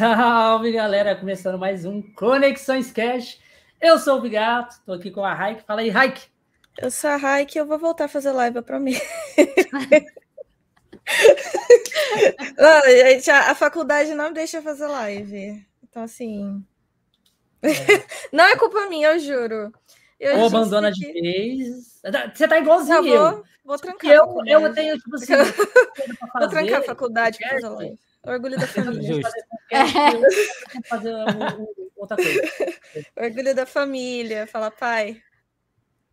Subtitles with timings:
[0.00, 3.38] Salve galera, começando mais um Conexões Cash.
[3.78, 5.62] Eu sou o Bigato, tô aqui com a Raik.
[5.62, 6.22] Fala aí, Raik.
[6.78, 9.04] Eu sou a Raik e eu vou voltar a fazer live, eu prometo.
[12.56, 15.62] não, gente, a, a, faculdade não deixa fazer live.
[15.86, 16.64] Então, assim.
[17.60, 17.68] É.
[18.34, 19.70] não é culpa minha, eu juro.
[20.18, 20.98] Eu Ou abandona que...
[20.98, 22.00] de vez.
[22.34, 23.32] Você tá igualzinho eu.
[23.32, 24.12] Vou, vou trancar.
[24.12, 25.34] Eu, eu tenho, tipo assim.
[26.40, 27.98] vou trancar a faculdade pra fazer live.
[28.26, 29.22] Orgulho da família.
[30.88, 31.14] Fazer
[31.96, 32.42] outra coisa.
[33.16, 34.46] Orgulho da família.
[34.46, 35.22] Fala, pai.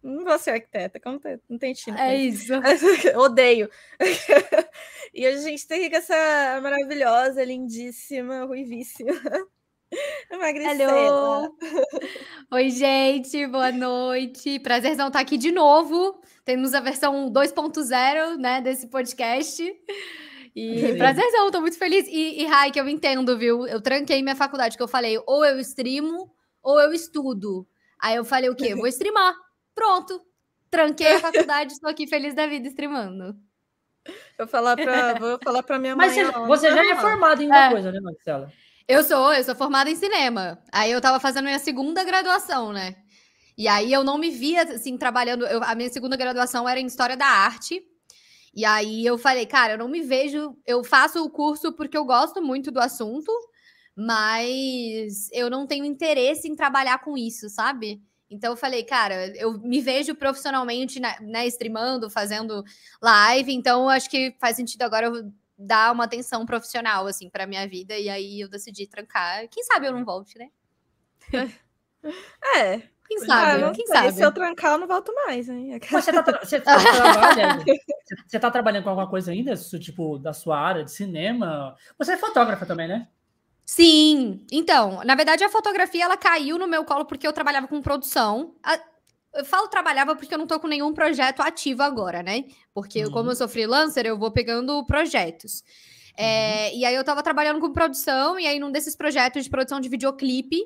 [0.01, 1.99] Não vou ser arquiteta, como tem, não tem time.
[1.99, 2.53] É isso.
[3.17, 3.69] Odeio.
[5.13, 9.11] e hoje a gente tem essa maravilhosa, lindíssima, ruivíssima.
[10.31, 11.57] Hello.
[12.51, 14.59] Oi, gente, boa noite.
[14.59, 16.21] Prazerzão estar aqui de novo.
[16.45, 19.63] Temos a versão 2.0 né, desse podcast.
[20.59, 22.07] E prazerzão, tô muito feliz.
[22.07, 23.67] E, e Rai, que eu entendo, viu?
[23.67, 27.67] Eu tranquei minha faculdade, que eu falei, ou eu streamo, ou eu estudo.
[27.99, 28.73] Aí eu falei o quê?
[28.73, 29.35] Vou streamar.
[29.75, 30.19] Pronto.
[30.71, 33.35] Tranquei a faculdade, estou aqui feliz da vida streamando.
[34.35, 36.07] Vou falar pra, vou falar pra minha mãe.
[36.07, 37.69] Mas você, você já é formada em uma é.
[37.69, 38.51] coisa, né, Marcela?
[38.87, 40.57] Eu sou, eu sou formada em cinema.
[40.71, 42.95] Aí eu tava fazendo minha segunda graduação, né?
[43.55, 45.45] E aí eu não me via, assim, trabalhando.
[45.45, 47.85] Eu, a minha segunda graduação era em História da Arte.
[48.53, 50.57] E aí eu falei, cara, eu não me vejo.
[50.65, 53.31] Eu faço o curso porque eu gosto muito do assunto,
[53.95, 58.01] mas eu não tenho interesse em trabalhar com isso, sabe?
[58.29, 62.63] Então eu falei, cara, eu me vejo profissionalmente, né, streamando, fazendo
[63.01, 67.67] live, então acho que faz sentido agora eu dar uma atenção profissional, assim, pra minha
[67.67, 69.47] vida, e aí eu decidi trancar.
[69.49, 70.49] Quem sabe eu não volte, né?
[72.55, 73.63] É, quem sabe?
[73.63, 74.11] Ah, quem sabe?
[74.11, 75.79] Se eu trancar, eu não volto mais, hein?
[75.89, 77.63] você, tá, você, tá trabalhando,
[78.27, 81.75] você tá trabalhando com alguma coisa ainda, tipo, da sua área de cinema?
[81.97, 83.07] Você é fotógrafa também, né?
[83.65, 84.45] Sim.
[84.51, 88.55] Então, na verdade, a fotografia, ela caiu no meu colo porque eu trabalhava com produção.
[89.33, 92.45] Eu falo trabalhava porque eu não tô com nenhum projeto ativo agora, né?
[92.73, 93.11] Porque uhum.
[93.11, 95.63] como eu sou freelancer, eu vou pegando projetos.
[96.17, 96.79] É, uhum.
[96.79, 99.89] e aí eu tava trabalhando com produção, e aí num desses projetos de produção de
[99.89, 100.57] videoclipe,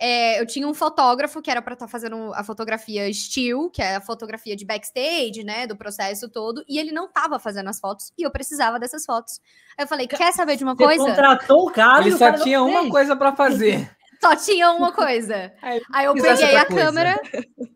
[0.00, 3.82] é, eu tinha um fotógrafo que era para estar tá fazendo a fotografia still, que
[3.82, 7.78] é a fotografia de backstage, né, do processo todo, e ele não estava fazendo as
[7.78, 9.40] fotos e eu precisava dessas fotos.
[9.76, 12.62] Aí eu falei: "Quer saber de uma Você coisa?" contratou o cara, ele só tinha
[12.62, 13.90] uma coisa para fazer.
[14.20, 15.52] Só tinha uma coisa.
[15.62, 16.84] Aí eu peguei a coisa.
[16.84, 17.20] câmera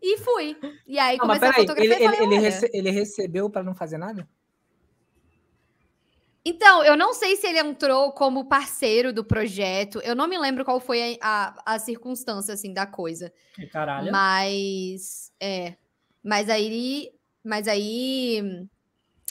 [0.03, 0.57] e fui.
[0.87, 1.85] E aí não, comecei a fotografar.
[1.85, 4.29] Ele, ele, ele, rece ele recebeu para não fazer nada?
[6.47, 10.01] Então, eu não sei se ele entrou como parceiro do projeto.
[10.05, 13.33] Eu não me lembro qual foi a, a, a circunstância, assim, da coisa.
[13.55, 14.13] Que caralho.
[14.13, 15.75] Mas, é.
[16.23, 17.11] Mas aí,
[17.43, 18.67] mas aí,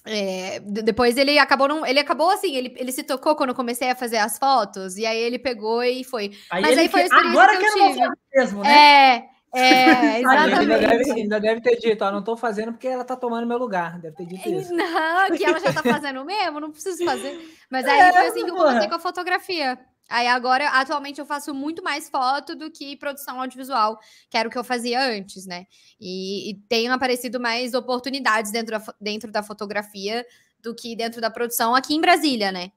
[0.06, 3.90] é, depois ele acabou não, ele acabou assim, ele, ele se tocou quando eu comecei
[3.90, 6.32] a fazer as fotos e aí ele pegou e foi.
[6.52, 8.10] Aí mas aí foi a experiência agora que eu tive.
[8.36, 9.16] Mesmo, né?
[9.16, 10.60] É, é, exatamente.
[10.60, 13.58] ainda, deve, ainda deve ter dito, ó, não tô fazendo porque ela tá tomando meu
[13.58, 14.00] lugar.
[14.00, 14.74] Deve ter dito isso.
[14.74, 17.40] Não, que ela já tá fazendo mesmo, não preciso fazer.
[17.70, 19.80] Mas aí é, foi assim que eu comecei com a fotografia.
[20.10, 23.98] Aí agora, atualmente, eu faço muito mais foto do que produção audiovisual,
[24.30, 25.66] que era o que eu fazia antes, né?
[26.00, 30.26] E, e tenho aparecido mais oportunidades dentro da, dentro da fotografia
[30.60, 32.72] do que dentro da produção aqui em Brasília, né?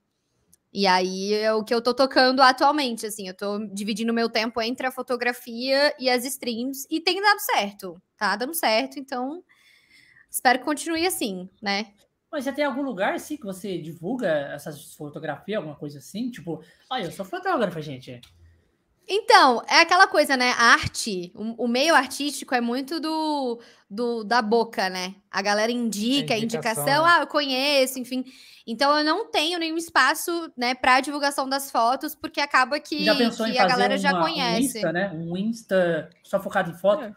[0.72, 4.60] E aí é o que eu tô tocando atualmente, assim, eu tô dividindo meu tempo
[4.60, 9.42] entre a fotografia e as streams e tem dado certo, tá dando certo, então
[10.30, 11.94] espero que continue assim, né?
[12.30, 16.30] Mas já tem algum lugar, assim, que você divulga essas fotografias, alguma coisa assim?
[16.30, 18.20] Tipo, olha, eu sou fotógrafa, gente.
[19.08, 20.50] Então, é aquela coisa, né?
[20.50, 25.14] A arte, o, o, meio artístico é muito do, do da boca, né?
[25.30, 27.10] A galera indica, a indicação, indicação né?
[27.10, 28.24] ah, eu conheço, enfim.
[28.66, 33.58] Então eu não tenho nenhum espaço, né, para divulgação das fotos, porque acaba que, que
[33.58, 34.60] a galera uma, já conhece.
[34.60, 35.10] Um Insta, né?
[35.14, 37.04] Um Insta só focado em foto.
[37.04, 37.14] É.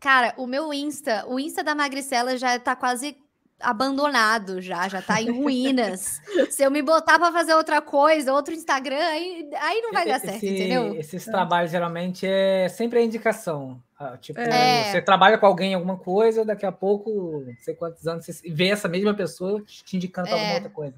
[0.00, 3.16] Cara, o meu Insta, o Insta da Magricela já tá quase
[3.60, 6.20] abandonado já, já tá em ruínas.
[6.50, 10.20] Se eu me botar para fazer outra coisa, outro Instagram, aí, aí não vai dar
[10.20, 10.94] certo, entendeu?
[10.94, 13.82] Esses trabalhos geralmente é sempre a indicação.
[13.98, 14.92] Ah, tipo, é.
[14.92, 18.48] você trabalha com alguém em alguma coisa, daqui a pouco, não sei quantos anos, você
[18.48, 20.32] vê essa mesma pessoa te indicando é.
[20.32, 20.94] alguma outra coisa.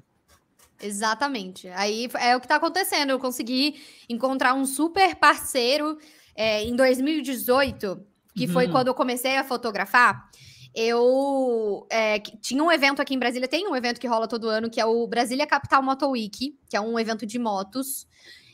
[0.79, 1.67] Exatamente.
[1.69, 3.11] Aí é o que está acontecendo.
[3.11, 5.97] Eu consegui encontrar um super parceiro
[6.35, 8.03] é, em 2018,
[8.35, 8.53] que uhum.
[8.53, 10.29] foi quando eu comecei a fotografar
[10.73, 14.69] eu é, tinha um evento aqui em Brasília, tem um evento que rola todo ano,
[14.69, 18.07] que é o Brasília Capital Moto Week, que é um evento de motos.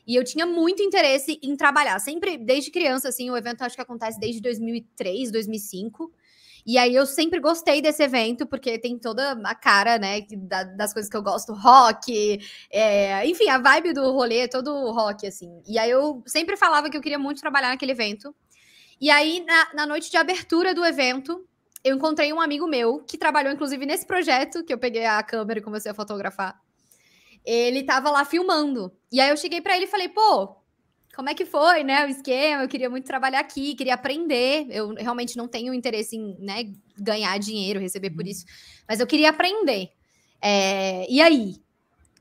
[0.07, 1.99] E eu tinha muito interesse em trabalhar.
[1.99, 6.09] Sempre, desde criança, assim, o evento acho que acontece desde 2003, 2005.
[6.65, 10.21] E aí eu sempre gostei desse evento, porque tem toda a cara, né,
[10.75, 12.39] das coisas que eu gosto, rock,
[12.69, 15.61] é, enfim, a vibe do rolê todo rock, assim.
[15.65, 18.35] E aí eu sempre falava que eu queria muito trabalhar naquele evento.
[18.99, 21.45] E aí, na, na noite de abertura do evento,
[21.83, 25.59] eu encontrei um amigo meu, que trabalhou, inclusive, nesse projeto, que eu peguei a câmera
[25.59, 26.59] e comecei a fotografar.
[27.47, 28.91] Ele tava lá filmando.
[29.09, 30.57] E aí eu cheguei para ele e falei, pô,
[31.15, 32.63] como é que foi, né, o esquema?
[32.63, 34.67] Eu queria muito trabalhar aqui, queria aprender.
[34.69, 38.29] Eu realmente não tenho interesse em né, ganhar dinheiro, receber por uhum.
[38.29, 38.45] isso,
[38.87, 39.89] mas eu queria aprender.
[40.41, 41.55] É, e aí?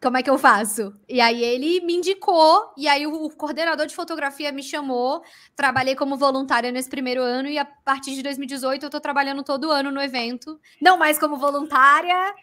[0.00, 0.93] Como é que eu faço?
[1.08, 5.23] E aí ele me indicou, e aí o, coordenador de fotografia me chamou.
[5.56, 9.70] Trabalhei como voluntária nesse primeiro ano, e a partir de 2018 eu tô trabalhando todo
[9.70, 10.61] ano no evento.
[10.81, 12.34] Não mais como voluntária,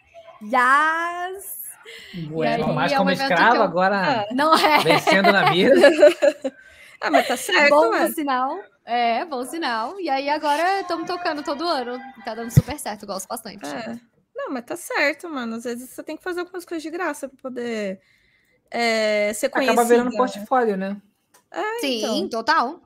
[0.42, 1.63] Yes!
[2.28, 3.62] Bueno, mais é como escravo, eu...
[3.62, 4.78] agora ah, não é.
[4.82, 5.74] vencendo na vida.
[7.00, 8.58] ah, mas tá certo, Bom sinal.
[8.84, 9.98] É, bom sinal.
[10.00, 11.98] E aí agora estamos tocando todo ano.
[12.24, 13.66] Tá dando super certo, gosto bastante.
[13.66, 13.98] É.
[14.34, 15.56] Não, mas tá certo, mano.
[15.56, 18.00] Às vezes você tem que fazer algumas coisas de graça para poder
[18.70, 19.80] é, ser conhecido.
[19.80, 21.00] Acaba virando portfólio, né?
[21.50, 22.28] É, Sim, então.
[22.28, 22.83] total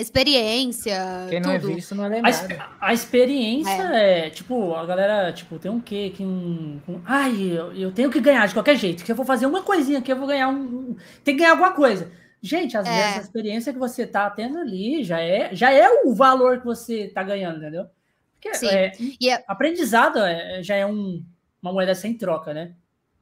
[0.00, 1.26] experiência.
[1.28, 1.72] Quem não é tudo.
[1.72, 2.52] é visto não é lembrado.
[2.80, 4.26] A, a experiência é.
[4.26, 4.30] é.
[4.30, 6.12] tipo, a galera, tipo, tem um quê?
[6.14, 9.26] Que um, um ai, eu, eu, tenho que ganhar de qualquer jeito, que eu vou
[9.26, 10.96] fazer uma coisinha que eu vou ganhar um, um.
[11.24, 12.10] Tem que ganhar alguma coisa.
[12.40, 12.90] Gente, às é.
[12.90, 16.64] vezes a experiência que você tá tendo ali já é, já é o valor que
[16.64, 17.86] você tá ganhando, entendeu?
[18.34, 18.68] Porque Sim.
[18.68, 18.92] É,
[19.28, 21.24] é, aprendizado é, já é um,
[21.60, 22.72] uma moeda sem troca, né?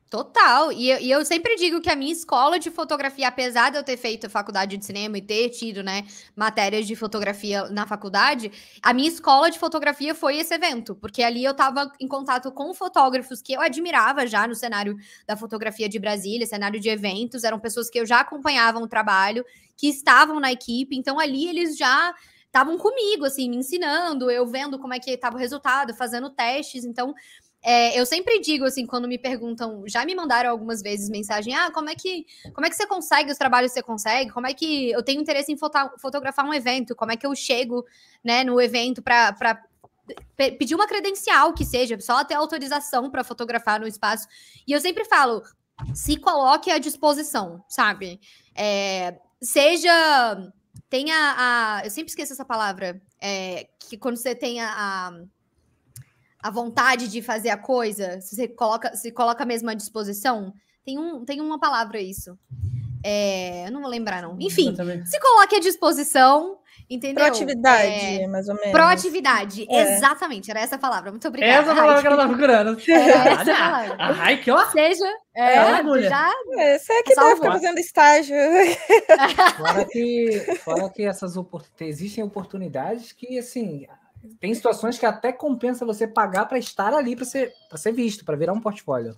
[0.08, 0.70] Total.
[0.70, 3.96] E, e, eu sempre digo que a minha escola de fotografia, apesar de eu ter
[3.96, 6.04] feito faculdade de cinema e ter tido, né,
[6.34, 11.42] matérias de fotografia na faculdade, a minha escola de fotografia foi esse evento, porque ali
[11.42, 15.98] eu estava em contato com fotógrafos que eu admirava já no cenário da fotografia de
[15.98, 19.44] Brasília, cenário de eventos, eram pessoas que eu já acompanhavam o trabalho,
[19.76, 22.14] que estavam na equipe, então ali eles já
[22.46, 26.84] estavam comigo, assim, me ensinando, eu vendo como é que estava o resultado, fazendo testes,
[26.84, 27.12] então
[27.68, 31.68] é, eu sempre digo assim, quando me perguntam, já me mandaram algumas vezes mensagem: ah,
[31.72, 32.24] como é que
[32.54, 34.30] como é que você consegue os trabalhos que você consegue?
[34.30, 36.94] Como é que eu tenho interesse em foto fotografar um evento?
[36.94, 37.84] Como é que eu chego
[38.22, 39.34] né, no evento para
[40.36, 44.28] pedir uma credencial que seja, só ter autorização para fotografar no espaço.
[44.64, 45.42] E eu sempre falo,
[45.92, 48.20] se coloque à disposição, sabe?
[48.54, 50.52] É, seja.
[50.88, 51.80] Tenha a.
[51.84, 53.02] Eu sempre esqueço essa palavra.
[53.20, 55.12] É, que quando você tem a, a
[56.42, 60.52] a vontade de fazer a coisa, se você coloca, se coloca mesmo à disposição,
[60.84, 62.38] tem, um, tem uma palavra isso.
[63.04, 64.36] É, eu não vou lembrar, não.
[64.40, 64.74] Enfim,
[65.04, 66.58] se coloque à disposição,
[66.90, 67.24] entendeu?
[67.24, 68.72] Proatividade, é, mais ou menos.
[68.72, 69.96] Proatividade, é.
[69.96, 71.10] exatamente, era essa palavra.
[71.10, 71.70] Muito obrigada.
[71.70, 72.80] Essa palavra que ela tá procurando.
[72.88, 73.96] É, essa palavra.
[73.98, 74.64] Ai, que ó.
[74.70, 75.54] Seja, é,
[76.02, 76.32] já...
[76.58, 78.36] É, você é que deve ficar fazendo estágio.
[79.56, 83.86] Fora que, fora que essas oportunidades, existem oportunidades que, assim,
[84.40, 88.37] tem situações que até compensa você pagar para estar ali, para ser, ser visto, para
[88.37, 89.17] virar um portfólio.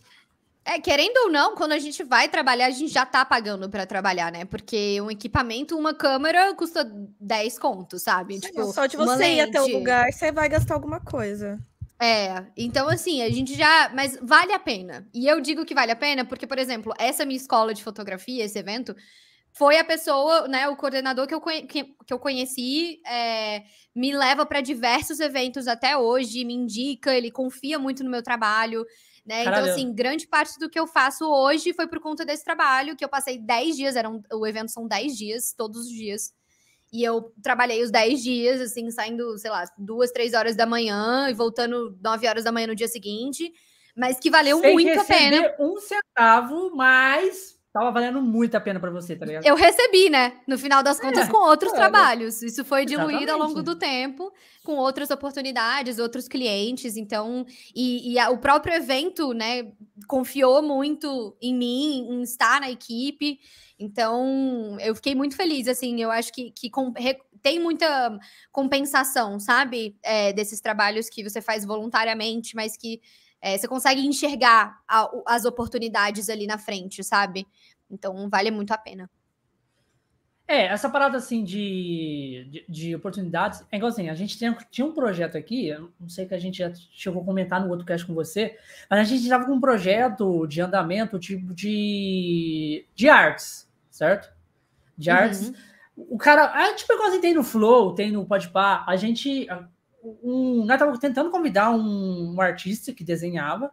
[0.64, 3.86] É, querendo ou não, quando a gente vai trabalhar, a gente já tá pagando para
[3.86, 4.44] trabalhar, né?
[4.44, 6.84] Porque um equipamento, uma câmera custa
[7.18, 8.38] 10 contos, sabe?
[8.38, 11.58] tipo, só de você ir até o lugar, você vai gastar alguma coisa.
[12.00, 13.90] É, então assim, a gente já.
[13.94, 15.08] Mas vale a pena.
[15.12, 18.44] E eu digo que vale a pena porque, por exemplo, essa minha escola de fotografia,
[18.44, 18.94] esse evento,
[19.58, 24.46] foi a pessoa, né, o coordenador que eu, que, que eu conheci, é, me leva
[24.46, 28.86] para diversos eventos até hoje, me indica, ele confia muito no meu trabalho,
[29.26, 29.42] né?
[29.42, 33.04] Então, assim, grande parte do que eu faço hoje foi por conta desse trabalho, que
[33.04, 36.32] eu passei 10 dias, era um, o evento são 10 dias, todos os dias.
[36.92, 41.28] E eu trabalhei os 10 dias, assim, saindo, sei lá, duas, três horas da manhã
[41.28, 43.52] e voltando 9 horas da manhã no dia seguinte.
[43.96, 45.52] Mas que valeu Sem muito a pena.
[45.58, 49.46] Um centavo, mas tava valendo muito a pena para você, tá ligado?
[49.46, 50.34] Eu recebi, né?
[50.46, 52.42] No final das contas, é, com outros é, trabalhos.
[52.42, 53.30] Isso foi diluído exatamente.
[53.30, 54.32] ao longo do tempo,
[54.64, 56.96] com outras oportunidades, outros clientes.
[56.96, 59.70] Então, e, e a, o próprio evento, né,
[60.06, 63.38] confiou muito em mim, em estar na equipe.
[63.78, 68.18] Então, eu fiquei muito feliz, assim, eu acho que, que com, re, tem muita
[68.50, 69.96] compensação, sabe?
[70.02, 73.00] É, desses trabalhos que você faz voluntariamente, mas que
[73.40, 77.46] é, você consegue enxergar a, as oportunidades ali na frente, sabe?
[77.90, 79.10] Então vale muito a pena.
[80.50, 84.86] É, essa parada assim de, de, de, oportunidades, é igual assim, a gente tem, tinha
[84.86, 88.06] um projeto aqui, não sei que a gente já chegou a comentar no outro cast
[88.06, 88.56] com você,
[88.88, 94.32] mas a gente estava com um projeto de andamento tipo de, de artes, certo?
[94.96, 95.16] De uhum.
[95.16, 95.52] artes.
[95.94, 99.46] O cara, a gente pegou assim, tem no Flow, tem no Podpah, a gente,
[100.02, 103.70] um, nós estávamos tentando convidar um, um, artista que desenhava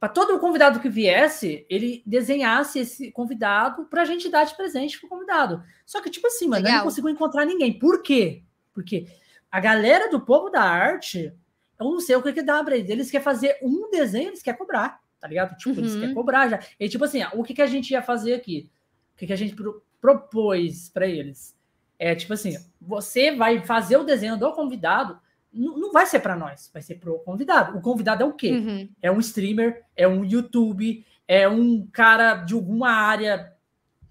[0.00, 4.98] para todo convidado que viesse, ele desenhasse esse convidado para a gente dar de presente
[4.98, 5.62] para o convidado.
[5.84, 7.78] Só que, tipo assim, mano, não conseguiu encontrar ninguém.
[7.78, 8.42] Por quê?
[8.72, 9.06] Porque
[9.50, 11.34] a galera do povo da arte,
[11.78, 12.88] eu não sei o que que dá pra eles.
[12.88, 15.54] Eles querem fazer um desenho, eles querem cobrar, tá ligado?
[15.58, 15.78] Tipo, uhum.
[15.80, 16.60] eles querem cobrar já.
[16.78, 18.70] E tipo assim, o que que a gente ia fazer aqui?
[19.14, 21.54] O que que a gente pro propôs para eles?
[21.98, 25.20] É tipo assim, você vai fazer o desenho do convidado,
[25.52, 27.76] não, vai ser para nós, vai ser pro convidado.
[27.76, 28.50] O convidado é o quê?
[28.52, 28.88] Uhum.
[29.02, 33.52] É um streamer, é um YouTube, é um cara de alguma área,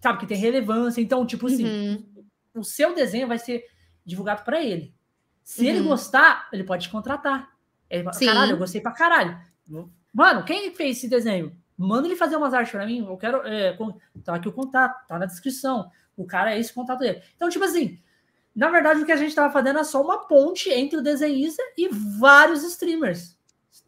[0.01, 1.01] sabe, que tem relevância.
[1.01, 2.05] Então, tipo assim, uhum.
[2.55, 3.65] o seu desenho vai ser
[4.05, 4.93] divulgado para ele.
[5.43, 5.69] Se uhum.
[5.69, 7.49] ele gostar, ele pode te contratar.
[7.89, 9.39] Ele fala, caralho, eu gostei pra caralho.
[10.13, 11.55] Mano, quem fez esse desenho?
[11.77, 13.05] Manda ele fazer umas artes para mim.
[13.05, 13.47] Eu quero.
[13.47, 13.75] É,
[14.23, 15.89] tá aqui o contato, tá na descrição.
[16.15, 17.21] O cara é esse contato dele.
[17.35, 17.97] Então, tipo assim,
[18.59, 21.63] na verdade, o que a gente estava fazendo é só uma ponte entre o desenhista
[21.77, 23.37] e vários streamers.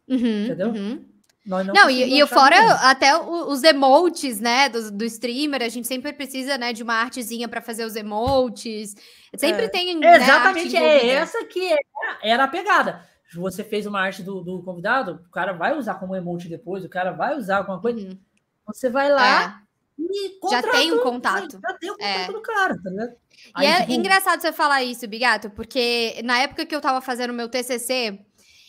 [0.08, 0.68] Uhum, entendeu?
[0.68, 1.04] Uhum.
[1.44, 2.76] não, não e, e fora ninguém.
[2.80, 7.46] até os emotes, né, do, do streamer, a gente sempre precisa, né, de uma artezinha
[7.48, 8.96] para fazer os emotes.
[9.36, 9.68] Sempre é.
[9.68, 9.94] tem.
[9.94, 13.06] Né, Exatamente, é essa que era, era a pegada.
[13.34, 16.88] Você fez uma arte do, do, convidado, o cara vai usar como emote depois, o
[16.88, 17.98] cara vai usar alguma coisa.
[18.00, 18.18] Uhum.
[18.66, 19.60] Você vai lá
[19.98, 21.60] e já tem um contato.
[21.60, 22.32] Já tem o um contato é.
[22.32, 23.21] do cara, tá ligado?
[23.54, 23.92] Aí, e é tipo...
[23.92, 28.18] engraçado você falar isso, Bigato, porque na época que eu tava fazendo meu TCC,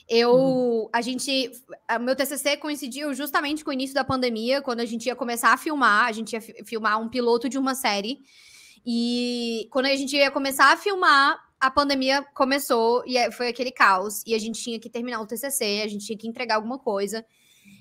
[0.08, 0.90] eu, uhum.
[0.92, 1.52] a gente,
[1.96, 5.54] o meu TCC coincidiu justamente com o início da pandemia, quando a gente ia começar
[5.54, 8.20] a filmar, a gente ia filmar um piloto de uma série.
[8.86, 13.72] E quando a gente ia começar a filmar, a pandemia começou e é, foi aquele
[13.72, 14.22] caos.
[14.28, 17.26] E a gente tinha que terminar o TCC, a gente tinha que entregar alguma coisa.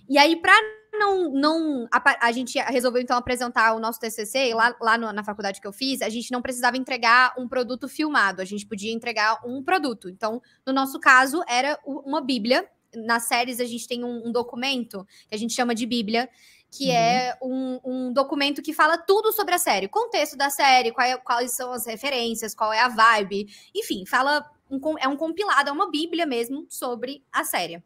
[0.08, 0.54] E aí, para
[0.92, 5.24] não, não a, a, gente resolveu então apresentar o nosso TCC lá, lá no, na
[5.24, 8.92] faculdade que eu fiz, a gente não precisava entregar um produto filmado, a gente podia
[8.92, 10.08] entregar um produto.
[10.08, 12.68] Então, no nosso caso, era uma Bíblia.
[12.94, 16.28] Nas séries a gente tem um, um documento que a gente chama de Bíblia,
[16.70, 16.94] que uhum.
[16.94, 21.52] é um, um, documento que fala tudo sobre a série, contexto da série, é, quais
[21.52, 25.90] são as referências, qual é a vibe, enfim, fala um, é um compilado, é uma
[25.90, 27.82] Bíblia mesmo sobre a série.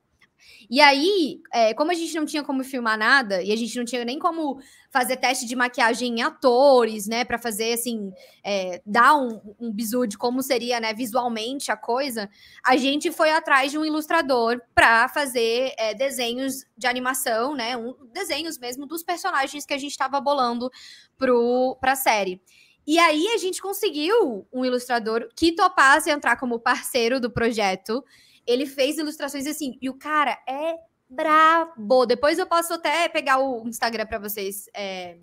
[0.68, 3.84] E aí, é, como a gente não tinha como filmar nada, e a gente não
[3.84, 4.58] tinha nem como
[4.90, 8.12] fazer teste de maquiagem em atores, né, para fazer, assim,
[8.42, 12.28] é, dar um, um bizu de como seria, né, visualmente a coisa,
[12.64, 17.94] a gente foi atrás de um ilustrador para fazer é, desenhos de animação, né, um,
[18.12, 20.70] desenhos mesmo dos personagens que a gente estava bolando
[21.80, 22.40] para a série.
[22.86, 28.04] E aí a gente conseguiu um ilustrador que topasse entrar como parceiro do projeto
[28.46, 30.76] ele fez ilustrações assim, e o cara é
[31.08, 32.06] brabo.
[32.06, 35.16] Depois eu posso até pegar o Instagram para vocês é,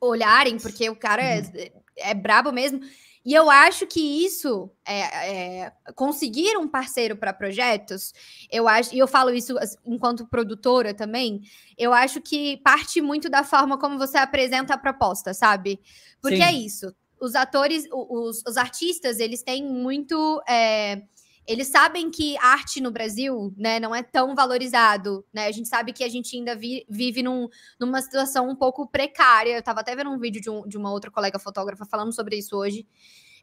[0.00, 1.82] olharem, porque o cara é, uhum.
[1.96, 2.80] é brabo mesmo.
[3.24, 8.14] E eu acho que isso, é, é, conseguir um parceiro para projetos,
[8.50, 11.42] eu acho, e eu falo isso enquanto produtora também,
[11.76, 15.78] eu acho que parte muito da forma como você apresenta a proposta, sabe?
[16.22, 16.42] Porque Sim.
[16.42, 16.94] é isso.
[17.20, 20.40] Os atores, os, os artistas, eles têm muito.
[20.48, 21.02] É,
[21.48, 25.46] eles sabem que arte no Brasil, né, não é tão valorizado, né?
[25.46, 27.48] A gente sabe que a gente ainda vi, vive num,
[27.80, 29.52] numa situação um pouco precária.
[29.52, 32.36] Eu estava até vendo um vídeo de, um, de, uma outra colega fotógrafa falando sobre
[32.36, 32.86] isso hoje.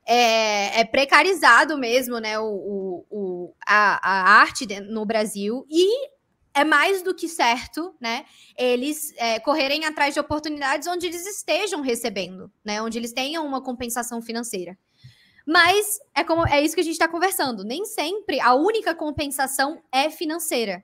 [0.05, 6.07] É, é precarizado mesmo, né, o, o, o a, a, arte no Brasil e
[6.53, 8.23] é mais do que certo, né?
[8.55, 12.79] Eles é, correrem atrás de oportunidades onde eles estejam recebendo, né?
[12.83, 14.77] Onde eles tenham uma compensação financeira.
[15.45, 17.63] Mas é como é isso que a gente está conversando.
[17.63, 20.83] Nem sempre a única compensação é financeira.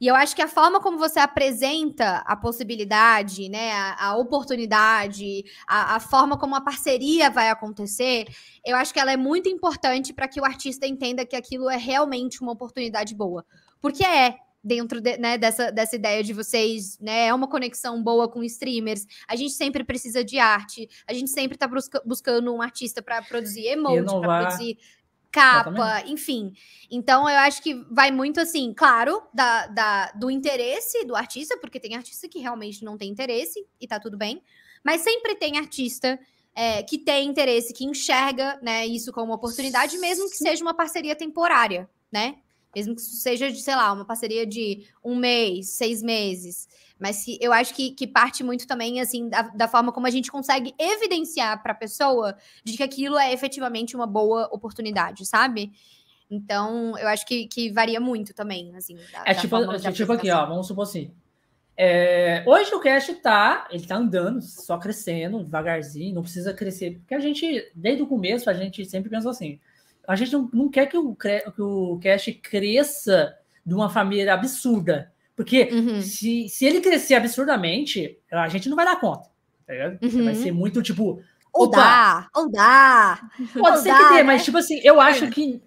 [0.00, 5.44] E eu acho que a forma como você apresenta a possibilidade, né, a, a oportunidade,
[5.68, 8.26] a, a, forma como a parceria vai acontecer,
[8.64, 11.76] eu acho que ela é muito importante para que o artista entenda que aquilo é
[11.76, 13.44] realmente uma oportunidade boa.
[13.78, 17.26] Porque é, dentro de, né, dessa, dessa ideia de vocês, né?
[17.26, 19.06] É uma conexão boa com streamers.
[19.26, 23.22] A gente sempre precisa de arte, a gente sempre está busca, buscando um artista para
[23.22, 24.78] produzir emote, para produzir
[25.30, 26.52] capa, enfim.
[26.90, 31.80] Então eu acho que vai muito assim, claro, da, da, do interesse do artista, porque
[31.80, 34.42] tem artista que realmente não tem interesse e tá tudo bem,
[34.84, 36.18] mas sempre tem artista.
[36.52, 40.74] É, que tem interesse, que enxerga né, isso como uma oportunidade, mesmo que seja uma
[40.74, 42.38] parceria temporária, né?
[42.74, 46.68] Mesmo que seja de, sei lá, uma parceria de um mês, seis meses.
[46.98, 50.10] Mas que eu acho que, que parte muito também, assim, da, da forma como a
[50.10, 55.72] gente consegue evidenciar para a pessoa de que aquilo é efetivamente uma boa oportunidade, sabe?
[56.30, 58.96] Então, eu acho que, que varia muito também, assim.
[59.12, 61.10] Da, é tipo, é tipo aqui, ó, vamos supor assim.
[61.82, 67.14] É, hoje o cash tá, ele tá andando, só crescendo, devagarzinho, não precisa crescer, porque
[67.14, 69.58] a gente, desde o começo, a gente sempre pensou assim,
[70.10, 73.32] a gente não, não quer que o, que o Cash cresça
[73.64, 75.12] de uma família absurda.
[75.36, 76.02] Porque uhum.
[76.02, 79.28] se, se ele crescer absurdamente, a gente não vai dar conta.
[79.66, 80.24] Tá uhum.
[80.24, 81.22] Vai ser muito tipo.
[81.52, 83.20] Ou dá, ou dá.
[83.52, 84.22] Pode ou ser dá, que dê, né?
[84.24, 85.30] mas tipo assim, eu acho é.
[85.30, 85.62] que,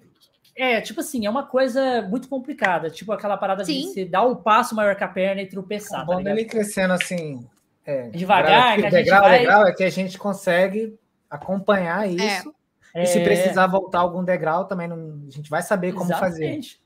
[0.56, 2.90] É, tipo assim, é uma coisa muito complicada.
[2.90, 3.74] Tipo aquela parada Sim.
[3.74, 6.06] de você dar o um passo maior que a perna e tropeçar.
[6.06, 7.48] Bom, tá ele crescendo assim.
[7.86, 9.40] É, devagar, grau, degrau, vai...
[9.40, 10.98] degrau, é que a gente consegue
[11.30, 12.12] acompanhar é.
[12.12, 12.54] isso.
[12.94, 13.04] É.
[13.04, 16.82] E se precisar voltar algum degrau, também não, a gente vai saber como Exatamente.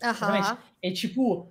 [0.00, 0.10] fazer.
[0.10, 0.60] Exatamente.
[0.82, 1.48] É tipo,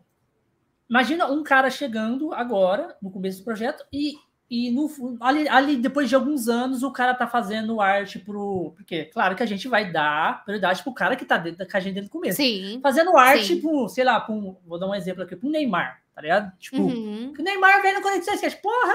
[0.90, 4.16] imagina um cara chegando agora, no começo do projeto, e
[4.52, 4.92] e no,
[5.22, 8.74] ali, ali, depois de alguns anos, o cara tá fazendo arte pro.
[8.76, 11.94] Porque, claro que a gente vai dar prioridade pro cara que tá dentro da gente
[11.94, 12.36] desde o começo.
[12.36, 12.78] Sim.
[12.84, 13.62] Fazendo arte, sim.
[13.62, 16.52] pro, sei lá, pro, vou dar um exemplo aqui, pro Neymar, tá ligado?
[16.60, 17.32] Tipo, uhum.
[17.32, 18.94] o Neymar vem no Conexão Sketch, porra!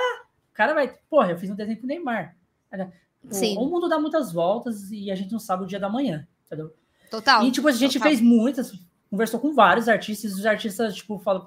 [0.50, 2.36] O cara vai, porra, eu fiz um desenho pro Neymar.
[3.30, 3.56] Sim.
[3.58, 6.72] O, mundo dá muitas voltas e a gente não sabe o dia da manhã, entendeu?
[7.10, 7.44] Total.
[7.44, 8.08] E, tipo, a gente total.
[8.08, 8.72] fez muitas,
[9.10, 11.46] conversou com vários artistas, e os artistas, tipo, falam,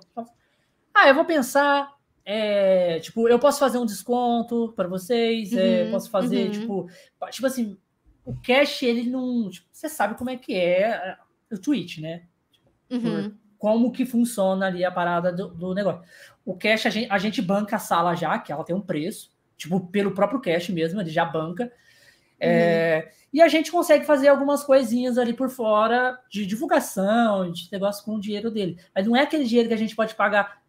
[0.93, 2.00] ah, eu vou pensar
[2.31, 6.51] é, tipo, eu posso fazer um desconto para vocês, uhum, é, posso fazer, uhum.
[6.51, 6.89] tipo,
[7.31, 7.75] tipo assim,
[8.24, 9.50] o cash, ele não.
[9.50, 11.17] Tipo, você sabe como é que é
[11.51, 12.27] o Twitch, né?
[12.88, 13.36] Uhum.
[13.57, 16.03] Como que funciona ali a parada do, do, negócio.
[16.45, 19.31] O cash, a gente, a gente banca a sala já, que ela tem um preço,
[19.60, 21.72] tipo, pelo próprio cash mesmo, ele já banca.
[22.39, 23.12] É, uhum.
[23.34, 28.16] e a gente consegue fazer algumas coisinhas ali por fora de divulgação, de negócio com
[28.16, 28.80] o dinheiro dele.
[28.96, 30.63] Mas não é aquele dinheiro que a gente pode pagar,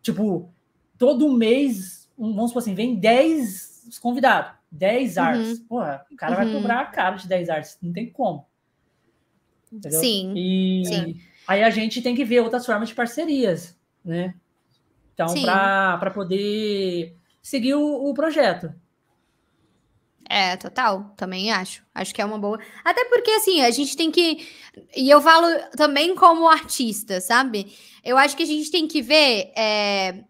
[0.00, 0.50] tipo,
[0.96, 5.22] todo mês, um, vamos supor assim, vem 10 convidados, 10 uhum.
[5.22, 5.58] artes.
[5.60, 6.44] Porra, o cara uhum.
[6.44, 8.46] vai cobrar caro de 10 artes, não tem como.
[9.70, 10.00] Entendeu?
[10.00, 10.32] Sim.
[10.34, 11.20] E Sim.
[11.46, 14.34] aí a gente tem que ver outras formas de parcerias, né?
[15.12, 18.72] Então, para poder seguir o, o projeto.
[20.28, 21.84] É, total, também acho.
[21.94, 22.58] Acho que é uma boa.
[22.82, 24.48] Até porque, assim, a gente tem que.
[24.96, 25.46] E eu falo
[25.76, 27.76] também como artista, sabe?
[28.02, 30.24] Eu acho que a gente tem que ver é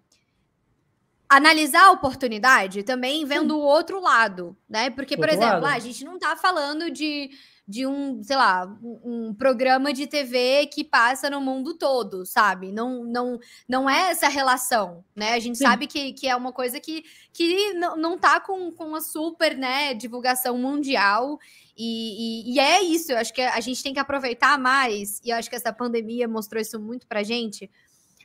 [1.29, 3.61] analisar a oportunidade também vendo Sim.
[3.61, 4.91] o outro lado, né?
[4.91, 5.77] Porque, por exemplo, lado.
[5.77, 7.31] a gente não tá falando de,
[7.67, 12.73] de um, sei lá, um, programa de TV que passa no mundo todo, sabe?
[12.73, 15.33] Não, não, não é essa relação, né?
[15.33, 15.65] A gente Sim.
[15.65, 19.57] sabe que, que é uma coisa que, que não, não tá com, com uma super,
[19.57, 21.39] né, divulgação mundial.
[21.77, 25.31] E, e, e, é isso, eu acho que a gente tem que aproveitar mais, e
[25.31, 27.71] eu acho que essa pandemia mostrou isso muito pra gente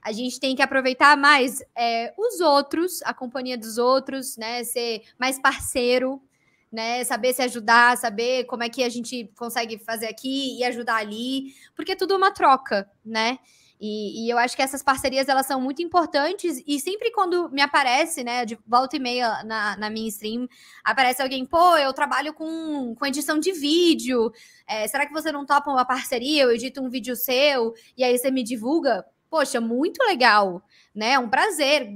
[0.04, 4.64] a gente tem que aproveitar mais é, os outros, a companhia dos outros, né?
[4.64, 6.22] Ser mais parceiro,
[6.72, 7.04] né?
[7.04, 11.54] Saber se ajudar, saber como é que a gente consegue fazer aqui e ajudar ali,
[11.76, 13.40] porque é tudo uma troca, né?
[13.80, 17.62] E, e, eu acho que essas parcerias elas são muito importantes e sempre quando me
[17.62, 20.50] aparece, né, de volta e meia na, na minha stream,
[20.84, 24.32] aparece alguém, pô, eu trabalho com, com edição de vídeo,
[24.66, 26.44] é, será que você não topa uma parceria?
[26.44, 29.06] Eu edito um vídeo seu e aí você me divulga?
[29.30, 30.62] poxa, muito legal,
[30.98, 31.12] né?
[31.12, 31.88] É um prazer.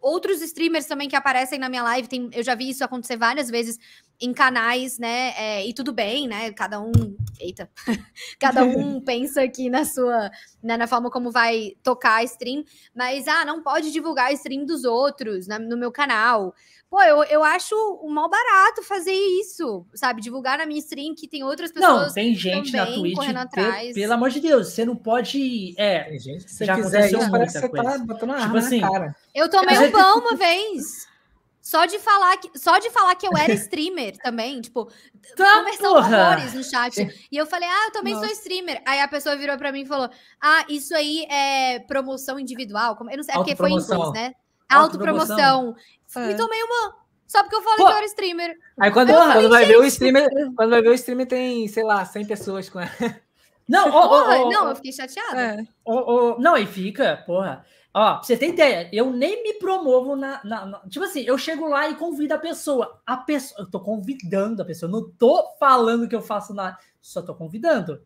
[0.00, 3.50] Outros streamers também que aparecem na minha live, tem, eu já vi isso acontecer várias
[3.50, 3.78] vezes
[4.20, 5.32] em canais, né?
[5.36, 6.52] É, e tudo bem, né?
[6.52, 6.92] Cada um,
[7.40, 7.70] eita,
[8.38, 10.30] cada um pensa aqui na sua,
[10.62, 12.62] né, na forma como vai tocar a stream,
[12.94, 16.54] mas ah, não pode divulgar a stream dos outros né, no meu canal.
[16.88, 17.74] Pô, eu, eu acho
[18.08, 20.22] mal barato fazer isso, sabe?
[20.22, 22.06] Divulgar na minha stream que tem outras pessoas.
[22.06, 23.16] Não, tem gente na Twitch.
[23.16, 23.92] Correndo atrás.
[23.92, 25.74] Pelo amor de Deus, você não pode.
[25.76, 27.98] É, tem gente, se já quiser isso, parece que você tá
[28.32, 29.14] a tipo assim, cara.
[29.34, 31.06] Eu tomei um pão uma vez.
[31.66, 34.88] Só de falar que, só de falar que eu era streamer também, tipo,
[35.36, 36.94] tá, conversando horrores no chat.
[37.32, 38.26] E eu falei, ah, eu também Nossa.
[38.26, 38.80] sou streamer.
[38.86, 40.08] Aí a pessoa virou pra mim e falou:
[40.40, 42.96] Ah, isso aí é promoção individual.
[43.10, 44.32] Eu não sei, é porque foi em inglês, né?
[44.68, 45.74] Autopromoção.
[46.14, 46.26] É.
[46.28, 46.94] Me tomei uma.
[47.26, 47.86] Só porque eu falei Pô.
[47.86, 48.56] que eu era streamer.
[48.78, 51.82] Aí quando, quando falei, vai ver o streamer, quando vai ver o streamer tem, sei
[51.82, 52.90] lá, 100 pessoas com ela.
[53.68, 55.40] Não, oh, porra, oh, oh, não, eu fiquei chateada.
[55.40, 55.56] É.
[56.38, 57.66] não, e fica, porra.
[57.98, 61.66] Ó, você tem ideia, eu nem me promovo na, na, na, Tipo assim, eu chego
[61.66, 63.00] lá e convido a pessoa.
[63.06, 63.62] A pessoa.
[63.62, 64.92] Eu tô convidando a pessoa.
[64.92, 66.76] Não tô falando que eu faço nada.
[67.00, 68.02] Só tô convidando.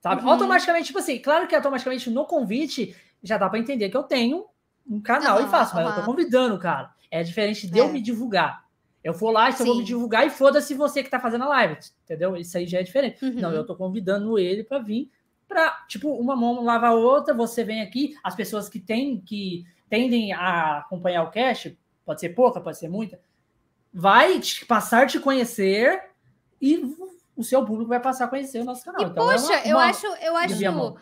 [0.00, 0.22] Sabe?
[0.22, 0.28] Uhum.
[0.28, 4.46] Automaticamente, tipo assim, claro que automaticamente no convite já dá para entender que eu tenho
[4.88, 6.92] um canal uhum, e faço, mas eu tô convidando o cara.
[7.10, 7.82] É diferente de é.
[7.82, 8.64] eu me divulgar.
[9.02, 11.78] Eu vou lá, eu vou me divulgar e foda-se você que tá fazendo a live,
[12.04, 12.36] entendeu?
[12.36, 13.24] Isso aí já é diferente.
[13.24, 13.40] Uhum.
[13.40, 15.10] Não, eu tô convidando ele para vir
[15.48, 19.64] para, tipo, uma mão lava a outra, você vem aqui, as pessoas que têm, que
[19.88, 23.20] tendem a acompanhar o cast, pode ser pouca, pode ser muita,
[23.92, 26.02] vai te, passar a te conhecer
[26.60, 26.94] e
[27.36, 29.02] o seu público vai passar a conhecer o nosso canal.
[29.02, 30.96] E, então, é poxa, é uma, eu acho, eu acho.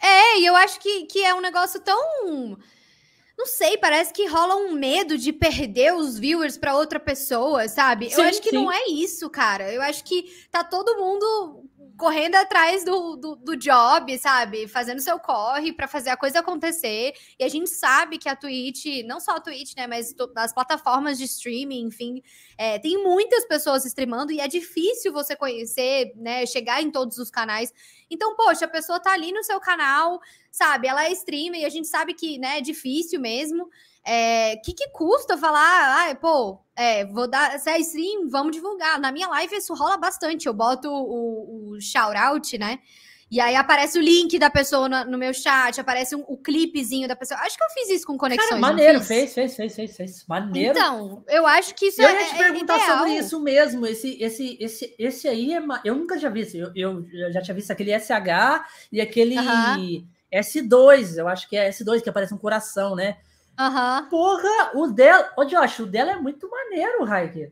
[0.00, 2.58] É, e eu acho que, que é um negócio tão.
[3.38, 8.08] Não sei, parece que rola um medo de perder os viewers para outra pessoa, sabe?
[8.08, 8.56] Sim, eu acho que sim.
[8.56, 9.70] não é isso, cara.
[9.72, 11.64] Eu acho que tá todo mundo
[11.96, 14.68] correndo atrás do, do, do job, sabe?
[14.68, 17.14] Fazendo seu corre para fazer a coisa acontecer.
[17.38, 19.86] E a gente sabe que a Twitch, não só a Twitch, né?
[19.86, 22.22] Mas as plataformas de streaming, enfim,
[22.58, 26.44] é, tem muitas pessoas streamando e é difícil você conhecer, né?
[26.44, 27.72] Chegar em todos os canais.
[28.10, 30.88] Então, poxa, a pessoa tá ali no seu canal, sabe?
[30.88, 33.68] Ela é streamer e a gente sabe que né, é difícil mesmo.
[34.08, 39.00] É, que, que custa falar, ah, pô, é, vou dar, se é stream, vamos divulgar.
[39.00, 40.46] Na minha live isso rola bastante.
[40.46, 42.78] Eu boto o, o shout-out, né?
[43.28, 47.08] E aí aparece o link da pessoa no, no meu chat, aparece um, o clipezinho
[47.08, 47.40] da pessoa.
[47.40, 48.48] Acho que eu fiz isso com conexões.
[48.48, 50.24] Cara, maneiro, fez, fez, fez, fez, fez.
[50.28, 50.70] Maneiro.
[50.70, 52.12] Então, eu acho que isso eu é.
[52.12, 52.98] Eu ia te é perguntar ideal.
[52.98, 53.84] sobre isso mesmo.
[53.84, 55.62] Esse, esse, esse, esse aí é.
[55.84, 56.56] Eu nunca já vi isso.
[56.56, 60.06] Eu, eu já tinha visto aquele SH e aquele uh -huh.
[60.32, 61.18] S2.
[61.18, 63.16] Eu acho que é S2 que aparece um coração, né?
[63.58, 64.08] Uhum.
[64.08, 65.32] Porra, o dela.
[65.36, 67.50] Ô, Josh, o dela é muito maneiro, Raik.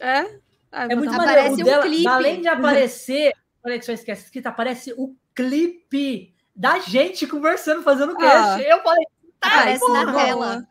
[0.00, 0.38] É?
[0.70, 1.50] Ah, é muito maneiro.
[1.50, 2.06] O um dela, clipe.
[2.06, 3.32] além de aparecer
[3.62, 8.16] conexões que é escrita, aparece o clipe da gente conversando, fazendo ah.
[8.16, 8.62] cast.
[8.68, 9.04] Eu falei,
[9.40, 10.04] tá, aparece porra.
[10.04, 10.68] na tela.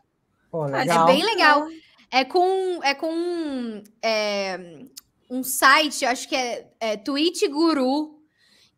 [0.50, 1.66] Pô, é bem legal.
[2.10, 4.58] É com, é com é,
[5.28, 8.17] um site, acho que é, é Twitch Guru,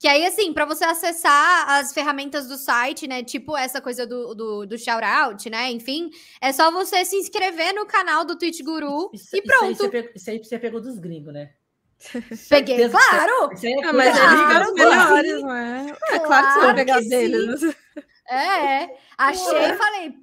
[0.01, 3.23] que aí, assim, para você acessar as ferramentas do site, né?
[3.23, 5.71] Tipo essa coisa do, do, do shout-out, né?
[5.71, 6.11] Enfim,
[6.41, 9.73] é só você se inscrever no canal do Twitch Guru isso, e pronto.
[9.73, 11.51] Isso aí, pegou, isso aí você pegou dos gringos, né?
[12.49, 13.53] Peguei, claro!
[13.53, 15.97] Isso aí é ah, mas claro, eles melhores, não é?
[16.13, 17.61] É claro que você vai pegar deles.
[18.31, 20.15] É, achei e falei,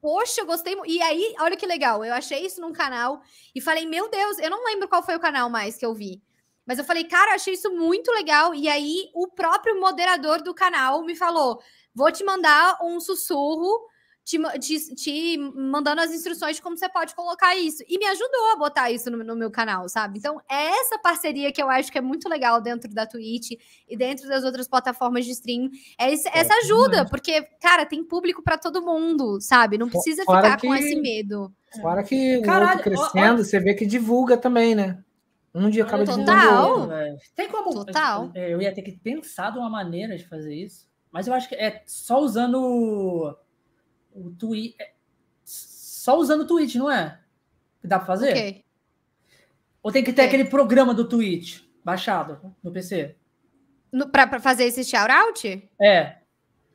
[0.00, 0.74] poxa, eu gostei.
[0.86, 3.20] E aí, olha que legal, eu achei isso num canal
[3.54, 6.22] e falei, meu Deus, eu não lembro qual foi o canal mais que eu vi.
[6.66, 8.54] Mas eu falei, cara, achei isso muito legal.
[8.54, 11.60] E aí, o próprio moderador do canal me falou:
[11.94, 13.88] vou te mandar um sussurro,
[14.24, 17.82] te, te, te, mandando as instruções de como você pode colocar isso.
[17.88, 20.18] E me ajudou a botar isso no, no, meu canal, sabe?
[20.18, 23.52] Então, é essa parceria que eu acho que é muito legal dentro da Twitch
[23.88, 25.68] e dentro das outras plataformas de stream.
[25.98, 29.76] É esse, é, essa ajuda, porque, cara, tem público para todo mundo, sabe?
[29.76, 30.68] Não precisa Fora ficar que...
[30.68, 31.52] com esse medo.
[31.80, 33.44] Fora que Caralho, o crescendo, ó, ó...
[33.44, 35.02] você vê que divulga também, né?
[35.54, 36.88] Um dia acaba Total.
[37.34, 37.84] Tem como.
[37.84, 38.30] Total.
[38.34, 40.90] Eu ia ter que pensar de uma maneira de fazer isso.
[41.10, 43.36] Mas eu acho que é só usando o,
[44.14, 44.74] o tweet.
[44.80, 44.92] É
[45.44, 47.20] só usando o tweet, não é?
[47.80, 48.30] Que dá pra fazer?
[48.30, 48.64] Okay.
[49.82, 50.28] Ou tem que ter okay.
[50.28, 53.16] aquele programa do Twitch baixado no PC?
[53.92, 55.68] No, pra, pra fazer esse shout-out?
[55.80, 56.16] É.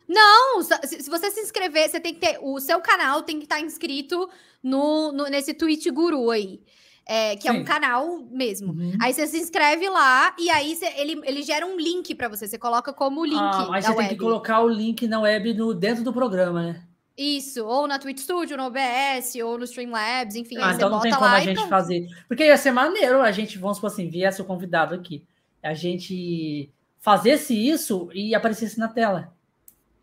[0.08, 2.38] Não, se você se inscrever, você tem que ter.
[2.42, 4.30] O seu canal tem que estar inscrito
[4.62, 6.62] no, no nesse Twitch Guru aí
[7.08, 7.50] é, que Sim.
[7.50, 8.74] é um canal mesmo.
[8.74, 8.98] Uhum.
[9.02, 12.48] Aí você se inscreve lá e aí você, ele, ele gera um link para você.
[12.48, 13.40] Você coloca como link.
[13.40, 14.10] Ah, mas você web.
[14.10, 16.84] tem que colocar o link na web no, dentro do programa, né?
[17.18, 20.58] Isso, ou na Twitch Studio, no OBS, ou no Streamlabs, enfim.
[20.60, 22.06] Ah, então não tem como a gente fazer.
[22.28, 25.26] Porque ia ser maneiro a gente, vamos supor assim, viesse o convidado aqui.
[25.64, 29.34] A gente fazesse isso e aparecesse na tela.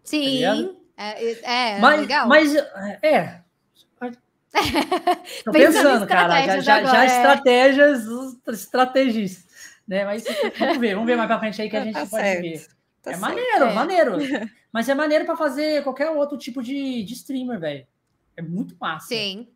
[0.02, 2.26] Sim, tá é, é, é mas, legal.
[2.28, 2.54] Mas,
[3.02, 3.43] é,
[5.44, 7.06] Tô pensando, cara, já, já, agora, já é.
[7.06, 8.04] estratégias,
[8.48, 9.44] estratégias,
[9.86, 10.04] né?
[10.04, 10.24] Mas
[10.58, 12.42] vamos ver, vamos ver mais pra frente aí que a tá gente tá pode certo.
[12.42, 12.66] ver.
[13.02, 13.20] Tá é certo.
[13.20, 13.74] maneiro, é.
[13.74, 14.18] maneiro.
[14.72, 17.86] Mas é maneiro para fazer qualquer outro tipo de, de streamer, velho.
[18.36, 19.08] É muito massa.
[19.08, 19.48] Sim.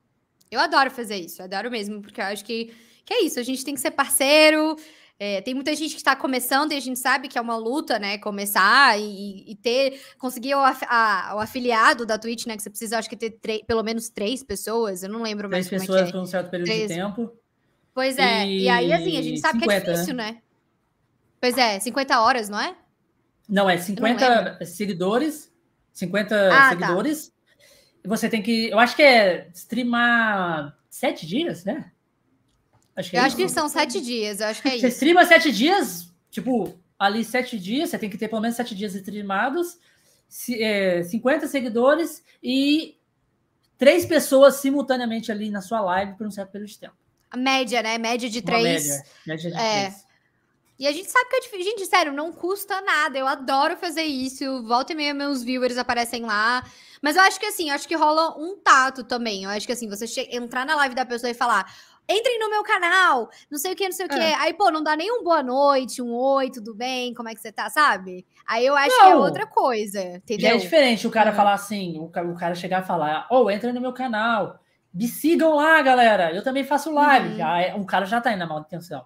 [0.50, 2.72] Eu adoro fazer isso, eu adoro mesmo, porque eu acho que,
[3.04, 4.76] que é isso, a gente tem que ser parceiro,
[5.20, 7.98] é, tem muita gente que está começando e a gente sabe que é uma luta,
[7.98, 8.18] né?
[8.18, 12.56] Começar e, e ter, conseguir o, a, o, afiliado da Twitch, né?
[12.56, 15.02] Que você precisa, acho que ter pelo menos três pessoas.
[15.02, 15.82] Eu não lembro três mais.
[15.82, 16.88] Três pessoas é por um certo período três.
[16.88, 17.32] de tempo.
[17.92, 18.46] Pois é.
[18.46, 20.32] E, e aí, assim, a gente sabe 50, que é difícil, né?
[20.32, 20.42] né?
[21.40, 22.76] Pois é, 50 horas, não é?
[23.48, 25.52] Não, é 50 não seguidores.
[25.94, 26.68] 50 ah, tá.
[26.68, 27.28] seguidores.
[27.28, 27.34] Tá.
[28.04, 28.68] Você tem que.
[28.68, 31.90] Eu acho que é streamar sete dias, né?
[32.98, 34.86] Acho que eu é acho que são sete dias, eu acho que é você isso.
[34.86, 38.74] Você streama sete dias, tipo, ali sete dias, você tem que ter pelo menos sete
[38.74, 39.78] dias streamados,
[40.50, 42.96] é, 50 seguidores e
[43.78, 46.96] três pessoas simultaneamente ali na sua live por um certo período de tempo.
[47.30, 47.98] A média, né?
[47.98, 48.88] Média de três.
[48.88, 49.80] Média, média de é.
[49.82, 50.08] três.
[50.76, 51.64] E a gente sabe que é difícil.
[51.64, 53.18] Gente, sério, não custa nada.
[53.18, 54.62] Eu adoro fazer isso.
[54.64, 56.64] Volta e meia, meus viewers aparecem lá.
[57.02, 59.44] Mas eu acho que assim, eu acho que rola um tato também.
[59.44, 61.72] Eu acho que assim, você entrar na live da pessoa e falar:
[62.08, 64.18] entrem no meu canal, não sei o que, não sei o que.
[64.18, 64.34] É.
[64.36, 67.40] Aí, pô, não dá nem um boa noite, um oi, tudo bem, como é que
[67.40, 68.26] você tá, sabe?
[68.46, 69.04] Aí eu acho não.
[69.04, 70.48] que é outra coisa, entendeu?
[70.48, 73.72] Já é diferente o cara falar assim, o cara chegar a falar, ô, oh, entra
[73.72, 74.58] no meu canal,
[74.92, 77.28] me sigam lá, galera, eu também faço live.
[77.28, 77.36] Uhum.
[77.36, 79.04] Já, é, um cara já tá indo na intenção.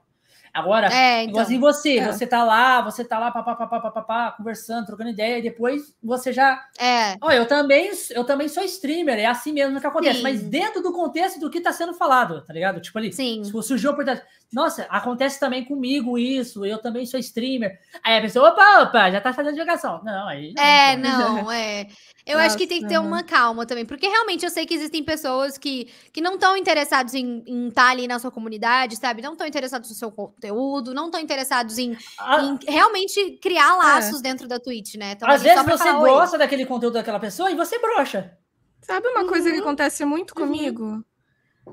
[0.52, 2.12] Agora, é, então, você, é.
[2.12, 6.62] você tá lá, você tá lá, papapá, papapá, conversando, trocando ideia, e depois você já.
[6.78, 7.16] É.
[7.22, 10.22] Ó, eu também, eu também sou streamer, é assim mesmo que acontece, Sim.
[10.22, 12.82] mas dentro do contexto do que tá sendo falado, tá ligado?
[12.82, 13.42] Tipo ali, Sim.
[13.62, 14.26] surgiu a oportunidade.
[14.52, 17.80] Nossa, acontece também comigo isso, eu também sou streamer.
[18.04, 20.02] Aí a pessoa, opa, opa, já tá fazendo jogação.
[20.04, 20.52] Não, aí.
[20.54, 21.86] Não, é, não, é.
[22.24, 24.74] Eu Nossa, acho que tem que ter uma calma também, porque realmente eu sei que
[24.74, 29.22] existem pessoas que, que não estão interessados em, estar tá ali na sua comunidade, sabe?
[29.22, 33.76] Não estão interessados no seu conteúdo, não estão interessados em, ah, em, realmente criar é.
[33.76, 34.22] laços é.
[34.22, 35.12] dentro da Twitch, né?
[35.12, 38.37] Então, Às vezes você gosta daquele conteúdo daquela pessoa e você brocha.
[38.82, 39.28] Sabe uma uhum.
[39.28, 39.62] coisa que uhum.
[39.62, 40.46] acontece muito uhum.
[40.46, 40.85] comigo?
[40.85, 41.04] Uhum.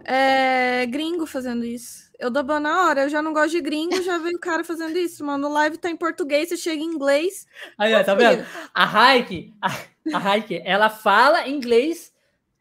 [0.06, 2.10] É gringo fazendo isso.
[2.20, 4.64] Eu dou ban na hora, eu já não gosto de gringo, já veio o cara
[4.64, 5.48] fazendo isso, mano.
[5.48, 7.48] O live tá em português, você chega em inglês.
[7.78, 8.46] Aí, ó, tá vendo?
[8.74, 9.70] A Raik, a,
[10.14, 12.14] a Raik, ela fala inglês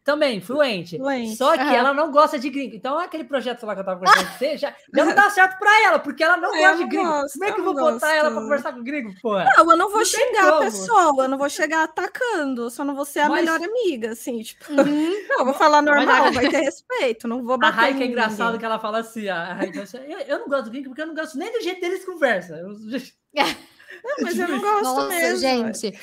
[0.09, 0.97] também, fluente.
[0.97, 1.35] fluente.
[1.35, 1.71] Só que uhum.
[1.71, 2.75] ela não gosta de gringo.
[2.75, 5.59] Então, aquele projeto lá que eu tava conversando com você, já, já não tá certo
[5.59, 7.09] pra ela, porque ela não eu gosta de gringo.
[7.09, 7.93] Gosto, como é que eu vou gosto.
[7.93, 9.45] botar ela pra conversar com gringo, porra?
[9.55, 12.95] Não, eu não vou não xingar a pessoa, eu não vou chegar atacando, só não
[12.95, 13.41] vou ser a Mas...
[13.41, 14.71] melhor amiga, assim, tipo.
[14.71, 15.09] Uhum.
[15.29, 16.31] Não, eu vou falar normal, a...
[16.31, 17.77] vai ter respeito, não vou bater.
[17.77, 20.71] A Raika é engraçado que ela fala assim, a Raika, eu, eu não gosto do
[20.71, 22.57] gringo porque eu não gosto nem do jeito deles conversam.
[22.57, 22.69] Eu...
[24.03, 25.39] Não, mas eu não gosto Nossa, mesmo.
[25.39, 25.99] gente.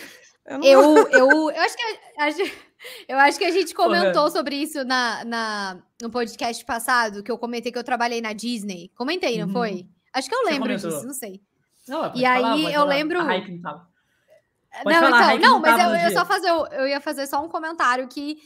[0.46, 2.28] Eu, eu, eu, eu, acho que a, a,
[3.08, 7.38] eu acho que a gente comentou sobre isso na, na, no podcast passado, que eu
[7.38, 8.90] comentei que eu trabalhei na Disney.
[8.94, 9.52] Comentei, não uhum.
[9.52, 9.86] foi?
[10.12, 11.42] Acho que eu lembro disso, não sei.
[11.88, 12.84] Não, e aí falar, eu falar.
[12.84, 13.18] lembro.
[14.84, 18.06] não, falar, então, não, mas eu, eu só fazer, eu ia fazer só um comentário
[18.08, 18.38] que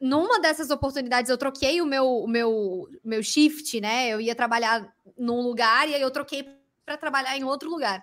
[0.00, 4.08] numa dessas oportunidades eu troquei o meu, o meu, meu shift, né?
[4.08, 4.86] Eu ia trabalhar
[5.18, 6.46] num lugar e aí eu troquei
[6.84, 8.02] para trabalhar em outro lugar.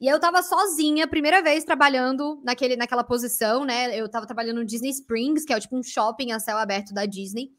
[0.00, 3.96] E eu tava sozinha, primeira vez trabalhando naquele, naquela posição, né?
[3.96, 7.04] Eu tava trabalhando no Disney Springs, que é tipo um shopping a céu aberto da
[7.04, 7.50] Disney.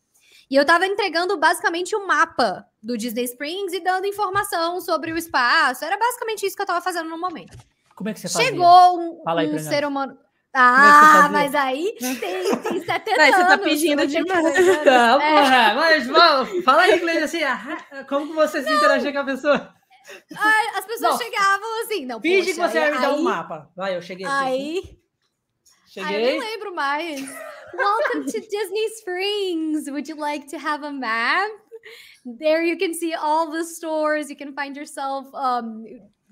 [0.49, 5.11] E eu tava entregando basicamente o um mapa do Disney Springs e dando informação sobre
[5.11, 5.83] o espaço.
[5.83, 7.57] Era basicamente isso que eu tava fazendo no momento.
[7.93, 8.47] Como é que você fazia?
[8.47, 10.13] Chegou um, um ser humano.
[10.13, 13.35] É ah, é mas aí tem, tem 70 anos.
[13.35, 14.83] Você tá pedindo demais.
[14.83, 15.73] Tá, é.
[15.75, 19.78] mas vamos, fala em inglês assim, ah, como você se interagia com a pessoa?
[20.75, 21.17] As pessoas não.
[21.17, 22.21] chegavam assim, não.
[22.21, 23.71] Finge que você vai me dar um mapa.
[23.75, 24.35] Vai, eu cheguei aqui.
[24.35, 24.99] Aí.
[25.87, 26.09] Cheguei.
[26.09, 27.21] Ai, eu nem lembro mais.
[27.73, 29.89] Welcome to Disney Springs.
[29.89, 31.49] Would you like to have a map?
[32.25, 34.29] There you can see all the stores.
[34.29, 35.85] You can find yourself um,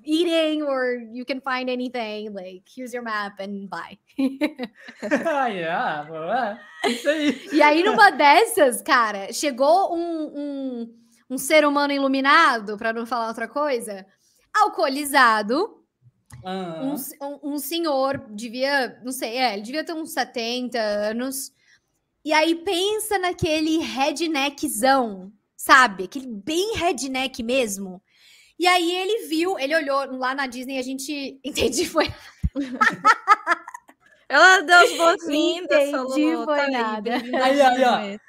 [0.03, 2.33] eating or you can find anything.
[2.33, 3.97] Like, here's your map and bye.
[5.25, 7.49] ah, yeah, isso aí.
[7.51, 10.93] E aí, numa dessas, cara, chegou um, um
[11.29, 14.05] um ser humano iluminado, para não falar outra coisa,
[14.53, 15.83] alcoolizado.
[16.43, 16.95] Uhum.
[17.21, 21.51] Um, um, senhor devia, não sei, é, ele devia ter uns 70 anos.
[22.23, 26.05] E aí pensa naquele redneckzão, sabe?
[26.05, 28.01] Aquele bem redneck mesmo.
[28.59, 32.07] E aí ele viu, ele olhou lá na Disney, a gente entendi foi.
[34.29, 37.15] Ela deu as boas-vindas, Entendi, foi tá nada.
[37.15, 38.26] Aí, aí, ó.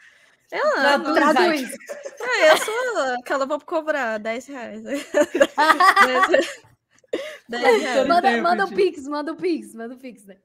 [0.51, 1.15] Ela traduz.
[1.15, 1.71] traduz.
[2.21, 4.83] É, eu sou aquela, vou cobrar 10 reais.
[7.49, 8.09] 10 reais.
[8.09, 10.37] Manda, manda o Pix, manda o Pix, manda o Pix, né?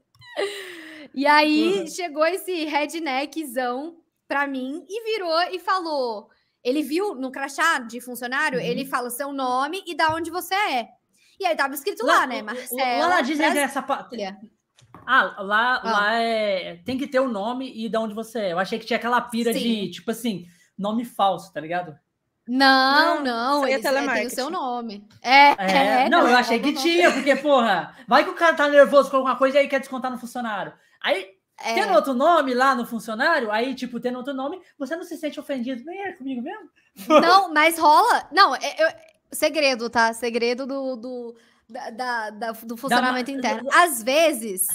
[1.14, 1.88] E aí uhum.
[1.88, 6.30] chegou esse redneckzão pra mim e virou e falou.
[6.64, 8.66] Ele viu no crachá de funcionário, uhum.
[8.66, 10.88] ele fala seu nome e da onde você é.
[11.40, 13.10] E aí tava escrito lá, lá né, Marcelo.
[13.10, 13.82] Lá Disney é essa
[15.06, 15.92] ah, lá, ah.
[15.92, 18.52] lá é, tem que ter o nome e de onde você é.
[18.54, 19.60] Eu achei que tinha aquela pira Sim.
[19.60, 20.46] de, tipo assim,
[20.78, 21.98] nome falso, tá ligado?
[22.48, 25.08] Não, não, não eles, é, tem o seu nome.
[25.22, 28.54] É, é, é não, não, eu achei que tinha, porque, porra, vai que o cara
[28.54, 30.74] tá nervoso com alguma coisa e aí quer descontar no funcionário.
[31.02, 31.26] Aí,
[31.58, 31.74] é.
[31.74, 35.40] tendo outro nome lá no funcionário, aí, tipo, tendo outro nome, você não se sente
[35.40, 35.86] ofendido.
[35.86, 36.70] Nem é comigo mesmo?
[37.08, 38.28] Não, mas rola.
[38.30, 38.90] Não, é, eu,
[39.32, 40.12] segredo, tá?
[40.14, 41.36] Segredo do, do,
[41.70, 43.70] da, da, do funcionamento da, interno.
[43.74, 44.68] Às vezes,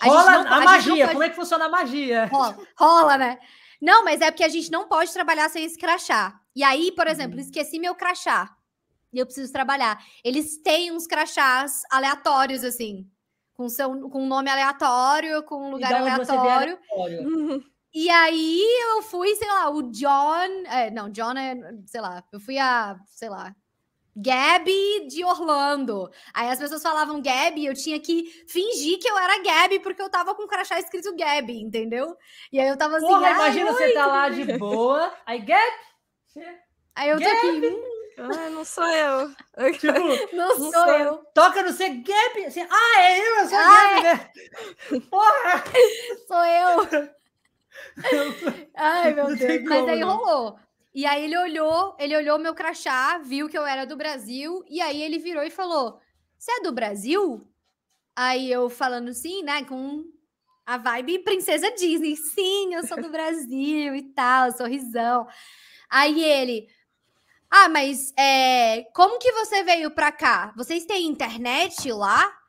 [0.00, 1.04] a rola não, a, a magia.
[1.04, 1.12] Pode...
[1.12, 2.26] Como é que funciona a magia?
[2.26, 3.38] Rola, rola, né?
[3.80, 6.38] Não, mas é porque a gente não pode trabalhar sem esse crachá.
[6.54, 7.42] E aí, por exemplo, uhum.
[7.42, 8.54] esqueci meu crachá.
[9.12, 10.02] E eu preciso trabalhar.
[10.24, 13.08] Eles têm uns crachás aleatórios, assim.
[13.54, 16.78] Com, seu, com um nome aleatório, com um lugar aleatório.
[16.90, 17.70] aleatório.
[17.92, 20.64] E aí eu fui, sei lá, o John.
[20.68, 23.52] É, não, John é, sei lá, eu fui a, sei lá,
[24.20, 26.10] Gabi de Orlando.
[26.34, 30.10] Aí as pessoas falavam Gabi, eu tinha que fingir que eu era Gabi, porque eu
[30.10, 32.16] tava com o crachá escrito Gabi, entendeu?
[32.52, 33.06] E aí eu tava assim.
[33.06, 35.76] Porra, imagina você tá lá de boa, aí Gabi.
[36.94, 37.30] Aí eu Gabi.
[37.30, 37.66] tô aqui.
[37.66, 38.00] Hum.
[38.18, 39.30] Ah, não sou eu.
[39.78, 39.98] Tipo,
[40.36, 41.16] não, não sou, sou eu.
[41.34, 42.44] Toca no ser Gabi.
[42.46, 44.30] Assim, ah, é eu, eu sou ah, Gabi, né?
[45.10, 45.64] Porra!
[46.28, 47.10] Sou eu.
[48.76, 49.62] Ai, meu Deus.
[49.64, 50.58] Mas aí rolou.
[50.92, 54.80] E aí ele olhou, ele olhou meu crachá, viu que eu era do Brasil, e
[54.80, 56.00] aí ele virou e falou:
[56.38, 57.46] Você é do Brasil?
[58.16, 60.04] Aí eu falando sim, né, com
[60.66, 62.16] a vibe princesa Disney.
[62.16, 65.26] Sim, eu sou do Brasil e tal, sorrisão.
[65.88, 66.68] Aí ele,
[67.50, 70.52] ah, mas é, como que você veio pra cá?
[70.56, 72.39] Vocês têm internet lá?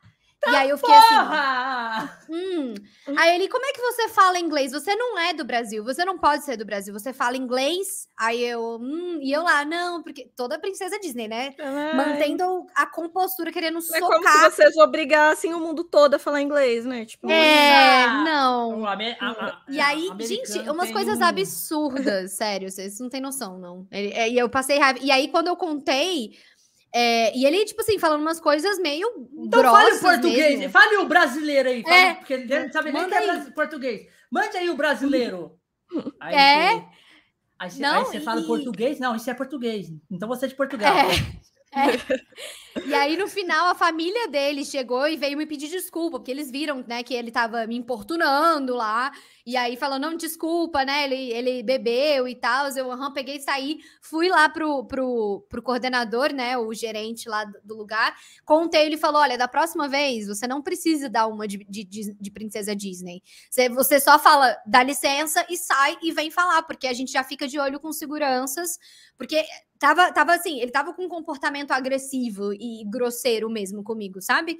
[0.41, 2.03] Tá e aí eu fiquei assim, porra!
[2.03, 2.33] assim.
[2.33, 2.73] Hum.
[3.15, 4.71] Aí ele, como é que você fala inglês?
[4.71, 8.07] Você não é do Brasil, você não pode ser do Brasil, você fala inglês.
[8.17, 11.53] Aí eu, hum, e eu lá, não, porque toda princesa Disney, né?
[11.59, 11.95] Ai.
[11.95, 13.97] Mantendo a compostura, querendo é socar.
[13.97, 17.05] É como se vocês obrigassem o mundo todo a falar inglês, né?
[17.05, 18.83] Tipo, é, não.
[18.85, 21.23] A, a, e aí, gente, umas coisas um...
[21.23, 23.85] absurdas, sério, vocês não têm noção, não.
[23.91, 24.99] É, e eu passei raiva.
[25.01, 26.31] E aí, quando eu contei
[26.93, 29.07] é, e ele, tipo assim, falando umas coisas meio.
[29.37, 30.71] Então fale o português, mesmo.
[30.71, 31.83] fale o brasileiro aí.
[31.83, 32.13] Fale, é.
[32.15, 34.07] Porque ele não sabe nem que é português.
[34.29, 35.57] Mande aí o brasileiro.
[36.21, 36.85] Aí, é.
[37.59, 38.97] Aí, você, não, aí você fala português?
[38.97, 39.87] Não, isso é português.
[40.09, 40.95] Então você é de Portugal.
[40.95, 41.41] É.
[41.73, 42.79] É.
[42.85, 46.49] E aí, no final, a família dele chegou e veio me pedir desculpa, porque eles
[46.49, 49.11] viram, né, que ele tava me importunando lá.
[49.45, 51.05] E aí falou: não, desculpa, né?
[51.05, 52.67] Ele, ele bebeu e tal.
[52.69, 56.57] Eu uhum, peguei e saí, fui lá pro, pro, pro coordenador, né?
[56.57, 58.15] O gerente lá do lugar.
[58.45, 62.31] Contei, ele falou: olha, da próxima vez você não precisa dar uma de, de, de
[62.31, 63.21] princesa Disney.
[63.49, 67.23] Você, você só fala, dá licença e sai e vem falar, porque a gente já
[67.23, 68.77] fica de olho com seguranças,
[69.17, 69.43] porque
[69.79, 74.59] tava, tava assim, ele tava com um comportamento agressivo e grosseiro mesmo comigo, sabe?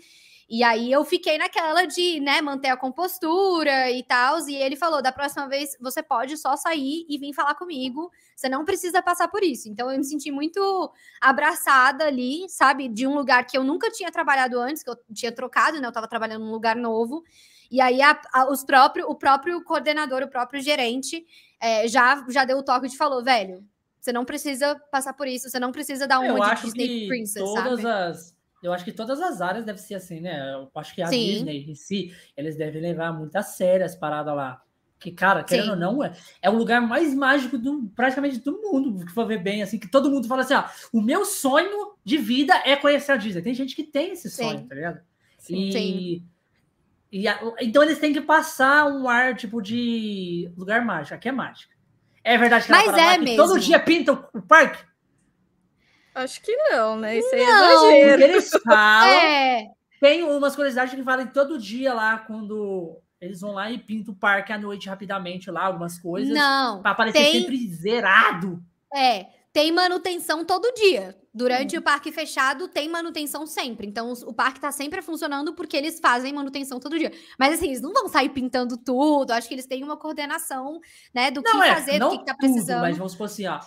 [0.54, 4.38] E aí eu fiquei naquela de, né, manter a compostura e tal.
[4.50, 8.12] E ele falou: da próxima vez você pode só sair e vir falar comigo.
[8.36, 9.70] Você não precisa passar por isso.
[9.70, 12.90] Então eu me senti muito abraçada ali, sabe?
[12.90, 15.88] De um lugar que eu nunca tinha trabalhado antes, que eu tinha trocado, né?
[15.88, 17.24] Eu tava trabalhando num lugar novo.
[17.72, 21.26] E aí a, a, os próprio, o próprio coordenador, o próprio gerente,
[21.62, 23.64] é, já, já deu o toque de falou, velho.
[24.02, 27.42] Você não precisa passar por isso, você não precisa dar uma eu de Disney Princess,
[27.42, 27.88] todas sabe?
[27.88, 30.54] As eu acho que todas as áreas devem ser assim, né?
[30.54, 31.26] Eu acho que a Sim.
[31.26, 34.62] Disney em si, eles devem levar muito a sério as paradas lá.
[35.00, 35.72] Que, cara, querendo Sim.
[35.72, 39.42] ou não, é, é o lugar mais mágico do, praticamente do mundo, que for ver
[39.42, 43.14] bem, assim, que todo mundo fala assim, ah, o meu sonho de vida é conhecer
[43.14, 43.42] a Disney.
[43.42, 44.68] Tem gente que tem esse sonho, Sim.
[44.68, 45.02] tá ligado?
[45.40, 45.70] Sim.
[45.70, 46.24] E,
[47.12, 51.16] e a, então eles têm que passar um ar, tipo, de lugar mágico.
[51.16, 51.74] Aqui é mágico.
[52.24, 53.38] É verdade que Mas é mesmo.
[53.38, 54.91] todo dia pinta o, o parque?
[56.14, 57.18] Acho que não, né?
[57.18, 58.24] Isso aí é exagero.
[58.24, 59.12] Eles falam.
[59.22, 59.68] É.
[60.00, 64.18] Tem umas curiosidades que valem todo dia lá, quando eles vão lá e pintam o
[64.18, 66.34] parque à noite rapidamente lá, algumas coisas.
[66.34, 66.82] Não.
[66.82, 67.42] Para aparecer tem...
[67.42, 68.60] sempre zerado.
[68.92, 71.16] É, tem manutenção todo dia.
[71.34, 71.80] Durante hum.
[71.80, 73.86] o parque fechado, tem manutenção sempre.
[73.86, 77.12] Então, o parque tá sempre funcionando porque eles fazem manutenção todo dia.
[77.38, 79.32] Mas, assim, eles não vão sair pintando tudo.
[79.32, 80.82] Acho que eles têm uma coordenação,
[81.14, 82.82] né, do não que é, fazer, do que, tá precisando.
[82.82, 83.60] Mas vamos supor assim, ó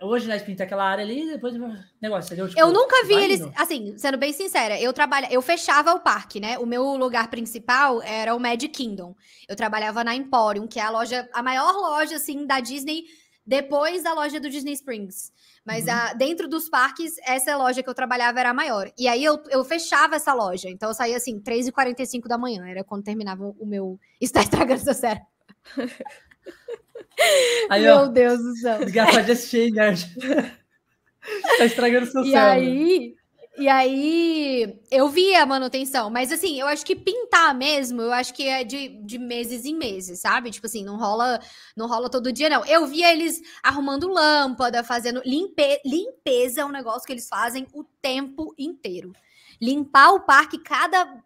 [0.00, 1.54] Hoje, né, pinta aquela área ali, depois
[2.00, 2.48] negócio, entendeu?
[2.48, 3.52] Tipo, eu nunca vi eles, indo.
[3.56, 6.58] assim, sendo bem sincera, eu trabalho, eu fechava o parque, né?
[6.58, 9.14] O meu lugar principal era o Magic Kingdom.
[9.48, 13.04] Eu trabalhava na Emporium, que é a loja, a maior loja, assim, da Disney,
[13.46, 15.30] depois da loja do Disney Springs.
[15.64, 15.92] Mas uhum.
[15.92, 18.90] a, dentro dos parques, essa loja que eu trabalhava era a maior.
[18.98, 20.68] E aí eu, eu fechava essa loja.
[20.68, 22.66] Então eu saía assim, 3h45 da manhã.
[22.66, 23.98] Era quando terminava o meu.
[24.20, 25.20] Está estragando essa série.
[27.70, 28.78] Aí, Meu ó, Deus do céu.
[28.78, 30.06] Desgastar de assistir, nerd.
[31.58, 32.68] tá estragando seu e cérebro.
[32.68, 33.16] Aí,
[33.58, 38.34] e aí, eu vi a manutenção, mas assim, eu acho que pintar mesmo, eu acho
[38.34, 40.50] que é de, de meses em meses, sabe?
[40.50, 41.40] Tipo assim, não rola,
[41.74, 42.66] não rola todo dia, não.
[42.66, 47.82] Eu via eles arrumando lâmpada, fazendo limpe, limpeza, é um negócio que eles fazem o
[48.02, 49.12] tempo inteiro.
[49.58, 51.24] Limpar o parque, cada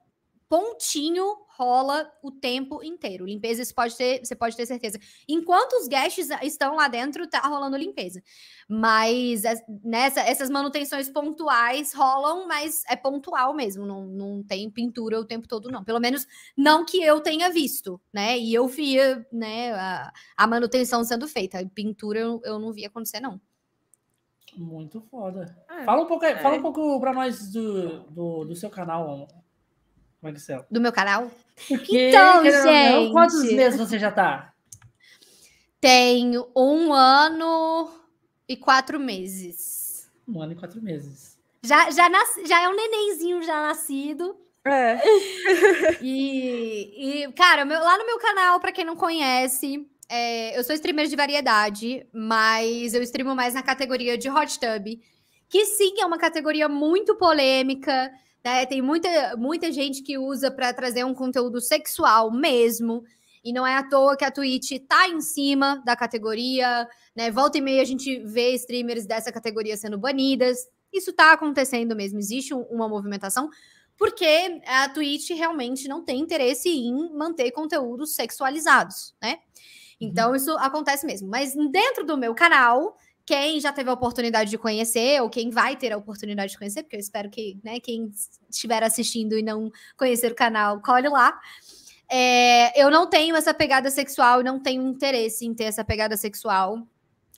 [0.50, 3.24] pontinho rola o tempo inteiro.
[3.24, 4.98] Limpeza você pode ter, você pode ter certeza.
[5.28, 8.20] Enquanto os guests estão lá dentro, tá rolando limpeza.
[8.68, 9.42] Mas
[9.84, 13.86] nessa, essas manutenções pontuais rolam, mas é pontual mesmo.
[13.86, 15.84] Não, não tem pintura o tempo todo, não.
[15.84, 18.36] Pelo menos não que eu tenha visto, né?
[18.36, 21.64] E eu via, né, a, a manutenção sendo feita.
[21.72, 23.40] pintura eu, eu não via acontecer, não.
[24.56, 25.56] Muito foda.
[25.70, 26.36] É, fala um pouco, é.
[26.38, 29.28] fala um pouco para nós do, do, do seu canal,
[30.22, 30.64] Marcelo.
[30.70, 31.30] Do meu canal?
[31.68, 32.92] Porque, então, gente.
[32.92, 34.52] Não, quantos meses você já tá?
[35.80, 37.90] Tenho um ano
[38.48, 40.10] e quatro meses.
[40.28, 41.38] Um ano e quatro meses.
[41.62, 44.36] Já, já, nasci, já é um nenenzinho já nascido.
[44.64, 45.00] É.
[46.02, 50.74] e, e, cara, meu, lá no meu canal, para quem não conhece, é, eu sou
[50.74, 55.00] streamer de variedade, mas eu streamo mais na categoria de hot tub,
[55.48, 58.12] que sim é uma categoria muito polêmica.
[58.44, 58.66] Né?
[58.66, 63.04] Tem muita, muita gente que usa para trazer um conteúdo sexual mesmo.
[63.42, 66.86] E não é à toa que a Twitch tá em cima da categoria,
[67.16, 67.30] né?
[67.30, 70.58] Volta e meia a gente vê streamers dessa categoria sendo banidas.
[70.92, 73.48] Isso tá acontecendo mesmo, existe uma movimentação,
[73.96, 79.38] porque a Twitch realmente não tem interesse em manter conteúdos sexualizados, né?
[80.00, 80.36] Então, uhum.
[80.36, 81.28] isso acontece mesmo.
[81.28, 82.96] Mas dentro do meu canal,
[83.30, 86.82] quem já teve a oportunidade de conhecer, ou quem vai ter a oportunidade de conhecer,
[86.82, 88.10] porque eu espero que né, quem
[88.50, 91.40] estiver assistindo e não conhecer o canal, colhe lá.
[92.10, 96.84] É, eu não tenho essa pegada sexual, não tenho interesse em ter essa pegada sexual.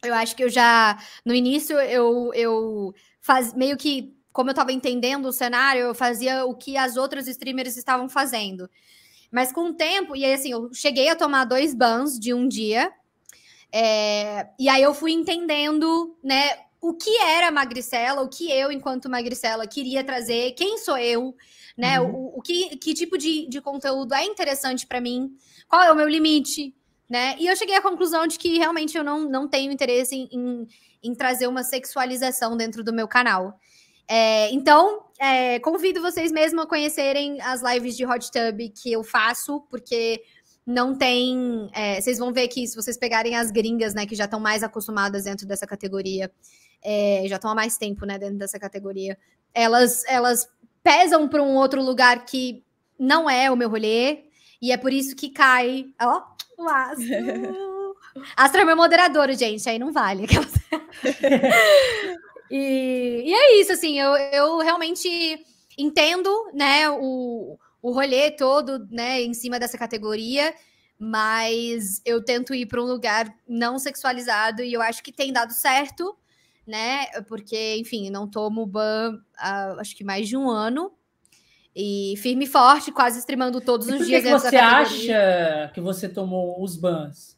[0.03, 4.72] Eu acho que eu já, no início, eu, eu faz, meio que, como eu estava
[4.72, 8.66] entendendo o cenário, eu fazia o que as outras streamers estavam fazendo.
[9.30, 12.49] Mas com o tempo, e aí assim, eu cheguei a tomar dois bans de um
[12.49, 12.90] dia,
[13.73, 19.09] é, e aí eu fui entendendo, né, o que era magricela, o que eu, enquanto
[19.09, 21.35] magricela, queria trazer, quem sou eu,
[21.77, 22.14] né, uhum.
[22.14, 25.35] o, o, que, que tipo de, de conteúdo é interessante para mim,
[25.68, 26.75] qual é o meu limite,
[27.09, 27.37] né?
[27.39, 30.66] E eu cheguei à conclusão de que realmente eu não, não tenho interesse em, em,
[31.03, 33.59] em trazer uma sexualização dentro do meu canal.
[34.09, 39.05] É, então, é, convido vocês mesmo a conhecerem as lives de Hot Tub que eu
[39.05, 40.23] faço, porque
[40.67, 41.71] não tem.
[41.73, 44.63] É, vocês vão ver que se vocês pegarem as gringas, né, que já estão mais
[44.63, 46.31] acostumadas dentro dessa categoria,
[46.83, 49.19] é, já estão há mais tempo, né, dentro dessa categoria,
[49.55, 50.49] elas, elas
[50.83, 52.65] pesam para um outro lugar que
[52.99, 54.25] não é o meu rolê,
[54.61, 55.87] e é por isso que cai.
[56.01, 56.23] Ó,
[56.59, 57.97] o Astro.
[58.37, 60.27] Astro é meu moderador, gente, aí não vale.
[62.51, 65.45] e, e é isso, assim, eu, eu realmente
[65.77, 70.55] entendo, né, o o rolê todo, né, em cima dessa categoria,
[70.99, 75.53] mas eu tento ir para um lugar não sexualizado e eu acho que tem dado
[75.53, 76.16] certo,
[76.64, 77.07] né?
[77.26, 80.93] Porque, enfim, não tomo ban há, acho que mais de um ano.
[81.74, 84.22] E firme e forte, quase streamando todos os dias.
[84.22, 87.37] Que você acha que você tomou os bans?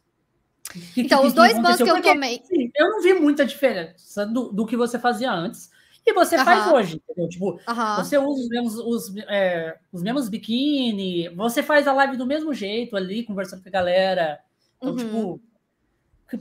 [0.93, 2.43] Que, então, que, os dois bans que eu Porque, tomei.
[2.45, 5.71] Assim, eu não vi muita diferença do, do que você fazia antes
[6.07, 6.45] e você uhum.
[6.45, 7.29] faz hoje, entendeu?
[7.29, 7.97] Tipo, uhum.
[7.97, 12.53] você usa os mesmos, os, é, os mesmos biquíni, você faz a live do mesmo
[12.53, 14.41] jeito ali, conversando com a galera.
[14.77, 14.97] Então, uhum.
[14.97, 15.41] tipo,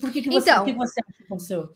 [0.01, 1.73] por que, que, você, então, que você acha que aconteceu?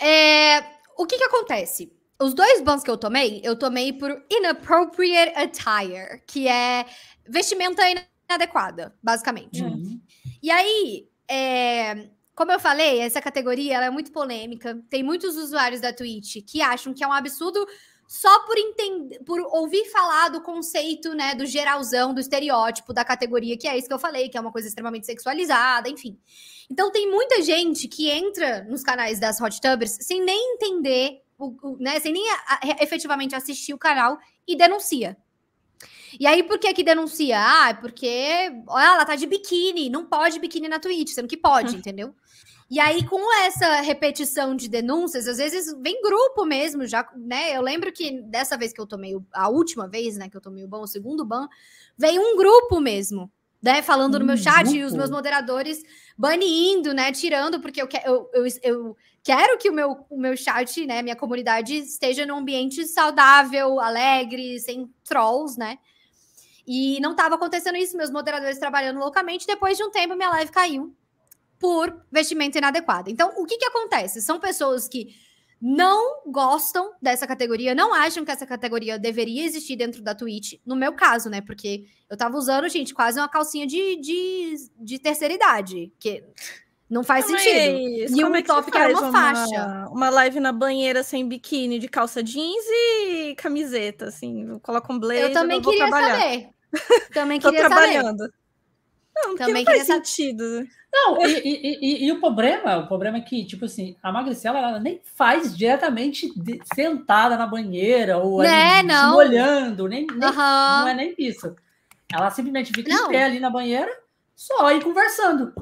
[0.00, 0.60] É,
[0.96, 1.92] o que que acontece?
[2.18, 6.86] Os dois bans que eu tomei, eu tomei por inappropriate attire, que é
[7.28, 7.82] vestimenta
[8.28, 9.62] inadequada, basicamente.
[9.62, 10.00] Uhum.
[10.42, 14.82] E aí, é, como eu falei, essa categoria é muito polêmica.
[14.90, 17.64] Tem muitos usuários da Twitch que acham que é um absurdo
[18.06, 23.56] só por entender, por ouvir falar do conceito, né, do geralzão, do estereótipo da categoria,
[23.56, 26.18] que é isso que eu falei, que é uma coisa extremamente sexualizada, enfim.
[26.70, 31.56] Então tem muita gente que entra nos canais das hot tubbers sem nem entender, o,
[31.62, 35.16] o né, sem nem a, a, efetivamente assistir o canal e denuncia.
[36.18, 37.36] E aí, por que que denuncia?
[37.38, 41.36] Ah, é porque olha, ela tá de biquíni, não pode biquíni na Twitch, sendo que
[41.36, 42.14] pode, entendeu?
[42.70, 47.54] E aí, com essa repetição de denúncias, às vezes vem grupo mesmo, já, né?
[47.56, 50.64] Eu lembro que dessa vez que eu tomei, a última vez, né, que eu tomei
[50.64, 51.46] o ban, o segundo ban,
[51.96, 53.30] veio um grupo mesmo,
[53.62, 54.76] né, falando um no meu chat grupo.
[54.76, 55.82] e os meus moderadores
[56.16, 60.86] banindo, né, tirando, porque eu, eu, eu, eu quero que o meu, o meu chat,
[60.86, 65.78] né, minha comunidade esteja num ambiente saudável, alegre, sem trolls, né?
[66.66, 69.46] E não estava acontecendo isso, meus moderadores trabalhando loucamente.
[69.46, 70.94] Depois de um tempo, minha live caiu
[71.58, 73.10] por vestimento inadequado.
[73.10, 74.20] Então, o que, que acontece?
[74.20, 75.14] São pessoas que
[75.60, 80.76] não gostam dessa categoria, não acham que essa categoria deveria existir dentro da Twitch, no
[80.76, 81.40] meu caso, né?
[81.40, 86.22] Porque eu tava usando, gente, quase uma calcinha de, de, de terceira idade, que
[86.88, 87.58] não faz Mas sentido.
[87.58, 89.88] É e o é top era uma, uma faixa.
[89.90, 94.58] Uma live na banheira sem biquíni, de calça jeans e camiseta, assim.
[94.58, 96.20] Coloca um blazer, eu também eu queria trabalhar.
[96.20, 96.53] saber.
[97.12, 98.18] Também queria trabalhando.
[98.18, 98.34] saber.
[99.16, 100.66] Não, Também não faz sentido.
[100.92, 104.58] Não, e, e, e, e, o problema, o problema é que, tipo assim, a Magricela
[104.58, 109.12] ela nem faz diretamente de, sentada na banheira ou né, ali, não.
[109.12, 110.34] molhando, nem, nem uhum.
[110.36, 111.54] não é nem isso.
[112.12, 113.06] Ela simplesmente fica não.
[113.06, 113.90] em pé ali na banheira,
[114.36, 115.52] só e conversando.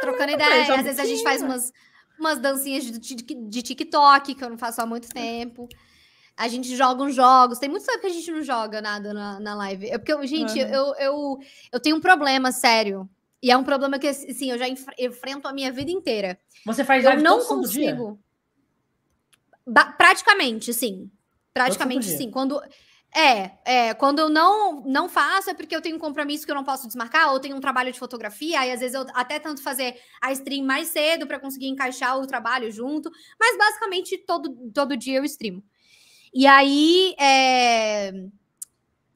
[0.00, 0.74] Trocando ideia.
[0.74, 1.72] Às vezes a gente faz umas,
[2.18, 5.68] umas dancinhas de, de, de TikTok, que eu não faço há muito tempo.
[6.36, 7.58] A gente joga uns jogos.
[7.58, 9.88] Tem muito tempo que a gente não joga nada na, na live.
[9.88, 10.68] É porque, gente, uhum.
[10.68, 11.38] eu, eu,
[11.72, 13.08] eu tenho um problema sério.
[13.42, 16.38] E é um problema que, assim, eu já enf enfrento a minha vida inteira.
[16.66, 18.18] Você faz live Eu não consigo.
[19.96, 21.10] Praticamente, sim.
[21.52, 22.30] Praticamente, sim.
[22.30, 22.60] Quando.
[23.12, 26.54] É, é, quando eu não não faço é porque eu tenho um compromisso que eu
[26.54, 29.60] não posso desmarcar, ou tenho um trabalho de fotografia, aí às vezes eu até tanto
[29.60, 34.96] fazer a stream mais cedo para conseguir encaixar o trabalho junto, mas basicamente todo, todo
[34.96, 35.60] dia eu streamo.
[36.32, 37.14] E aí.
[37.18, 38.12] É...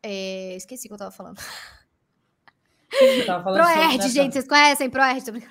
[0.02, 0.56] É...
[0.56, 1.40] Esqueci o que eu tava falando.
[3.42, 5.42] Proerd, sobre, gente, vocês conhecem Proerd?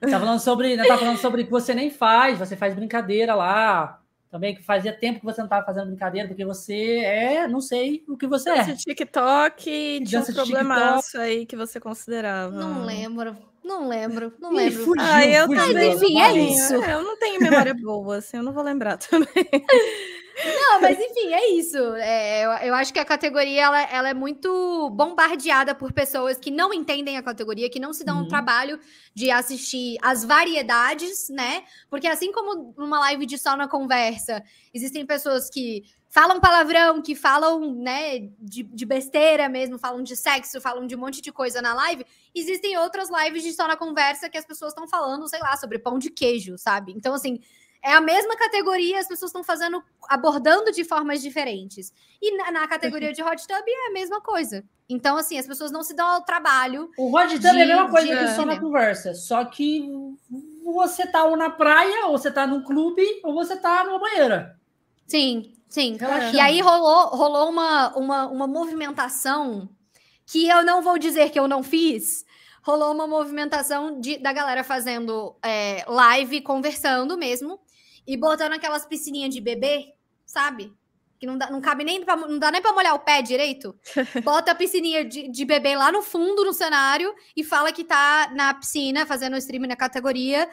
[0.00, 4.00] Tá falando sobre, né, tá falando sobre que você nem faz, você faz brincadeira lá.
[4.30, 8.04] Também que fazia tempo que você não estava fazendo brincadeira, porque você é, não sei
[8.08, 8.74] o que você dança é.
[8.74, 12.54] TikTok, tinha um problemaço aí que você considerava.
[12.54, 13.36] Não lembro.
[13.64, 14.84] Não lembro, não lembro.
[14.84, 15.92] Fugiu, ah, eu fugiu, também.
[15.92, 16.74] Enfim, é isso.
[16.74, 19.28] É, eu não tenho memória boa, assim, eu não vou lembrar também.
[20.44, 21.78] Não, mas enfim, é isso.
[21.96, 26.50] É, eu, eu, acho que a categoria ela, ela, é muito bombardeada por pessoas que
[26.50, 28.24] não entendem a categoria, que não se dão uhum.
[28.24, 28.78] o trabalho
[29.14, 31.64] de assistir as variedades, né?
[31.88, 34.42] Porque assim como numa live de só na conversa,
[34.74, 35.84] existem pessoas que
[36.16, 40.98] falam palavrão, que falam, né, de, de besteira mesmo, falam de sexo, falam de um
[40.98, 42.06] monte de coisa na live.
[42.34, 45.78] Existem outras lives de só na conversa que as pessoas estão falando, sei lá, sobre
[45.78, 46.92] pão de queijo, sabe?
[46.92, 47.40] Então, assim,
[47.86, 51.92] é a mesma categoria, as pessoas estão fazendo, abordando de formas diferentes.
[52.20, 54.64] E na, na categoria de hot tub é a mesma coisa.
[54.88, 56.90] Então, assim, as pessoas não se dão ao trabalho.
[56.98, 59.88] O hot tub de, é a mesma coisa de, que só na conversa, só que
[60.64, 64.58] você tá ou na praia, ou você tá num clube, ou você tá numa banheira.
[65.06, 65.96] Sim, sim.
[65.96, 66.36] Relaxando.
[66.36, 69.68] E aí rolou, rolou uma, uma, uma movimentação
[70.26, 72.24] que eu não vou dizer que eu não fiz,
[72.64, 77.60] rolou uma movimentação de, da galera fazendo é, live, conversando mesmo,
[78.06, 79.94] e botando aquelas piscininhas de bebê,
[80.24, 80.72] sabe?
[81.18, 83.74] Que não, dá, não cabe nem pra, não dá nem pra molhar o pé direito.
[84.22, 88.30] Bota a piscininha de, de bebê lá no fundo no cenário e fala que tá
[88.34, 90.48] na piscina fazendo o stream na categoria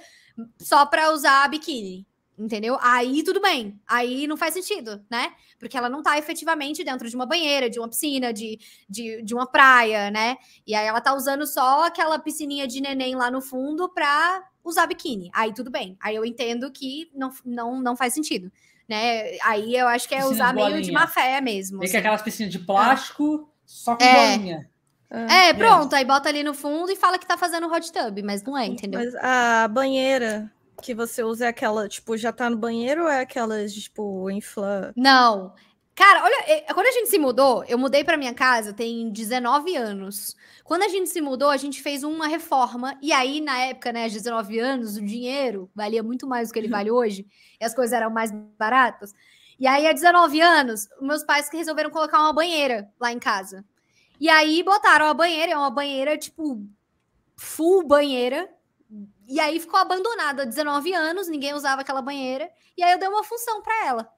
[0.58, 2.08] só pra usar biquíni.
[2.38, 2.78] Entendeu?
[2.82, 3.80] Aí tudo bem.
[3.88, 5.34] Aí não faz sentido, né?
[5.60, 9.36] Porque ela não tá efetivamente dentro de uma banheira, de uma piscina, de, de, de
[9.36, 10.38] uma praia, né?
[10.66, 14.88] E aí ela tá usando só aquela piscininha de neném lá no fundo pra usar
[14.88, 15.30] biquíni.
[15.34, 15.98] Aí tudo bem.
[16.02, 18.52] Aí eu entendo que não, não, não faz sentido.
[18.88, 19.38] Né?
[19.44, 21.80] Aí eu acho que é Piscina usar meio de má fé mesmo.
[21.80, 21.92] Tem assim.
[21.94, 23.62] que aquelas piscinas de plástico, é.
[23.66, 24.38] só com é.
[24.38, 24.70] bolinha.
[25.10, 28.24] É, é, pronto, aí bota ali no fundo e fala que tá fazendo hot tub,
[28.24, 29.00] mas não é, entendeu?
[29.00, 30.52] Mas a banheira
[30.82, 34.92] que você usa é aquela, tipo, já tá no banheiro ou é aquelas, tipo, infla?
[34.96, 35.54] Não.
[35.96, 39.76] Cara, olha, é, quando a gente se mudou, eu mudei para minha casa tem 19
[39.76, 40.36] anos.
[40.64, 42.98] Quando a gente se mudou, a gente fez uma reforma.
[43.00, 46.68] E aí, na época, né, 19 anos, o dinheiro valia muito mais do que ele
[46.68, 47.28] vale hoje.
[47.60, 49.14] E as coisas eram mais baratas.
[49.60, 53.64] E aí, há 19 anos, meus pais resolveram colocar uma banheira lá em casa.
[54.20, 55.52] E aí, botaram a banheira.
[55.52, 56.66] É uma banheira, tipo,
[57.36, 58.50] full banheira.
[59.28, 61.28] E aí, ficou abandonada há 19 anos.
[61.28, 62.50] Ninguém usava aquela banheira.
[62.76, 64.10] E aí, eu dei uma função para ela.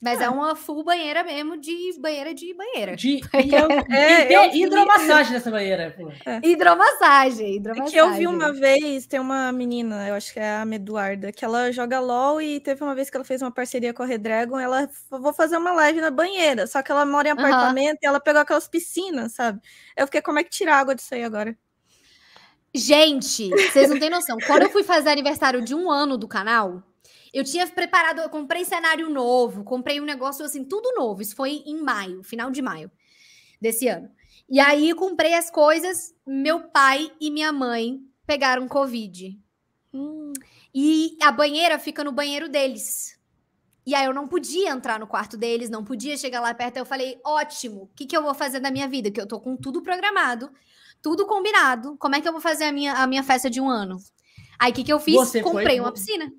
[0.00, 0.24] Mas é.
[0.24, 2.96] é uma full banheira mesmo, de banheira de banheira.
[2.96, 3.20] De,
[3.92, 5.94] é, é, hidromassagem nessa banheira.
[6.24, 6.40] É.
[6.42, 7.88] Hidromassagem, hidromassagem.
[7.88, 11.30] É que eu vi uma vez, tem uma menina, eu acho que é a Meduarda,
[11.30, 14.06] que ela joga LOL e teve uma vez que ela fez uma parceria com a
[14.06, 18.00] Redragon, ela vou fazer uma live na banheira, só que ela mora em apartamento uhum.
[18.02, 19.60] e ela pegou aquelas piscinas, sabe?
[19.94, 21.54] Eu fiquei, como é que tira água disso aí agora?
[22.74, 24.38] Gente, vocês não têm noção.
[24.46, 26.82] Quando eu fui fazer aniversário de um ano do canal,
[27.32, 31.22] eu tinha preparado, eu comprei cenário novo, comprei um negócio assim, tudo novo.
[31.22, 32.90] Isso foi em maio, final de maio
[33.60, 34.10] desse ano.
[34.48, 39.38] E aí comprei as coisas, meu pai e minha mãe pegaram Covid.
[39.94, 40.32] Hum.
[40.74, 43.18] E a banheira fica no banheiro deles.
[43.86, 46.76] E aí eu não podia entrar no quarto deles, não podia chegar lá perto.
[46.76, 49.10] Eu falei, ótimo, o que, que eu vou fazer da minha vida?
[49.10, 50.50] Que eu tô com tudo programado,
[51.00, 51.96] tudo combinado.
[51.98, 53.98] Como é que eu vou fazer a minha, a minha festa de um ano?
[54.58, 55.14] Aí o que, que eu fiz?
[55.14, 55.80] Você Comprei foi...
[55.80, 56.30] uma piscina.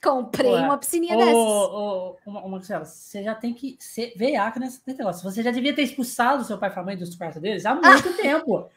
[0.00, 0.60] Comprei Ué.
[0.60, 1.34] uma piscininha ô, dessas.
[1.34, 5.28] Ô, ô, Marcela, você já tem que ser veiaca nesse negócio.
[5.28, 8.14] Você já devia ter expulsado seu pai e sua mãe dos quartos deles há muito
[8.16, 8.70] tempo.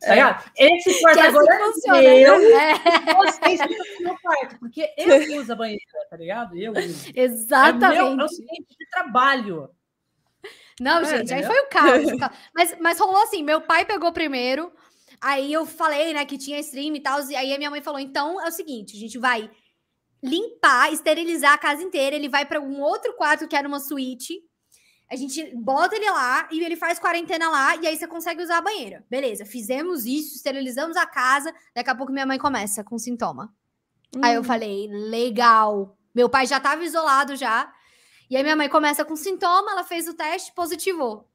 [0.00, 0.50] Tá ligado?
[0.54, 2.38] Esse quarto que agora assim é meu.
[2.38, 2.72] Né?
[2.72, 3.14] É.
[3.14, 3.60] Vocês
[4.00, 6.56] meu quarto, porque eu uso a banheira, tá ligado?
[6.58, 7.10] Eu uso.
[7.14, 7.98] Exatamente.
[7.98, 9.70] É o meu, de trabalho.
[10.78, 12.32] Não, é, gente, aí foi o caos.
[12.54, 14.70] mas, mas rolou assim: meu pai pegou primeiro,
[15.22, 17.98] aí eu falei, né, que tinha stream e tal, e aí a minha mãe falou:
[17.98, 19.50] então é o seguinte, a gente vai
[20.26, 22.16] limpar, esterilizar a casa inteira.
[22.16, 24.40] Ele vai para um outro quarto que era uma suíte.
[25.10, 28.58] A gente bota ele lá e ele faz quarentena lá e aí você consegue usar
[28.58, 29.04] a banheira.
[29.08, 31.54] Beleza, fizemos isso, esterilizamos a casa.
[31.74, 33.54] Daqui a pouco minha mãe começa com sintoma.
[34.14, 34.20] Hum.
[34.22, 34.44] Aí eu hum.
[34.44, 35.96] falei, legal.
[36.14, 37.72] Meu pai já estava isolado já.
[38.28, 41.30] E aí minha mãe começa com sintoma, ela fez o teste, positivou.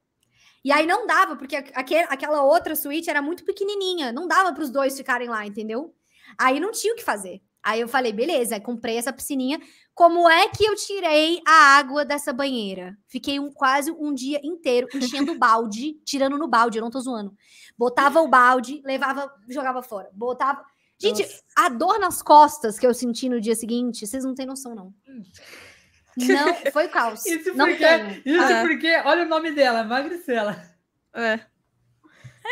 [0.64, 4.64] E aí não dava, porque aquele, aquela outra suíte era muito pequenininha, não dava para
[4.64, 5.96] os dois ficarem lá, entendeu?
[6.38, 7.42] Aí não tinha o que fazer.
[7.64, 9.60] Aí eu falei, beleza, comprei essa piscininha.
[9.94, 12.98] Como é que eu tirei a água dessa banheira?
[13.08, 17.00] Fiquei um, quase um dia inteiro enchendo o balde, tirando no balde, eu não tô
[17.00, 17.34] zoando.
[17.78, 20.10] Botava o balde, levava, jogava fora.
[20.14, 20.64] Botava.
[21.00, 21.42] Gente, Nossa.
[21.56, 24.94] a dor nas costas que eu senti no dia seguinte, vocês não têm noção, não.
[26.18, 27.26] Não, foi o caos.
[27.26, 27.86] Isso não porque,
[28.26, 28.62] Isso ah.
[28.62, 30.62] porque, olha o nome dela, Magricela.
[31.14, 31.40] É.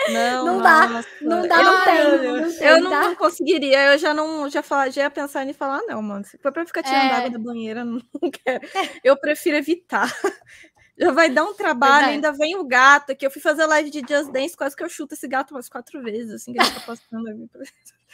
[0.08, 1.04] Não, não dá.
[1.22, 2.42] Não dá, não tem.
[2.42, 3.94] Não tem eu não, não, conseguiria.
[3.94, 6.24] Eu já não já, falar, já ia pensar em falar, não, mano.
[6.26, 7.16] Se for pra ficar tirando é.
[7.16, 8.00] água da banheira, não
[8.32, 8.68] quero.
[9.04, 10.12] Eu prefiro evitar.
[11.00, 12.10] Já vai dar um trabalho, é.
[12.10, 13.26] ainda vem o gato aqui.
[13.26, 16.04] Eu fui fazer live de Just Dance, quase que eu chuto esse gato umas quatro
[16.04, 17.50] vezes, assim, que ele tá passando ali.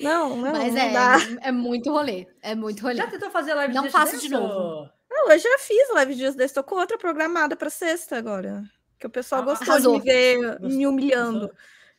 [0.00, 1.16] Não, não, Mas não é, dá.
[1.40, 2.28] é muito rolê.
[2.40, 2.94] É muito rolê.
[2.94, 4.88] Já tentou fazer live de Não faço de novo.
[5.10, 8.62] Não, eu já fiz live de Just Dance, tô com outra programada pra sexta agora.
[8.98, 10.00] Que o pessoal ah, gostou arrasou.
[10.00, 10.68] de me ver gostou.
[10.70, 11.50] me humilhando.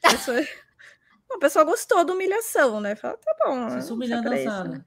[0.01, 0.37] Pessoa...
[1.31, 2.95] o pessoal gostou da humilhação, né?
[2.95, 3.69] Fala, tá bom.
[3.69, 4.29] Você se humilhando.
[4.29, 4.83] Né?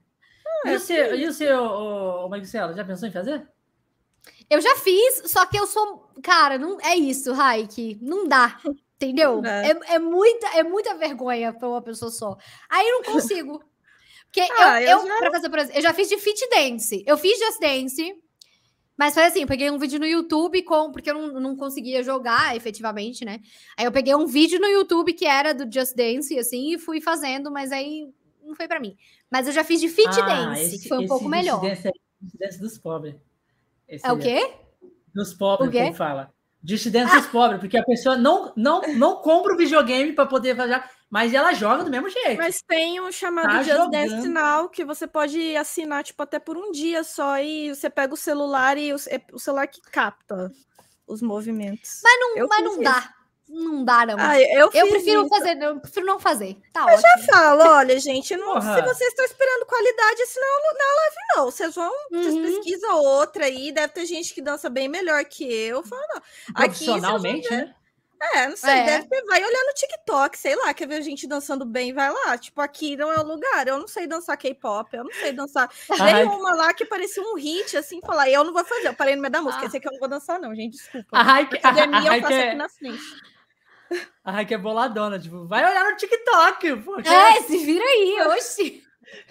[0.64, 3.46] Ah, e, e o o Marcelo, já pensou em fazer?
[4.48, 6.10] Eu já fiz, só que eu sou.
[6.22, 7.98] Cara, não é isso, Raik.
[8.00, 8.58] Não dá.
[8.96, 9.42] Entendeu?
[9.44, 9.70] É.
[9.70, 12.36] é, é, muita, é muita vergonha para uma pessoa só.
[12.68, 13.64] Aí eu não consigo.
[14.26, 15.18] Porque ah, eu, eu, eu já...
[15.18, 17.02] Pra fazer, por exemplo, eu já fiz de fit dance.
[17.06, 18.22] Eu fiz just dance.
[18.96, 22.02] Mas foi assim, eu peguei um vídeo no YouTube com, porque eu não, não conseguia
[22.02, 23.40] jogar efetivamente, né?
[23.76, 27.00] Aí eu peguei um vídeo no YouTube que era do Just Dance, assim, e fui
[27.00, 28.08] fazendo, mas aí
[28.44, 28.96] não foi para mim.
[29.30, 31.60] Mas eu já fiz de fit ah, dance, esse, que foi um pouco melhor.
[31.60, 31.92] Dance é
[32.38, 33.14] dance dos pobres.
[33.88, 34.52] Esse é o quê?
[35.14, 35.92] Dos pobres, o quê?
[35.92, 36.32] fala.
[36.62, 40.82] Dissidência dos pobres, porque a pessoa não, não, não compra o videogame para poder fazer,
[41.12, 42.38] mas ela joga do mesmo jeito.
[42.38, 46.56] Mas tem um chamado tá Just Dance Now que você pode assinar tipo até por
[46.56, 50.50] um dia só e você pega o celular e o, é o celular que capta
[51.06, 52.00] os movimentos.
[52.02, 53.14] Mas não, mas não dá.
[53.46, 54.16] Não dá, não.
[54.18, 55.28] Ah, eu, eu prefiro isso.
[55.28, 56.56] fazer, eu prefiro não fazer.
[56.72, 57.02] Tá eu ótimo.
[57.02, 61.44] já falo, olha, gente, não, se vocês estão esperando qualidade, assim, não na live, não.
[61.44, 62.22] Vocês vão, uhum.
[62.22, 65.82] vocês pesquisam outra aí, deve ter gente que dança bem melhor que eu.
[65.82, 66.54] Falo, não.
[66.54, 67.74] Profissionalmente, né?
[68.22, 68.84] É, não sei, é.
[68.84, 72.38] deve ter, vai olhar no TikTok, sei lá, quer ver gente dançando bem, vai lá.
[72.38, 73.66] Tipo, aqui não é o lugar.
[73.66, 75.68] Eu não sei dançar K-pop, eu não sei dançar.
[75.98, 78.88] Nenhuma lá que parecia um hit, assim, falar, eu não vou fazer.
[78.88, 79.66] Eu parei no meio da música, ah.
[79.66, 81.08] esse aqui eu não vou dançar, não, gente, desculpa.
[81.10, 82.48] A Raik, academia a, a eu faço é...
[82.48, 83.02] aqui na frente.
[84.24, 86.68] A Raik é boladona, tipo, vai olhar no TikTok.
[87.04, 88.84] É, se vira aí, oxi.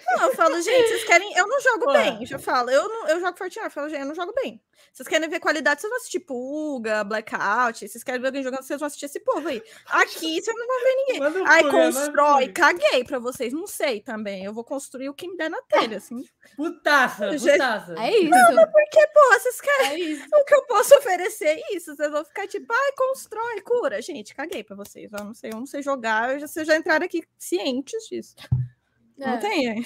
[0.06, 1.32] Não, eu falo, gente, vocês querem.
[1.36, 1.92] Eu não jogo Pô.
[1.92, 2.24] bem.
[2.30, 3.64] Eu falo, eu, não, eu jogo Fortnite.
[3.64, 4.60] Eu falo, gente, eu não jogo bem.
[4.92, 7.88] Vocês querem ver qualidade, vocês vão assistir Puga, Blackout.
[7.88, 9.62] Vocês querem ver alguém jogando, vocês vão assistir esse povo aí.
[9.86, 11.46] Aqui vocês não vão ver ninguém.
[11.46, 13.52] Aí constrói, caguei pra vocês.
[13.52, 14.44] Não sei também.
[14.44, 16.24] Eu vou construir o que me der na telha, assim.
[16.56, 17.94] Putaça, putaça.
[17.98, 18.30] É isso.
[18.30, 20.14] Não, porque, pô, vocês querem.
[20.14, 21.96] É o que eu posso oferecer é isso.
[21.96, 24.02] Vocês vão ficar tipo, ai, constrói, cura.
[24.02, 25.10] Gente, caguei pra vocês.
[25.12, 26.34] Eu não sei, eu não sei jogar.
[26.34, 28.34] Eu já, vocês já entraram aqui cientes disso.
[29.22, 29.30] É.
[29.30, 29.84] Não tem.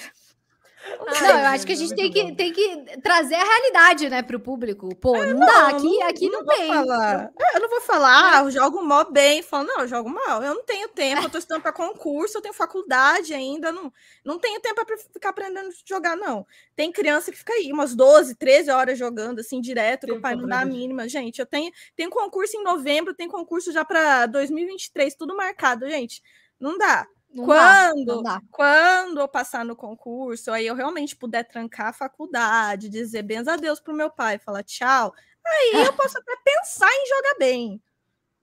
[0.99, 4.37] Não, eu acho que a gente tem que, tem que trazer a realidade, né, para
[4.37, 4.95] o público.
[4.95, 6.67] Pô, é, não, não, dá, aqui, não, aqui não, não tem.
[6.67, 7.31] Falar.
[7.39, 10.43] É, eu não vou falar, ah, eu jogo mó bem, falo, não, eu jogo mal,
[10.43, 13.91] eu não tenho tempo, eu tô estudando para concurso, eu tenho faculdade ainda, não,
[14.23, 16.45] não tenho tempo para ficar aprendendo a jogar, não.
[16.75, 20.35] Tem criança que fica aí umas 12, 13 horas jogando, assim, direto, que o pai
[20.35, 21.07] não dá a mínima.
[21.09, 26.21] Gente, eu tenho, tenho concurso em novembro, tem concurso já para 2023, tudo marcado, gente.
[26.59, 27.07] Não dá.
[27.37, 28.41] Não quando, dá, dá.
[28.51, 33.55] quando eu passar no concurso, aí eu realmente puder trancar a faculdade, dizer bens a
[33.55, 35.13] Deus pro meu pai, falar tchau,
[35.45, 37.81] aí eu posso até pensar em jogar bem.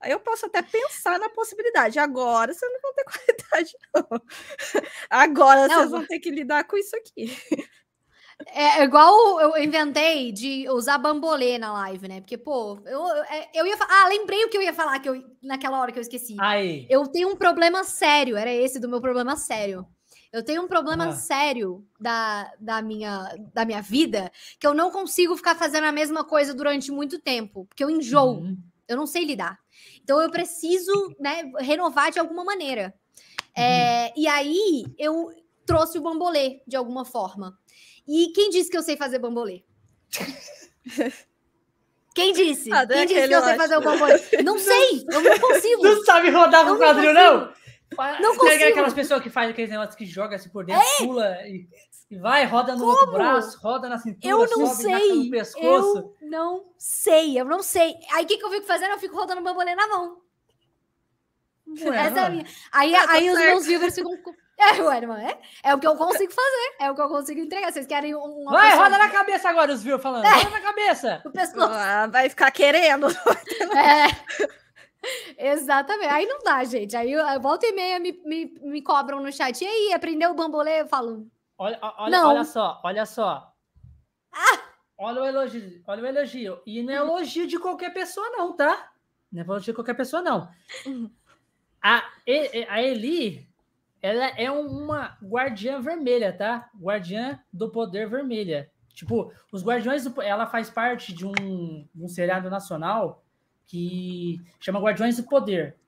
[0.01, 1.99] Aí eu posso até pensar na possibilidade.
[1.99, 3.05] Agora vocês não vão ter
[3.51, 4.22] qualidade, não.
[5.11, 7.36] Agora não, vocês vão ter que lidar com isso aqui.
[8.49, 12.20] É, é igual eu inventei de usar bambolê na live, né?
[12.20, 15.22] Porque, pô, eu, é, eu ia Ah, lembrei o que eu ia falar que eu,
[15.43, 16.37] naquela hora que eu esqueci.
[16.41, 16.87] Aí.
[16.91, 19.87] Eu tenho um problema sério, era esse do meu problema sério.
[20.32, 25.37] Eu tenho um problema sério da, da, minha, da minha vida que eu não consigo
[25.37, 28.41] ficar fazendo a mesma coisa durante muito tempo, porque eu enjoo.
[28.41, 28.59] Uhum.
[28.89, 29.57] Eu não sei lidar.
[30.03, 32.93] Então eu preciso né, renovar de alguma maneira.
[33.57, 33.62] Uhum.
[33.62, 35.30] É, e aí eu
[35.64, 37.57] trouxe o bambolê de alguma forma.
[38.07, 39.63] E quem disse que eu sei fazer bambolê?
[42.15, 42.73] Quem disse?
[42.73, 44.21] Ah, quem disse que eu sei fazer o bambolê?
[44.45, 45.83] Não sei, eu não consigo.
[45.83, 47.53] Não sabe rodar com o quadril, não?
[48.21, 48.65] Não consigo.
[48.65, 50.97] aquelas pessoas que fazem aqueles negócios que joga assim por dentro, é?
[50.99, 51.69] pula e,
[52.11, 52.91] e, vai, roda no Como?
[52.93, 55.15] outro braço, roda na cintura, eu não sobe sei.
[55.15, 56.15] no pescoço.
[56.21, 57.97] Eu não sei, eu não sei.
[58.13, 58.93] Aí o que, que eu fico fazendo?
[58.93, 60.21] Eu fico rodando o bambolê na mão.
[61.67, 62.47] Ué, Essa é a minha.
[62.71, 64.17] Aí, ah, aí os meus viewers ficam
[64.59, 65.39] é, ué, não é?
[65.63, 67.73] É o que eu consigo fazer, é o que eu consigo entregar.
[67.73, 68.53] Vocês querem uma.
[68.53, 68.85] Vai, pessoa...
[68.85, 70.25] roda na cabeça agora, os viu falando.
[70.25, 70.31] É.
[70.31, 71.23] Roda na cabeça.
[71.25, 73.07] O pessoal ah, vai ficar querendo.
[73.77, 75.53] É.
[75.53, 76.09] Exatamente.
[76.09, 76.97] Aí não dá, gente.
[76.97, 79.63] Aí volta e meia me, me, me cobram no chat.
[79.63, 80.81] E aí, aprendeu o bambolê?
[80.81, 81.27] Eu falo.
[81.59, 82.29] Olha, olha, não.
[82.31, 83.53] olha só, olha só.
[84.33, 84.75] Ah!
[84.97, 86.63] Olha o elogio, olha o elogio.
[86.65, 88.93] E não é elogio de qualquer pessoa, não, tá?
[89.31, 90.49] Não é elogio de qualquer pessoa, não.
[90.87, 91.11] Uhum.
[91.83, 92.03] A,
[92.69, 93.47] a Eli,
[94.05, 96.69] ela é uma guardiã vermelha, tá?
[96.79, 98.71] Guardiã do poder vermelha.
[98.93, 103.25] Tipo, os Guardiões do, ela faz parte de um, um seriado nacional
[103.65, 105.79] que chama Guardiões do Poder.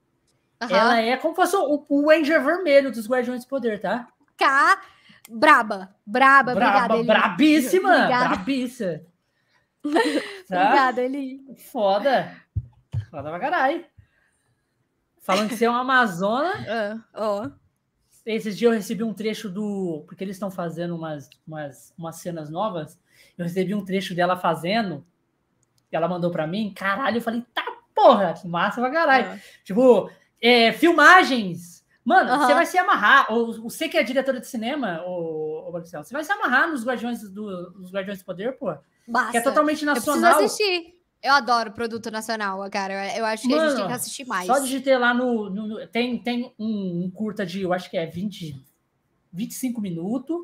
[0.62, 0.68] Uhum.
[0.70, 4.08] Ela é como se fosse o, o Ranger vermelho dos Guardiões do Poder, tá?
[4.34, 4.80] K.
[5.28, 5.94] Braba.
[6.06, 7.96] Braba, braba obrigada, Brabíssima.
[7.96, 8.28] Obrigada.
[8.28, 9.00] Brabíssima.
[10.48, 10.62] tá?
[10.62, 11.40] Obrigada, Eli.
[11.70, 12.34] Foda.
[13.10, 13.84] Foda pra caralho.
[15.20, 16.54] Falando que você é uma Amazona.
[16.66, 17.50] É, ó.
[18.26, 20.02] Esses dias eu recebi um trecho do.
[20.06, 22.98] Porque eles estão fazendo umas, umas, umas cenas novas.
[23.38, 25.06] Eu recebi um trecho dela fazendo.
[25.92, 26.72] E ela mandou pra mim.
[26.74, 27.64] Caralho, eu falei, tá
[27.94, 29.26] porra, que massa pra caralho.
[29.26, 29.40] É.
[29.64, 30.10] Tipo,
[30.42, 31.84] é, filmagens.
[32.04, 32.38] Mano, uhum.
[32.40, 33.32] você vai se amarrar.
[33.32, 37.22] Ou você que é diretora de cinema, ou, Marcelo, você vai se amarrar nos Guardiões
[37.28, 38.76] do, nos Guardiões do Poder, pô.
[39.08, 39.30] Basta.
[39.30, 40.32] Que é totalmente nacional.
[40.32, 40.95] Eu preciso assistir.
[41.26, 43.16] Eu adoro produto nacional, cara.
[43.16, 44.46] Eu acho que Mano, a gente tem que assistir mais.
[44.46, 45.50] Só digitei lá no.
[45.50, 48.64] no, no tem tem um, um, curta de, eu acho que é 20,
[49.32, 50.36] 25 minutos.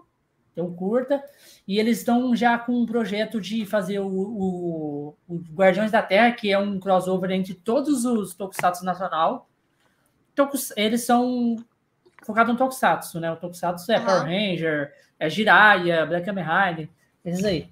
[0.53, 1.23] Tem um curta.
[1.69, 6.33] E eles estão já com um projeto de fazer o, o, o, Guardiões da Terra,
[6.33, 9.49] que é um crossover entre todos os Tokusatsu nacional.
[10.35, 11.57] Tokus, eles são
[12.25, 13.31] focados no Tokusatsu, né?
[13.31, 14.05] O Tokusatsu é uhum.
[14.05, 16.89] Power Ranger, é Jiraiya, Black Kamen Rider,
[17.25, 17.71] esses aí.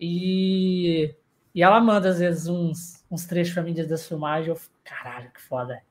[0.00, 1.14] E
[1.58, 4.46] e ela manda, às vezes, uns, uns trechos pra mim das filmagens.
[4.46, 5.82] Eu fico, caralho, que foda.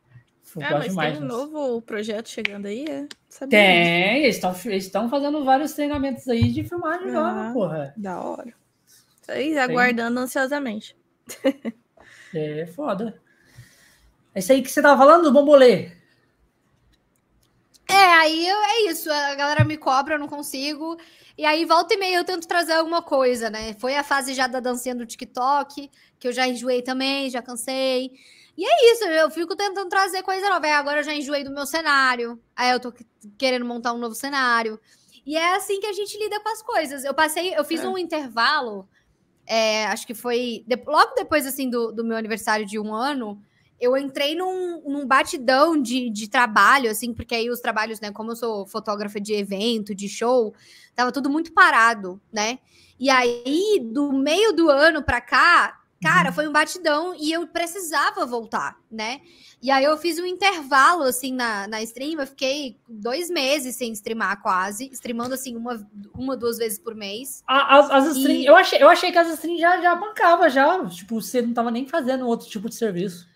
[0.55, 3.05] Eu ah, mas demais, tem um novo projeto chegando aí, é?
[3.27, 7.93] Sabia tem, eles estão fazendo vários treinamentos aí de filmagem ah, porra.
[7.97, 8.53] Da hora.
[9.27, 10.95] Aí, aguardando ansiosamente.
[12.33, 13.21] é, foda.
[14.33, 15.91] É isso aí que você tava falando do bombolê.
[17.89, 19.11] É, aí é isso.
[19.11, 20.97] A galera me cobra, eu não consigo.
[21.37, 23.75] E aí, volta e meia, eu tento trazer alguma coisa, né?
[23.79, 28.11] Foi a fase já da dancinha do TikTok, que eu já enjoei também, já cansei.
[28.57, 30.65] E é isso, eu fico tentando trazer coisa nova.
[30.65, 32.41] Aí agora eu já enjoei do meu cenário.
[32.55, 32.91] Aí eu tô
[33.37, 34.79] querendo montar um novo cenário.
[35.25, 37.03] E é assim que a gente lida com as coisas.
[37.03, 37.87] Eu passei, eu fiz é.
[37.87, 38.87] um intervalo,
[39.45, 43.41] é, acho que foi de, logo depois assim do, do meu aniversário de um ano
[43.79, 48.31] eu entrei num, num batidão de, de trabalho, assim, porque aí os trabalhos, né, como
[48.31, 50.53] eu sou fotógrafa de evento, de show,
[50.95, 52.59] tava tudo muito parado, né?
[52.99, 56.35] E aí, do meio do ano pra cá, cara, uhum.
[56.35, 59.21] foi um batidão e eu precisava voltar, né?
[59.61, 63.91] E aí eu fiz um intervalo, assim, na, na stream, eu fiquei dois meses sem
[63.93, 67.43] streamar quase, streamando, assim, uma, uma duas vezes por mês.
[67.47, 68.45] As, as stream, e...
[68.45, 71.69] eu, achei, eu achei que as streams já, já bancava, já, tipo, você não tava
[71.69, 73.27] nem fazendo outro tipo de serviço.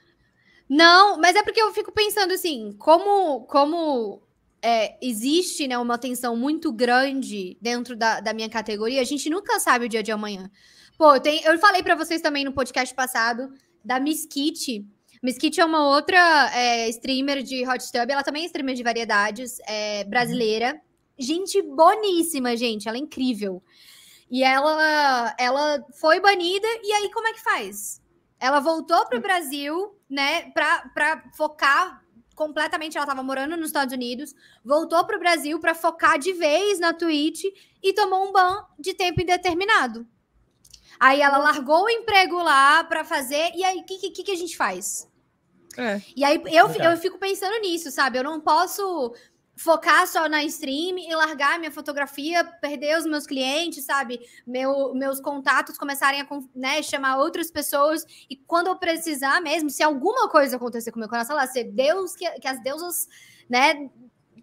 [0.74, 4.22] Não, mas é porque eu fico pensando assim, como, como
[4.62, 9.60] é, existe né, uma tensão muito grande dentro da, da minha categoria, a gente nunca
[9.60, 10.50] sabe o dia de amanhã.
[10.98, 13.54] Pô, eu, tenho, eu falei para vocês também no podcast passado
[13.84, 14.88] da Miss Kitty.
[15.22, 18.82] Miss Kitty é uma outra é, streamer de hot tub, ela também é streamer de
[18.82, 20.80] variedades, é, brasileira.
[21.20, 23.62] Gente boníssima, gente, ela é incrível.
[24.30, 28.02] E ela, ela foi banida, e aí como é que faz?
[28.40, 32.04] Ela voltou para o Brasil, né, para focar
[32.36, 32.98] completamente.
[32.98, 36.94] Ela estava morando nos Estados Unidos, voltou para o Brasil para focar de vez na
[36.94, 37.46] Twitch
[37.82, 40.06] e tomou um ban de tempo indeterminado.
[41.00, 43.52] Aí ela largou o emprego lá para fazer.
[43.56, 45.10] E aí, o que, que, que, a gente faz?
[45.78, 48.20] É, e aí eu, eu fico pensando nisso, sabe?
[48.20, 49.16] Eu não posso
[49.56, 54.20] focar só na stream e largar minha fotografia, perder os meus clientes, sabe?
[54.46, 59.84] Meu, meus contatos começarem a né, chamar outras pessoas e quando eu precisar mesmo, se
[59.84, 63.08] alguma coisa acontecer com o meu coração, lá, ser Deus, que, que as deusas,
[63.50, 63.90] né,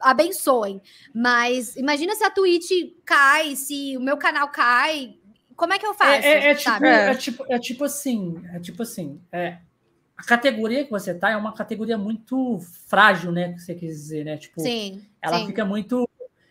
[0.01, 0.81] abençoem.
[1.15, 2.71] Mas imagina se a Twitch
[3.05, 5.17] cai, se o meu canal cai,
[5.57, 6.27] como é que eu faço?
[6.27, 9.59] É, é, é tipo, é, tipo, é tipo assim, é tipo assim, é,
[10.19, 12.59] a categoria que você tá é uma categoria muito
[12.89, 13.53] frágil, né?
[13.53, 14.37] Que você quis dizer, né?
[14.37, 15.47] Tipo, sim, ela sim.
[15.47, 16.11] fica muito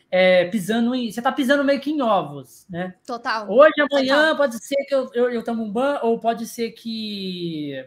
[0.10, 1.12] é, pisando em.
[1.12, 2.96] Você tá pisando meio que em ovos, né?
[3.06, 3.52] Total.
[3.52, 4.38] Hoje, amanhã, Total.
[4.38, 7.86] pode ser que eu, eu, eu tomo um ban, ou pode ser que.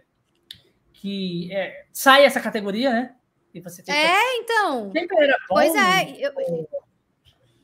[0.93, 3.15] que é, saia essa categoria, né?
[3.55, 4.93] E você tenta, é, então.
[4.93, 6.27] Sempre era bom, pois é.
[6.27, 6.69] Eu...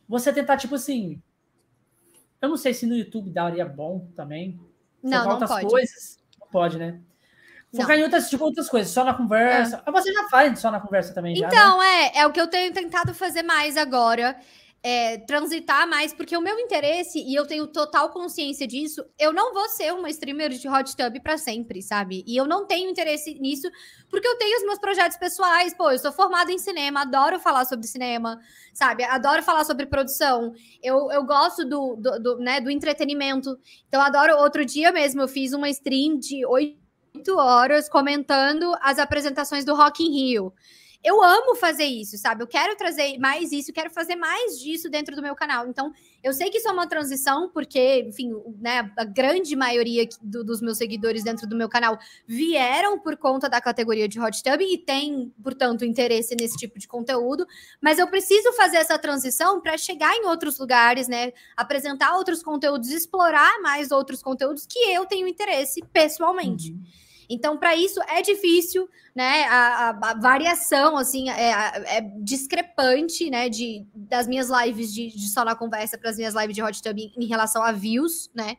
[0.08, 1.20] Você tentar, tipo assim.
[2.40, 4.58] Eu não sei se no YouTube daria bom também.
[5.02, 5.66] Não, não pode.
[5.66, 6.18] coisas.
[6.40, 6.98] Não pode, né?
[7.74, 9.82] Focar em outras, tipo, outras coisas, só na conversa.
[9.84, 9.90] É.
[9.90, 11.36] Você já faz só na conversa também.
[11.36, 12.10] Então, já, né?
[12.14, 14.36] é, é o que eu tenho tentado fazer mais agora.
[14.82, 19.52] É, transitar mais, porque o meu interesse, e eu tenho total consciência disso, eu não
[19.52, 22.22] vou ser uma streamer de hot tub para sempre, sabe?
[22.24, 23.68] E eu não tenho interesse nisso,
[24.08, 25.74] porque eu tenho os meus projetos pessoais.
[25.74, 28.38] Pô, eu sou formada em cinema, adoro falar sobre cinema,
[28.72, 29.02] sabe?
[29.02, 30.52] Adoro falar sobre produção.
[30.80, 33.58] Eu, eu gosto do, do, do, né, do entretenimento.
[33.88, 34.36] Então, adoro.
[34.36, 36.85] Outro dia mesmo, eu fiz uma stream de oito
[37.36, 40.52] horas comentando as apresentações do Rock in Rio.
[41.06, 42.42] eu amo fazer isso, sabe?
[42.42, 45.68] Eu quero trazer mais isso, quero fazer mais disso dentro do meu canal.
[45.68, 50.42] Então, eu sei que isso é uma transição, porque, enfim, né, a grande maioria do,
[50.42, 51.96] dos meus seguidores dentro do meu canal
[52.26, 56.88] vieram por conta da categoria de hot tub e tem, portanto, interesse nesse tipo de
[56.88, 57.46] conteúdo.
[57.80, 61.32] Mas eu preciso fazer essa transição para chegar em outros lugares, né?
[61.56, 66.72] Apresentar outros conteúdos, explorar mais outros conteúdos que eu tenho interesse pessoalmente.
[66.72, 67.05] Uhum.
[67.28, 69.44] Então, para isso é difícil, né?
[69.44, 71.50] A, a, a variação, assim, é,
[71.98, 73.48] é, discrepante, né?
[73.48, 76.82] De, das minhas lives de, de só na conversa para as minhas lives de hot
[76.82, 78.56] tub em, em relação a views, né?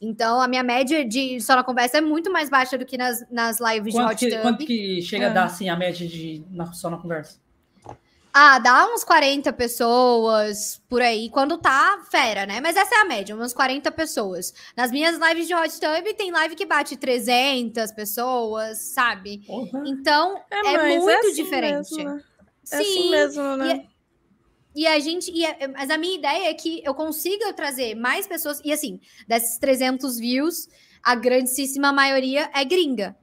[0.00, 3.22] Então, a minha média de só na conversa é muito mais baixa do que nas,
[3.30, 4.42] nas lives quanto de hot tub.
[4.42, 7.38] Quanto que chega a dar, assim, a média de na, só na conversa?
[8.32, 12.60] Ah, dá uns 40 pessoas por aí, quando tá fera, né?
[12.60, 14.54] Mas essa é a média, umas 40 pessoas.
[14.76, 19.42] Nas minhas lives de Hot Tub, tem live que bate 300 pessoas, sabe?
[19.48, 19.84] Uhum.
[19.84, 21.96] Então, é, é muito é assim diferente.
[21.96, 22.24] Mesmo, né?
[22.72, 23.88] É assim Sim, assim mesmo, né?
[24.74, 27.96] E, e a gente, e a, mas a minha ideia é que eu consiga trazer
[27.96, 30.68] mais pessoas, e assim, desses 300 views,
[31.02, 33.16] a grandíssima maioria é gringa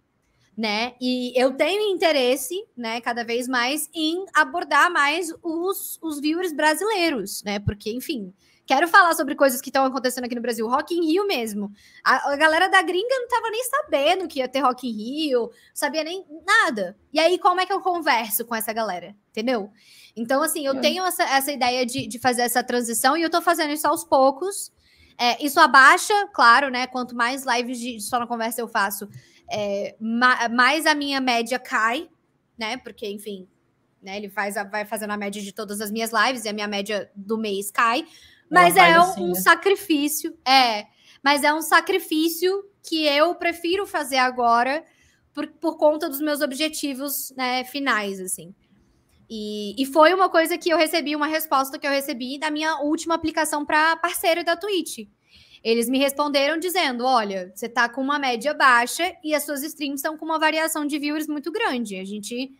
[0.58, 0.95] né?
[0.99, 7.43] E eu tenho interesse, né, cada vez mais em abordar mais os, os viewers brasileiros,
[7.43, 7.60] né?
[7.60, 8.34] Porque, enfim,
[8.66, 10.68] quero falar sobre coisas que estão acontecendo aqui no Brasil.
[10.68, 11.72] Rock in Rio mesmo.
[12.03, 15.51] A, a, galera da gringa não tava nem sabendo que ia ter Rock in Rio,
[15.76, 16.97] sabia nem nada.
[17.14, 19.16] E aí, como é que eu converso com essa galera?
[19.30, 19.72] Entendeu?
[20.16, 20.80] Então, assim, eu é.
[20.80, 24.03] tenho essa, essa ideia de, de fazer essa transição e eu tô fazendo isso aos
[24.03, 24.72] poucos.
[25.20, 26.88] É, isso abaixa, claro, né?
[26.88, 29.08] Quanto mais lives de só na conversa eu faço,
[29.52, 32.10] é, ma mais a minha média cai,
[32.58, 32.78] né?
[32.78, 33.48] Porque, enfim,
[34.02, 36.54] né, ele faz a, vai fazendo a média de todas as minhas lives e a
[36.54, 38.06] minha média do mês cai.
[38.50, 39.36] Mas é um, assim, né?
[39.36, 40.86] sacrifício, é.
[41.24, 44.84] Mas é um sacrifício que eu prefiro fazer agora
[45.34, 48.56] por, por conta dos meus objetivos né, finais, assim.
[49.30, 52.78] E, e, foi uma coisa que eu recebi, uma resposta que eu recebi da minha
[52.80, 55.10] última aplicação para parceiro da Twitch.
[55.68, 59.99] Eles me responderam dizendo: olha, você tá com uma média baixa e as suas streams
[59.99, 61.99] estão com uma variação de viewers muito grande.
[61.99, 62.55] A gente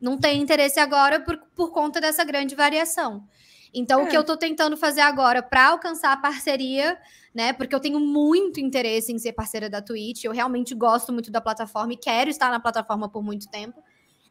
[0.00, 3.28] não tem interesse agora por, por conta dessa grande variação.
[3.74, 4.04] Então, é.
[4.04, 4.18] o que é.
[4.18, 6.96] eu tô tentando fazer agora para alcançar a parceria,
[7.34, 7.52] né?
[7.52, 11.42] Porque eu tenho muito interesse em ser parceira da Twitch, eu realmente gosto muito da
[11.42, 13.82] plataforma e quero estar na plataforma por muito tempo.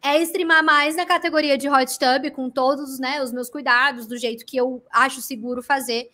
[0.02, 4.18] É streamar mais na categoria de hot tub, com todos né, os meus cuidados, do
[4.18, 6.10] jeito que eu acho seguro fazer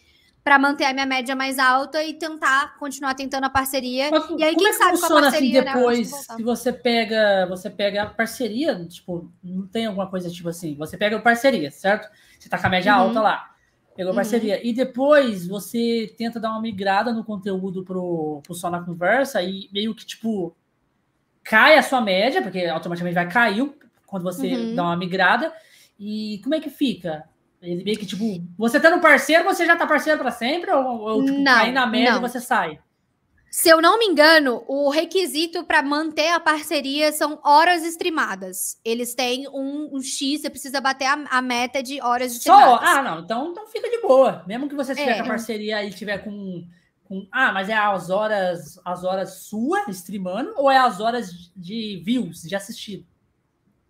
[0.49, 4.09] para manter a minha média mais alta e tentar continuar tentando a parceria.
[4.09, 6.73] Mas, e aí, quem é sabe funciona com a parceria, assim, depois, né, se você
[6.73, 11.21] pega, você pega a parceria, tipo, não tem alguma coisa tipo assim, você pega a
[11.21, 12.09] parceria, certo?
[12.39, 13.01] Você tá com a média uhum.
[13.01, 13.51] alta lá.
[13.95, 14.55] Pegou a parceria.
[14.55, 14.61] Uhum.
[14.63, 19.69] E depois você tenta dar uma migrada no conteúdo pro, pro Só na Conversa e
[19.71, 20.57] meio que, tipo,
[21.43, 23.71] cai a sua média, porque automaticamente vai cair
[24.07, 24.73] quando você uhum.
[24.73, 25.53] dá uma migrada.
[25.99, 27.29] E como é que fica?
[27.61, 28.23] Ele meio que, tipo,
[28.57, 30.71] você tá no parceiro, você já tá parceiro para sempre?
[30.71, 32.79] Ou, ou tipo, não, cair na média e você sai?
[33.51, 38.79] Se eu não me engano, o requisito para manter a parceria são horas streamadas.
[38.85, 42.79] Eles têm um, um X, você precisa bater a, a, meta de horas streamadas.
[42.79, 42.85] Só?
[42.85, 43.19] Ah, não.
[43.21, 44.43] Então, então fica de boa.
[44.45, 45.17] Mesmo que você estiver é.
[45.17, 46.63] com a parceria e tiver com,
[47.05, 47.27] com.
[47.31, 52.43] Ah, mas é as horas, as horas sua streamando ou é as horas de views,
[52.43, 53.03] de assistido?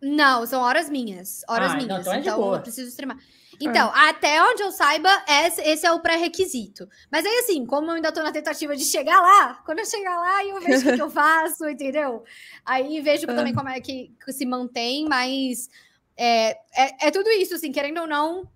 [0.02, 1.44] Não, são horas minhas.
[1.50, 2.00] Horas ah, minhas.
[2.00, 3.18] Então, então, é então eu preciso streamar.
[3.60, 4.10] Então, é.
[4.10, 6.88] até onde eu saiba, esse é o pré-requisito.
[7.12, 10.18] Mas aí, assim, como eu ainda tô na tentativa de chegar lá, quando eu chegar
[10.18, 12.24] lá, eu vejo o que, eu faço, entendeu?
[12.66, 13.36] Aí vejo é.
[13.36, 15.70] também como é que, que, se mantém, mas
[16.16, 18.50] é, é, é, tudo isso, assim, querendo ou não,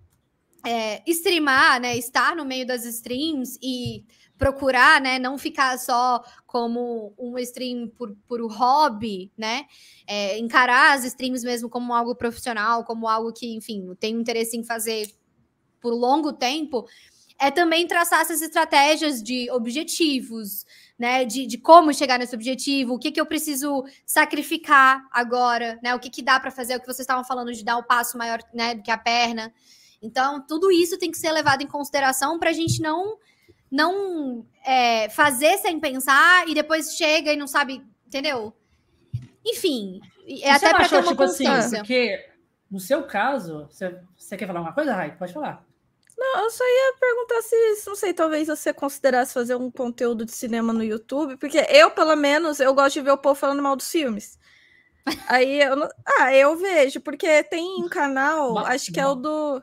[0.64, 1.96] é, streamar, né?
[1.96, 4.04] Estar no meio das streams e
[4.36, 9.66] procurar, né, não ficar só como um stream por, por hobby, né,
[10.06, 14.64] é, encarar as streams mesmo como algo profissional, como algo que, enfim, tem interesse em
[14.64, 15.08] fazer
[15.80, 16.86] por longo tempo,
[17.38, 20.64] é também traçar essas estratégias de objetivos,
[20.98, 25.94] né, de, de como chegar nesse objetivo, o que, que eu preciso sacrificar agora, né,
[25.94, 27.84] o que, que dá para fazer, o que vocês estavam falando de dar o um
[27.84, 29.52] passo maior, né, do que a perna.
[30.00, 33.16] Então, tudo isso tem que ser levado em consideração para a gente não
[33.74, 38.54] não é, fazer sem pensar e depois chega e não sabe, entendeu?
[39.44, 40.00] Enfim,
[40.42, 41.58] é até para ter uma tipo assim, consciência.
[41.58, 42.24] Assim, porque
[42.70, 45.16] no seu caso, você, você quer falar uma coisa, Rai?
[45.16, 45.66] Pode falar.
[46.16, 50.30] Não, eu só ia perguntar se, não sei, talvez você considerasse fazer um conteúdo de
[50.30, 53.74] cinema no YouTube, porque eu, pelo menos, eu gosto de ver o povo falando mal
[53.74, 54.38] dos filmes.
[55.26, 55.88] Aí eu.
[56.20, 59.60] Ah, eu vejo, porque tem um canal, acho que é o do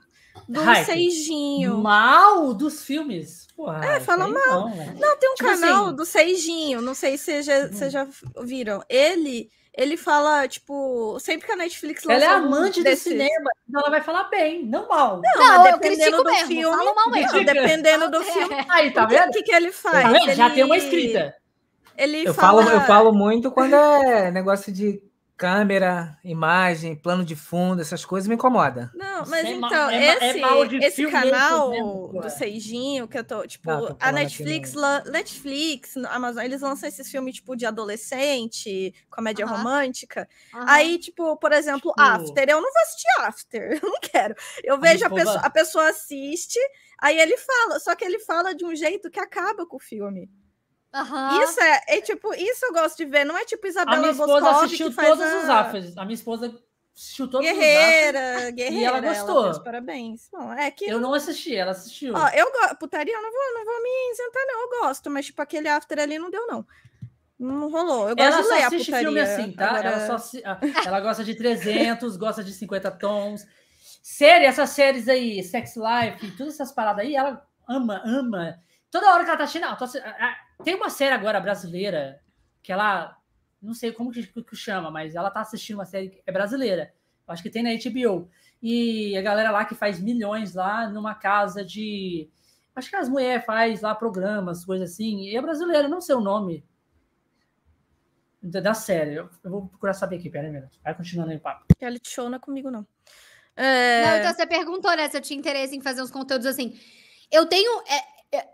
[0.47, 0.85] do Hype.
[0.85, 1.77] Seijinho.
[1.77, 3.47] Mal dos filmes.
[3.55, 4.69] Porra, é, fala mal.
[4.69, 5.95] Não, não, tem um tipo canal assim...
[5.95, 7.69] do Seijinho, não sei se já, hum.
[7.71, 8.07] vocês já
[8.43, 8.83] viram.
[8.89, 12.25] Ele ele fala, tipo, sempre que a Netflix lança.
[12.25, 15.21] Ela é amante do cinema, então ela vai falar bem, não mal.
[15.23, 16.85] Não, não mas dependendo do mesmo, filme.
[16.93, 17.45] Mal mesmo.
[17.45, 18.65] Dependendo do filme.
[18.67, 19.29] Aí, tá vendo?
[19.29, 20.11] O que, que ele faz?
[20.11, 20.35] Tá ele...
[20.35, 21.33] Já tem uma escrita.
[21.97, 22.65] Ele eu, fala...
[22.65, 25.01] falo, eu falo muito quando é negócio de
[25.41, 28.91] câmera, imagem, plano de fundo, essas coisas me incomoda.
[28.93, 33.47] Não, mas é então, é, esse, é esse canal mesmo, do Seijinho, que eu tô,
[33.47, 34.75] tipo, Não, tô a Netflix,
[35.11, 39.57] Netflix, Amazon, eles lançam esses filmes, tipo, de adolescente, comédia uh -huh.
[39.57, 40.29] romântica.
[40.53, 40.65] Uh -huh.
[40.67, 41.99] Aí, tipo, por exemplo, tipo...
[41.99, 44.35] After, eu não vou assistir After, eu não quero.
[44.63, 46.59] Eu vejo a, a pessoa, a pessoa assiste,
[46.99, 50.29] aí ele fala, só que ele fala de um jeito que acaba com o filme.
[50.93, 51.43] Uhum.
[51.43, 53.23] Isso é, é, tipo, isso eu gosto de ver.
[53.23, 55.37] Não é tipo Isabela A minha esposa Boscov, assistiu todos a...
[55.37, 55.97] os AFAs.
[55.97, 56.61] A minha esposa
[56.93, 58.51] assistiu todos guerreira, os AFAs.
[58.51, 59.45] Guerreira, E ela gostou.
[59.45, 60.29] Ela parabéns.
[60.31, 60.85] Bom, é que...
[60.85, 62.13] Eu não assisti, ela assistiu.
[62.13, 62.75] Ó, eu gosto.
[62.75, 64.61] Putaria, eu não vou, não vou me isentar, não.
[64.61, 66.65] Eu gosto, mas tipo, aquele after ali não deu, não.
[67.39, 68.09] Não rolou.
[68.09, 69.07] Eu gosto ela de ler só assiste putaria.
[69.07, 69.69] filme assim, tá?
[69.69, 69.89] Agora...
[69.89, 70.39] Ela, só,
[70.85, 73.47] ela gosta de 300, gosta de 50 tons.
[74.03, 78.59] Série, essas séries aí, Sex Life, todas essas paradas aí, ela ama, ama.
[78.91, 79.85] Toda hora que ela tá assistindo, não, tô,
[80.63, 82.21] tem uma série agora brasileira
[82.61, 83.17] que ela,
[83.61, 86.93] não sei como que, que chama, mas ela tá assistindo uma série que é brasileira.
[87.27, 88.29] Acho que tem na HBO.
[88.61, 92.29] E a galera lá que faz milhões lá numa casa de.
[92.75, 95.21] Acho que as mulheres faz lá programas, coisas assim.
[95.21, 96.63] E é brasileira, não sei o nome
[98.41, 99.15] da série.
[99.15, 101.65] Eu, vou procurar saber aqui, pera aí, Vai continuando aí o papo.
[101.79, 102.85] Reality show não é comigo, não.
[103.55, 104.05] É...
[104.05, 106.79] Não, então você perguntou, né, se eu tinha interesse em fazer uns conteúdos assim.
[107.31, 107.81] Eu tenho.
[107.81, 108.03] É,
[108.33, 108.47] é,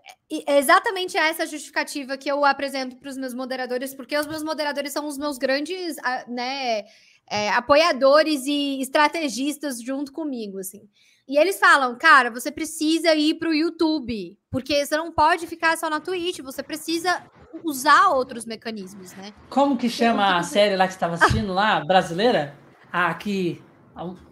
[0.47, 4.91] é exatamente essa justificativa que eu apresento para os meus moderadores, porque os meus moderadores
[4.91, 5.95] são os meus grandes,
[6.27, 6.83] né,
[7.29, 10.89] é, apoiadores e estrategistas junto comigo, assim.
[11.27, 15.77] E eles falam, cara, você precisa ir para o YouTube, porque você não pode ficar
[15.77, 17.21] só na Twitch, você precisa
[17.65, 19.33] usar outros mecanismos, né?
[19.49, 22.55] Como que chama a série lá que você estava assistindo lá, brasileira?
[22.91, 23.61] Ah, que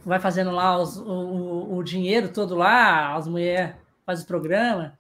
[0.05, 3.75] vai fazendo lá os, o, o, o dinheiro todo lá, as mulheres
[4.05, 4.97] fazem o programa.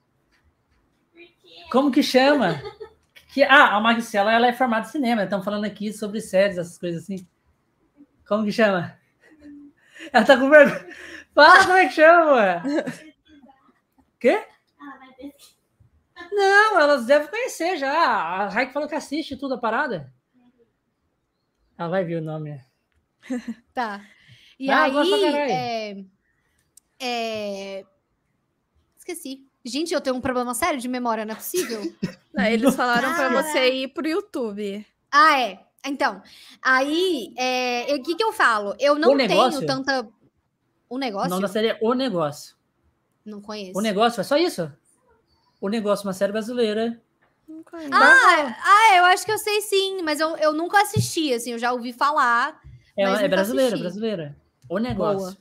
[1.75, 2.61] Como que chama?
[3.33, 5.25] que, ah, a Maricela ela é formada em cinema.
[5.25, 7.27] Estamos falando aqui sobre séries, essas coisas assim.
[8.25, 8.97] Como que chama?
[10.13, 10.87] Ela tá com vergonha.
[11.33, 12.63] Fala como é que chama.
[14.21, 14.47] Quê?
[16.31, 17.91] Não, elas devem conhecer já.
[17.91, 20.13] A Raik falou que assiste tudo a parada.
[21.77, 22.63] Ela vai ver o nome.
[23.73, 24.01] Tá.
[24.57, 25.51] E ah, aí.
[25.51, 26.05] É...
[27.01, 27.85] É...
[28.95, 29.44] Esqueci.
[29.65, 31.81] Gente, eu tenho um problema sério de memória, não é possível?
[32.31, 34.85] Não, eles falaram para você ir pro YouTube.
[35.09, 35.59] Ah, é.
[35.85, 36.21] Então,
[36.61, 38.75] aí, é, o que que eu falo?
[38.77, 40.05] Eu não tenho tanta...
[40.89, 41.27] O negócio?
[41.27, 42.55] O nome da série é O Negócio.
[43.23, 43.79] Não conheço.
[43.79, 44.69] O Negócio, é só isso?
[45.61, 47.01] O Negócio, uma série brasileira.
[47.47, 47.89] Não conheço.
[47.93, 51.59] Ah, ah, eu acho que eu sei sim, mas eu, eu nunca assisti, assim, eu
[51.59, 52.59] já ouvi falar.
[52.97, 53.81] É, é brasileira, assisti.
[53.81, 54.37] brasileira.
[54.67, 55.19] O Negócio.
[55.19, 55.37] Boa.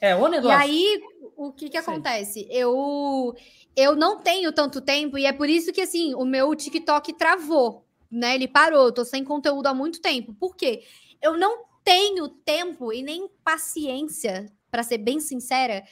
[0.00, 0.58] É, O Negócio.
[0.58, 1.00] E aí,
[1.36, 2.48] o que que acontece?
[2.50, 3.34] Eu
[3.76, 7.86] eu não tenho tanto tempo e é por isso que assim, o meu TikTok travou,
[8.10, 8.34] né?
[8.34, 10.34] Ele parou, eu tô sem conteúdo há muito tempo.
[10.34, 10.82] Por quê?
[11.20, 15.84] Eu não tenho tempo e nem paciência, para ser bem sincera,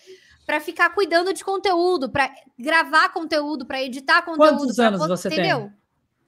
[0.46, 4.58] para ficar cuidando de conteúdo, para gravar conteúdo, para editar conteúdo.
[4.58, 5.60] Quantos anos você entendeu?
[5.60, 5.72] tem?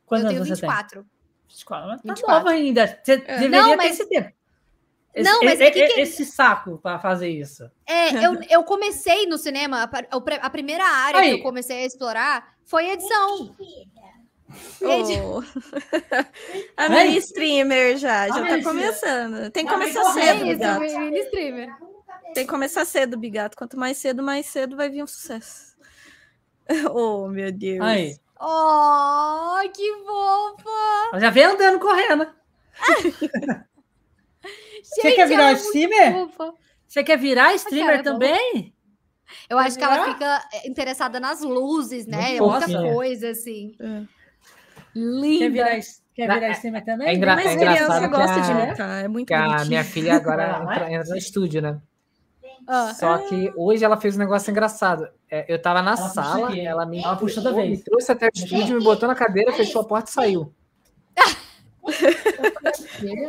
[0.05, 1.03] Quantos eu tenho anos 24.
[1.03, 1.11] Tem?
[1.49, 1.89] 24.
[1.89, 2.35] Tá 24.
[2.35, 3.01] nova ainda.
[3.03, 3.17] Você é.
[3.39, 3.97] deveria não, mas...
[3.97, 4.37] ter esse tempo.
[5.17, 6.01] Esse, não, mas é, que que...
[6.03, 7.71] esse saco para fazer isso.
[7.87, 11.31] É, eu, eu comecei no cinema, a, a primeira área Aí.
[11.31, 13.57] que eu comecei a explorar foi edição.
[14.83, 15.43] Oh.
[16.77, 19.51] a mini streamer já, já tá começando.
[19.51, 20.81] Tem que começar cedo, Bigato.
[20.81, 21.75] Mini streamer.
[22.35, 23.57] Tem que começar cedo, Bigato.
[23.57, 25.75] Quanto mais cedo, mais cedo vai vir um sucesso.
[26.91, 27.81] Oh, meu Deus.
[27.81, 28.17] Aí.
[28.41, 31.21] Oh, que fofa!
[31.21, 32.27] Já vem andando correndo.
[34.87, 36.29] Você quer virar streamer?
[36.87, 38.73] Você quer virar streamer também?
[39.51, 42.41] Eu acho que ela fica é, interessada nas luzes, né?
[42.41, 43.75] Muita coisa, assim.
[43.81, 44.03] É.
[44.95, 45.39] Linda.
[45.39, 45.81] Quer virar,
[46.15, 47.09] quer virar streamer também?
[47.09, 50.93] É, engra Mas é criança gosta de imitar, é muito A minha filha agora entra,
[50.93, 51.81] entra, no estúdio, né?
[52.67, 52.95] Ah.
[52.95, 55.09] Só que hoje ela fez um negócio engraçado.
[55.31, 57.71] É, eu tava na ela sala, ela me, ela puxou da vez.
[57.71, 60.53] me trouxe até o estúdio, me botou na cadeira, fechou a porta e saiu.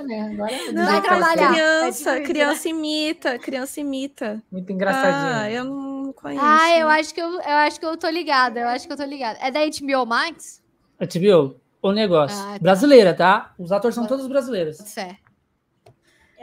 [0.03, 0.22] né?
[0.32, 1.51] Agora não, vai trabalhar.
[1.51, 4.41] Criança, é criança imita, criança imita.
[4.51, 5.36] Muito engraçadinho.
[5.36, 6.43] Ah, eu não conheço.
[6.43, 8.60] Ah, eu acho que eu, eu acho que eu tô ligada.
[8.60, 9.38] Eu acho que eu tô ligada.
[9.41, 10.62] É da HBO Max?
[10.99, 12.38] HBO, o negócio.
[12.38, 12.60] Ah, tá.
[12.60, 13.53] Brasileira, tá?
[13.58, 14.78] Os atores são todos brasileiros.
[14.78, 15.28] Certo.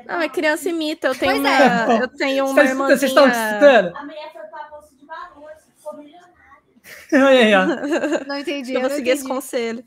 [0.07, 1.09] Não, é criança imita.
[1.09, 2.03] Eu tenho pois uma, é.
[2.03, 2.87] eu tenho uma irmã.
[2.89, 3.97] Vocês estão escutando?
[3.97, 6.35] A mulher foi pra bolsa de valores, ficou milionária.
[8.29, 8.75] Não entendi.
[8.75, 9.85] Eu vou seguir esse conselho.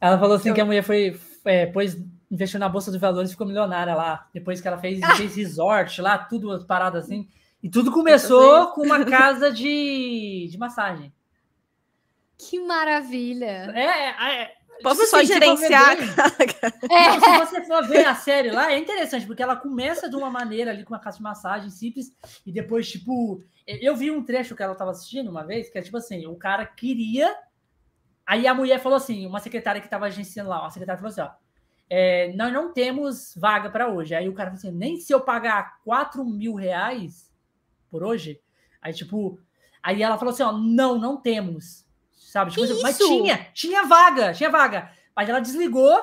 [0.00, 0.54] Ela falou assim eu...
[0.54, 1.18] que a mulher foi
[1.48, 1.96] é, pôs
[2.30, 4.28] investiu na Bolsa de Valores e ficou milionária lá.
[4.32, 5.16] Depois que ela fez, ah.
[5.16, 7.28] fez resort lá, tudo parado assim.
[7.62, 11.12] E tudo começou com uma casa de, de massagem.
[12.36, 13.72] Que maravilha!
[13.74, 15.96] É, é, é Posso só gerenciar?
[15.98, 16.06] É.
[17.18, 20.30] Não, se você for ver a série lá, é interessante, porque ela começa de uma
[20.30, 22.12] maneira ali com uma casa de massagem simples,
[22.46, 25.82] e depois, tipo, eu vi um trecho que ela estava assistindo uma vez, que é
[25.82, 27.34] tipo assim, o cara queria.
[28.28, 31.22] Aí a mulher falou assim, uma secretária que estava agenciando lá, uma secretária falou assim:
[31.22, 31.30] ó,
[31.88, 34.14] é, nós não temos vaga para hoje.
[34.14, 37.32] Aí o cara falou assim: nem se eu pagar 4 mil reais
[37.90, 38.38] por hoje.
[38.82, 39.40] Aí, tipo,
[39.82, 41.86] aí ela falou assim: ó, não, não temos.
[42.12, 42.50] Sabe?
[42.50, 44.92] Tipo, assim, mas tinha, tinha vaga, tinha vaga.
[45.16, 45.98] Mas ela desligou.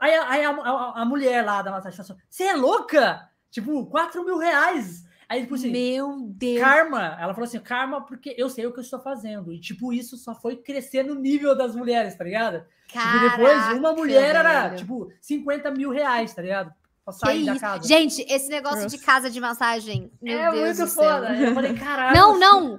[0.00, 3.28] Aí, aí a, a, a, mulher lá da massagem falou assim: você é louca?
[3.50, 5.03] Tipo, 4 mil reais.
[5.28, 6.60] Aí, tipo assim, Meu Deus.
[6.60, 7.16] Karma.
[7.20, 9.52] Ela falou assim: karma, porque eu sei o que eu estou fazendo.
[9.52, 12.64] E, tipo, isso só foi crescer no nível das mulheres, tá ligado?
[12.92, 16.72] Caraca, tipo, depois, uma mulher era, tipo, 50 mil reais, tá ligado?
[17.04, 17.86] Pra sair da casa.
[17.86, 18.96] Gente, esse negócio Nossa.
[18.96, 20.10] de casa de massagem.
[20.22, 21.34] Meu é Deus muito foda.
[21.36, 22.16] Eu falei, caralho.
[22.16, 22.78] Não, não.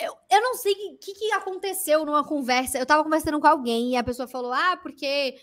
[0.00, 2.78] Eu, eu não sei o que, que aconteceu numa conversa.
[2.78, 5.36] Eu tava conversando com alguém e a pessoa falou: ah, porque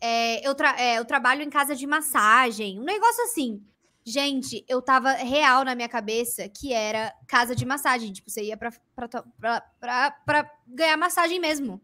[0.00, 2.80] é, eu, tra é, eu trabalho em casa de massagem.
[2.80, 3.62] Um negócio assim.
[4.04, 8.12] Gente, eu tava real na minha cabeça que era casa de massagem.
[8.12, 11.80] Tipo, você ia pra, pra, pra, pra, pra ganhar massagem mesmo.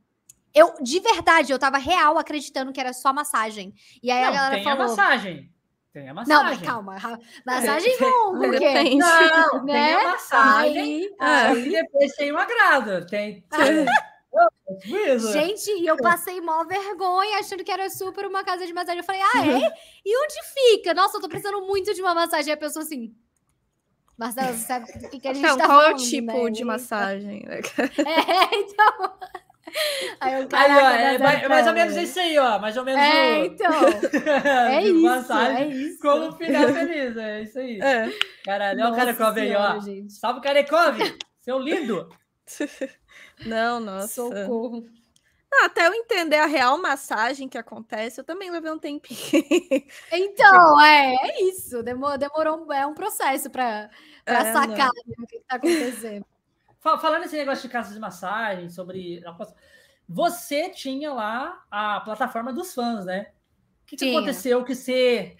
[0.52, 3.72] Eu, de verdade, eu tava real acreditando que era só massagem.
[4.02, 4.84] E aí não, a galera tem falou.
[4.84, 5.52] A massagem.
[5.92, 6.42] Tem a massagem.
[6.42, 6.96] Não, mas calma.
[7.46, 8.94] Massagem é, não, porque...
[8.94, 9.72] Não, né?
[9.72, 11.16] tem a massagem.
[11.20, 13.06] Aí, aí depois tem o agrado.
[13.06, 13.42] Tem.
[13.42, 13.86] tem...
[15.32, 18.98] Gente, e eu passei mó vergonha, achando que era super uma casa de massagem.
[18.98, 19.72] Eu falei, ah, é?
[20.04, 20.94] E onde fica?
[20.94, 22.50] Nossa, eu tô precisando muito de uma massagem.
[22.50, 23.14] E a pessoa assim.
[24.16, 26.44] Marcelo, você sabe o que, que a gente então, tá qual falando, é o tipo
[26.44, 26.50] né?
[26.50, 27.44] de massagem?
[27.48, 29.18] É, então.
[30.18, 32.58] Aí, eu, aí ó, é mais, mais, ou menos isso aí, ó.
[32.58, 33.02] Mais ou menos.
[33.02, 33.44] É, o...
[33.44, 33.70] então.
[34.72, 35.02] É isso.
[35.02, 35.98] Massagem, é isso.
[36.00, 37.78] Como final feliz, é isso aí.
[37.80, 38.10] É.
[38.44, 39.78] Caralho, olha o Karekov aí, ó.
[39.80, 40.12] Gente.
[40.14, 40.98] Salve, Karekov!
[41.40, 42.08] Seu lindo!
[43.46, 44.08] Não, nossa.
[44.08, 44.86] Socorro.
[45.50, 49.18] Não, até eu entender a real massagem que acontece, eu também levei um tempinho.
[50.12, 51.82] Então, é, é isso.
[51.82, 53.88] Demorou, demorou um, é um processo para
[54.26, 56.24] é, sacar né, o que está acontecendo.
[56.80, 59.22] Falando esse negócio de casa de massagem, sobre.
[60.08, 63.32] Você tinha lá a plataforma dos fãs, né?
[63.82, 65.34] O que, que aconteceu que você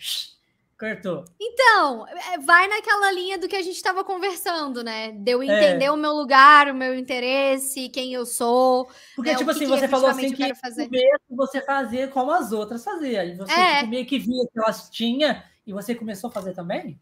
[0.78, 1.24] cortou?
[1.40, 5.10] Então, é, vai naquela linha do que a gente estava conversando, né?
[5.12, 5.46] De eu é.
[5.46, 5.90] entender é.
[5.90, 8.88] o meu lugar, o meu interesse, quem eu sou.
[9.16, 9.36] Porque, né?
[9.36, 10.88] tipo assim, você falou assim que fazer.
[11.28, 13.24] você fazia como as outras faziam.
[13.24, 13.78] E você é.
[13.78, 16.98] tipo, meio que via que elas tinham e você começou a fazer também?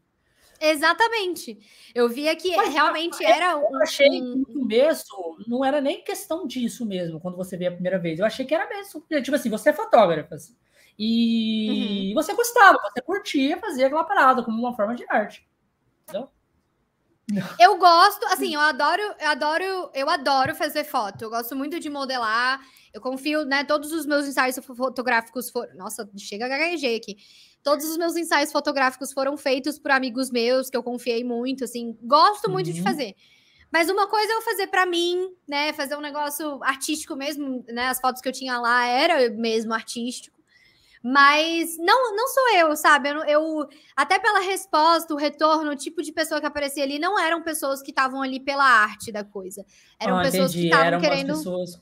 [0.61, 1.59] Exatamente.
[1.95, 3.75] Eu via que Mas, realmente era um.
[3.75, 7.75] Eu achei que no começo não era nem questão disso mesmo, quando você veio a
[7.75, 8.19] primeira vez.
[8.19, 9.05] Eu achei que era mesmo.
[9.23, 10.35] Tipo assim, você é fotógrafa.
[10.35, 10.57] Assim,
[10.99, 12.15] e uhum.
[12.15, 15.47] você gostava, você curtia fazer aquela parada como uma forma de arte.
[16.03, 16.31] Entendeu?
[17.59, 21.23] Eu gosto, assim, eu adoro, eu adoro, eu adoro fazer foto.
[21.23, 22.61] Eu gosto muito de modelar.
[22.95, 23.65] Eu confio, né?
[23.65, 25.75] Todos os meus ensaios fotográficos foram.
[25.75, 27.17] Nossa, chega a gaguejei aqui.
[27.65, 31.99] Todos os meus ensaios fotográficos foram feitos por amigos meus, que eu confiei muito, assim.
[32.01, 32.75] Gosto muito uhum.
[32.75, 33.17] de fazer.
[33.73, 35.73] Mas uma coisa é eu fazer para mim, né?
[35.73, 37.89] Fazer um negócio artístico mesmo, né?
[37.89, 40.36] As fotos que eu tinha lá era mesmo artístico.
[41.09, 43.11] Mas não, não sou eu, sabe?
[43.11, 47.17] Eu, eu, até pela resposta, o retorno, o tipo de pessoa que aparecia ali não
[47.17, 49.65] eram pessoas que estavam ali pela arte da coisa.
[50.01, 50.69] Eram ah, pessoas entendi.
[50.69, 51.35] que estavam querendo.
[51.35, 51.81] Pessoas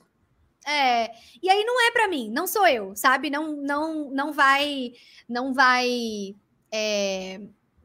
[0.67, 1.11] é,
[1.41, 3.31] e aí não é para mim, não sou eu, sabe?
[3.31, 4.93] Não, não, não vai,
[5.27, 6.35] não vai,
[6.71, 7.39] é,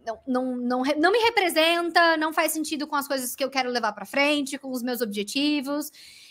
[0.04, 3.70] não, não, não, não me representa, não faz sentido com as coisas que eu quero
[3.70, 5.90] levar para frente, com os meus objetivos.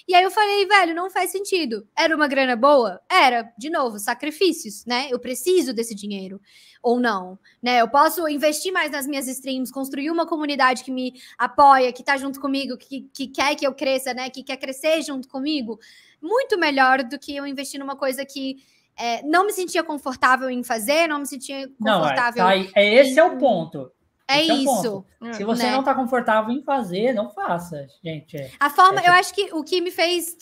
[0.10, 1.88] E aí eu falei, velho, não faz sentido.
[1.96, 3.00] Era uma grana boa?
[3.08, 5.08] Era, de novo, sacrifícios, né?
[5.12, 6.42] Eu preciso desse dinheiro
[6.82, 7.80] ou não, né?
[7.80, 12.18] Eu posso investir mais nas minhas streams, construir uma comunidade que me apoia, que tá
[12.18, 14.32] junto comigo, que, que quer que eu cresça, né?
[14.32, 15.80] Que quer crescer junto comigo
[16.20, 18.58] muito melhor do que eu investir numa coisa que
[18.98, 22.44] é, não me sentia confortável em fazer, não me sentia confortável.
[22.44, 23.92] Não, é, tá, é esse é o ponto.
[24.30, 25.04] É esse isso.
[25.24, 25.72] É Se você né?
[25.72, 28.38] não está confortável em fazer, não faça, gente.
[28.38, 30.38] É, a forma, eu acho que o que me fez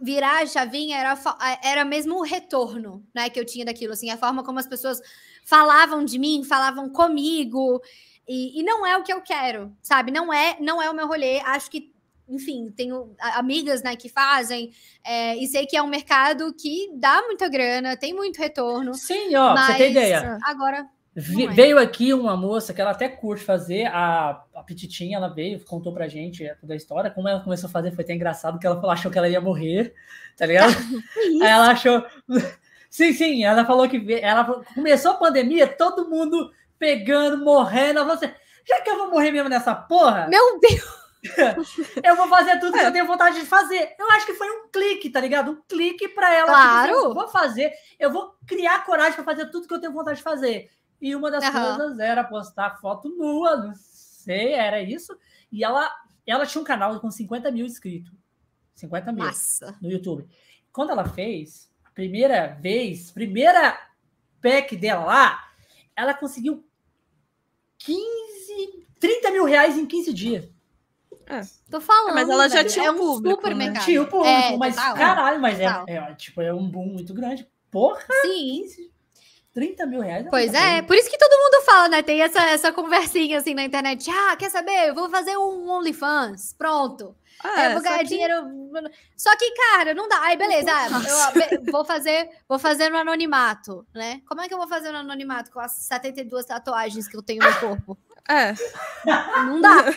[0.00, 1.18] virar a chavinha era,
[1.62, 5.00] era mesmo o retorno, né, que eu tinha daquilo, assim, a forma como as pessoas
[5.44, 7.80] falavam de mim, falavam comigo,
[8.28, 10.12] e, e não é o que eu quero, sabe?
[10.12, 11.40] Não é, não é o meu rolê.
[11.40, 11.92] Acho que
[12.28, 14.70] enfim, tenho amigas né, que fazem,
[15.02, 18.92] é, e sei que é um mercado que dá muita grana, tem muito retorno.
[18.94, 20.38] Sim, ó, mas você tem ideia.
[20.44, 20.86] Agora.
[21.18, 21.52] É.
[21.52, 25.92] Veio aqui uma moça que ela até curte fazer, a, a Petitinha, ela veio, contou
[25.92, 27.10] pra gente toda a história.
[27.10, 29.94] Como ela começou a fazer, foi até engraçado, que ela achou que ela ia morrer,
[30.36, 30.72] tá ligado?
[31.42, 32.04] Aí ela achou.
[32.90, 37.98] Sim, sim, ela falou que ela começou a pandemia, todo mundo pegando, morrendo.
[37.98, 38.34] Ela falou assim,
[38.66, 40.26] já que eu vou morrer mesmo nessa porra.
[40.26, 41.76] Meu Deus!
[42.02, 43.94] eu vou fazer tudo que eu tenho vontade de fazer.
[43.98, 45.50] Eu acho que foi um clique, tá ligado?
[45.50, 46.46] Um clique para ela.
[46.46, 46.94] Claro.
[46.94, 50.16] Tipo, eu vou fazer, eu vou criar coragem para fazer tudo que eu tenho vontade
[50.16, 50.70] de fazer.
[51.00, 51.52] E uma das uhum.
[51.52, 55.16] coisas era postar foto nua, não sei, era isso.
[55.50, 55.90] E ela,
[56.26, 58.12] ela tinha um canal com 50 mil inscritos.
[58.74, 59.76] 50 mil Massa.
[59.80, 60.28] no YouTube.
[60.72, 63.78] Quando ela fez, primeira vez, primeira
[64.40, 65.48] pack dela lá,
[65.96, 66.64] ela conseguiu
[67.78, 70.48] 15, 30 mil reais em 15 dias.
[71.26, 71.40] É.
[71.70, 72.14] Tô falando.
[72.14, 73.36] Mas ela já tinha é um público.
[73.36, 73.72] Super né?
[73.80, 77.12] Tinha o público, é, mas total, caralho, mas é, é, tipo, é um boom muito
[77.12, 77.46] grande.
[77.70, 78.02] Porra!
[78.22, 78.90] Sim.
[79.58, 80.24] 30 mil reais.
[80.24, 82.02] É pois é, por isso que todo mundo fala, né?
[82.02, 84.08] Tem essa, essa conversinha assim na internet.
[84.08, 84.88] Ah, quer saber?
[84.88, 86.54] Eu vou fazer um OnlyFans.
[86.56, 87.16] Pronto.
[87.42, 88.04] Ah, eu vou ganhar que...
[88.04, 88.34] dinheiro.
[89.16, 90.20] Só que, cara, não dá.
[90.22, 90.70] Aí, beleza.
[91.50, 94.22] eu vou fazer, vou fazer no anonimato, né?
[94.28, 97.42] Como é que eu vou fazer no anonimato com as 72 tatuagens que eu tenho
[97.42, 97.98] no corpo?
[98.28, 98.54] É.
[99.44, 99.92] Não dá.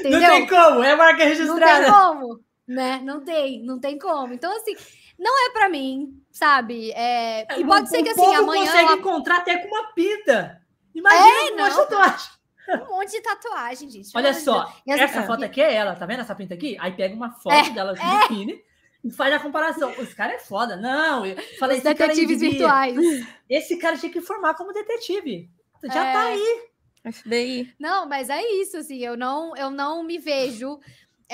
[0.00, 0.20] Entendeu?
[0.20, 1.56] Não tem como, é marca registrada.
[1.56, 3.00] Não tem como, né?
[3.02, 4.34] Não tem, não tem como.
[4.34, 4.74] Então, assim,
[5.22, 6.90] não é para mim, sabe?
[6.92, 8.66] É, e pode o, ser que assim, amanhã.
[8.66, 8.96] consegue ela...
[8.96, 10.60] encontrar até com uma pita.
[10.92, 12.30] Imagina é, uma tatuagem.
[12.68, 14.10] Um monte de tatuagem, gente.
[14.14, 15.26] Olha só, essa é.
[15.26, 16.76] foto aqui é ela, tá vendo essa pinta aqui?
[16.80, 18.20] Aí pega uma foto é, dela de é.
[18.22, 18.62] biquíni
[19.04, 19.92] e faz a comparação.
[19.98, 20.76] Os caras é foda.
[20.76, 22.96] Não, eu falei Os detetives virtuais.
[23.48, 25.48] Esse cara tinha que formar como detetive.
[25.84, 26.12] Já é.
[26.12, 26.72] tá aí.
[27.12, 27.74] FBI.
[27.80, 30.78] Não, mas é isso, assim, eu não, eu não me vejo.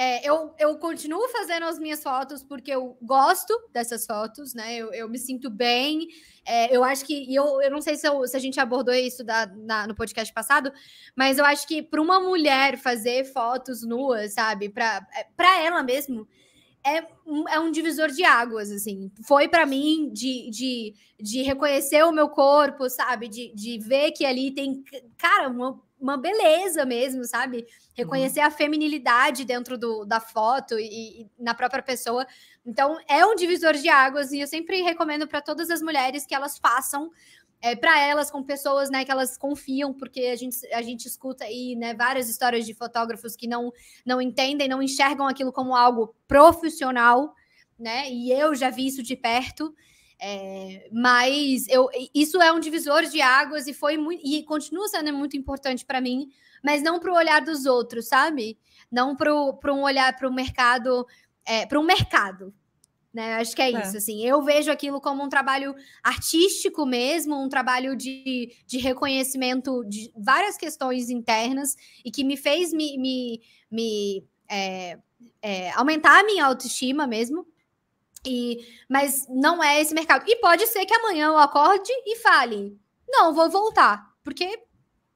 [0.01, 4.77] É, eu, eu continuo fazendo as minhas fotos porque eu gosto dessas fotos, né?
[4.77, 6.07] Eu, eu me sinto bem.
[6.47, 7.35] É, eu acho que.
[7.35, 10.33] Eu, eu não sei se, eu, se a gente abordou isso da, na, no podcast
[10.33, 10.73] passado,
[11.16, 14.69] mas eu acho que para uma mulher fazer fotos nuas, sabe?
[14.69, 16.29] Para é, ela mesmo,
[16.87, 19.11] é um, é um divisor de águas, assim.
[19.27, 23.27] Foi para mim de, de, de reconhecer o meu corpo, sabe?
[23.27, 24.81] De, de ver que ali tem,
[25.16, 27.66] cara, uma, uma beleza mesmo, sabe?
[27.95, 28.47] Reconhecer uhum.
[28.47, 32.27] a feminilidade dentro do, da foto e, e, na própria pessoa.
[32.65, 36.35] Então, é um divisor de águas e eu sempre recomendo para todas as mulheres que
[36.35, 37.11] elas façam
[37.61, 41.45] é, para elas, com pessoas né, que elas confiam, porque a gente, a gente escuta
[41.45, 43.73] aí né, várias histórias de fotógrafos que não,
[44.07, 47.35] não entendem, não enxergam aquilo como algo profissional,
[47.79, 48.11] né?
[48.11, 49.75] E eu já vi isso de perto.
[50.20, 55.12] É, mas eu, isso é um divisor de águas e foi muito, e continua sendo
[55.12, 56.28] muito importante para mim,
[56.62, 58.59] mas não para o olhar dos outros, sabe?
[58.90, 61.07] Não para um olhar para o mercado,
[61.47, 62.53] é, para um mercado,
[63.12, 63.35] né?
[63.35, 64.24] Acho que é, é, isso, assim.
[64.24, 70.57] Eu vejo aquilo como um trabalho artístico mesmo, um trabalho de, de reconhecimento de várias
[70.57, 71.74] questões internas
[72.05, 73.40] e que me fez me, me,
[73.70, 74.99] me é,
[75.40, 77.47] é, aumentar a minha autoestima mesmo.
[78.27, 78.59] E,
[78.89, 80.24] mas não é esse mercado.
[80.27, 82.78] E pode ser que amanhã eu acorde e fale:
[83.09, 84.07] não, vou voltar.
[84.23, 84.59] Porque,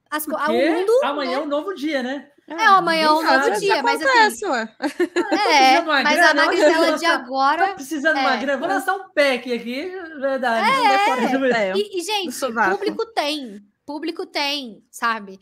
[0.09, 0.91] as, porque o mundo.
[1.03, 1.37] Amanhã né?
[1.37, 2.29] é um novo dia, né?
[2.47, 4.45] É, é amanhã é um novo dia, mas assim.
[5.31, 7.67] É, mas grana, a magricela de agora.
[7.67, 8.57] Tô precisando de é, uma grana.
[8.59, 9.89] Vou lançar um pack aqui,
[10.19, 10.69] verdade.
[10.69, 11.73] É, é.
[11.75, 12.37] E, e, gente,
[12.71, 13.61] público tem.
[13.85, 15.39] Público tem, sabe?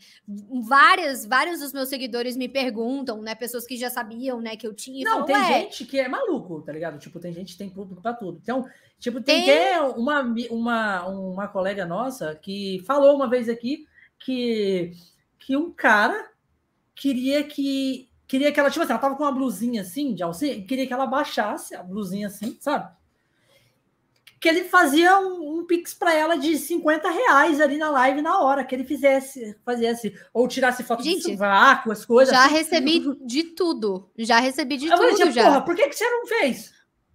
[0.64, 3.34] Várias, vários dos meus seguidores me perguntam, né?
[3.34, 5.04] Pessoas que já sabiam, né, que eu tinha.
[5.04, 6.98] Não, falam, tem gente que é maluco, tá ligado?
[6.98, 8.38] Tipo, tem gente que tem público para tudo.
[8.42, 8.66] Então,
[8.98, 9.78] tipo, tem, tem...
[9.96, 13.86] uma, uma, uma colega nossa que falou uma vez aqui
[14.18, 14.92] que,
[15.38, 16.30] que um cara
[16.94, 20.64] queria que queria que ela, tipo assim, ela tava com uma blusinha assim, de alcinha,
[20.64, 22.90] queria que ela baixasse a blusinha assim, sabe?
[24.42, 28.40] Que ele fazia um, um pix para ela de 50 reais ali na live na
[28.40, 32.34] hora, que ele fizesse, fizesse, ou tirasse foto Gente, do sovaco, as coisas.
[32.34, 32.54] Já assim.
[32.56, 34.10] recebi de tudo.
[34.18, 35.16] Já recebi de eu tudo.
[35.16, 35.44] Falei, já.
[35.44, 36.72] Porra, por que, que você não fez?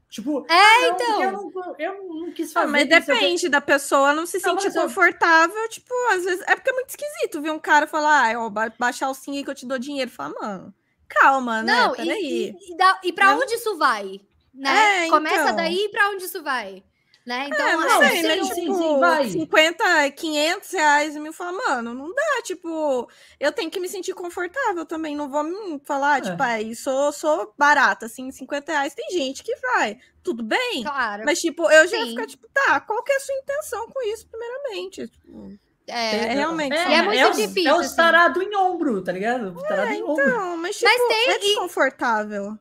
[0.09, 1.21] Tipo, é, ah, então.
[1.21, 2.65] Eu não, eu não quis fazer.
[2.65, 5.67] Ah, mas depende da pessoa não se sentir confortável.
[5.67, 6.45] Tipo, às vezes.
[6.47, 8.49] É porque é muito esquisito ver um cara falar, ah, ó,
[8.79, 10.09] baixar o sim aí que eu te dou dinheiro.
[10.09, 10.73] Fala, mano,
[11.09, 11.73] calma, né?
[11.73, 12.23] Não, Peraí.
[12.23, 14.21] E, e, e, e pra onde isso vai?
[14.53, 15.05] Né?
[15.05, 15.55] É, Começa então.
[15.57, 16.83] daí pra onde isso vai?
[17.27, 17.49] Né?
[17.49, 18.35] Então, é, não sei, né?
[18.35, 19.27] Tipo, sim, sim, vai.
[19.27, 23.05] 50, 500 reais e me fala, mano, não dá, tipo,
[23.37, 26.21] eu tenho que me sentir confortável também, não vou me falar, é.
[26.21, 31.23] tipo, aí, sou, sou barata, assim, 50 reais, tem gente que vai, tudo bem, claro.
[31.25, 34.01] mas, tipo, eu já ia ficar, tipo, tá, qual que é a sua intenção com
[34.03, 35.09] isso, primeiramente?
[35.09, 36.75] Tipo, é, é, realmente.
[36.75, 37.69] É, é muito é difícil.
[37.69, 37.95] É o assim.
[37.95, 39.49] tarado em ombro, tá ligado?
[39.49, 40.21] O tarado é, em ombro.
[40.21, 42.57] Então, mas, tipo, mas tem, é desconfortável.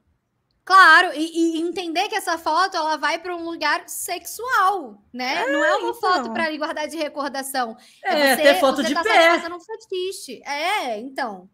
[0.66, 5.44] Claro, e, e, entender que essa foto ela vai para um lugar sexual, né?
[5.44, 5.94] É, não é uma então.
[5.94, 7.76] foto para guardar de recordação.
[8.04, 9.36] É, é você, ter foto de tá pé.
[9.48, 10.42] Um fetiche.
[10.44, 11.48] É, então.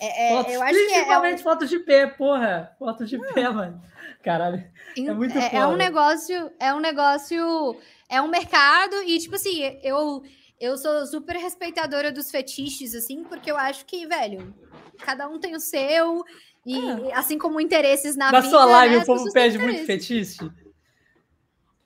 [0.00, 2.74] É, é, eu acho que é, é foto de pé, porra.
[2.80, 3.80] Foto de pé, mano.
[4.24, 4.68] Caralho.
[4.96, 7.76] É, muito é, é um negócio, é um negócio,
[8.08, 10.24] é um mercado e tipo assim, eu
[10.60, 14.52] eu sou super respeitadora dos fetiches assim, porque eu acho que, velho,
[14.98, 16.24] cada um tem o seu
[16.68, 17.14] e é.
[17.14, 20.38] assim como interesses na, na vida, sua live né, o povo pede muito fetiche.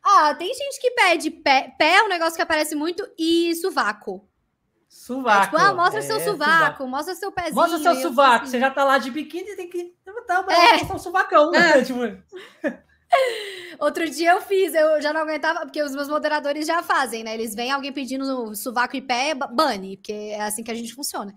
[0.02, 4.28] Ah, tem gente que pede pé, pé é um negócio que aparece muito e sovaco.
[4.88, 5.56] Sovaco.
[5.56, 7.54] É, tipo, ah, mostra é, seu sovaco, sovaco, mostra seu pezinho.
[7.54, 8.42] Mostra seu sovaco.
[8.42, 8.52] Assim.
[8.52, 10.78] Você já tá lá de biquíni, tem que levantar é.
[10.78, 11.54] mostrar o sovacão.
[11.54, 11.82] É.
[11.84, 12.00] Tipo...
[13.78, 17.34] Outro dia eu fiz, eu já não aguentava, porque os meus moderadores já fazem, né?
[17.34, 21.34] Eles veem alguém pedindo sovaco e pé, bane, porque é assim que a gente funciona.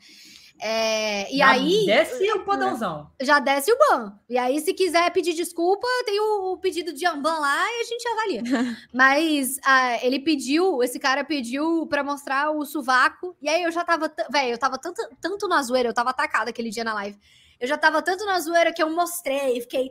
[0.61, 1.86] É, e já aí.
[1.86, 3.10] Desce o podãozão.
[3.22, 4.18] Já desce o ban.
[4.30, 7.84] E aí, se quiser pedir desculpa, tem o, o pedido de Amban lá e a
[7.84, 8.44] gente avalia.
[8.94, 13.36] Mas ah, ele pediu, esse cara pediu para mostrar o sovaco.
[13.41, 14.11] E aí eu já tava.
[14.32, 17.18] Velho, eu tava tanto, tanto na zoeira, eu tava atacada aquele dia na live.
[17.60, 19.90] Eu já tava tanto na zoeira que eu mostrei, fiquei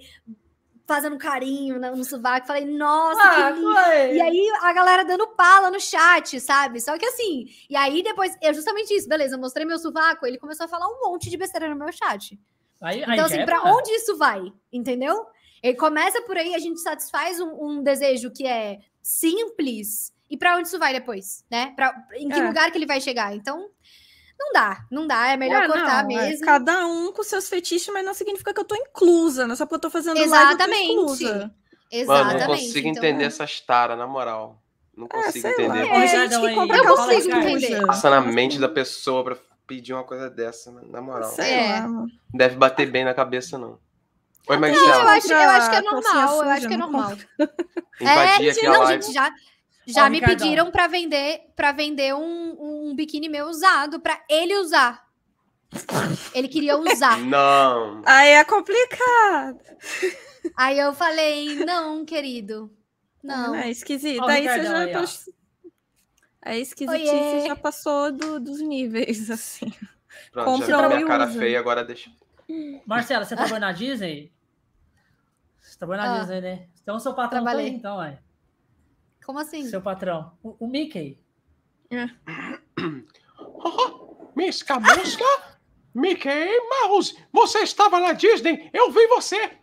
[0.87, 2.47] fazendo carinho no, no sovaco.
[2.47, 4.17] Falei, nossa, ah, que lindo.
[4.17, 6.81] E aí a galera dando pala no chat, sabe?
[6.81, 10.39] Só que assim, e aí depois, é justamente isso, beleza, eu mostrei meu sovaco, ele
[10.39, 12.39] começou a falar um monte de besteira no meu chat.
[12.81, 14.53] Aí, então, aí assim, é pra onde isso vai?
[14.73, 15.27] Entendeu?
[15.63, 20.13] Ele começa por aí, a gente satisfaz um, um desejo que é simples.
[20.29, 21.73] E para onde isso vai depois, né?
[21.77, 22.47] Pra, em que é.
[22.47, 23.35] lugar que ele vai chegar?
[23.35, 23.71] Então,
[24.39, 26.45] não dá, não dá, é melhor é, cortar não, é mesmo.
[26.45, 29.57] É cada um com seus fetiches, mas não significa que eu tô inclusa, não é
[29.57, 31.23] só porque eu tô fazendo Exatamente.
[31.25, 31.51] live,
[31.91, 32.07] Exatamente.
[32.07, 33.05] Mano, não consigo então...
[33.05, 34.61] entender essas taras, na moral.
[34.97, 35.69] Não é, consigo entender.
[35.69, 35.97] Lá.
[35.97, 37.87] É, gente que compra eu consigo entender.
[37.87, 39.37] Passa na mente da pessoa pra
[39.67, 41.33] pedir uma coisa dessa, na moral.
[41.41, 41.85] É.
[42.33, 43.79] Deve bater bem na cabeça, não.
[44.47, 44.87] Oi, Marcela.
[44.87, 47.13] Eu acho, eu acho que é normal, eu acho que é normal.
[48.01, 49.03] Invadir é, aqui a não, live.
[49.03, 49.33] Gente, já,
[49.87, 50.39] já me Ricardão.
[50.39, 55.05] pediram para vender para vender um, um biquíni meu usado para ele usar.
[56.35, 57.19] Ele queria usar.
[57.27, 58.03] Não.
[58.07, 59.61] Aí é complicado.
[60.57, 62.71] Aí eu falei, não, querido.
[63.23, 63.55] Não.
[63.55, 64.23] É esquisito.
[64.23, 64.79] Oh, aí você já.
[66.43, 69.73] Aí, é esquisitice já passou do, dos níveis, assim.
[70.31, 71.39] Pronto, Compra já minha cara usa.
[71.39, 72.11] feia, agora deixa.
[72.85, 74.31] Marcela, você trabalhou na Disney?
[75.59, 76.69] Você trabalhou na ah, Disney, né?
[76.83, 77.71] Então, seu patrão tá trabalhei.
[77.71, 78.19] então, ué.
[79.25, 79.69] Como assim?
[79.69, 80.33] Seu patrão.
[80.43, 81.19] O, o Mickey.
[81.91, 82.09] É.
[84.37, 85.25] Miss Camusca?
[85.95, 89.37] Mickey Mouse, você estava na Disney, eu vi você!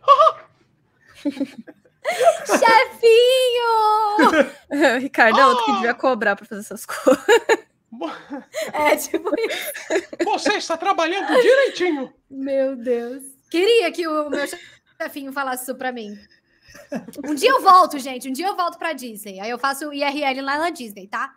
[2.46, 3.68] Chefinho!
[4.98, 7.22] Ricardo é outro que devia cobrar para fazer essas coisas.
[8.72, 9.72] É, tipo isso.
[10.24, 12.12] Você está trabalhando direitinho.
[12.28, 13.22] Meu Deus.
[13.48, 14.44] Queria que o meu
[15.00, 16.18] chefinho falasse isso para mim.
[17.24, 18.28] Um dia eu volto, gente.
[18.28, 19.40] Um dia eu volto pra Disney.
[19.40, 21.32] Aí eu faço o IRL lá na Disney, tá?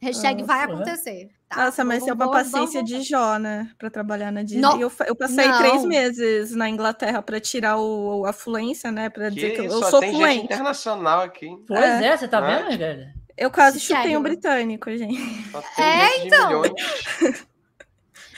[0.00, 1.30] Hashtag Nossa, vai acontecer.
[1.48, 1.64] Tá?
[1.64, 3.70] Nossa, mas é uma paciência vamos, de Jó, né?
[3.78, 4.82] Pra trabalhar na Disney.
[4.82, 5.58] Eu, eu, passei não.
[5.58, 9.08] três meses na Inglaterra pra tirar o, a fluência, né?
[9.08, 10.34] Pra que dizer que eu, sou tem fluente.
[10.34, 11.56] Gente internacional aqui.
[11.68, 12.56] Pois é, é você tá é.
[12.56, 13.14] vendo, galera?
[13.36, 14.02] Eu quase Sério?
[14.02, 15.20] chutei um britânico, gente.
[15.78, 16.62] É, então.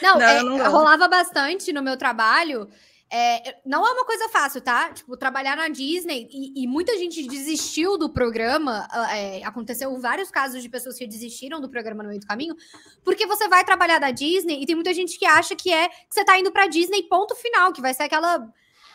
[0.03, 2.69] Não, não, é, não rolava bastante no meu trabalho
[3.11, 4.91] é, não é uma coisa fácil, tá?
[4.93, 8.87] Tipo, trabalhar na Disney e, e muita gente desistiu do programa.
[8.91, 12.57] Ah, é, aconteceu vários casos de pessoas que desistiram do programa no meio do caminho,
[13.05, 15.97] porque você vai trabalhar na Disney e tem muita gente que acha que é que
[16.11, 18.53] você tá indo pra Disney, ponto final, que vai ser aquela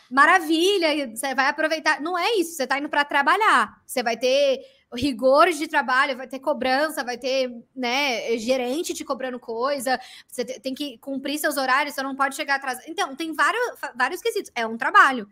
[0.09, 2.01] maravilha, você vai aproveitar.
[2.01, 3.81] Não é isso, você tá indo para trabalhar.
[3.85, 4.59] Você vai ter
[4.93, 10.73] rigores de trabalho, vai ter cobrança, vai ter né, gerente te cobrando coisa, você tem
[10.73, 12.79] que cumprir seus horários, você não pode chegar atrás.
[12.87, 13.63] Então, tem vários,
[13.95, 14.51] vários quesitos.
[14.55, 15.27] É um trabalho.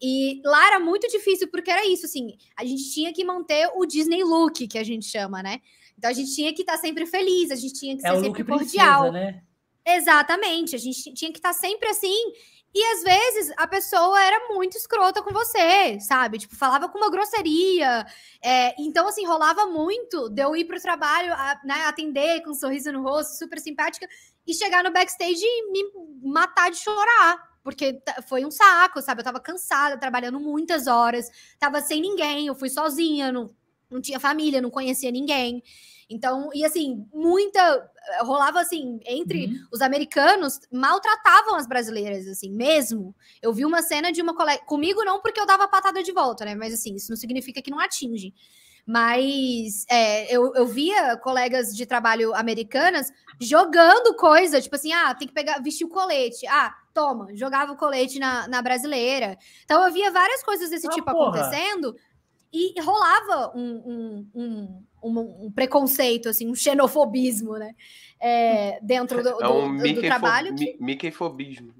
[0.00, 3.86] E lá era muito difícil, porque era isso, assim, a gente tinha que manter o
[3.86, 5.60] Disney look, que a gente chama, né?
[5.96, 8.20] Então a gente tinha que estar tá sempre feliz, a gente tinha que é ser
[8.20, 9.10] sempre cordial.
[9.10, 9.42] Princesa, né?
[9.86, 12.32] Exatamente, a gente tinha que estar tá sempre assim
[12.74, 16.38] e às vezes a pessoa era muito escrota com você, sabe?
[16.38, 18.04] Tipo, falava com uma grosseria.
[18.42, 22.54] É, então, assim, rolava muito de eu ir pro trabalho, a, né, atender com um
[22.54, 24.08] sorriso no rosto, super simpática,
[24.44, 25.84] e chegar no backstage e me
[26.20, 27.54] matar de chorar.
[27.62, 29.20] Porque foi um saco, sabe?
[29.20, 31.30] Eu tava cansada, trabalhando muitas horas,
[31.60, 33.54] tava sem ninguém, eu fui sozinha, não,
[33.88, 35.62] não tinha família, não conhecia ninguém.
[36.08, 37.90] Então, e assim, muita.
[38.20, 39.66] Rolava assim, entre uhum.
[39.72, 43.14] os americanos, maltratavam as brasileiras, assim, mesmo.
[43.40, 44.62] Eu vi uma cena de uma colega.
[44.64, 46.54] Comigo não, porque eu dava patada de volta, né?
[46.54, 48.34] Mas assim, isso não significa que não atinge.
[48.86, 53.10] Mas é, eu, eu via colegas de trabalho americanas
[53.40, 56.46] jogando coisa, tipo assim, ah, tem que pegar, vestir o colete.
[56.46, 59.38] Ah, toma, jogava o colete na, na brasileira.
[59.64, 61.40] Então eu via várias coisas desse ah, tipo porra.
[61.40, 61.96] acontecendo
[62.54, 67.74] e rolava um, um, um, um, preconceito, assim, um xenofobismo, né?
[68.20, 70.54] É, dentro do, do, é um do, do trabalho.
[70.54, 70.76] Que...
[70.80, 71.74] Mickeyfobismo.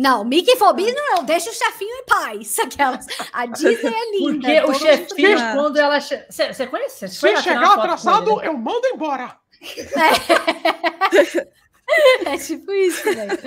[0.00, 2.58] Não, Mickey fobia não, deixa o chefinho em paz.
[2.64, 3.06] Aquelas.
[3.32, 4.62] A Disney é linda.
[4.62, 6.00] Porque o chefinho, quando ela.
[6.00, 7.06] Você conhece?
[7.08, 9.36] Se chegar atrasado, eu mando embora.
[9.60, 11.50] É.
[12.26, 13.38] É tipo isso, velho.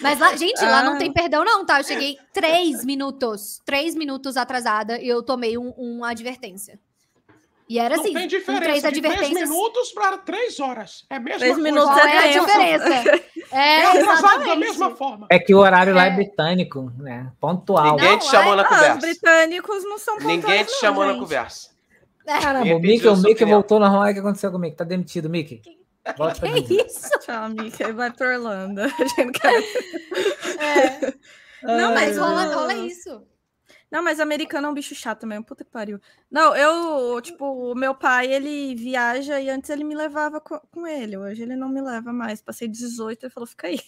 [0.00, 0.70] Mas lá, gente, ah.
[0.70, 1.12] lá não tem ah.
[1.12, 1.80] perdão, não, tá?
[1.80, 6.78] Eu cheguei três minutos, três minutos atrasada e eu tomei um, uma advertência.
[7.68, 9.30] E era assim, não tem diferença três advertências.
[9.30, 11.06] Três minutos para três horas.
[11.08, 11.38] É mesmo.
[11.38, 13.22] Três minutos Qual é, a diferença.
[13.52, 15.26] É, é atrasado da mesma forma.
[15.28, 15.94] É que o horário é.
[15.94, 17.30] lá é britânico, né?
[17.38, 17.96] Pontual.
[17.96, 18.94] Ninguém te chamou na conversa.
[18.94, 21.68] Os britânicos não são pontuais, Ninguém te chamou na conversa.
[22.24, 24.76] Caramba, o Mickey, o Mickey voltou na O que aconteceu com o Mickey?
[24.76, 25.60] Tá demitido, Mickey.
[26.16, 27.08] Volta que é isso?
[27.20, 27.92] Tchau, Mickey.
[27.92, 28.80] Vai pra Orlando.
[28.82, 29.62] A gente não quer.
[30.58, 31.14] É.
[31.62, 33.26] Não, mas rola, rola isso.
[33.90, 36.00] Não, mas americano é um bicho chato mesmo, puta que pariu.
[36.30, 40.86] Não, eu, tipo, o meu pai, ele viaja e antes ele me levava com, com
[40.86, 41.16] ele.
[41.18, 42.40] Hoje ele não me leva mais.
[42.40, 43.78] Passei 18 e falou, fica aí.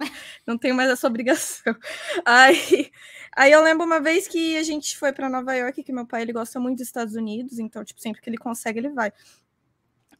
[0.44, 1.76] Não tenho mais essa obrigação.
[2.26, 2.90] Aí,
[3.36, 6.22] aí eu lembro uma vez que a gente foi para Nova York, que meu pai
[6.22, 9.12] ele gosta muito dos Estados Unidos, então, tipo, sempre que ele consegue, ele vai.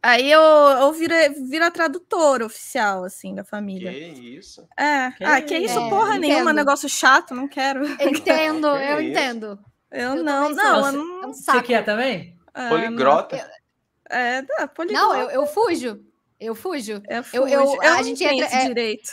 [0.03, 1.15] Aí eu, eu viro,
[1.49, 3.93] viro a tradutora oficial, assim, da família.
[3.93, 4.67] Que isso?
[4.77, 5.13] É.
[5.13, 6.21] Que ah, que isso, é, porra entendo.
[6.23, 7.87] nenhuma, negócio chato, não quero.
[7.87, 9.11] Entendo, eu isso?
[9.11, 9.59] entendo.
[9.93, 11.25] Eu, eu não, não, eu não.
[11.25, 12.37] É Você quer também?
[12.53, 13.37] É, Poligrota?
[13.37, 15.07] Não, é, tá, poligrota.
[15.07, 16.05] Não, eu, eu fujo.
[16.41, 17.01] Eu fujo.
[17.09, 17.43] Eu, fujo.
[17.45, 18.67] eu, eu, eu a gente entra, é...
[18.67, 19.11] direito.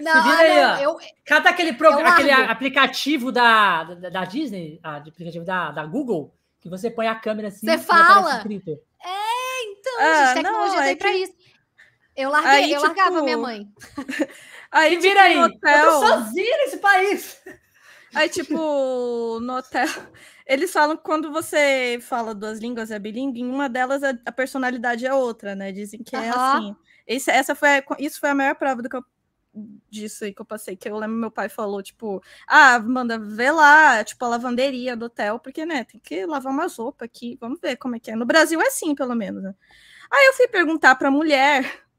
[0.00, 4.98] Não, Vira aí, não, eu, Cata aquele, pro, aquele aplicativo da, da, da Disney, a,
[4.98, 7.66] aplicativo da, da Google, que você põe a câmera assim.
[7.66, 8.40] Você fala.
[8.40, 9.41] É,
[9.82, 11.02] então, ah, gente, tecnologia não, é tem que...
[11.02, 11.34] pra isso.
[12.16, 12.86] Eu larguei, aí, eu tipo...
[12.86, 13.66] largava minha mãe.
[14.70, 15.36] Aí, tipo, vira aí.
[15.36, 15.84] Hotel...
[15.84, 17.42] Eu tô sozinha nesse país.
[18.14, 19.86] Aí, tipo, no hotel.
[20.46, 25.12] Eles falam que quando você fala duas línguas é bilíngue, uma delas a personalidade é
[25.12, 25.72] outra, né?
[25.72, 26.76] Dizem que é assim.
[27.06, 29.04] Esse, essa foi a, isso foi a maior prova do que eu,
[29.90, 30.76] disso aí que eu passei.
[30.76, 35.06] Que eu lembro meu pai falou, tipo, ah, manda ver lá, tipo, a lavanderia do
[35.06, 38.16] hotel, porque, né, tem que lavar umas roupas aqui, vamos ver como é que é.
[38.16, 39.54] No Brasil é assim, pelo menos, né?
[40.10, 41.62] Aí eu fui perguntar pra mulher.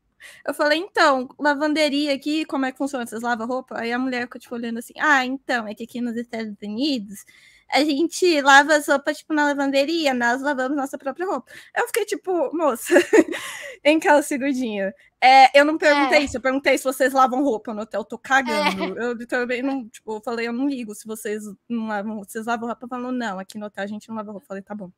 [0.48, 3.06] Eu falei, então, lavanderia aqui, como é que funciona?
[3.06, 3.78] Vocês lavam roupa?
[3.80, 7.26] Aí a mulher ficou, tipo, olhando assim, ah, então, é que aqui nos Estados Unidos
[7.74, 11.52] a gente lava as roupas, tipo, na lavanderia, nós lavamos nossa própria roupa.
[11.76, 12.94] Eu fiquei, tipo, moça,
[13.84, 14.94] em cada segundinho.
[15.26, 16.22] É, eu não perguntei é.
[16.24, 19.00] isso, eu perguntei se vocês lavam roupa no hotel, eu tô cagando.
[19.00, 19.06] É.
[19.06, 22.68] Eu também não, tipo, eu falei, eu não ligo se vocês não lavam, vocês lavam
[22.68, 24.44] roupa, falando, não, aqui no hotel a gente não lava roupa.
[24.44, 24.92] Eu falei, tá bom.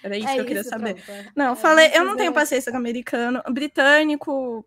[0.00, 0.94] Era isso é que eu queria saber.
[0.94, 1.10] Pronto.
[1.10, 1.32] É.
[1.34, 4.64] Não, eu falei, eu não tenho paciência com americano, britânico.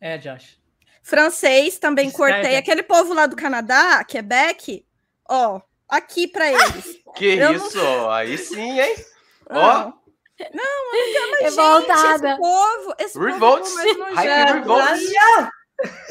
[0.00, 0.58] É, Josh.
[1.02, 2.56] Francês também cortei.
[2.56, 4.86] Aquele povo lá do Canadá, Quebec,
[5.28, 7.02] ó, aqui para eles.
[7.16, 7.76] Que eu isso?
[7.76, 8.10] Não...
[8.10, 8.94] Aí sim, hein?
[9.50, 9.92] Ó.
[10.52, 12.00] Não, amiga, mas Revoltada.
[12.00, 13.62] gente, esse povo, esse Revolt.
[13.62, 15.52] povo é mais nojento.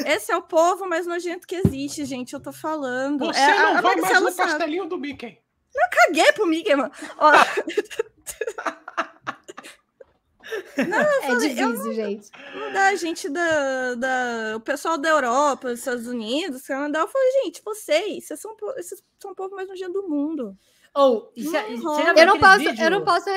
[0.05, 2.33] Esse é o povo mais nojento que existe, gente.
[2.33, 3.25] Eu tô falando.
[3.25, 4.51] Você é, não a, vai mais no sabe.
[4.51, 5.37] castelinho do Mickey.
[5.73, 6.91] Eu caguei pro Mickey, mano.
[7.17, 7.31] Ó.
[10.77, 12.29] Não, é falei, difícil, eu, gente.
[12.53, 14.57] Não dá, gente da, da.
[14.57, 19.01] O pessoal da Europa, dos Estados Unidos, Canadá, eu falei, gente, vocês, vocês são, vocês
[19.19, 20.57] são o povo mais nojento do mundo.
[20.93, 22.83] Ou, oh, eu, não posso, vídeo?
[22.83, 23.29] eu não posso.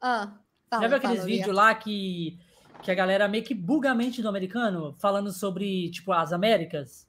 [0.00, 0.32] Ah,
[0.70, 2.38] fala, já viu aqueles vídeos lá que,
[2.82, 7.08] que a galera meio que buga a mente do americano, falando sobre, tipo, as Américas?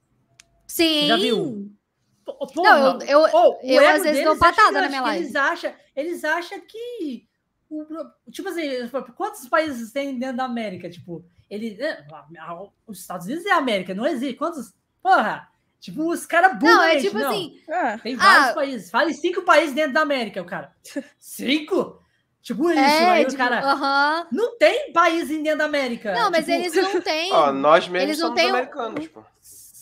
[0.67, 1.01] Sim.
[1.01, 1.71] Você já viu?
[2.25, 5.23] Porra, não, eu, eu, oh, eu às vezes dou patada na minha live.
[5.23, 7.27] Eles acham, eles acham que.
[8.31, 8.63] Tipo assim,
[9.15, 10.89] quantos países tem dentro da América?
[10.89, 12.05] Tipo, ele, é,
[12.87, 14.35] os Estados Unidos é a América, não existe.
[14.35, 14.73] Quantos?
[15.01, 15.49] Porra!
[15.79, 16.75] Tipo, os caras bugam.
[16.75, 17.29] Não, é tipo não.
[17.29, 17.59] assim.
[17.67, 17.97] É.
[17.97, 18.91] Tem vários ah, países.
[18.91, 20.71] Fale cinco países dentro da América, o cara.
[21.19, 22.00] Cinco?
[22.41, 23.75] Tipo isso, é, aí tipo, o cara.
[23.75, 24.27] Uh -huh.
[24.31, 26.13] Não tem país dentro da América.
[26.13, 26.57] Não, mas tipo...
[26.57, 27.31] eles não têm.
[27.31, 29.23] Ó, nós mesmos eles somos americanos, pô.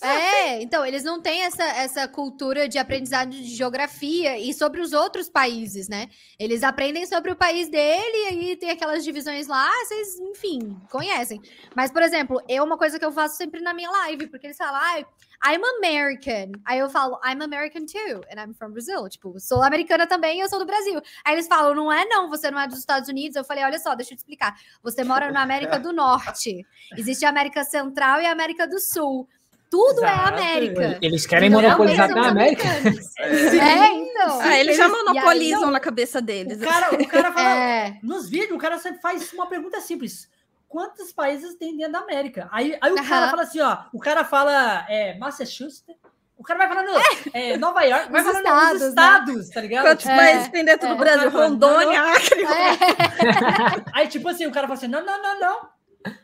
[0.02, 4.94] É, então, eles não têm essa, essa cultura de aprendizado de geografia e sobre os
[4.94, 6.07] outros países, né?
[6.40, 11.41] Eles aprendem sobre o país dele e aí tem aquelas divisões lá, vocês, enfim, conhecem.
[11.76, 14.57] Mas, por exemplo, eu, uma coisa que eu faço sempre na minha live, porque eles
[14.57, 15.06] falam, ah,
[15.45, 16.52] I'm American.
[16.66, 19.07] Aí eu falo, I'm American too, and I'm from Brazil.
[19.07, 21.02] Tipo, sou americana também e eu sou do Brasil.
[21.24, 23.36] Aí eles falam, não é não, você não é dos Estados Unidos.
[23.36, 24.56] Eu falei, olha só, deixa eu te explicar.
[24.84, 26.66] Você mora na América do Norte.
[26.98, 29.28] Existe a América Central e a América do Sul.
[29.70, 30.34] Tudo é Exato.
[30.34, 30.98] é América.
[31.02, 32.64] Eles querem monopolizar a América.
[33.20, 34.41] É, então.
[34.41, 36.57] Ah, eles, já monopolizam aí, na cabeça deles.
[36.61, 37.49] O cara, o cara fala.
[37.49, 37.99] É.
[38.02, 40.28] Nos vídeos, o cara sempre faz uma pergunta simples.
[40.70, 42.48] Quantos países tem dentro da América?
[42.52, 43.10] Aí, aí o uh -huh.
[43.10, 43.78] cara fala assim, ó.
[43.91, 45.98] O cara fala é, Massachusetts.
[46.38, 46.90] O cara vai falando
[47.34, 49.54] é, Nova York, vai falando estados, os estados, né?
[49.54, 49.84] tá ligado?
[49.84, 51.30] Quantos tipo, países tem dentro do Brasil?
[51.30, 52.46] Rondônia, Acre.
[53.91, 55.70] Aí, tipo assim, o cara fala assim: não, não, não, não.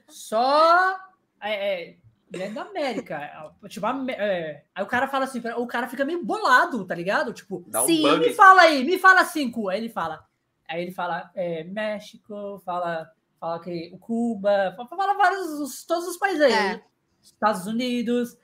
[0.08, 0.98] Só.
[1.42, 3.16] É, é da América.
[3.64, 4.64] É, tipo, é...
[4.74, 7.34] aí o cara fala assim, o cara fica meio bolado, tá ligado?
[7.34, 8.20] Tipo, Dá um sim, bug.
[8.20, 9.70] me fala aí, me fala cinco.
[9.70, 10.26] Aí ele fala.
[10.68, 13.12] Aí ele fala é, México, fala,
[13.46, 16.52] fala que o Cuba, fala vários, todos os países aí.
[16.52, 16.84] É.
[17.22, 18.36] Estados Unidos.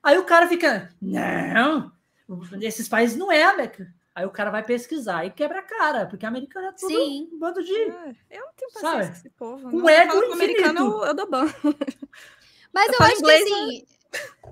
[0.00, 1.90] Aí o cara fica, não,
[2.60, 3.92] esses países não é América.
[4.14, 7.28] Aí o cara vai pesquisar e quebra a cara, porque americano é tudo Sim.
[7.32, 7.72] um bando de.
[7.72, 9.06] É, eu não tenho paciência Sabe?
[9.06, 9.70] com esse povo.
[9.70, 9.88] Com não.
[9.88, 11.46] ego Fala com americano, eu, eu dou ban.
[12.74, 13.86] Mas Eu eu, acho inglês, que assim.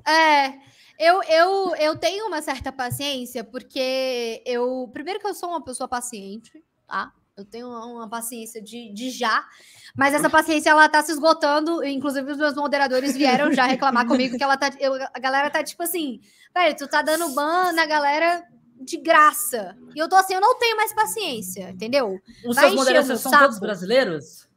[0.09, 0.67] É.
[0.99, 4.89] Eu, eu, eu tenho uma certa paciência, porque eu.
[4.93, 7.13] Primeiro que eu sou uma pessoa paciente, tá?
[7.37, 9.47] Eu tenho uma, paciência de, de já,
[9.95, 11.85] mas essa paciência ela tá se esgotando.
[11.85, 14.71] Inclusive, os meus moderadores vieram já reclamar comigo que ela tá.
[14.81, 16.19] eu- a galera tá tipo assim,
[16.55, 18.43] velho, tu tá dando ban na galera
[18.81, 19.77] de graça.
[19.95, 22.19] E eu tô assim, eu não tenho mais paciência, entendeu?
[22.43, 24.49] Os Vai seus moderadores são todos brasileiros?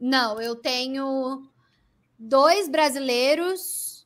[0.00, 1.48] Não, eu tenho
[2.18, 4.04] dois brasileiros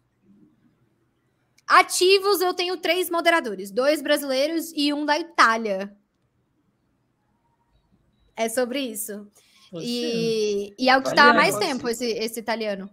[1.67, 2.43] ativos.
[2.43, 5.97] Eu tenho três moderadores, dois brasileiros e um da Itália.
[8.37, 9.27] É sobre isso.
[9.71, 9.87] Poxa.
[9.87, 12.91] E, e é o que está há mais tempo, esse, esse italiano.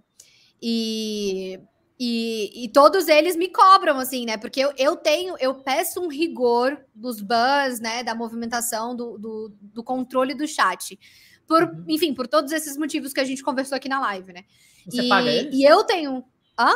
[0.61, 1.59] E,
[1.99, 4.37] e, e todos eles me cobram, assim, né?
[4.37, 8.03] Porque eu, eu tenho, eu peço um rigor dos bans, né?
[8.03, 10.97] Da movimentação, do, do, do controle do chat.
[11.45, 11.85] Por, Uhum.
[11.87, 14.45] enfim, por todos esses motivos que a gente conversou aqui na live, né?
[14.87, 15.53] Você e, paga eles?
[15.53, 16.23] e eu tenho.
[16.57, 16.71] Hã?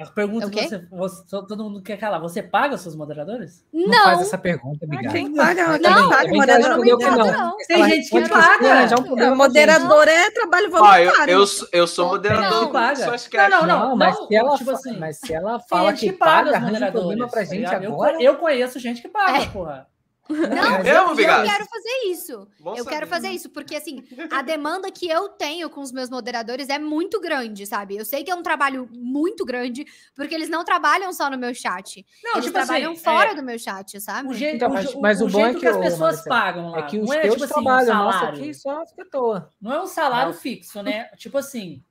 [0.00, 2.20] A pergunta É o que você, você- todo mundo quer calar.
[2.20, 3.66] Você paga os seus moderadores?
[3.72, 5.12] Não, Não, faz essa pergunta, Ah, obrigado.
[5.12, 7.56] Quem paga, Mas quem Não, paga, também moderador já não paga, que não.
[7.56, 9.00] Tem Ela gente que paga.
[9.00, 11.10] um É, moderador é trabalho voluntário.
[11.32, 13.04] eu, eu, sou- eu sou Não, moderador não, paga.
[13.04, 16.12] Suas Não, não, Não, mas, não, se ela, tipo assim, mas se ela fala que
[16.12, 18.22] paga, os arranja problema pra tá gente eu, agora.
[18.22, 19.46] eu conheço gente que paga, É.
[19.46, 19.88] porra.
[20.28, 22.48] Não, Mas eu, eu, quero fazer isso.
[22.60, 23.06] Bom eu quero saber.
[23.06, 27.20] fazer isso, porque assim, a demanda que eu tenho com os meus moderadores é muito
[27.20, 27.96] grande, sabe?
[27.96, 31.54] Eu sei que é um trabalho muito grande, porque eles não trabalham só no meu
[31.54, 32.04] chat.
[32.22, 34.28] Não, eles tipo trabalham assim, fora é, do meu chat, sabe?
[34.28, 36.28] o jeito, Então, o mas- je- mas o bom é jeito que, as pessoas Marcelo,
[36.28, 36.78] pagam lá.
[36.78, 38.38] É que os não é teus tipo assim, um trabalhos, nosso salário.
[38.42, 39.50] aqui só fica à toa.
[39.60, 40.38] Não é um salário Não.
[40.38, 41.08] fixo, né?
[41.16, 41.82] Tipo assim,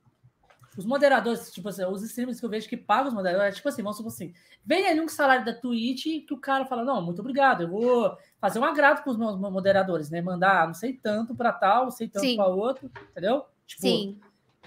[0.80, 3.68] os moderadores, tipo assim, os streamers que eu vejo que pagam os moderadores, é tipo
[3.68, 4.32] assim, vamos supor assim,
[4.64, 8.16] vem ali um salário da Twitch que o cara fala, não, muito obrigado, eu vou
[8.40, 10.22] fazer um agrado com os meus moderadores, né?
[10.22, 13.44] Mandar não sei tanto para tal, não sei tanto para outro, entendeu?
[13.66, 14.18] Tipo, Sim.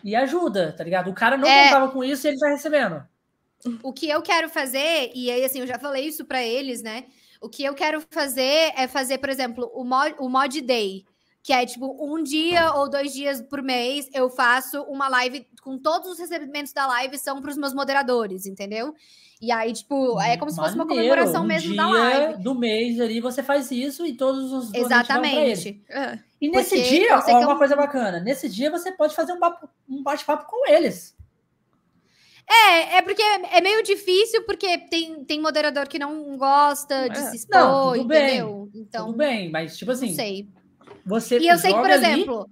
[0.04, 1.10] E ajuda, tá ligado?
[1.10, 1.66] O cara não É.
[1.66, 3.08] contava com isso e ele tá recebendo.
[3.84, 7.06] O que eu quero fazer, e aí assim, eu já falei isso pra eles, né?
[7.40, 11.06] O que eu quero fazer é fazer, por exemplo, o mod, o mod day,
[11.44, 15.78] que é tipo um dia ou dois dias por mês, eu faço uma live com
[15.78, 18.94] todos os recebimentos da live são pros meus moderadores, entendeu?
[19.42, 22.44] E aí, tipo, é como se fosse uma Maneiro, comemoração um mesmo da live.
[22.44, 24.72] do mês ali você faz isso e todos os.
[24.74, 25.82] Exatamente.
[25.90, 26.20] É.
[26.40, 29.16] E nesse Porque dia, eu ó, é uma um- coisa bacana, nesse dia você pode
[29.16, 31.16] fazer um papo- um bate-papo com eles.
[32.48, 37.22] É, é porque é meio difícil, porque tem, tem moderador que não gosta de É.
[37.30, 38.70] se expor, Não, tudo bem, entendeu?
[38.76, 40.48] Então, Tudo bem, mas tipo assim, não sei.
[41.06, 42.50] Você E eu sei que, por joga ali- exemplo,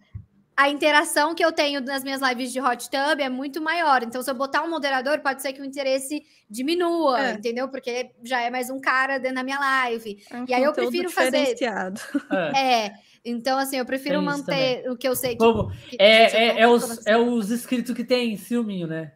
[0.57, 4.03] a interação que eu tenho nas minhas lives de hot tub é muito maior.
[4.03, 7.31] Então, se eu botar um moderador, pode ser que o interesse diminua, É.
[7.33, 7.69] entendeu?
[7.69, 10.21] Porque já é mais um cara dentro da minha live.
[10.29, 11.55] É um E aí eu prefiro fazer-.
[11.61, 11.97] É,
[12.85, 12.91] É.
[13.23, 15.37] Então, assim, eu prefiro manter o que eu sei que.
[15.37, 19.13] Como- que- é, que é, é os, é os inscritos que tem ciúminho, né?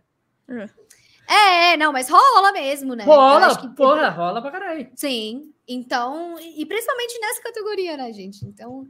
[1.27, 3.05] É, é, não, mas rola mesmo, né?
[3.05, 4.89] Rola, que- porra, rola pra caralho.
[4.95, 5.53] Sim.
[5.67, 8.45] Então, e principalmente nessa categoria, né, gente?
[8.45, 8.85] Então,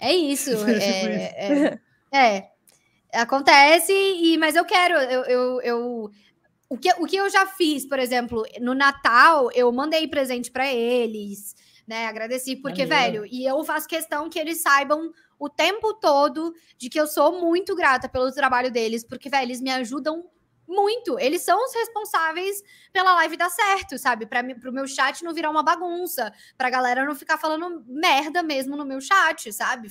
[0.00, 0.50] é isso.
[0.56, 1.78] Tipo é, é,
[2.12, 2.50] é.
[3.12, 6.10] acontece, e, mas eu quero, eu, eu, eu-
[6.68, 10.72] o, que, o que eu já fiz, por exemplo, no Natal, eu mandei presente para
[10.72, 11.54] eles,
[11.86, 12.06] né?
[12.06, 13.22] Agradeci, porque, Maneiro.
[13.22, 17.40] velho, e eu faço questão que eles saibam o tempo todo de que eu sou
[17.40, 20.24] muito grata pelo trabalho deles, porque, velho, eles me ajudam
[20.70, 21.18] muito.
[21.18, 24.26] Eles são os responsáveis pela live dar certo, sabe?
[24.26, 28.76] Para o meu chat não virar uma bagunça, pra galera não ficar falando merda mesmo
[28.76, 29.88] no meu chat, sabe?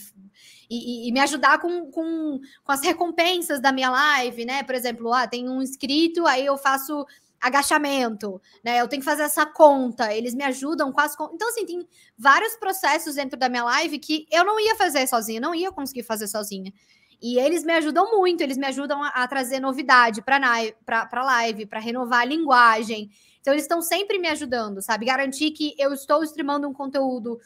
[0.70, 4.64] E, e- e me ajudar com, com, com as recompensas da minha live, né?
[4.64, 7.06] Por exemplo, ah, tem um inscrito, aí eu faço
[7.42, 8.82] agachamento, né?
[8.82, 11.36] Eu tenho que fazer essa conta, eles me ajudam com as contas.
[11.36, 11.88] Então, assim, tem
[12.18, 16.04] vários processos dentro da minha live que eu não ia fazer sozinha, não ia conseguir
[16.04, 16.74] fazer sozinha.
[17.22, 21.66] E eles me ajudam muito, eles me ajudam a, a trazer novidade para a live,
[21.66, 23.12] para renovar a linguagem.
[23.42, 25.06] Então, eles estão sempre me ajudando, sabe?
[25.06, 27.40] Garantir que eu estou streamando um conteúdo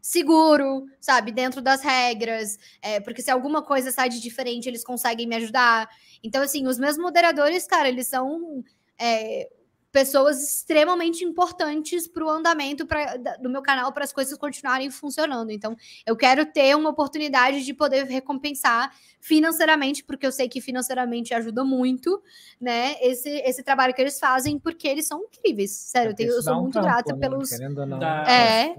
[0.00, 1.32] seguro, sabe?
[1.32, 2.58] Dentro das regras.
[2.82, 5.88] é, porque se alguma coisa sai de diferente, eles conseguem me ajudar.
[6.22, 8.62] Então, assim, os meus moderadores, cara, eles são.
[8.98, 9.48] é,
[9.94, 15.52] pessoas extremamente importantes para o andamento pra, do meu canal, para as coisas continuarem funcionando.
[15.52, 18.90] Então, eu quero ter uma oportunidade de poder recompensar
[19.20, 22.20] financeiramente, porque eu sei que financeiramente ajuda muito,
[22.60, 22.96] né?
[23.00, 25.70] Esse, esse trabalho que eles fazem, porque eles são incríveis.
[25.70, 27.20] Sério, eu, tenho, eu sou um muito grata né?
[27.20, 27.52] pelos.
[27.52, 28.74] É.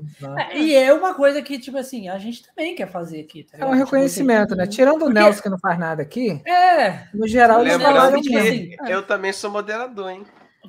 [0.51, 0.59] é.
[0.59, 3.45] E é uma coisa que, tipo assim, a gente também quer fazer aqui.
[3.45, 4.67] Tá é um reconhecimento, tipo, né?
[4.67, 6.41] Tirando o Nelson que não faz nada aqui.
[6.45, 7.07] É.
[7.13, 10.25] No geral, eles trabalham que assim, eu também sou moderador, hein?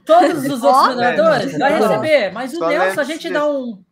[0.06, 3.82] Todos os outros moderadores vai receber, mas o Nelson, a gente dá um,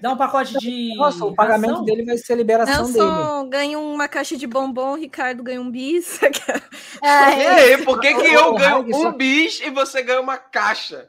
[0.00, 0.94] dá um pacote de.
[0.96, 1.84] Nossa, o pagamento ração.
[1.84, 3.50] dele vai ser a liberação Nelson dele.
[3.50, 6.20] ganha uma caixa de bombom, o Ricardo ganha um bis.
[7.02, 7.02] é.
[7.02, 11.08] E aí, por que, que eu ganho um bis e você ganha uma caixa?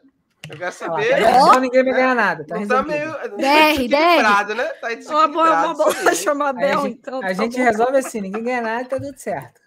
[0.49, 1.13] Eu quero saber.
[1.25, 2.45] Ah, tá ninguém vai ganhar nada.
[2.45, 3.11] Tá, tá meio.
[3.37, 4.55] DR, DR.
[4.55, 4.65] né?
[4.65, 7.17] Tá uma boa, uma boa chamar Bel, a gente, então.
[7.17, 9.61] A tá gente resolve assim: ninguém ganha nada e tá tudo certo.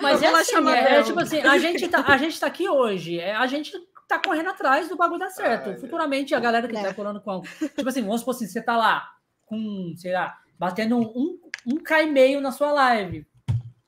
[0.00, 3.18] Mas é assim, é, é, tipo assim, a gente, tá, a gente tá aqui hoje,
[3.18, 3.72] é, a gente
[4.06, 5.70] tá correndo atrás do bagulho dar certo.
[5.70, 6.84] Ah, Futuramente, a galera que tá é.
[6.84, 7.42] tá colando com.
[7.42, 9.10] Tipo assim, vamos supor assim, você tá lá
[9.46, 13.26] com, sei lá, batendo um, um K e meio na sua live,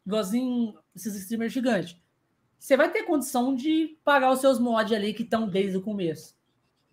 [0.06, 1.96] igualzinho esses streamers gigantes.
[2.58, 6.34] Você vai ter condição de pagar os seus mods ali que estão desde o começo.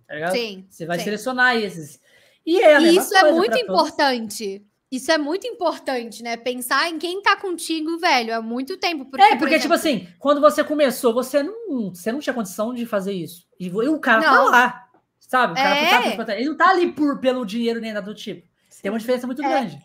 [0.08, 0.32] Tá ligado?
[0.32, 0.66] Sim.
[0.70, 1.04] Você vai sim.
[1.04, 2.00] selecionar esses.
[2.46, 4.60] E é Isso é muito importante.
[4.60, 4.77] Todos.
[4.90, 6.38] Isso é muito importante, né?
[6.38, 9.06] Pensar em quem tá contigo, velho, há muito tempo.
[9.06, 12.74] Porque, é, porque, por tipo assim, quando você começou, você não, você não tinha condição
[12.74, 13.46] de fazer isso.
[13.60, 14.46] E o cara tá não.
[14.46, 14.88] tá lá,
[15.20, 15.54] sabe?
[15.54, 16.24] O cara é.
[16.24, 18.48] tá, ele não tá ali por, pelo dinheiro nem nada do tipo.
[18.82, 19.48] Tem uma diferença muito é.
[19.48, 19.78] grande.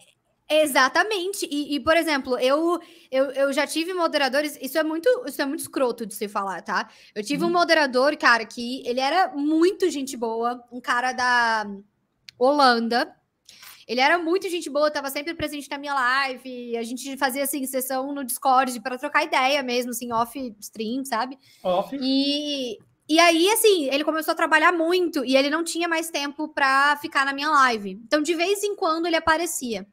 [0.49, 1.49] Exatamente.
[1.51, 2.81] E, e, por exemplo, eu,
[3.11, 4.59] eu, eu já tive moderadores.
[4.61, 6.89] Isso é muito isso é muito escroto de se falar, tá?
[7.15, 7.47] Eu tive hum.
[7.47, 7.59] um uhum.
[7.59, 11.66] moderador, cara, que ele era muito gente boa, um cara da
[12.39, 13.16] Holanda.
[13.87, 16.77] Ele era muito gente boa, estava sempre presente na minha live.
[16.77, 21.39] A gente fazia assim sessão no Discord para trocar ideia mesmo, assim, off stream, sabe?
[21.63, 21.97] Off.
[22.01, 22.79] E
[23.09, 26.97] e aí, assim, ele começou a trabalhar muito e ele não tinha mais tempo para
[26.97, 28.01] ficar na minha live.
[28.05, 29.87] Então, de vez em quando, ele aparecia.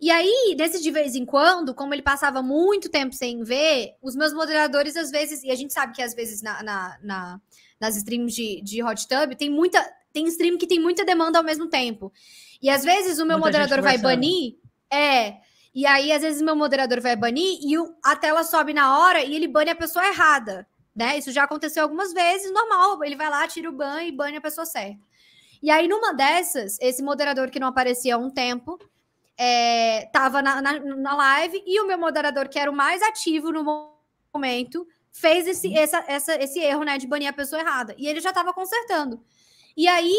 [0.00, 4.16] E aí, nesse de vez em quando, como ele passava muito tempo sem ver, os
[4.16, 7.40] meus moderadores, às vezes, e a gente sabe que às vezes na, na, na
[7.80, 9.80] nas streams de, de Hot Tub, tem muita.
[10.12, 12.12] Tem stream que tem muita demanda ao mesmo tempo.
[12.60, 14.56] E às vezes o meu Muita moderador vai banir.
[14.90, 15.36] É.
[15.74, 18.98] E aí, às vezes, o meu moderador vai banir e o, a tela sobe na
[18.98, 20.66] hora e ele bane a pessoa errada.
[20.94, 21.18] Né?
[21.18, 23.04] Isso já aconteceu algumas vezes, normal.
[23.04, 24.98] Ele vai lá, tira o ban e bane a pessoa certa.
[25.62, 28.78] E aí, numa dessas, esse moderador que não aparecia há um tempo,
[29.36, 33.52] é, tava na, na, na, live e o meu moderador, que era o mais ativo
[33.52, 33.92] no
[34.34, 37.94] momento, fez esse, essa, essa, esse erro, né, de banir a pessoa errada.
[37.96, 39.22] E ele já estava consertando.
[39.76, 40.16] E aí,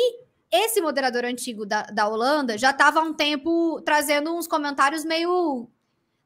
[0.52, 5.70] esse moderador antigo da, da Holanda já estava há um tempo trazendo uns comentários meio,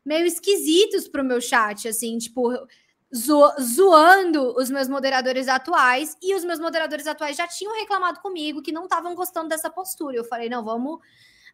[0.05, 2.51] meio esquisitos para o meu chat, assim, tipo,
[3.13, 6.15] zo zoando os meus moderadores atuais.
[6.21, 10.15] E os meus moderadores atuais já tinham reclamado comigo que não estavam gostando dessa postura.
[10.15, 10.99] Eu falei, não, vamos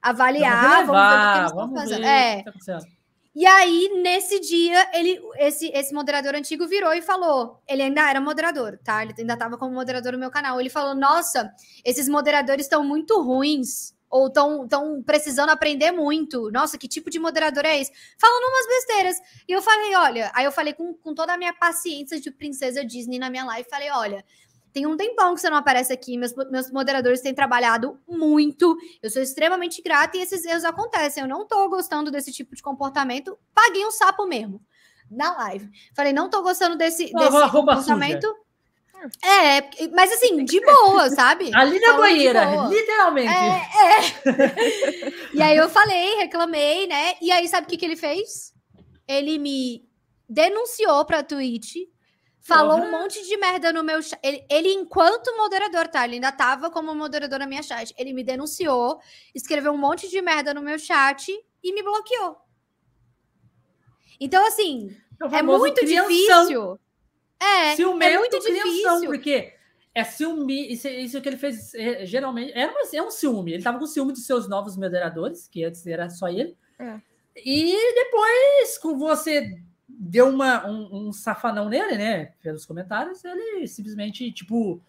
[0.02, 2.06] avaliar, vamos, vamos ver o que eles estão fazendo.
[2.06, 2.44] É.
[2.44, 2.99] Tá
[3.40, 8.20] e aí, nesse dia, ele, esse, esse moderador antigo virou e falou: ele ainda era
[8.20, 9.02] moderador, tá?
[9.02, 10.60] Ele ainda estava como moderador no meu canal.
[10.60, 11.50] Ele falou: Nossa,
[11.86, 13.98] esses moderadores estão muito ruins.
[14.10, 16.52] Ou estão tão precisando aprender muito.
[16.52, 17.94] Nossa, que tipo de moderador é esse?
[18.18, 19.18] Falando umas besteiras.
[19.48, 22.84] E eu falei: olha, aí eu falei com, com toda a minha paciência de princesa
[22.84, 24.26] Disney na minha live, falei: olha,
[24.74, 26.18] tem um tempão que você não aparece aqui.
[26.18, 28.78] Meus, meus moderadores têm trabalhado muito.
[29.02, 31.24] Eu sou extremamente grata e esses erros acontecem.
[31.24, 33.38] Eu não tô gostando desse tipo de comportamento.
[33.54, 34.62] Paguei um sapo mesmo
[35.10, 35.70] na live.
[35.96, 38.28] Falei, não tô gostando desse, desse comportamento.
[38.28, 38.50] Suja.
[39.24, 41.50] É, mas assim, de boa, sabe?
[41.56, 43.34] Ali na banheira, literalmente.
[43.34, 45.14] É, é.
[45.34, 47.14] e aí eu falei, reclamei, né?
[47.22, 48.54] E aí, sabe o que, que ele fez?
[49.08, 49.88] Ele me
[50.28, 51.76] denunciou pra Twitch
[52.42, 52.86] Falou uhum.
[52.86, 54.20] um monte de merda no meu chat.
[54.24, 56.06] Ele, ele, enquanto moderador, tá?
[56.06, 57.94] Ele ainda tava como moderador na minha chat.
[57.98, 59.00] Ele me denunciou,
[59.36, 62.38] escreveu um monte de merda no meu chat e me bloqueou.
[64.20, 64.96] Então, assim,
[65.32, 66.08] é, é muito crianção.
[66.08, 66.80] difícil.
[67.42, 69.10] É, Ciumento, é muito crianção, difícil.
[69.10, 69.54] Porque
[69.94, 70.74] é ciúme.
[70.74, 72.52] Isso, isso que ele fez é, geralmente.
[72.54, 73.54] Era uma, é um ciúme.
[73.54, 76.58] Ele tava com ciúme dos seus novos moderadores, que antes era só ele.
[76.80, 77.00] É.
[77.36, 79.58] E depois, com você
[80.00, 82.32] deu uma, um, um, safanão nele, né?
[82.42, 84.82] Pelos comentários, ele simplesmente, tipo,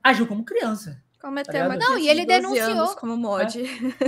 [0.00, 1.02] agiu como criança.
[1.20, 3.64] Cometeu tá uma Não, e ele denunciou como mod.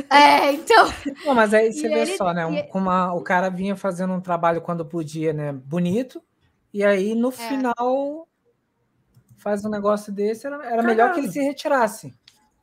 [0.08, 0.86] É, é então.
[1.24, 2.46] Não, mas aí você e vê ele, só, né?
[2.46, 5.52] Um, uma, o cara vinha fazendo um trabalho quando podia, né?
[5.52, 6.22] Bonito.
[6.72, 7.32] E aí, no é.
[7.32, 8.28] final,
[9.38, 12.14] faz um negócio desse, era, era melhor que ele se retirasse.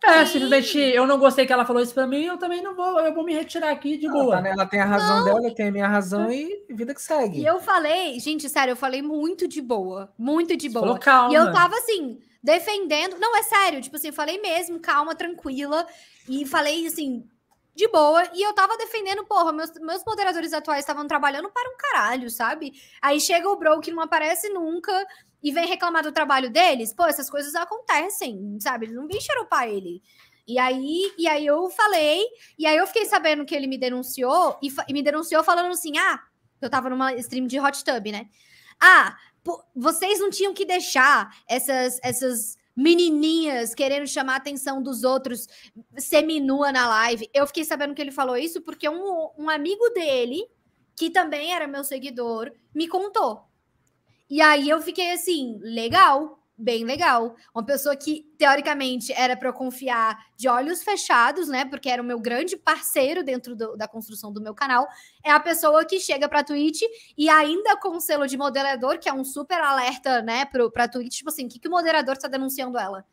[0.04, 3.00] É, simplesmente eu não gostei que ela falou isso pra mim, eu também não vou,
[3.00, 4.36] eu vou me retirar aqui de boa.
[4.36, 4.52] Tá, né?
[4.52, 5.24] Ela tem a razão não.
[5.24, 7.40] dela, eu tenho a minha razão e vida que segue.
[7.40, 11.00] E eu falei, gente, sério, eu falei muito de boa, muito de boa.
[11.00, 11.32] Calma.
[11.32, 13.18] E eu tava assim, defendendo.
[13.18, 15.88] Não, é sério, tipo assim, falei mesmo, calma, tranquila.
[16.28, 17.26] E falei assim,
[17.74, 18.24] de boa.
[18.34, 22.74] E eu tava defendendo, porra, meus, meus moderadores atuais estavam trabalhando para um caralho, sabe?
[23.02, 24.92] Aí chega o Bro que não aparece nunca
[25.44, 26.94] e vem reclamar do trabalho deles.
[26.94, 28.86] Pô, essas coisas acontecem, sabe?
[28.86, 30.02] Eles não vêm xeropar ele.
[30.48, 32.26] E aí, e aí eu falei,
[32.58, 35.98] e aí eu fiquei sabendo que ele me denunciou, e, e me denunciou falando assim:
[35.98, 36.20] ah,
[36.62, 38.30] eu tava numa stream de hot tub, né?
[38.82, 39.18] Ah,
[39.76, 45.48] vocês não tinham que deixar essas, essas menininhas querendo chamar a atenção dos outros
[45.98, 47.30] seminua na live.
[47.34, 50.46] Eu fiquei sabendo que ele falou isso porque um, um amigo dele,
[50.96, 53.48] que também era meu seguidor, me contou.
[54.30, 57.36] E aí eu fiquei assim, legal, bem legal.
[57.54, 61.66] Uma pessoa que, teoricamente, era para eu confiar de olhos fechados, né?
[61.66, 64.88] Porque era o meu grande parceiro dentro do, da construção do meu canal.
[65.24, 66.82] É a pessoa que chega pra Twitch
[67.18, 70.88] e ainda com o selo de moderador, que é um super alerta, né, pro, pra
[70.88, 73.06] Twitch, tipo assim, o que, que o moderador tá denunciando ela?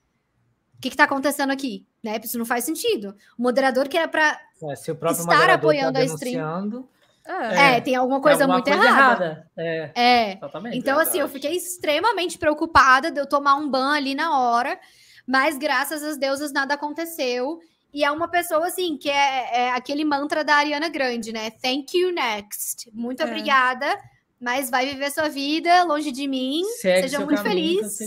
[0.76, 1.86] O que, que tá acontecendo aqui?
[2.02, 2.18] Né?
[2.22, 3.14] Isso não faz sentido.
[3.38, 4.94] O moderador que é pra é, estar
[5.26, 6.88] tá apoiando tá a stream
[7.30, 9.24] é, é, tem alguma coisa tem alguma muito coisa errada.
[9.24, 9.50] errada.
[9.56, 10.32] É, é.
[10.36, 10.78] Exatamente.
[10.78, 14.78] Então, assim, eu fiquei extremamente preocupada de eu tomar um ban ali na hora,
[15.26, 17.60] mas graças às deusas nada aconteceu.
[17.92, 21.50] E é uma pessoa, assim, que é, é aquele mantra da Ariana Grande, né?
[21.50, 22.88] Thank you, next.
[22.92, 23.26] Muito é.
[23.26, 23.98] obrigada,
[24.40, 26.62] mas vai viver sua vida longe de mim.
[26.80, 27.98] Segue seja muito caminho, feliz.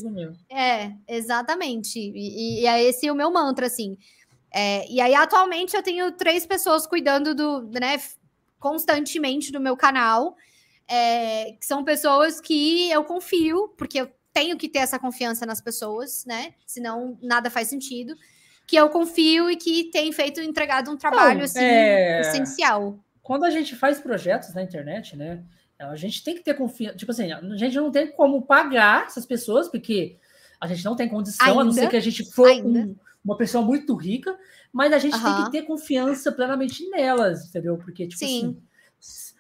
[0.50, 2.00] É, exatamente.
[2.00, 3.98] E, e, é esse o meu mantra, assim.
[4.54, 8.00] É, e aí, atualmente, eu tenho três pessoas cuidando do, né,
[8.64, 10.38] constantemente no meu canal,
[10.88, 15.60] é, que são pessoas que eu confio, porque eu tenho que ter essa confiança nas
[15.60, 16.54] pessoas, né?
[16.66, 18.16] Senão nada faz sentido.
[18.66, 22.22] Que eu confio e que tem feito, entregado um trabalho Não, assim, é...
[22.22, 22.98] essencial.
[23.22, 25.44] Quando a gente faz projetos na internet, né?
[25.78, 26.96] A gente tem que ter confiança.
[26.96, 30.16] Tipo assim, a gente não tem como pagar essas pessoas, porque
[30.62, 31.62] a gente não tem condição, Ainda?
[31.62, 32.96] a não ser que a gente for um,
[33.26, 34.38] uma pessoa muito rica
[34.74, 35.36] mas a gente uhum.
[35.36, 37.78] tem que ter confiança plenamente nelas, entendeu?
[37.78, 38.58] Porque, tipo Sim.
[39.00, 39.38] assim,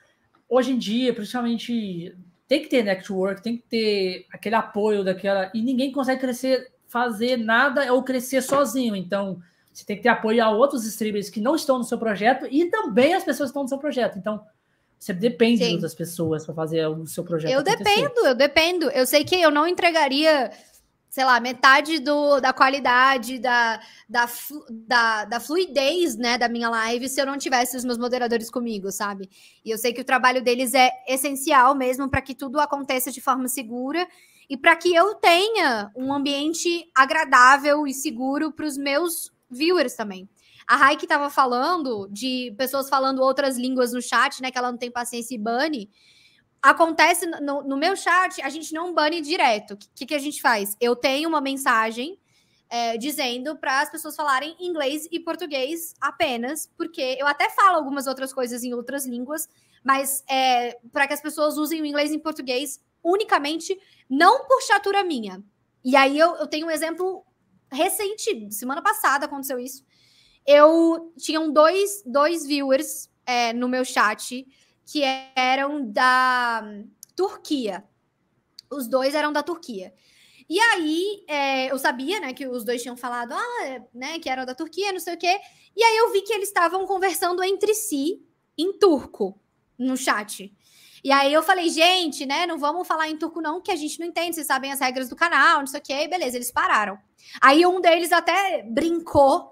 [0.47, 2.15] hoje em dia, principalmente,
[2.47, 5.51] tem que ter network, tem que ter aquele apoio daquela.
[5.51, 8.95] E ninguém consegue crescer, fazer nada ou crescer sozinho.
[8.95, 9.41] Então,
[9.73, 12.65] você tem que ter apoio a outros streamers que não estão no seu projeto e
[12.65, 14.19] também as pessoas que estão no seu projeto.
[14.19, 14.39] Então,
[14.99, 15.79] você depende Sim.
[15.79, 17.51] das pessoas para fazer o seu projeto.
[17.51, 17.83] Eu acontecer.
[17.83, 18.89] dependo, eu dependo.
[18.91, 20.51] Eu sei que eu não entregaria
[21.13, 23.79] sei lá, metade do, da qualidade, da,
[24.09, 24.27] da,
[24.67, 28.91] da, da, fluidez, né, da minha live se eu não tivesse os meus moderadores comigo,
[28.91, 29.29] sabe?
[29.63, 33.21] E eu sei que o trabalho deles é essencial mesmo para que tudo aconteça de
[33.21, 34.07] forma segura
[34.49, 40.27] e para que eu tenha um ambiente agradável e seguro para os meus viewers também.
[40.65, 44.79] A Raik estava falando de pessoas falando outras línguas no chat, né, que ela não
[44.79, 45.91] tem paciência e bane
[46.63, 49.73] acontece no, no, meu chat, a gente não bane direto.
[49.73, 50.77] O que, que a gente faz?
[50.79, 52.17] Eu tenho uma mensagem
[52.69, 58.07] é, dizendo para as pessoas falarem inglês e português apenas, porque eu até falo algumas
[58.07, 59.49] outras coisas em outras línguas,
[59.83, 63.77] mas é, para que as pessoas usem o inglês e português unicamente,
[64.09, 65.43] não por chatura minha.
[65.83, 67.25] E aí eu, eu tenho um exemplo
[67.69, 69.83] recente, semana passada aconteceu isso.
[70.47, 74.45] Eu tinha dois, dois viewers é, no meu chat
[74.85, 75.03] que
[75.35, 76.63] eram da
[77.15, 77.83] Turquia.
[78.69, 79.93] Os dois eram da Turquia.
[80.49, 84.45] E aí, é, eu sabia, né, que os dois tinham falado, ah, né, que eram
[84.45, 85.39] da Turquia, não sei o quê.
[85.75, 88.21] E aí eu vi que eles estavam conversando entre si
[88.57, 89.39] em turco
[89.77, 90.53] no chat.
[91.03, 93.99] E aí eu falei, gente, né, não vamos falar em turco não, que a gente
[93.99, 96.07] não entende, vocês sabem as regras do canal, não sei o quê.
[96.07, 96.97] Beleza, eles pararam.
[97.41, 99.51] Aí um deles até brincou.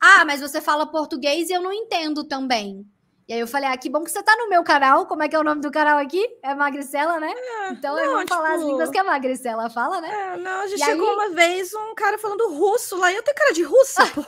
[0.00, 2.86] Ah, mas você fala português e eu não entendo também.
[3.28, 5.04] E aí eu falei, ah, que bom que você tá no meu canal.
[5.04, 6.26] Como é que é o nome do canal aqui?
[6.42, 7.30] É Magricela, né?
[7.30, 8.34] É, então não, eu vou tipo...
[8.34, 10.08] falar as línguas que a Magricela fala, né?
[10.10, 11.14] É, não, a gente e chegou aí...
[11.14, 14.24] uma vez um cara falando russo lá, e eu tenho cara de russa, pô.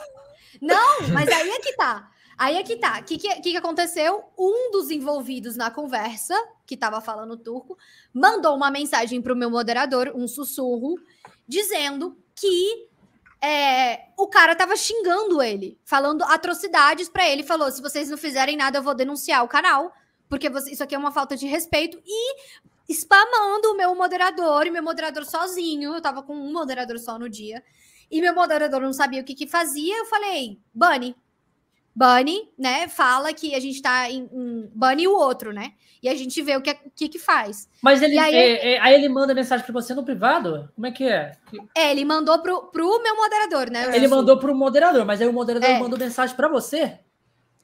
[0.61, 2.11] Não, mas aí é que tá.
[2.37, 2.99] Aí é que tá.
[2.99, 4.23] O que, que, que aconteceu?
[4.37, 6.35] Um dos envolvidos na conversa,
[6.67, 7.75] que tava falando turco,
[8.13, 10.95] mandou uma mensagem pro meu moderador, um sussurro,
[11.47, 12.87] dizendo que
[13.43, 17.43] é, o cara tava xingando ele, falando atrocidades para ele.
[17.43, 19.91] Falou: se vocês não fizerem nada, eu vou denunciar o canal,
[20.29, 21.99] porque você, isso aqui é uma falta de respeito.
[22.05, 22.35] E
[22.87, 25.93] spamando o meu moderador, e meu moderador sozinho.
[25.93, 27.63] Eu tava com um moderador só no dia.
[28.11, 29.97] E meu moderador não sabia o que, que fazia.
[29.97, 31.15] Eu falei: Bunny,
[31.95, 35.73] Bunny, né, fala que a gente tá em, em Bunny o outro, né?
[36.01, 37.69] E a gente vê o que, que, que faz.
[37.81, 40.67] Mas ele, aí, é, é, aí, ele manda mensagem para você no privado?
[40.73, 41.33] Como é que é?
[41.75, 43.95] É, ele mandou pro, pro meu moderador, né?
[43.95, 45.79] Ele mandou pro moderador, mas aí o moderador é.
[45.79, 46.97] mandou mensagem para você?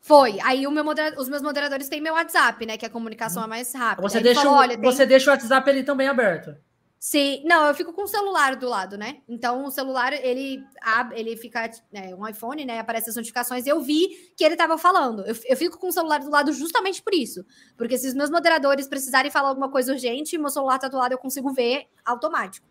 [0.02, 0.40] Foi.
[0.44, 2.78] Aí o meu moderador, os meus moderadores têm meu WhatsApp, né?
[2.78, 4.08] Que a comunicação é mais rápida.
[4.08, 5.08] Você, deixa, falou, Olha, você tem...
[5.08, 6.56] deixa o WhatsApp ele também aberto.
[7.00, 9.22] Se, não, eu fico com o celular do lado, né?
[9.30, 12.80] Então o celular ele abre, ele fica é, um iPhone, né?
[12.80, 13.68] Aparece as notificações.
[13.68, 15.24] Eu vi que ele estava falando.
[15.26, 17.46] Eu, eu, fico com o celular do lado justamente por isso,
[17.78, 21.12] porque se os meus moderadores precisarem falar alguma coisa urgente, meu celular tá do lado,
[21.12, 22.66] eu consigo ver automático.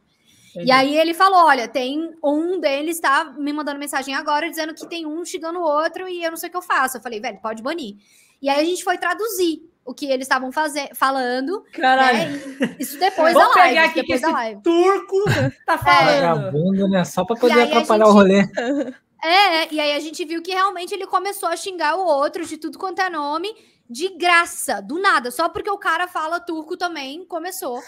[0.51, 0.66] Entendi.
[0.66, 4.89] E aí ele falou: olha, tem um deles tá me mandando mensagem agora dizendo que
[4.89, 6.97] tem um xingando o outro e eu não sei o que eu faço.
[6.97, 7.97] Eu falei, velho, pode banir.
[8.43, 10.51] E aí a gente foi traduzir o que eles estavam
[10.95, 11.65] falando.
[11.73, 12.31] Caralho.
[12.31, 12.77] Né?
[12.79, 13.69] Isso depois Vou da live.
[13.69, 14.63] pegar aqui que esse live.
[14.63, 15.25] turco
[15.65, 15.79] tá é.
[15.79, 16.21] falando.
[16.21, 17.05] Vagabundo, né?
[17.05, 18.13] Só pra poder atrapalhar gente...
[18.13, 18.43] o rolê.
[19.25, 22.59] É, e aí a gente viu que realmente ele começou a xingar o outro de
[22.59, 23.49] tudo quanto é nome,
[23.89, 27.81] de graça, do nada, só porque o cara fala turco também, começou.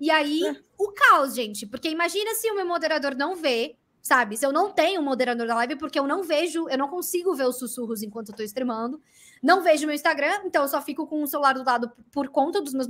[0.00, 0.56] E aí, é.
[0.78, 4.36] o caos, gente, porque imagina se o meu moderador não vê, sabe?
[4.36, 7.34] Se eu não tenho um moderador da live, porque eu não vejo, eu não consigo
[7.34, 9.00] ver os sussurros enquanto eu tô streamando.
[9.42, 12.60] Não vejo meu Instagram, então eu só fico com o celular do lado por conta
[12.60, 12.88] dos meus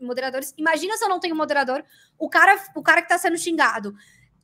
[0.00, 0.54] moderadores.
[0.56, 1.84] Imagina se eu não tenho moderador,
[2.18, 3.94] o cara, o cara que tá sendo xingado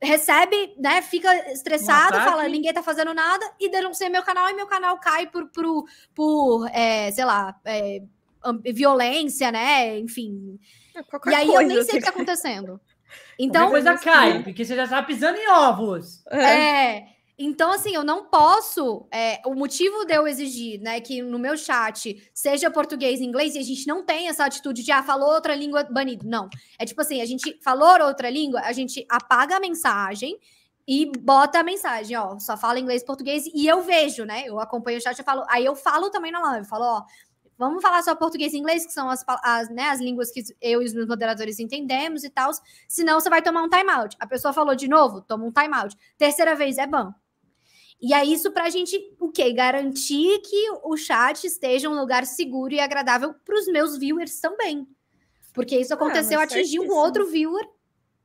[0.01, 4.67] recebe, né, fica estressado, fala, ninguém tá fazendo nada, e denuncia meu canal, e meu
[4.67, 8.01] canal cai por, por, por é, sei lá, é,
[8.73, 10.59] violência, né, enfim.
[10.93, 12.81] É, e aí eu nem sei o que tá acontecendo.
[13.39, 16.25] Então, coisa cai, porque você já tá pisando em ovos.
[16.27, 17.12] É.
[17.37, 19.07] Então, assim, eu não posso.
[19.11, 23.55] É, o motivo de eu exigir, né, que no meu chat seja português e inglês,
[23.55, 26.27] e a gente não tem essa atitude de, ah, falou outra língua banido.
[26.27, 26.47] Não.
[26.77, 30.37] É tipo assim, a gente falou outra língua, a gente apaga a mensagem
[30.87, 34.43] e bota a mensagem, ó, só fala inglês e português, e eu vejo, né?
[34.45, 37.03] Eu acompanho o chat e falo, aí eu falo também na live, eu falo, ó,
[37.57, 40.81] vamos falar só português e inglês, que são as, as, né, as línguas que eu
[40.81, 42.51] e os meus moderadores entendemos e tal,
[42.87, 44.15] senão você vai tomar um timeout.
[44.19, 45.95] A pessoa falou de novo, toma um timeout.
[46.17, 47.13] Terceira vez é ban.
[48.03, 49.53] E é isso para a gente, o quê?
[49.53, 54.85] Garantir que o chat esteja um lugar seguro e agradável para os meus viewers também.
[55.53, 57.65] Porque isso ah, aconteceu, ah, atingiu um outro viewer,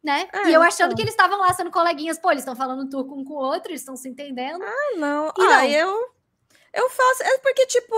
[0.03, 0.29] né?
[0.33, 0.97] É, e eu achando então.
[0.97, 3.71] que eles estavam lá sendo coleguinhas, pô, eles estão falando turco um com o outro,
[3.71, 4.65] eles estão se entendendo.
[4.65, 5.29] Ah, não.
[5.29, 5.65] E ah, não.
[5.65, 6.19] eu.
[6.75, 7.23] Eu faço.
[7.23, 7.95] É porque, tipo,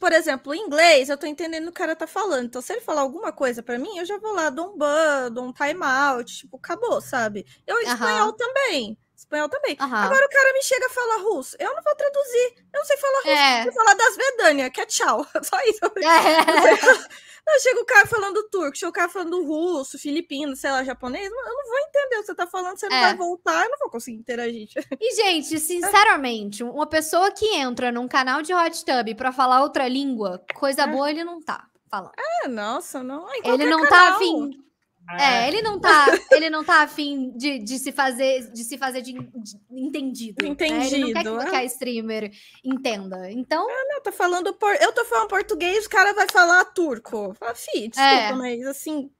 [0.00, 2.46] por exemplo, em inglês, eu tô entendendo o que o cara tá falando.
[2.46, 5.30] Então, se ele falar alguma coisa para mim, eu já vou lá, dou um ban,
[5.30, 7.46] dou um timeout, tipo, acabou, sabe?
[7.64, 8.98] Eu, em espanhol também.
[9.24, 9.76] Espanhol também.
[9.80, 9.94] Uhum.
[9.94, 11.56] Agora o cara me chega a falar russo.
[11.58, 12.54] Eu não vou traduzir.
[12.72, 13.28] Eu não sei falar russo.
[13.28, 13.60] É.
[13.60, 15.26] Eu vou falar das Vedânia, que é tchau.
[15.42, 15.80] Só isso.
[16.04, 17.24] É.
[17.46, 21.26] Não, chega o cara falando turco, chega o cara falando russo, filipino, sei lá, japonês.
[21.26, 23.02] Eu não vou entender o que você tá falando, você não é.
[23.02, 24.68] vai voltar, eu não vou conseguir interagir.
[24.98, 29.86] E, gente, sinceramente, uma pessoa que entra num canal de hot tub pra falar outra
[29.86, 30.86] língua, coisa é.
[30.86, 32.14] boa ele não tá falando.
[32.18, 33.26] É, nossa, não.
[33.44, 34.10] Ele não tá canal.
[34.10, 34.64] tá afim
[35.10, 38.78] é, é, ele não tá, ele não tá afim de, de se fazer, de se
[38.78, 40.44] fazer de, de entendido.
[40.44, 41.12] Entendido.
[41.12, 41.20] Né?
[41.20, 41.58] Ele não quer que, é?
[41.58, 42.32] a streamer
[42.64, 43.30] entenda.
[43.30, 43.66] Então.
[43.68, 44.74] Ah, não, tô falando por...
[44.80, 47.34] eu tô falando português, o cara vai falar turco.
[47.34, 48.32] Fala, fi, desculpa, é.
[48.32, 49.10] mas assim,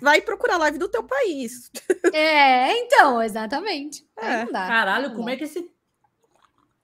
[0.00, 1.70] vai procurar live do teu país.
[2.12, 4.04] É, então, exatamente.
[4.16, 4.44] É.
[4.46, 5.70] Caralho, como é que esse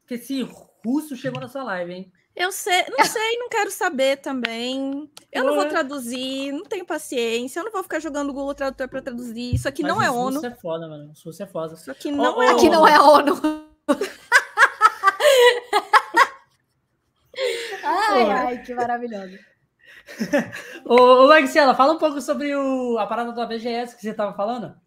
[0.07, 0.43] que esse
[0.85, 2.13] russo chegou na sua live, hein?
[2.37, 5.11] Eu sei, não sei, não quero saber também.
[5.33, 8.89] Eu não vou traduzir, não tenho paciência, eu não vou ficar jogando o Google Tradutor
[8.89, 9.55] para traduzir.
[9.55, 10.37] Isso aqui Mas não é ONU.
[10.37, 11.13] Isso é foda, mano.
[11.15, 11.73] Isso é foda.
[11.73, 13.41] Isso aqui não oh, é oh, Aqui não é ONU.
[17.83, 19.39] ai, ai, que maravilhoso.
[20.85, 24.35] ô, ô Marcela, fala um pouco sobre o, a parada da BGS que você tava
[24.35, 24.79] falando.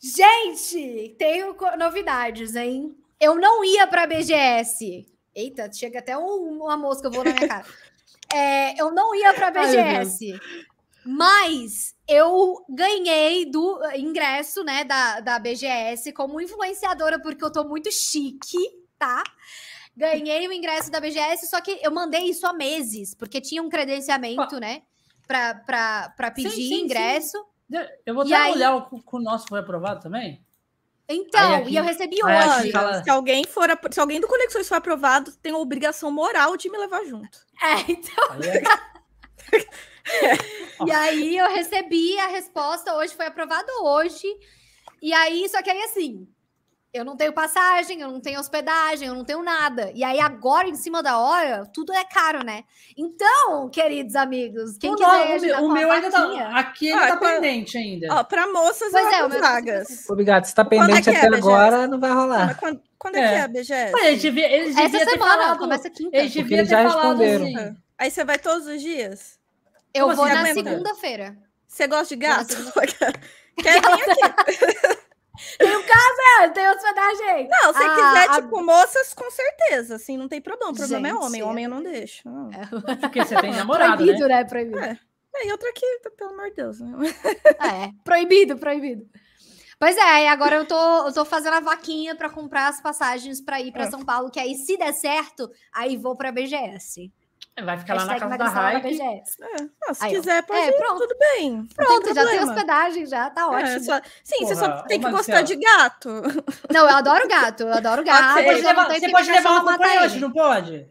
[0.00, 2.96] Gente, tenho novidades, hein?
[3.20, 5.11] Eu não ia para a BGS.
[5.34, 7.66] Eita, chega até um, uma mosca voando na minha cara.
[8.34, 10.40] É, eu não ia para a BGS, Ai,
[11.04, 17.92] mas eu ganhei do ingresso, né, da, da BGS como influenciadora, porque eu tô muito
[17.92, 18.56] chique,
[18.98, 19.22] tá?
[19.94, 23.68] Ganhei o ingresso da BGS, só que eu mandei isso há meses, porque tinha um
[23.68, 24.80] credenciamento, né,
[25.26, 27.36] para pedir sim, sim, ingresso.
[27.36, 27.78] Sim.
[28.06, 30.42] Eu vou dar uma olhar o, o nosso foi aprovado também.
[31.08, 32.72] Então, aqui, e eu recebi hoje.
[33.04, 36.78] Se alguém for, se alguém do Conexões for aprovado, tem a obrigação moral de me
[36.78, 37.38] levar junto.
[37.62, 38.28] É, então.
[40.86, 44.26] e aí eu recebi a resposta hoje, foi aprovado hoje.
[45.00, 46.26] E aí, só que aí assim,
[46.92, 49.90] eu não tenho passagem, eu não tenho hospedagem, eu não tenho nada.
[49.94, 52.64] E aí, agora, em cima da hora, tudo é caro, né?
[52.96, 55.40] Então, queridos amigos, quem o quiser.
[55.52, 56.58] Não, o meu ainda tá.
[56.58, 58.08] Aqui ele ah, tá pra, pendente ainda.
[58.10, 60.10] Ó, pra moças pois é, vagas.
[60.10, 60.44] Obrigado.
[60.44, 62.58] Se tá pendente é até é agora, não vai rolar.
[62.58, 63.20] quando, quando é.
[63.20, 63.28] é.
[63.28, 63.92] que é a BGS?
[63.92, 66.16] Mas eles deviam, eles Essa semana, falado, começa quinta.
[66.16, 67.76] Eles deviam ter já falado assim.
[67.96, 69.38] Aí você vai todos os dias?
[69.94, 71.38] Eu Como vou assim, na segunda-feira.
[71.66, 72.54] Você gosta de gato?
[73.62, 74.98] Quer vir aqui?
[75.58, 77.48] Tem um casa, tem hospedagem.
[77.48, 78.42] Não, se ah, quiser, a...
[78.42, 80.72] tipo, moças, com certeza, assim, não tem problema.
[80.72, 82.28] O problema é Gente, é homem, homem eu não deixo.
[82.28, 82.50] Não.
[82.52, 82.96] É.
[82.96, 84.36] Porque você tem namorado, Proibido, né?
[84.36, 84.44] né?
[84.44, 84.78] Proibido.
[84.78, 84.98] É.
[85.34, 85.86] É, e outra aqui,
[86.16, 86.80] pelo amor de Deus.
[86.80, 86.92] Né?
[87.58, 89.08] É, proibido, proibido.
[89.78, 93.40] Pois é, e agora eu tô, eu tô fazendo a vaquinha para comprar as passagens
[93.40, 93.90] para ir para é.
[93.90, 97.10] São Paulo, que aí, se der certo, aí vou pra BGS.
[97.60, 99.00] Vai ficar lá na casa da Raik.
[99.00, 99.22] É.
[99.86, 101.00] Ah, se aí, quiser, pode é, ir, pronto.
[101.00, 101.68] tudo bem.
[101.76, 103.76] Pronto, já tem hospedagem, já tá é, ótimo.
[103.76, 106.08] É, só, sim, Porra, você só tem que gostar de gato.
[106.72, 108.40] Não, eu adoro gato, eu adoro gato.
[108.40, 108.54] Okay.
[108.54, 110.88] Você, levar, você pode levar uma acompanhante, não pode?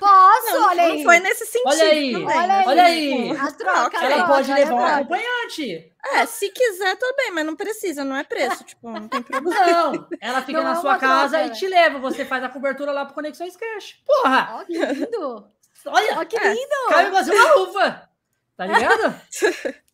[0.00, 0.96] Posso, não, olha aí.
[0.96, 1.68] Não foi nesse sentido.
[1.68, 2.66] Olha aí, olha aí.
[2.66, 3.36] Olha aí.
[3.36, 5.92] A troca, Ela troca, pode levar um acompanhante.
[6.12, 9.92] É, se quiser, tudo bem, mas não precisa, não é preço, tipo, não tem problema.
[9.92, 12.48] Não, ela fica não na é sua casa troca, e te leva, você faz a
[12.48, 13.96] cobertura lá pro Conexões Cash.
[14.04, 14.58] Porra!
[14.60, 15.48] Ó, que lindo!
[15.86, 16.54] Olha, oh, que é.
[16.54, 16.88] lindo!
[16.88, 18.08] Cabe fazer uma uva,
[18.56, 19.20] tá ligado?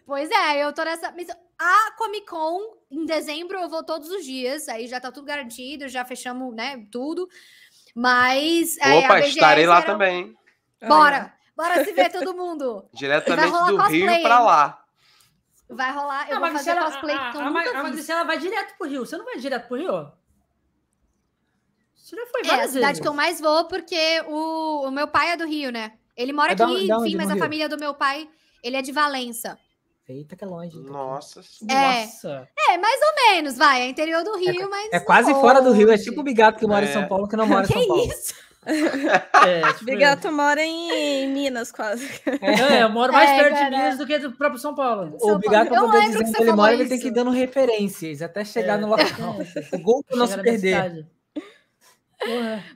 [0.07, 1.13] pois é, eu tô nessa...
[1.59, 5.89] A Comic Con, em dezembro, eu vou todos os dias, aí já tá tudo garantido,
[5.89, 7.29] já fechamos, né, tudo.
[7.95, 8.79] Mas.
[8.79, 10.37] É, Opa, estarei lá também.
[10.87, 11.35] Bora!
[11.57, 12.89] Bora se ver todo mundo!
[12.95, 14.85] Diretamente do cosplay, Rio para lá.
[15.69, 18.09] Vai rolar, eu não, vou fazer ela, cosplay a, a, a, fiz.
[18.09, 19.05] ela vai direto pro Rio.
[19.05, 20.13] Você não vai direto pro Rio?
[22.09, 23.01] Você já foi É a cidade vezes.
[23.01, 25.93] que eu mais vou, porque o, o meu pai é do Rio, né?
[26.17, 27.43] Ele mora é aqui, da, enfim, mas a Rio?
[27.43, 28.27] família do meu pai,
[28.65, 29.59] ele é de Valença.
[30.09, 30.79] Eita, que é longe.
[30.79, 30.91] Então.
[30.91, 31.41] Nossa.
[31.69, 32.49] É, Nossa.
[32.71, 33.83] é, mais ou menos, vai.
[33.83, 34.89] É interior do Rio, é, mas.
[34.91, 35.41] É quase longe.
[35.43, 35.91] fora do Rio.
[35.91, 36.89] É tipo o Bigato que mora é.
[36.89, 38.03] em São Paulo, que não mora em São Paulo.
[38.03, 38.35] Que isso?
[39.47, 42.09] é, tipo Bigato mora em Minas, quase.
[42.41, 43.65] É, eu moro mais é, perto cara.
[43.69, 45.15] de Minas do que do próprio São Paulo.
[45.21, 46.83] São o Bigato, pra poder dizer onde ele mora, isso.
[46.83, 48.81] ele tem que ir dando referências até chegar é.
[48.81, 49.37] no local.
[49.75, 51.07] o gol não se perder.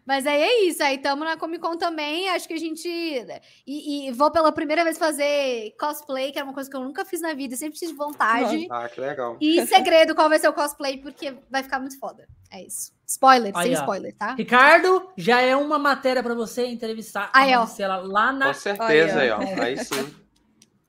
[0.07, 2.89] Mas aí é isso, aí estamos na Comic Con também, acho que a gente...
[2.89, 7.05] E, e, vou pela primeira vez fazer cosplay, que é uma coisa que eu nunca
[7.05, 8.67] fiz na vida, sempre tive vontade.
[8.71, 9.37] Ah, que legal.
[9.41, 12.27] E segredo qual vai ser o cosplay, porque vai ficar muito foda.
[12.51, 12.93] É isso.
[13.07, 13.81] Spoiler, aí, sem ó.
[13.81, 14.35] spoiler, tá?
[14.35, 17.67] Ricardo, já é uma matéria para você entrevistar aí, ó.
[17.79, 18.47] ela lá na...
[18.47, 19.39] Com certeza, aí, ó.
[19.61, 20.15] Aí sim.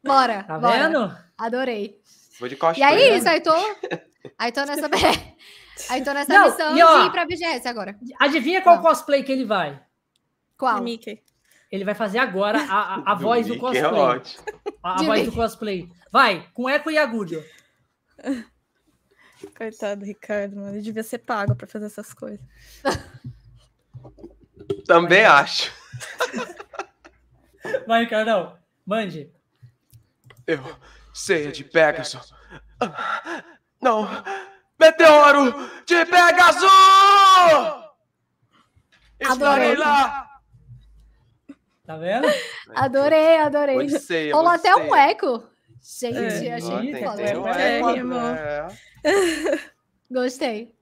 [0.04, 0.88] Bora, Tá bora.
[0.88, 1.18] vendo?
[1.38, 1.98] Adorei.
[2.40, 2.88] Vou de cosplay.
[2.88, 3.18] E aí, né?
[3.18, 3.54] isso, aí tô...
[4.38, 4.90] Aí tô nessa...
[5.90, 7.98] Aí tô nessa Não, missão e, ó, de ir pra BGS agora.
[8.20, 9.82] Adivinha qual cosplay que ele vai?
[10.58, 10.76] Qual?
[10.76, 11.22] De Mickey.
[11.72, 13.82] Ele vai fazer agora a, a, a do voz do é cosplay.
[13.82, 13.86] É
[14.84, 15.26] a, a voz Mickey.
[15.26, 15.90] do cosplay.
[16.12, 17.44] Vai, com Eco e Agúdio.
[19.58, 20.76] Coitado do Ricardo, mano.
[20.76, 22.40] Ele devia ser pago pra fazer essas coisas.
[24.88, 25.72] Também acho.
[27.86, 28.58] Vai, Ricardão.
[28.86, 29.32] Mande.
[30.46, 30.60] Eu
[31.14, 32.34] sei de Pegasus.
[33.82, 34.08] Não.
[34.84, 36.70] Meteoro de Pegasus!
[39.26, 39.76] Adorei.
[39.78, 40.30] lá!
[41.86, 42.28] Tá vendo?
[42.76, 43.78] Adorei, adorei.
[43.78, 45.42] Odisseia, Rolou até um eco.
[45.82, 46.56] Gente, É.
[46.56, 47.08] achei que
[47.38, 48.68] um É,
[49.04, 49.60] é.
[50.12, 50.76] Gostei.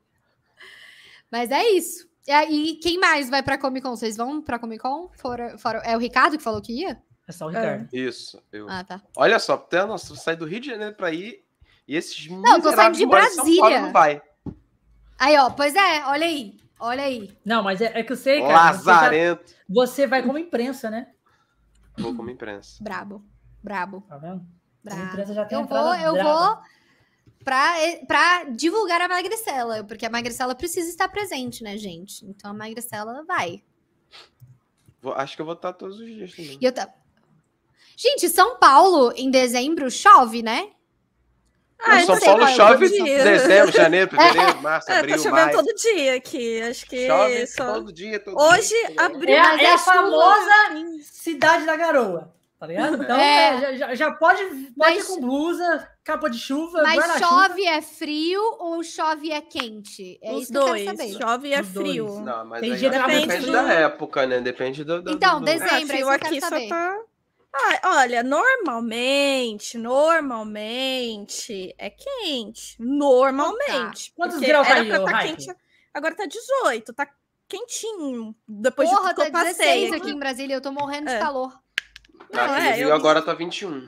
[1.31, 2.09] Mas é isso.
[2.27, 3.95] E aí, quem mais vai pra Comic Con?
[3.95, 5.11] Vocês vão pra Comic Con?
[5.15, 5.79] Fora, fora...
[5.79, 7.01] É o Ricardo que falou que ia?
[7.27, 7.87] É só o Ricardo.
[7.93, 8.41] Isso.
[8.51, 8.67] Eu...
[8.67, 9.01] Ah, tá.
[9.15, 11.43] Olha só, até nossa, sair do Rio de Janeiro pra ir
[11.91, 13.81] e esses Não, tô saindo de Brasília.
[13.81, 14.21] Não vai.
[15.19, 16.57] Aí, ó, pois é, olha aí.
[16.79, 17.37] Olha aí.
[17.45, 18.73] Não, mas é, é que eu sei, cara.
[18.73, 19.53] Você, já- Lazarento.
[19.69, 21.07] você vai como imprensa, né?
[21.97, 22.81] Vou como imprensa.
[22.83, 23.23] Brabo.
[23.61, 24.01] Brabo.
[24.07, 24.41] Tá vendo?
[24.87, 25.03] A Brabo.
[25.03, 26.33] imprensa já tem Eu vou, eu braba.
[26.33, 26.57] vou
[27.43, 27.73] pra,
[28.07, 32.25] pra divulgar a Magricela, porque a Magricela precisa estar presente, né, gente?
[32.25, 33.63] Então a Magricela vai.
[35.01, 36.57] Vou- acho que eu vou estar todos os dias também.
[36.59, 36.89] E eu tá...
[37.95, 40.71] Gente, São Paulo, em dezembro, chove, né?
[41.83, 45.51] Ah, São sei Paulo é chove dezembro, janeiro, fevereiro, março, É, tá abril, chovendo maio.
[45.57, 46.61] todo dia aqui.
[46.61, 47.73] Acho que Chove só...
[47.73, 48.93] todo dia, todo Hoje dia.
[48.97, 49.35] abriu.
[49.35, 50.51] É é a famosa
[51.03, 53.01] cidade da garoa, tá ligado?
[53.03, 53.47] Então, É.
[53.55, 57.65] é, já- já, já pode, pode Mas- ir com blusa, capa de chuva, Mas chove
[57.65, 60.19] é frio ou chove é quente?
[60.21, 60.83] É Os isso que eu dois.
[60.83, 61.17] quero saber.
[61.19, 61.87] Chove e é Os dois.
[61.87, 62.19] frio.
[62.21, 64.39] Não, mas aí que depende, depende do- da época, né?
[64.41, 65.01] Depende do.
[65.01, 65.77] do Então, do- dezembro.
[65.77, 66.67] Isso eu quero aqui só saber.
[66.69, 66.97] tá.
[67.53, 72.75] Ah, olha, normalmente, normalmente é quente.
[72.79, 74.13] Normalmente.
[74.15, 75.53] Quantos graus ô, tá quente.
[75.93, 77.07] Agora tá 18, tá
[77.49, 78.33] quentinho.
[78.47, 79.99] Depois Porra, de tudo que tá eu 16 passei.
[80.01, 81.19] aqui em Brasília, eu tô morrendo de É.
[81.19, 81.51] calor.
[82.21, 83.85] Aqui Não, é, eu- agora tá 21.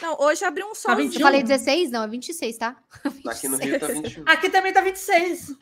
[0.00, 0.94] Não, hoje abriu um sol.
[0.94, 1.18] 21?
[1.20, 1.90] Eu falei 16?
[1.90, 2.76] Não, é 26, tá?
[3.26, 4.22] Aqui no Rio tá 21.
[4.26, 5.56] Aqui também tá 26.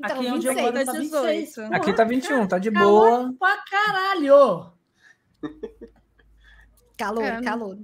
[0.00, 1.48] Então, Aqui onde eu 26, moro tá tá 26.
[1.48, 1.74] 18.
[1.74, 3.34] Aqui tá 21, tá de Calor boa.
[3.38, 4.72] pra caralho.
[6.98, 7.78] Calor, É, calor.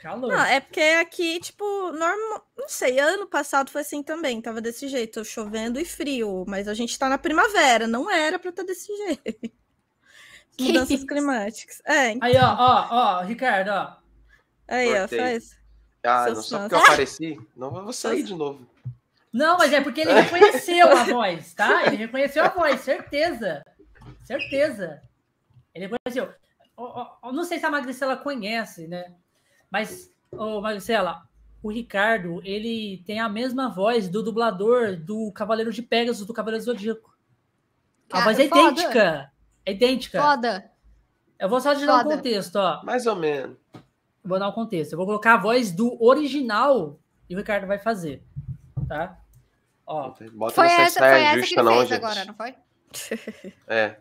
[0.00, 0.28] Calor.
[0.30, 2.46] Não, é porque aqui, tipo, normal.
[2.56, 6.44] Não sei, ano passado foi assim também, tava desse jeito, chovendo e frio.
[6.46, 9.50] Mas a gente tá na primavera, não era pra estar desse jeito.
[10.56, 11.06] Que Mudanças isso?
[11.06, 11.80] climáticas.
[11.84, 13.96] É, Aí, ó, ó, ó, Ricardo, ó.
[14.68, 15.18] aí, ó, Cortei.
[15.18, 15.58] faz.
[16.04, 17.40] Ah, Seus não, só porque eu apareci.
[17.56, 18.66] Não, eu vou sair de novo.
[19.32, 21.86] Não, mas é porque ele reconheceu a voz, tá?
[21.86, 23.62] Ele reconheceu a voz, certeza.
[24.24, 25.02] Certeza.
[25.74, 26.32] Ele reconheceu.
[27.32, 29.14] Não sei se a Magricela conhece, né?
[29.70, 31.22] Mas, ô, Magricela,
[31.62, 36.64] o Ricardo, ele tem a mesma voz do dublador do Cavaleiro de Pegasus, do Cavaleiro
[36.64, 37.16] Zodíaco.
[38.12, 38.60] A voz é foda.
[38.60, 39.32] idêntica.
[39.66, 40.22] É idêntica.
[40.22, 40.70] Foda.
[41.38, 42.82] Eu vou só te dar um contexto, ó.
[42.84, 43.56] Mais ou menos.
[44.24, 44.92] Vou dar um contexto.
[44.92, 46.98] Eu vou colocar a voz do original
[47.28, 48.22] e o Ricardo vai fazer.
[48.88, 49.18] Tá?
[49.86, 50.14] Ó.
[50.32, 52.04] Bota foi essa, foi essa justa, que ele não, fez gente.
[52.04, 52.54] agora, não foi?
[53.68, 53.96] É.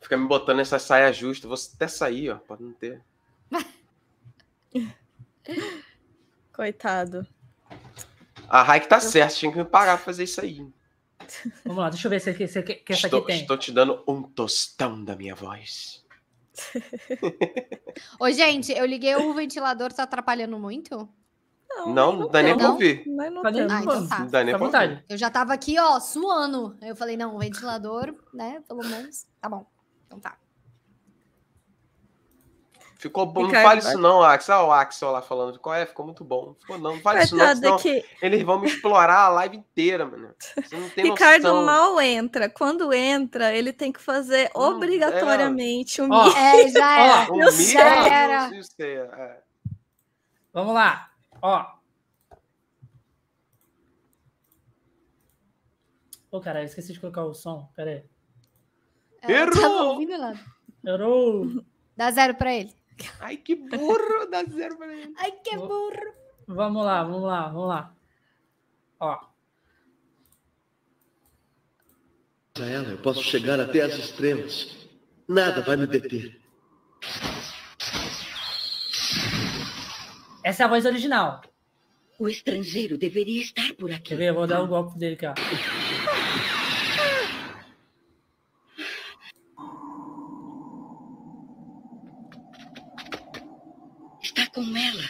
[0.00, 1.48] Fica me botando essa saia justa.
[1.48, 2.36] Vou até sair, ó.
[2.36, 3.02] Pode não ter.
[6.52, 7.26] Coitado.
[8.48, 10.66] A Raik tá certa, tinha que me pagar pra fazer isso aí.
[11.64, 12.58] Vamos lá, deixa eu ver se, se, se
[12.88, 13.40] essa estou, aqui tem.
[13.42, 16.04] Estou te dando um tostão da minha voz.
[18.18, 21.08] Ô, gente, eu liguei o ventilador, tá atrapalhando muito?
[21.68, 23.06] Não, não, não dá nem pra ouvir.
[23.06, 24.24] Não, não, não, ah, então tá.
[24.24, 25.04] dá nem pra ouvir.
[25.08, 26.76] Eu já tava aqui, ó, suando.
[26.80, 29.66] Eu falei, não, o ventilador, né, pelo menos, tá bom.
[30.08, 30.38] Então tá.
[32.98, 33.46] Ficou bom.
[33.46, 34.56] Ricardo, não fale isso, não, Axel.
[34.56, 35.58] Olha o Axel lá falando.
[35.60, 35.86] Qual é?
[35.86, 36.56] Ficou muito bom.
[36.58, 37.54] Ficou, não, não fale isso, não.
[37.54, 38.04] Senão que...
[38.20, 40.34] Eles vão me explorar a live inteira, mano.
[40.56, 41.64] Você não tem Ricardo noção.
[41.64, 42.50] mal entra.
[42.50, 46.04] Quando entra, ele tem que fazer hum, obrigatoriamente é...
[46.04, 47.32] um oh, É, já era.
[47.32, 48.56] Oh, já era.
[48.56, 49.42] É.
[50.52, 51.08] Vamos lá.
[51.40, 51.60] Ó.
[56.30, 57.70] Ô, oh, cara, esqueci de colocar o som.
[57.76, 58.17] Pera aí.
[59.26, 60.00] Errou!
[60.84, 61.64] Errou!
[61.96, 62.72] Dá zero pra ele.
[63.20, 64.26] Ai, que burro!
[64.30, 65.14] Dá zero pra ele.
[65.16, 66.14] Ai, que burro!
[66.46, 67.94] Vamos lá, vamos lá, vamos lá.
[69.00, 69.20] Ó.
[72.60, 74.88] ela, eu posso chegar até as estrelas.
[75.28, 76.40] Nada vai me deter.
[80.42, 81.42] Essa é a voz original.
[82.18, 84.08] O estrangeiro deveria estar por aqui.
[84.08, 84.28] Quer ver?
[84.30, 85.26] Eu vou dar o um golpe dele aqui,
[94.36, 94.50] ó.
[94.54, 95.04] com ela.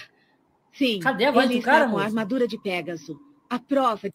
[0.73, 1.01] Sim.
[1.01, 3.20] Cadê a voz ele do cara, com a armadura de Pégaso.
[3.51, 4.09] A prova.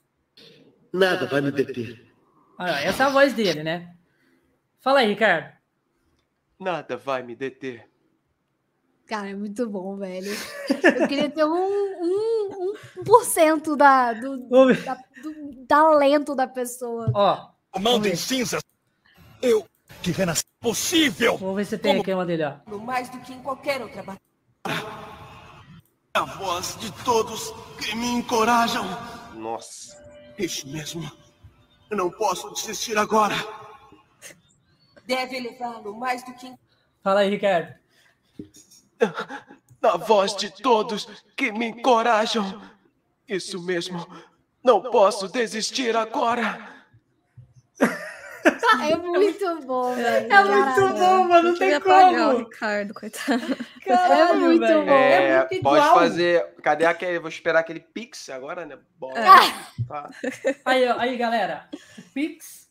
[0.93, 2.13] Nada vai me deter.
[2.57, 3.95] Olha, essa é a voz dele, né?
[4.79, 5.51] Fala aí, Ricardo.
[6.59, 7.89] Nada vai me deter.
[9.05, 10.31] Cara, é muito bom, velho.
[10.69, 17.11] Eu queria ter um, um, um por cento da, do, da, do talento da pessoa.
[17.13, 17.49] Ó.
[17.79, 18.61] Mando em cinzas.
[19.41, 19.67] Eu
[20.01, 21.37] que renasci possível.
[21.37, 22.01] Vamos ver se tem Como...
[22.01, 22.77] aqui uma dele, ó.
[22.77, 24.32] Mais do que em qualquer outra batalha.
[26.15, 28.85] A voz de todos que me encorajam.
[29.33, 29.99] Nossa.
[30.37, 31.11] Isso mesmo.
[31.89, 33.33] Eu não posso desistir agora.
[35.07, 36.53] Deve levá-lo mais do que.
[37.03, 37.73] Fala aí, Ricardo.
[39.81, 42.61] A voz de todos que me encorajam.
[43.27, 44.05] Isso mesmo.
[44.63, 46.85] Não posso desistir agora.
[48.89, 50.33] É muito bom, velho.
[50.33, 51.49] É muito bom, mano.
[51.49, 52.17] Não tem como.
[52.17, 53.57] O Ricardo, coitado.
[53.85, 54.91] Caralho, é muito bom.
[54.91, 56.53] É, é muito pode fazer.
[56.61, 57.19] Cadê aquele.
[57.19, 58.77] Vou esperar aquele Pix agora, né?
[58.97, 59.19] Bora.
[59.19, 59.83] É.
[59.87, 60.09] Tá.
[60.65, 61.69] Aí, aí, galera.
[61.97, 62.63] O Pix.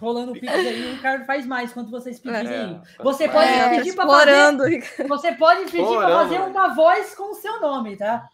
[0.00, 2.82] Rolando o Pix aí, o Ricardo faz mais quando vocês pedirem.
[2.98, 3.02] É.
[3.02, 5.06] Você pode é, pedir para fazer.
[5.08, 8.28] Você pode pedir para fazer uma voz com o seu nome, tá?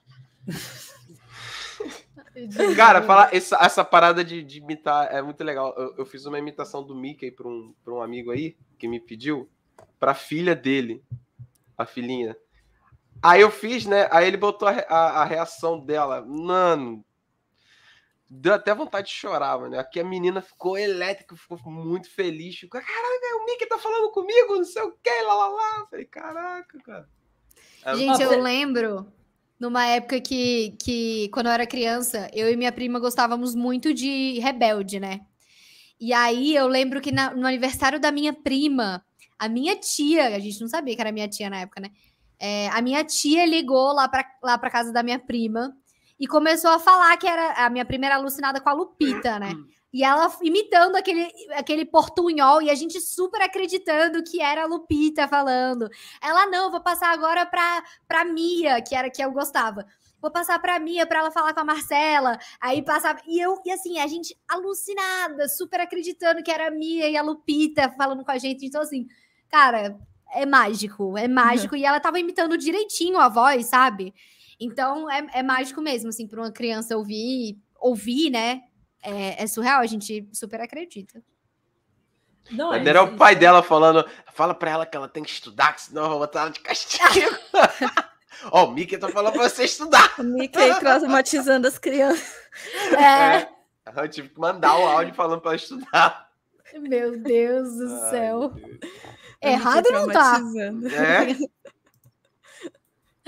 [2.77, 5.75] Cara, falar essa, essa parada de, de, imitar é muito legal.
[5.77, 9.01] Eu, eu fiz uma imitação do Mickey para um, pra um amigo aí que me
[9.01, 9.51] pediu,
[9.99, 11.03] pra filha dele,
[11.77, 12.37] a filhinha.
[13.23, 14.09] Aí eu fiz, né?
[14.11, 16.25] Aí ele botou a, a, a reação dela.
[16.25, 17.05] Mano,
[18.31, 19.79] deu até vontade de chorar, mano.
[19.79, 22.57] Aqui a menina ficou elétrica, ficou muito feliz.
[22.57, 25.87] Ficou, caraca, o Mickey tá falando comigo, não sei o que, lá, lá, lá.
[25.91, 27.09] Falei, caraca, cara.
[27.85, 29.13] É Gente, eu lembro
[29.61, 34.39] numa época que, que, quando eu era criança, eu e minha prima gostávamos muito de
[34.41, 35.21] Rebelde, né?
[36.01, 39.05] E aí eu lembro que na, no aniversário da minha prima,
[39.39, 41.91] a minha tia, a gente não sabia que era minha tia na época, né?
[42.39, 45.77] É, a minha tia ligou lá pra, lá pra casa da minha prima
[46.19, 49.53] e começou a falar que era a minha prima era alucinada com a Lupita, né?
[49.93, 55.27] E ela imitando aquele, aquele portunhol e a gente super acreditando que era a Lupita
[55.27, 55.89] falando.
[56.23, 59.85] Ela, não, vou passar agora pra, pra Mia, que era que eu gostava.
[60.21, 62.39] Vou passar pra Mia pra ela falar com a Marcela.
[62.61, 63.21] Aí passava.
[63.27, 67.23] E eu, e assim, a gente alucinada, super acreditando que era a Mia e a
[67.23, 68.67] Lupita falando com a gente.
[68.67, 69.09] Então, assim,
[69.49, 69.99] cara,
[70.33, 71.75] é mágico, é mágico.
[71.75, 71.81] Uhum.
[71.81, 74.15] E ela tava imitando direitinho a voz, sabe?
[74.61, 78.63] Então, é, é mágico mesmo, assim, pra uma criança ouvir, ouvir, né?
[79.03, 81.23] É, é surreal, a gente super acredita.
[82.51, 85.31] Não, Mas é, era o pai dela falando, fala pra ela que ela tem que
[85.31, 87.37] estudar, que senão eu vou botar ela de castigo.
[88.51, 90.15] Ó, oh, o Mickey tá falando pra você estudar.
[90.19, 92.35] O Mickey traumatizando as crianças.
[92.97, 93.37] É.
[93.37, 93.49] é.
[93.95, 96.31] Eu tive que mandar o áudio falando pra ela estudar.
[96.79, 98.49] Meu Deus do Ai, céu.
[98.51, 98.79] Deus.
[99.43, 100.41] Errado não tá.
[100.93, 101.27] É?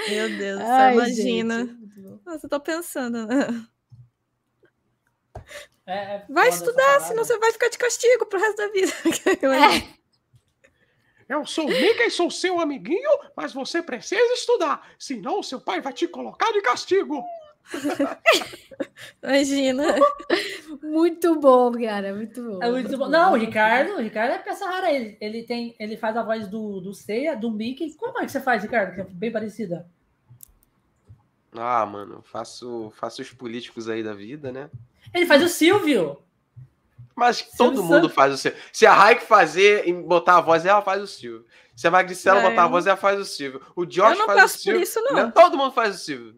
[0.08, 1.58] Meu Deus, Ai, imagina.
[1.66, 2.20] gente.
[2.24, 3.28] Nossa, eu tô pensando.
[5.86, 8.92] É, é Vai estudar, senão você vai ficar de castigo pro resto da vida.
[11.28, 14.86] Eu sou o Mickey, sou seu amiguinho, mas você precisa estudar.
[14.98, 17.24] Senão seu pai vai te colocar de castigo.
[19.22, 19.96] Imagina.
[20.82, 22.14] Muito bom, cara.
[22.14, 22.62] Muito bom.
[22.62, 23.08] É muito bom.
[23.08, 24.92] Não, o Ricardo, o Ricardo é peça rara.
[24.92, 27.94] Ele, ele, tem, ele faz a voz do, do Seiya, do Mickey.
[27.94, 28.94] Como é que você faz, Ricardo?
[28.94, 29.88] Que é bem parecida.
[31.52, 34.70] Ah, mano, faço, faço os políticos aí da vida, né?
[35.14, 36.18] Ele faz o Silvio.
[37.14, 38.14] Mas todo Silvio mundo Santos.
[38.14, 38.60] faz o Silvio.
[38.72, 41.44] Se a Raik fazer e botar a voz, ela faz o Silvio.
[41.76, 42.48] Se a Magricela É.
[42.50, 43.60] botar a voz, ela faz o Silvio.
[43.76, 44.82] O Josh Eu não faz o Silvio.
[44.82, 45.12] isso, não.
[45.14, 45.32] né?
[45.34, 46.34] Todo mundo faz o Silvio.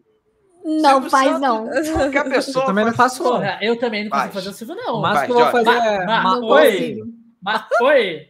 [0.65, 1.69] Não Silvio faz, Santos, não.
[1.93, 2.63] Qualquer pessoa.
[2.63, 3.61] Eu também não faz o faço, não.
[3.61, 4.33] Eu também não consigo Faz.
[4.33, 5.01] fazer o Silvio, não.
[5.01, 6.05] Vai, máximo que eu vou fazer.
[6.05, 6.67] Ma- ma- ma- Oi!
[6.67, 7.03] oi!
[7.41, 8.29] Mas, oi!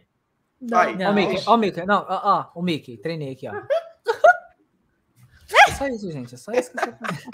[0.62, 0.96] Vai.
[0.96, 1.06] Não.
[1.06, 1.86] Ó, o Mickey, ó, o Mickey.
[1.86, 2.20] Não, ó,
[2.54, 3.52] ó, o Mickey, treinei aqui, ó.
[5.68, 6.34] É só isso, gente.
[6.34, 7.24] É só isso que você faz.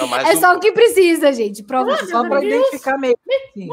[0.00, 1.62] Não, É só o que precisa, gente.
[1.62, 2.44] Prova Nossa, Só Deus.
[2.44, 3.16] identificar meio.
[3.26, 3.68] assim.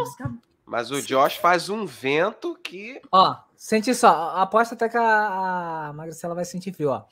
[0.65, 2.99] Mas o Josh faz um vento que.
[3.11, 4.31] Ó, sente só.
[4.35, 7.03] Aposto até que a, a Magricela vai sentir frio, ó.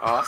[0.00, 0.22] Ó.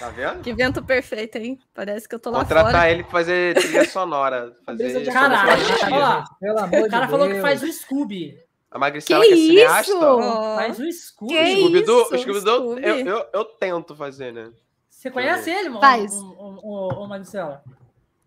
[0.00, 0.42] Tá vendo?
[0.42, 1.58] Que vento perfeito, hein?
[1.72, 2.90] Parece que eu tô lá Contratar fora.
[2.90, 4.52] ele pra fazer trilha sonora.
[4.64, 6.24] Fazer Caralho.
[6.40, 7.42] Pelo amor O cara de falou que Deus.
[7.42, 8.36] faz o Scooby.
[8.70, 9.92] A Magricela Que que, é cineasta.
[9.92, 10.00] isso?
[10.02, 11.34] Ó, Faz o Scooby.
[11.34, 12.14] Que O Scooby-Doo, isso?
[12.14, 12.82] o Scooby-Doo, Scooby.
[12.86, 14.50] eu, eu, eu tento fazer, né?
[14.90, 15.80] Você conhece ele, mano?
[15.80, 16.12] Faz.
[16.14, 17.62] O, o, o, o Maricela?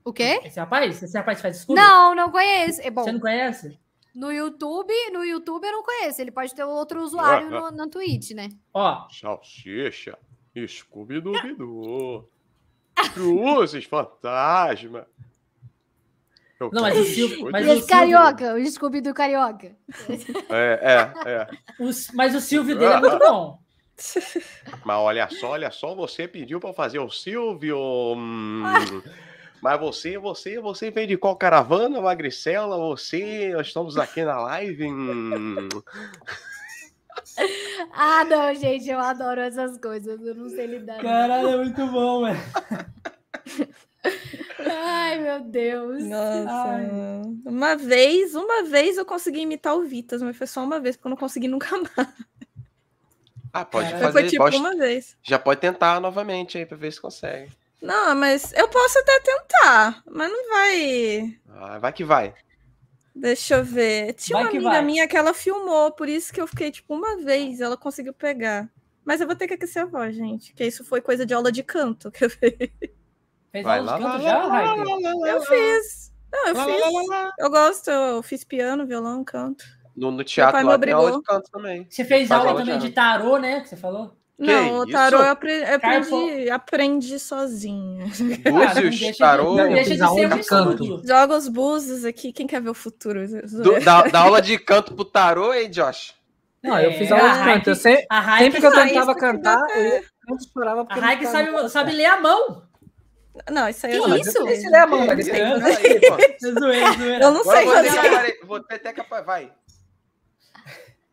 [0.04, 0.42] O quê?
[0.46, 1.04] Esse rapaz?
[1.04, 1.80] Esse rapaz faz Scooby?
[1.80, 2.82] Não, não conheço.
[2.82, 3.04] É bom.
[3.04, 3.78] Você não conhece?
[4.16, 6.22] No YouTube, no YouTube eu não conheço.
[6.22, 8.50] Ele pode ter outro usuário no, na Twitch, né?
[8.74, 10.18] Ó, Salsicha,
[10.68, 12.28] Scooby-Doo.
[13.14, 15.06] Cruzes, fantasma.
[16.60, 19.72] Eu Não, mas o Silvio- Scooby- mas E esse carioca, o Scooby do carioca.
[20.50, 20.80] É,
[21.26, 21.48] é, é.
[21.80, 23.60] os- mas o Silvio dele é muito bom.
[24.86, 27.78] Mas olha só, olha só, você pediu pra fazer o Silvio.
[28.16, 28.64] hum,
[29.62, 32.78] Mas você, você, você vem de qual caravana, Magricela?
[32.78, 34.86] Você, nós estamos aqui na live.
[34.88, 35.68] hum.
[37.94, 40.22] Ah, não, gente, eu adoro essas coisas.
[40.22, 41.02] Eu não sei lidar.
[41.02, 42.40] Caralho, é muito bom, velho.
[44.60, 46.04] Ai, meu Deus.
[46.04, 46.52] Nossa.
[46.52, 46.88] Ai.
[47.46, 51.08] Uma vez, uma vez eu consegui imitar o Vitas, mas foi só uma vez, porque
[51.08, 52.08] eu não consegui nunca mais.
[53.52, 54.20] Ah, pode Cara, fazer.
[54.22, 55.18] foi tipo pode- uma vez.
[55.24, 57.52] Já pode tentar novamente aí pra ver se consegue.
[57.82, 61.40] Não, mas eu posso até tentar, mas não vai.
[61.50, 62.34] Ah, vai que vai.
[63.16, 64.14] Deixa eu ver.
[64.14, 64.82] Tinha Vai uma amiga vai.
[64.86, 68.70] minha que ela filmou, por isso que eu fiquei tipo uma vez, ela conseguiu pegar.
[69.04, 71.52] Mas eu vou ter que aquecer a voz, gente, que isso foi coisa de aula
[71.52, 72.54] de canto que eu fiz.
[73.52, 75.46] Fez Vai aula lá, de lá, canto lá, já, lá, Eu lá.
[75.46, 76.12] fiz.
[76.32, 76.82] Não, eu Lá, fiz.
[76.82, 77.34] lá, lá, lá.
[77.40, 79.66] Eu gosto, eu fiz piano, violão, canto.
[79.96, 81.88] No, no teatro lá tem aula de canto também.
[81.90, 83.62] Você fez aula aula também de de tarô, né?
[83.62, 84.16] Que você falou?
[84.38, 88.06] não, o tarô eu apre- eu Carpo- aprendi, aprendi sozinha.
[88.06, 89.56] Não Búzios, deixa de- tarô.
[89.56, 90.84] Não deixa de aula ser um canto.
[90.84, 91.08] estudo.
[91.08, 93.28] Joga os búzios aqui, quem quer ver o futuro?
[93.28, 96.14] Do- da, da aula de canto pro tarô, hein, Josh?
[96.64, 97.70] Não, eu É, fiz aula a de canto.
[97.72, 98.06] Eu sempre,
[98.38, 100.04] sempre que eu tentava que cantar, eu e
[100.54, 102.69] chorava A não sabe, sabe ler a mão.
[103.50, 104.40] Não, isso aí Que eu isso?
[104.40, 105.30] não sei se ler a mão, Que isso?
[105.30, 105.42] fazer.
[105.42, 106.40] Aí.
[106.44, 107.24] É zoeira, zoeira.
[107.26, 108.10] Eu não Agora sei eu vou ter, fazer.
[108.10, 109.26] peraí, vou ter até capaz.
[109.26, 109.52] Vai.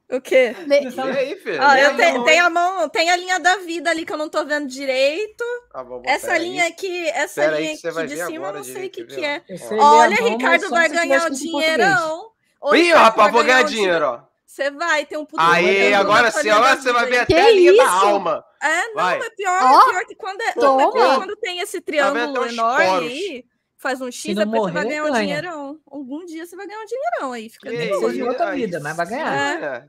[0.08, 0.54] O quê?
[0.56, 1.60] Você E aí, filho?
[1.72, 4.28] Lê eu mão, tem a mão, tem a linha da vida ali que eu não
[4.28, 5.44] tô vendo direito.
[5.74, 6.42] Ah, vou botar Essa aí.
[6.44, 9.04] linha aqui, essa Pera aí linha você aqui de cima, eu não sei o que,
[9.04, 9.42] que é.
[9.80, 12.30] Olha, Ricardo vai ganhar o dinheirão.
[12.72, 14.20] Ih, rapaz, vou ganhar dinheiro, ó.
[14.46, 17.50] Você vai, tem um puto Aí, agora sim, agora você vai ver até Que a
[17.50, 17.92] linha da isso?
[17.92, 18.44] alma.
[18.62, 19.18] É, não, Vai.
[19.18, 20.82] é pior, é pior que quando, é, toma.
[20.82, 23.08] é pior quando tem esse Tá triângulo os enorme poros.
[23.10, 23.44] aí,
[23.76, 25.20] faz um X, depois você vai morrer, ganhar um ganha.
[25.26, 25.80] dinheirão.
[25.90, 28.80] Algum dia você vai ganhar um dinheirão aí, fica Que de que seja outra vida,
[28.80, 29.62] mas vai ganhar.
[29.62, 29.84] É.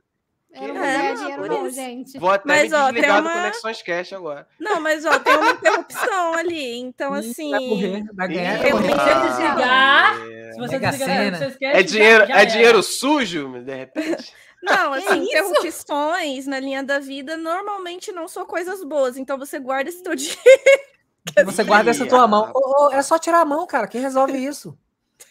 [0.53, 2.17] É, ganhar não, dinheiro, não, gente.
[2.17, 4.47] Vou até Mas, me ó, desligar tem do uma- Conexões Cash agora.
[4.59, 7.51] Não, mas ó, tem uma interrupção ali, então assim...
[7.51, 8.57] Vai morrer, vai ganhar.
[8.71, 8.93] Morrer.
[8.97, 10.51] Ah, você desligar, é.
[10.53, 14.33] se você desligar, você esquece, É dinheiro, já- já é dinheiro sujo, de repente?
[14.63, 15.31] Não, Que assim, isso?
[15.31, 20.15] interrupções na linha da vida normalmente não são coisas boas, então você guarda esse teu
[20.15, 20.41] dinheiro.
[21.45, 22.51] Você guarda essa tua mão.
[22.55, 23.85] Ô, ô, é só tirar a mão, cara.
[23.85, 24.77] Quem resolve isso?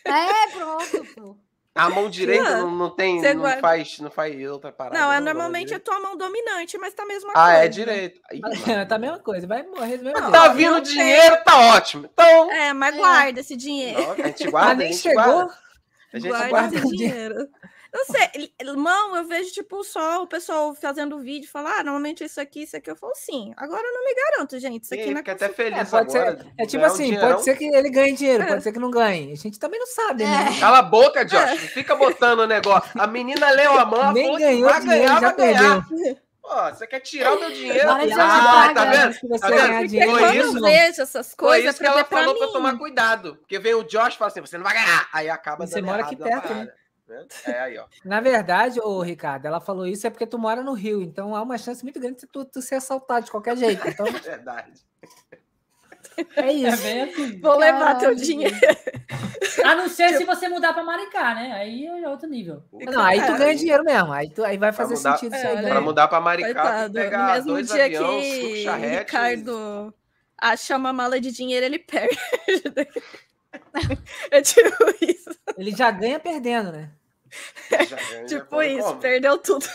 [0.04, 1.36] É, pronto, pô.
[1.74, 4.98] A mão direita Não, não, não tem, não guarda- faz, não faz outra parada.
[4.98, 5.90] Não, é a mão normalmente a direita.
[5.90, 7.64] tua mão dominante, mas tá a mesma Ah, coisa.
[7.64, 8.20] é direito.
[8.30, 8.40] Ih,
[8.88, 9.46] tá a mesma coisa.
[9.46, 10.30] Vai morrer mesmo Não.
[10.30, 12.10] Tá Não vindo dinheiro, tá ótimo.
[12.12, 12.98] Então, É, mas É.
[12.98, 13.98] guarda esse dinheiro.
[14.02, 15.22] não, a gente Ah, guarda, a nem gente chegou.
[15.24, 15.58] guarda.
[16.12, 16.76] A gente Guarda guarda.
[16.76, 17.48] esse dinheiro.
[17.92, 22.26] Não sei, mão, eu vejo tipo só o pessoal fazendo vídeo falar, ah, normalmente é
[22.26, 22.90] isso aqui, isso aqui.
[22.90, 24.84] Eu falo, sim, agora eu não me garanto, gente.
[24.84, 25.32] Isso aqui e é.
[25.32, 26.10] até feliz é, agora.
[26.10, 28.78] Ser, é né, tipo assim, um pode ser que ele ganhe dinheiro, pode ser que
[28.78, 29.32] não ganhe.
[29.32, 30.30] A gente também não sabe, né?
[30.30, 30.50] é.
[30.50, 30.60] né?
[30.60, 31.24] Cala a boca, é.
[31.24, 31.36] Josh.
[31.40, 31.56] É.
[31.56, 32.90] Fica botando o negócio.
[32.94, 35.86] A menina leu a mão, Nem falou ganhou vai dinheiro, ganhar, já vai ganhar.
[36.46, 37.90] Pô, você quer tirar o meu dinheiro?
[37.90, 39.38] Ah, tá vendo?
[39.40, 40.06] Tá vendo?
[40.06, 43.34] Quando eu vejo essas coisas, Foi isso é que ela pra falou para tomar cuidado.
[43.36, 45.08] Porque vem o Josh e fala assim: você não vai ganhar.
[45.12, 46.68] Aí acaba Você mora aqui perto, né?
[47.46, 47.86] É aí, ó.
[48.04, 51.42] Na verdade, o Ricardo, ela falou isso é porque tu mora no Rio, então há
[51.42, 53.82] uma chance muito grande de tu, tu ser assaltado de qualquer jeito.
[53.88, 54.06] Então...
[54.06, 54.86] É verdade.
[56.34, 56.86] É isso.
[56.86, 57.40] É assim.
[57.40, 57.78] Vou Caralho.
[57.78, 58.56] levar teu dinheiro.
[59.64, 61.52] A não ser se tipo você mudar para Maricá, né?
[61.52, 62.62] Aí é outro nível.
[62.72, 64.12] Não, aí tu ganha dinheiro mesmo.
[64.12, 65.34] Aí, tu, aí vai fazer mudar, sentido.
[65.34, 66.94] É, para mudar para Maricá, Coitado.
[66.94, 69.94] tem mesmo dois dia aviões, que charrete, Ricardo
[70.38, 72.18] acha uma mala de dinheiro, ele perde.
[74.30, 74.70] é tipo
[75.00, 75.30] isso.
[75.56, 76.90] Ele já ganha perdendo, né?
[77.70, 79.00] Ganha tipo isso, como?
[79.00, 79.66] perdeu tudo.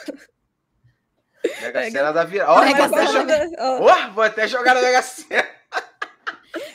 [1.61, 2.53] Mega Sena da virada.
[2.53, 3.47] Vou, até jogar...
[3.59, 3.85] oh.
[3.85, 5.45] oh, vou até jogar na Mega Sena.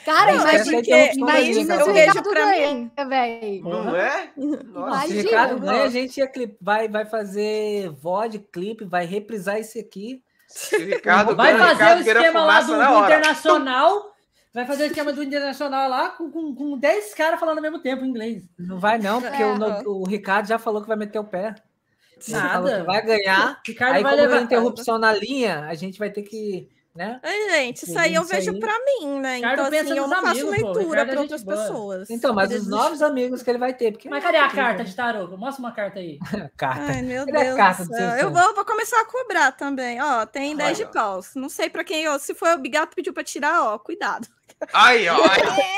[0.03, 3.63] Cara, imagina que imagina se o Ricardo ganha, velho.
[3.63, 3.95] Não uhum.
[3.95, 4.31] é?
[4.37, 5.07] Nossa.
[5.07, 6.31] Se o Ricardo ganha, a gente ia
[6.61, 10.23] vai, vai fazer VOD, clipe, vai reprisar esse aqui.
[10.47, 14.16] Se Ricardo vai ganha, fazer Ricardo o esquema lá do, do Internacional
[14.53, 17.79] Vai fazer o esquema do Internacional lá com, com, com 10 caras falando ao mesmo
[17.79, 18.43] tempo inglês.
[18.57, 19.45] Não vai, não, porque é.
[19.45, 21.55] o, o Ricardo já falou que vai meter o pé.
[22.29, 22.83] Nada.
[22.83, 23.61] Vai ganhar.
[23.65, 26.69] Ricardo aí, vai como levar interrupção na linha, a gente vai ter que.
[26.95, 27.19] Né?
[27.21, 29.35] Ai, gente, isso aí eu vejo pra para mim, né?
[29.35, 31.55] Ricardo então, assim, eu não amigos, faço leitura para outras boa.
[31.55, 32.09] pessoas.
[32.09, 33.91] Então, mas os novos amigos que ele vai ter.
[33.91, 34.09] Porque...
[34.09, 35.37] Mas cadê a carta de tarô?
[35.37, 36.17] Mostra uma carta aí.
[36.57, 36.81] carta.
[36.81, 37.55] Ai, meu cadê Deus.
[37.55, 37.93] Carta do?
[37.93, 40.01] Eu vou, vou começar a cobrar também.
[40.01, 41.35] Ó, tem 10 de paus.
[41.35, 42.03] Não sei para quem.
[42.03, 44.27] Eu, se foi o bigato pediu para tirar, ó, cuidado.
[44.73, 45.17] Aí, ó.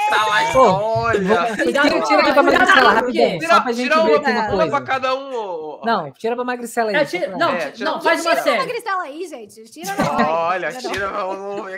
[0.10, 1.12] Tá lá, Pô.
[1.12, 3.40] Tira, tira aqui pra Magricela, rapidinho.
[3.40, 4.64] Tira, só pra gente ver aqui uma coisa.
[4.64, 5.82] Tira pra cada um.
[5.84, 6.96] Não, tira pra Magricela aí.
[6.96, 8.44] É, não, não, faz uma série.
[8.44, 9.64] Tira pra Magricela aí, gente.
[9.66, 9.96] Tira
[10.30, 11.12] Olha, tira.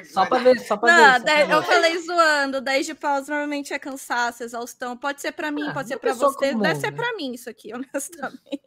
[0.05, 1.49] Só pra ver, só pra ver.
[1.49, 2.61] Eu falei zoando.
[2.61, 4.95] 10 de pausa normalmente é cansaço, exaustão.
[4.95, 6.53] Pode ser pra mim, ah, pode ser pra você.
[6.53, 6.97] Deve ser né?
[6.97, 8.61] pra mim isso aqui, honestamente.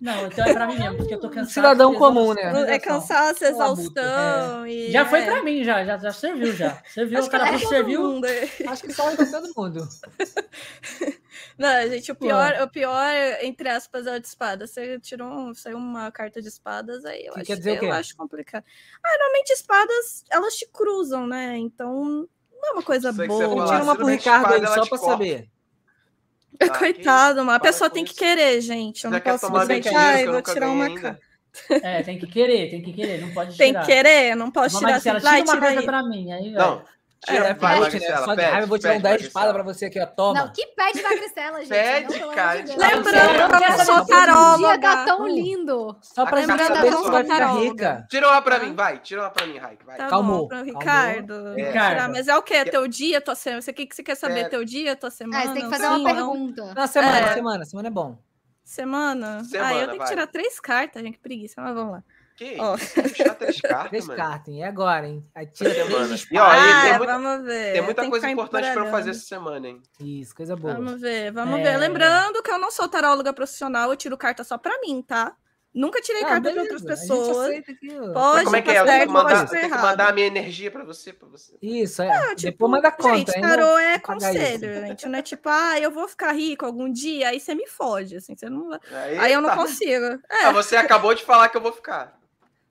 [0.00, 1.52] Não, então é pra mim mesmo, porque eu tô cansado.
[1.52, 2.74] Cidadão comum, né?
[2.74, 4.64] É cansaço, exaustão.
[4.64, 4.70] É.
[4.70, 4.90] E...
[4.90, 5.26] Já foi é.
[5.26, 6.82] pra mim, já, já, já serviu, já.
[6.86, 8.02] Serviu, Acho o cara é serviu.
[8.02, 8.26] Mundo.
[8.26, 8.48] É.
[8.66, 9.86] Acho que só pra todo mundo.
[11.58, 13.12] Não, gente, o pior, o pior,
[13.42, 14.66] entre aspas, é o de espada.
[14.66, 17.76] Você tirou um, saiu uma carta de espadas, aí eu, que acho, quer dizer eu
[17.76, 17.86] o quê?
[17.88, 18.64] acho complicado.
[19.04, 21.58] Ah, normalmente espadas, elas te cruzam, né?
[21.58, 23.66] Então, não é uma coisa Sei boa.
[23.66, 25.04] Tira uma pro Ricardo aí, só pra corta.
[25.04, 25.50] saber.
[26.60, 26.68] Tá?
[26.78, 29.04] Coitado, uma pessoa tem que querer, gente.
[29.04, 31.20] Eu Já não posso simplesmente, ai, vou tirar uma carta.
[31.82, 33.64] É, tem que querer, tem que querer, não pode tirar.
[33.64, 36.52] Tem que querer, não posso tirar se Ela, assim, tira uma carta pra mim, aí,
[36.52, 36.84] Não,
[37.22, 38.16] Tira, é, vai, pede, né?
[38.16, 40.06] Só de raiva, eu vou tirar um 10 espada pra você aqui, ó.
[40.06, 40.40] Toma.
[40.40, 41.68] Não, que pede magricela, gente.
[41.68, 42.62] Pede, não, cara.
[42.62, 44.56] De Lembrando que essa carola.
[44.56, 45.98] Dia tá tão lindo.
[46.00, 48.06] Só pra lembrar da tão vai rica.
[48.08, 48.64] Tira uma pra tá.
[48.64, 48.98] mim, vai.
[49.00, 49.84] Tira uma pra mim, Raik.
[49.84, 49.98] Vai.
[49.98, 50.48] Tá Calmou.
[50.64, 51.58] Ricardo.
[51.58, 51.66] É.
[51.66, 52.12] Ricardo.
[52.12, 52.54] Mas é o quê?
[52.54, 53.60] É teu dia, tua semana?
[53.60, 54.40] Você que você quer saber?
[54.40, 54.48] É.
[54.48, 55.42] Teu dia, tua ah, semana?
[55.42, 56.74] Ah, você tem que fazer uma pergunta.
[56.74, 57.64] Na semana, semana.
[57.66, 58.18] Semana é bom.
[58.64, 59.44] Semana?
[59.44, 62.04] semana ah, eu tenho que tirar três cartas, gente, que preguiça, mas vamos lá.
[62.40, 62.74] Que oh.
[62.74, 62.94] isso?
[63.36, 65.22] Três cartas, Descartem, é agora, hein?
[65.34, 66.58] Atira três disparos.
[66.58, 67.74] Ah, tem vamos ver.
[67.74, 69.82] Tem muita coisa importante para eu fazer essa semana, hein?
[70.00, 70.72] Isso, coisa boa.
[70.72, 71.62] Vamos ver, vamos é...
[71.62, 71.76] ver.
[71.76, 75.36] Lembrando que eu não sou taróloga profissional, eu tiro carta só para mim, tá?
[75.74, 77.62] Nunca tirei ah, carta de outras pessoas.
[78.14, 78.80] Pode, como é que é?
[78.80, 81.58] Eu tenho que mandar, que mandar a minha energia para você, para você.
[81.60, 82.10] Isso, é.
[82.10, 83.16] Ah, tipo, Depois manda conta.
[83.16, 85.06] Gente, tarô é conselho, gente.
[85.06, 88.34] Não é tipo, ah, eu vou ficar rico algum dia, aí você me foge, assim,
[88.34, 89.48] você não Aí, aí eu tá.
[89.48, 90.18] não consigo.
[90.30, 90.44] Ah, é.
[90.46, 92.18] Ah, você acabou de falar que eu vou ficar.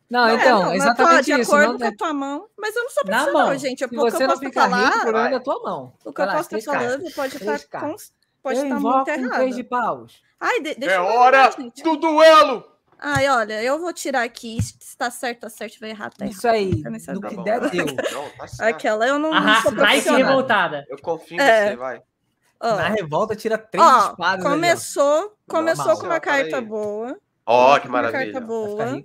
[0.09, 1.51] Não, então, não, exatamente isso.
[1.51, 1.79] De acordo não...
[1.79, 2.47] com a tua mão.
[2.57, 3.57] Mas eu não sou profissional, Na mão.
[3.57, 3.83] gente.
[3.83, 5.93] É Se você não fica falar, rico, o problema é tua mão.
[6.03, 7.95] O que eu posso estar falando pode estar, com,
[8.41, 9.49] pode eu estar muito errado.
[9.49, 10.21] De paus.
[10.39, 11.49] Ai, de deixa é eu hora
[11.83, 12.65] do duelo!
[13.01, 14.61] Ai, olha, eu vou tirar aqui.
[14.61, 15.79] Se está certo, tá certo.
[15.79, 16.35] Vai errar, tá errado.
[16.35, 16.75] Isso aí.
[16.75, 17.85] Do tá que bom, der, deu.
[17.85, 19.31] Não, tá Aquela, eu não.
[19.31, 20.85] Arrasta, ah, vai ser revoltada.
[20.89, 21.65] Eu confio é.
[21.65, 22.01] em você, vai.
[22.61, 24.09] Na revolta, tira três quadros.
[24.11, 24.43] espadas.
[24.43, 27.17] Começou, ali, começou com uma carta boa.
[27.45, 28.33] Ó, que maravilha.
[28.33, 29.03] Carta boa.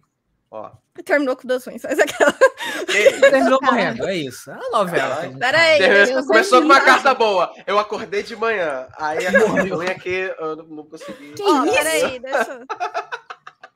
[0.51, 0.84] Ó.
[1.03, 2.33] Terminou com duas ruins, mas aquela.
[3.21, 4.51] Terminou morrendo, é isso.
[4.51, 5.25] É a novela.
[5.25, 6.25] É, Pera aí.
[6.25, 7.53] Começou com uma carta boa.
[7.67, 11.33] Eu acordei de manhã, aí a ruim é aqui eu não, consegui.
[11.33, 11.75] Que oh, isso?
[11.75, 12.61] Peraí, deixa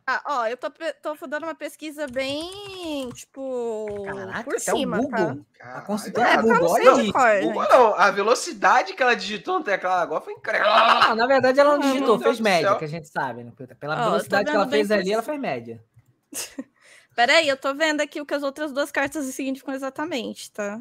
[0.07, 0.71] Ah, ó, eu tô,
[1.03, 5.03] tô dando uma pesquisa bem, tipo, Caraca, por cima, tá?
[5.03, 5.45] Google.
[5.59, 5.75] tá?
[5.75, 7.69] A consultora é, Google, olha não, cor, Google né?
[7.71, 10.67] não, a velocidade que ela digitou no teclado agora foi incrível.
[10.67, 13.45] Ah, na verdade ela não digitou, hum, fez Deus média, que a gente sabe.
[13.45, 13.53] Né?
[13.79, 15.85] Pela velocidade que ela fez ali, ela fez média.
[17.19, 20.81] Peraí, eu tô vendo aqui o que as outras duas cartas significam exatamente, tá?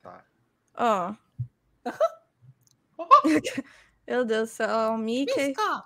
[0.00, 0.24] Tá.
[0.74, 1.14] Ó.
[3.02, 3.28] Oh.
[4.06, 5.32] Meu Deus do céu, o Mickey.
[5.32, 5.84] Pisca.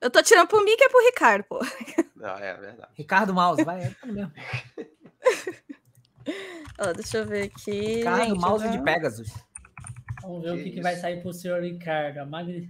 [0.00, 1.60] Eu tô tirando pro Mickey e pro Ricardo, pô.
[2.16, 2.90] Não, é verdade.
[2.94, 4.32] Ricardo Mouse, vai, é mesmo.
[6.76, 7.98] Ó, deixa eu ver aqui.
[7.98, 8.72] Ricardo Gente, Mouse não.
[8.72, 8.84] de né?
[8.84, 9.32] Pegasus.
[10.22, 12.18] Vamos ver que o que, que, vai sair pro senhor Ricardo.
[12.18, 12.68] A Magri...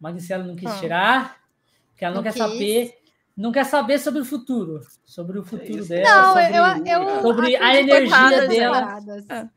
[0.00, 0.80] Magnicela não quis ah.
[0.80, 1.44] tirar,
[1.90, 2.42] porque ela não, não quer quis.
[2.42, 2.98] saber
[3.38, 4.80] não quer saber sobre o futuro.
[5.04, 6.10] Sobre o futuro dela.
[6.10, 6.90] Não, sobre...
[6.90, 8.80] eu, eu, sobre a acredito energia muito nessas dela.
[8.80, 9.24] paradas.
[9.30, 9.48] Ah.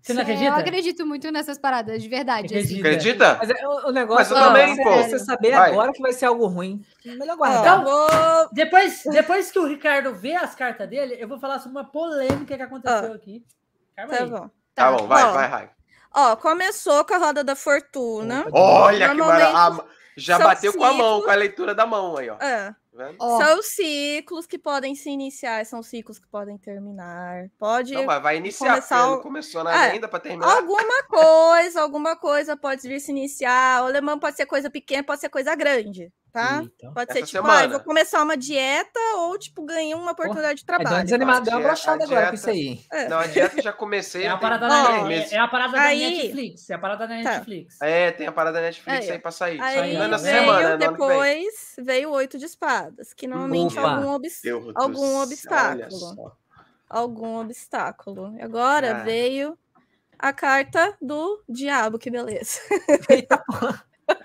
[0.00, 0.46] Você não É, acredita?
[0.48, 2.56] Eu acredito muito nessas paradas, de verdade.
[2.56, 2.78] assim.
[2.78, 3.36] Acredita.
[3.38, 5.02] Mas é, o, o negócio Mas eu também, é pô.
[5.02, 5.70] você saber Vai.
[5.70, 6.82] agora que vai ser algo ruim.
[7.04, 7.84] Melhor guardar.
[7.84, 8.08] vou...
[8.52, 12.56] Depois, depois que o Ricardo vê as cartas dele, eu vou falar sobre uma polêmica
[12.56, 13.44] que aconteceu aqui.
[13.96, 14.30] Calma Tá aí.
[14.30, 14.50] bom.
[14.74, 15.32] Tá bom, vai, Ó.
[15.32, 15.70] vai, Rai.
[16.14, 18.46] Ó, começou com a roda da fortuna.
[18.52, 19.84] Olha que maravilha.
[20.16, 22.36] Já bateu com a mão, com a leitura da mão aí, ó.
[22.40, 22.74] É.
[23.18, 27.50] Ó, São ciclos que podem se iniciar, são ciclos que podem terminar.
[27.58, 27.94] Pode.
[27.94, 30.56] Não, mas vai iniciar, começar não começou nada É, ainda pra terminar.
[30.56, 33.82] Alguma coisa, alguma coisa pode vir se iniciar.
[33.82, 36.62] O alemão pode ser coisa pequena, pode ser coisa grande, tá?
[36.62, 36.92] Então.
[36.92, 40.56] Pode ser Essa tipo, ah, eu vou começar uma dieta ou, tipo, ganhar uma oportunidade
[40.56, 41.04] de É, trabalho.
[41.04, 42.80] desanimada, deu uma brochada agora com dieta- isso aí.
[42.92, 43.08] É.
[43.08, 44.24] Não, a dieta já comecei.
[44.24, 46.70] É a parada, da, é, é a parada Aí- da Netflix.
[46.70, 47.30] É a parada da Tá.
[47.30, 47.80] Netflix.
[47.80, 49.60] É, tem a parada da Netflix Aí, aí pra sair.
[49.60, 53.80] Aí é na veio semana, é depois, veio o oito de espadas, que normalmente é
[53.80, 53.90] Opa.
[53.96, 54.42] algum, obs-
[54.74, 56.32] algum obstáculo.
[56.88, 58.36] algum obstáculo.
[58.38, 59.02] E Agora Ah.
[59.02, 59.58] veio
[60.18, 62.60] a carta do diabo, que beleza.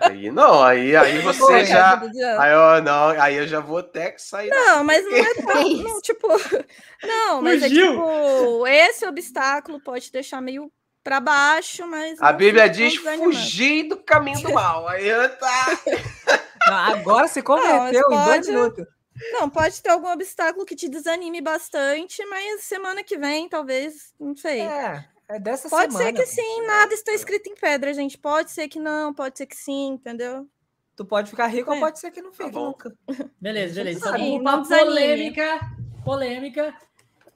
[0.00, 2.00] Aí não, aí, aí você já.
[2.38, 4.48] Aí eu, não, aí eu já vou até que sair.
[4.48, 6.28] Não, mas não é tão, não, tipo,
[7.02, 7.92] não, mas é Fugiu.
[7.92, 10.70] tipo, esse obstáculo pode deixar meio
[11.02, 14.86] pra baixo, mas A não Bíblia diz fugir do caminho do mal.
[14.88, 15.78] Aí eu tá.
[16.64, 18.86] Não, agora se converteu mas em dois minutos.
[19.32, 24.36] Não, pode ter algum obstáculo que te desanime bastante, mas semana que vem, talvez, não
[24.36, 24.60] sei.
[24.60, 25.04] É,
[25.34, 26.10] é dessa pode semana.
[26.10, 28.16] ser que sim, nada está escrito em pedra, gente.
[28.18, 30.48] Pode ser que não, pode ser que sim, entendeu?
[30.96, 31.80] Tu pode ficar rico ou É.
[31.80, 32.66] pode ser que não fique bom.
[32.66, 32.94] nunca.
[33.40, 33.98] Beleza, beleza.
[33.98, 34.84] Então Sim, desanime.
[34.86, 35.60] polêmica.
[36.04, 36.74] Polêmica.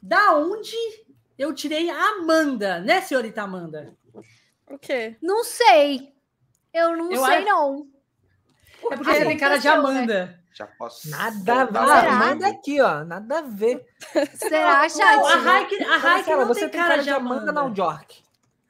[0.02, 0.76] Da onde
[1.38, 3.96] eu tirei a Amanda, né, senhorita Amanda?
[4.70, 5.16] O quê?
[5.22, 6.12] Não sei.
[6.72, 7.88] Eu não Eu sei, acho- não.
[8.90, 10.38] É porque você tem cara de aconteceu, né?
[10.56, 11.10] Já posso.
[11.10, 12.08] Nada a ver.
[12.08, 13.04] Amanda aqui, ó.
[13.04, 13.84] Nada a ver.
[14.34, 15.42] Será, Não, a chat?
[15.44, 17.52] Raik, a Raik não você tem tem cara de Amanda, Amanda.
[17.52, 18.22] não, Jork.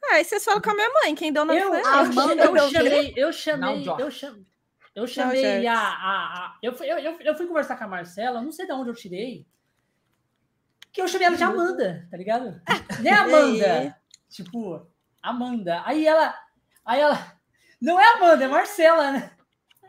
[0.05, 1.89] Ah, aí vocês falam com a minha mãe, quem deu nome Eu, ela.
[2.01, 4.47] Amanda eu, chamei, eu chamei, Não, eu chamei,
[4.97, 5.67] eu chamei Jorge.
[5.69, 5.85] a, a,
[6.47, 8.91] a- eu, fui- eu, eu, eu fui conversar com a Marcela, não sei de onde
[8.91, 9.47] eu tirei,
[10.93, 12.61] que eu chamei ela de Amanda, tá ligado?
[13.01, 13.97] Né, Amanda?
[14.29, 14.87] Tipo,
[15.23, 15.83] Amanda.
[15.85, 16.35] Aí ela,
[16.85, 17.33] aí ela,
[17.81, 19.31] não é Amanda, é Marcela, né?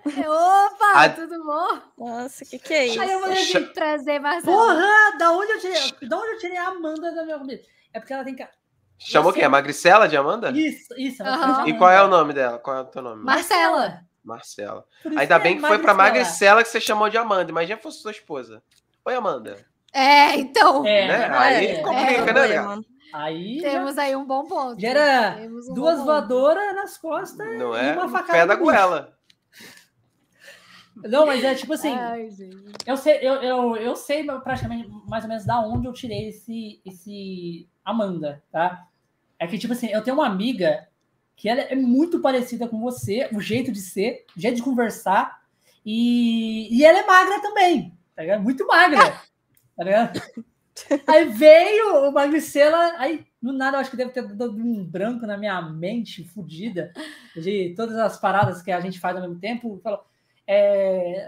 [0.08, 1.10] Opa, Ah.
[1.10, 1.80] tudo bom?
[2.06, 3.02] Nossa, o que, que é isso?
[3.02, 4.56] Aí eu falei assim, Trazer Marcelo.
[4.58, 7.62] porra, da onde eu tirei, da onde eu tirei a Amanda da minha comida?
[7.94, 8.52] É porque ela tem cara...
[9.00, 9.44] Chamou quem?
[9.44, 10.50] A Magricela de Amanda?
[10.52, 11.24] Isso, isso.
[11.24, 12.58] de E qual é o nome dela?
[12.58, 13.24] Qual é o teu nome?
[13.24, 14.02] Marcela.
[14.24, 14.84] Marcela.
[15.16, 16.64] Ainda é bem que foi pra Magricela.
[16.64, 17.52] Que você chamou de Amanda.
[17.52, 18.62] Imagina se fosse sua esposa.
[19.06, 19.56] Oi, Amanda.
[19.94, 20.86] É, então.
[20.86, 21.28] É, Né?
[21.30, 22.34] não, Aí é, complica, é.
[22.34, 22.80] né, cara?
[23.14, 24.82] Aí já, Temos aí um bom ponto.
[24.82, 27.94] já era um duas voadoras nas costas Não e é?
[27.94, 29.17] uma facada pé da goela.
[31.04, 32.30] Não, mas é tipo assim, Ai,
[32.86, 36.82] eu sei, eu, eu, eu sei praticamente mais ou menos da onde eu tirei esse,
[36.86, 38.88] esse Amanda, tá?
[39.40, 40.88] É que, tipo assim, eu tenho uma amiga
[41.36, 45.42] que ela é muito parecida com você, o jeito de ser, o jeito de conversar,
[45.86, 48.44] e, e ela é magra também, tá ligado?
[48.44, 49.22] Muito magra,
[49.76, 50.22] tá ligado?
[51.08, 55.26] Aí veio o Magricela, aí do nada eu acho que deve ter dado um branco
[55.26, 56.94] na minha mente, fodida,
[57.36, 60.06] de todas as paradas que a gente faz ao mesmo tempo, falou,
[60.48, 61.28] é,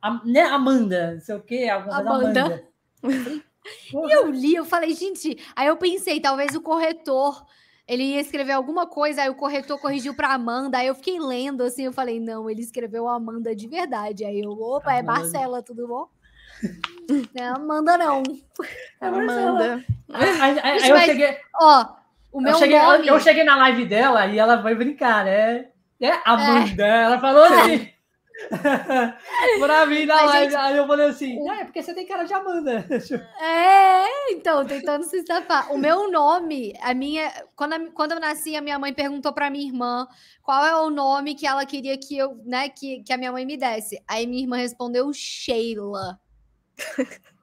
[0.00, 2.40] a- né, Amanda, não sei o quê, alguma Amanda.
[2.42, 2.64] Amanda.
[3.02, 3.42] Eu falei,
[3.92, 7.44] porra, E eu li, eu falei, gente, aí eu pensei, talvez o corretor,
[7.86, 11.62] ele ia escrever alguma coisa, aí o corretor corrigiu pra Amanda, aí eu fiquei lendo
[11.62, 14.24] assim, eu falei, não, ele escreveu Amanda de verdade.
[14.24, 15.02] Aí eu, opa, é.
[15.02, 16.08] Marcela, tudo bom?
[17.08, 18.22] Não é Amanda, não.
[19.02, 19.06] é.
[19.06, 19.84] Amanda.
[20.12, 21.86] Aí, aí- aí eu mas- cheguei, Ó,
[22.32, 23.06] o meu eu, cheguei, eu- nome...
[23.08, 25.68] eu cheguei na live dela e ela foi brincar, né?
[26.00, 26.86] É Amanda.
[26.86, 27.88] Ela falou assim.
[29.60, 30.44] Pra mim na Mas, live.
[30.52, 32.84] gente, aí eu falei assim: não, é porque você tem cara de Amanda.
[33.40, 35.72] É, então, tentando se safar.
[35.72, 37.30] O meu nome, a minha.
[37.54, 40.06] Quando, a- quando eu nasci, a minha mãe perguntou pra minha irmã
[40.42, 43.46] qual é o nome que ela queria que eu, né, que, que a minha mãe
[43.46, 44.02] me desse.
[44.08, 46.18] Aí minha irmã respondeu Sheila.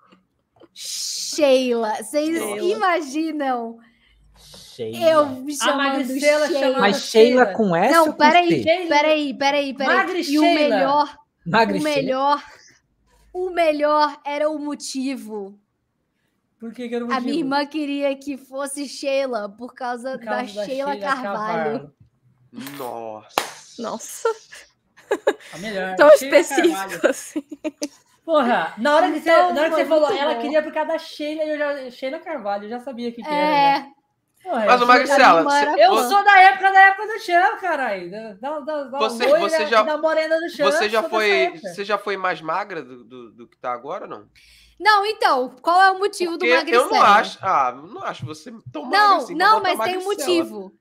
[0.73, 1.95] Sheila.
[2.03, 3.77] Vocês imaginam
[4.76, 5.10] Sheila.
[5.10, 6.48] eu me A chamando Sheila?
[6.48, 7.53] chamava Mas Sheila Sheila.
[7.57, 9.95] com S Não, peraí, peraí, peraí, peraí.
[9.98, 10.60] Magri E o Sheila.
[10.76, 11.95] melhor, Magri o Sheila.
[11.95, 12.43] melhor,
[13.34, 15.60] o melhor era o motivo.
[16.60, 17.26] Por que, que era o A motivo?
[17.27, 21.91] minha irmã queria que fosse Sheila por causa, Por causa da, Sheila, Carvalho.
[22.77, 23.81] Nossa.
[23.81, 24.30] Nossa.
[25.53, 25.95] A melhor.
[25.95, 27.10] Tão Sheila específico Carvalho.
[27.10, 27.43] assim.
[28.23, 30.41] Porra, na hora que você, Então, na hora que você falou, muito ela bom.
[30.41, 33.80] queria por causa da Sheila, eu já, Sheila Carvalho, eu já sabia que, que era.
[33.80, 33.91] né?
[34.43, 37.19] É, Porra, Mas, o Magricela, você- Carvalho Eu você- sou da época da época do
[37.19, 38.09] Xan, caralho.
[38.11, 40.65] Da, da, da, Você- loira você já- e da morena do Xan.
[40.65, 44.27] você já foi, você já foi mais magra do, do, do que tá agora, não?
[44.80, 46.84] Não, então, qual é o motivo Porque do magricela?
[46.85, 49.88] eu não acho, ah, eu não acho você tão magra Não, assim, não, botar mas
[49.88, 50.38] tem um magricela.
[50.38, 50.73] motivo.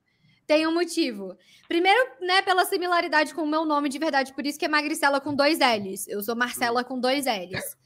[0.47, 1.37] Tem um motivo.
[1.69, 5.21] Primeiro, né, pela similaridade com o meu nome de verdade, por isso que é Magricela
[5.21, 6.09] com dois L's.
[6.09, 7.77] Eu sou Marcela com dois L's.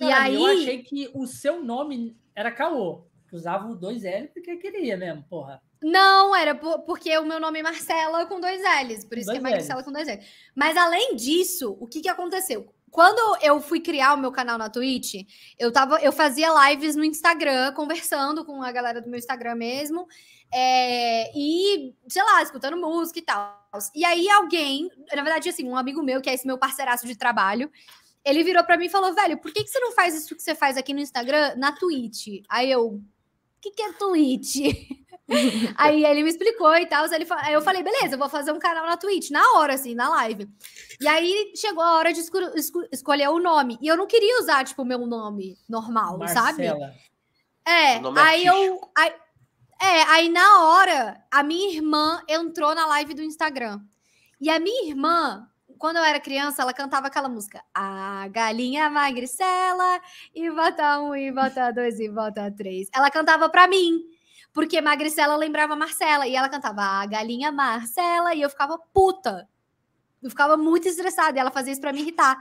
[0.00, 3.06] E Cara, aí, Eu achei que o seu nome era Caô.
[3.30, 5.62] Que usava o dois L porque queria mesmo, porra.
[5.82, 9.38] não, era por- porque o meu nome é Marcela com dois L's, por isso Dois
[9.38, 9.84] que é Magricela Ls.
[9.86, 10.26] com dois L's.
[10.54, 12.74] Mas além disso, o que que aconteceu?
[12.90, 15.14] Quando eu fui criar o meu canal na Twitch,
[15.56, 20.08] eu tava, eu fazia lives no Instagram, conversando com a galera do meu Instagram mesmo,
[20.52, 23.64] é, e, sei lá, escutando música e tal.
[23.94, 27.14] E aí alguém, na verdade, assim, um amigo meu, que é esse meu parceiraço de
[27.16, 27.70] trabalho,
[28.24, 30.42] ele virou pra mim e falou, velho, por que, que você não faz isso que
[30.42, 32.42] você faz aqui no Instagram na Twitch?
[32.48, 33.00] Aí eu,
[33.60, 34.56] que, que é Twitch?
[35.76, 37.04] aí ele me explicou e tal.
[37.12, 39.94] Ele, aí eu falei, beleza, eu vou fazer um canal na Twitch, na hora, assim,
[39.94, 40.48] na live.
[41.00, 43.78] E aí chegou a hora de esco- esco- escolher o nome.
[43.80, 46.66] E eu não queria usar, tipo, o meu nome normal, sabe?
[46.66, 46.94] Marcela.
[47.64, 48.80] É, O nome aí eu.
[48.96, 49.12] Aí,
[49.80, 53.80] é, aí na hora, a minha irmã entrou na live do Instagram.
[54.40, 55.46] E a minha irmã,
[55.80, 57.64] quando eu era criança, ela cantava aquela música.
[57.74, 59.98] A galinha magricela,
[60.34, 62.88] e bota um, e bota dois, e bota três.
[62.94, 64.02] Ela cantava pra mim.
[64.52, 66.26] Porque magricela lembrava Marcela.
[66.28, 69.48] E ela cantava a galinha Marcela, e eu ficava puta.
[70.22, 71.38] Eu ficava muito estressada.
[71.38, 72.36] E ela fazia isso pra me irritar.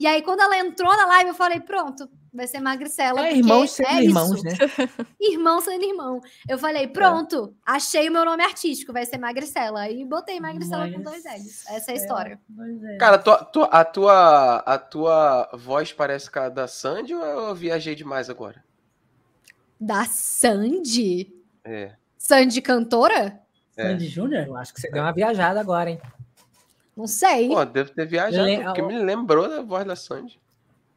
[0.00, 3.20] E aí, quando ela entrou na live, eu falei: pronto, vai ser magricela.
[3.20, 4.44] É, porque irmãos sendo é irmãos, isso.
[4.44, 4.52] né?
[5.20, 6.20] Irmão sendo irmão.
[6.48, 9.90] Eu falei, pronto, achei o meu nome artístico, vai ser Magricela.
[9.90, 11.66] E botei Magricela com dois L's.
[11.68, 12.40] Essa é a história.
[12.48, 12.96] Dois L.
[12.96, 17.54] Cara, tua- tua- a, tua, a tua voz parece com a da Sandy ou eu
[17.54, 18.64] viajei demais agora?
[19.78, 21.30] Da Sandy?
[21.62, 21.92] É.
[22.16, 23.38] Sandy cantora?
[23.72, 24.46] Sandy Júnior?
[24.46, 26.00] Eu acho que você deu uma viajada agora, hein?
[26.96, 27.48] Não sei.
[27.48, 30.40] Pô, devo ter viajado, Le- porque me lembrou da voz da Sandy.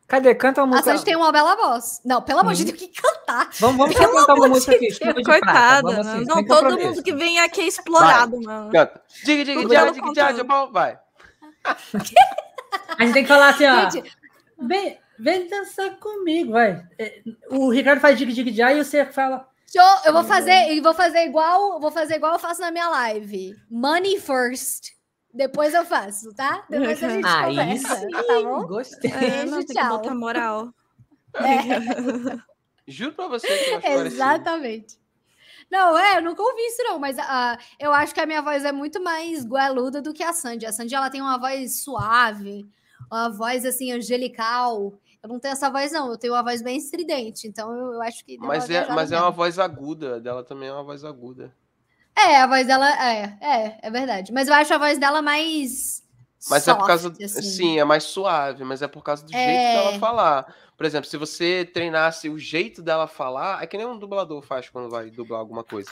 [0.08, 0.36] Cadê?
[0.36, 0.92] Canta uma a música.
[0.92, 2.02] Sandy tem uma bela voz.
[2.04, 3.50] Não, pelo amor de Deus, que cantar.
[3.60, 4.94] Vamos, vamos Pelo cantar uma música de aqui.
[4.96, 6.02] Chuva de Coitada, prata.
[6.12, 8.70] Assim, não, todo mundo que vem aqui é explorado, mano.
[8.72, 9.02] Canta.
[9.24, 11.00] Diga, diga, diga, diga, diga, diga, vai.
[11.64, 13.90] A gente tem que falar assim, ó.
[13.90, 14.12] Gente,
[14.60, 16.86] Vem, vem dançar comigo, vai.
[17.00, 19.48] É, O Ricardo faz dig dig já e você fala.
[19.72, 22.88] show, eu vou fazer, e vou fazer igual, vou fazer igual eu faço na minha
[22.90, 23.56] live.
[23.70, 24.92] Money first.
[25.34, 26.64] Depois eu faço, tá?
[26.70, 28.68] Depois a gente Aí conversa, sim, tá bom?
[28.68, 29.12] gostei.
[29.12, 29.90] É, não, tem que tchau.
[29.98, 30.74] botar moral.
[32.88, 34.08] Juro pra você que eu acho parecido.
[34.08, 35.00] Exatamente.
[35.72, 38.64] Não, é, eu nunca ouvi isso, não, mas ah, eu acho que a minha voz
[38.64, 40.68] é muito mais goeluda do que a Sandy.
[40.68, 42.70] A Sandy, ela tem uma voz suave,
[43.12, 44.94] uma voz, assim, angelical.
[45.24, 46.12] Eu não tenho essa voz, não.
[46.12, 48.38] Eu tenho uma voz bem estridente, então eu, eu acho que...
[48.38, 51.52] deu Mas, é, mas é uma voz aguda, dela também é uma voz aguda.
[52.16, 52.90] É, a voz dela...
[52.90, 54.32] É, é, é verdade.
[54.32, 56.04] Mas eu acho a voz dela mais...
[56.50, 57.08] Mas é por causa.
[57.10, 57.42] soft, assim.
[57.42, 59.38] Sim, é mais suave, mas é por causa do É.
[59.38, 60.56] jeito dela falar.
[60.76, 64.68] Por exemplo, se você treinasse o jeito dela falar, é que nem um dublador faz
[64.70, 65.90] quando vai dublar alguma coisa.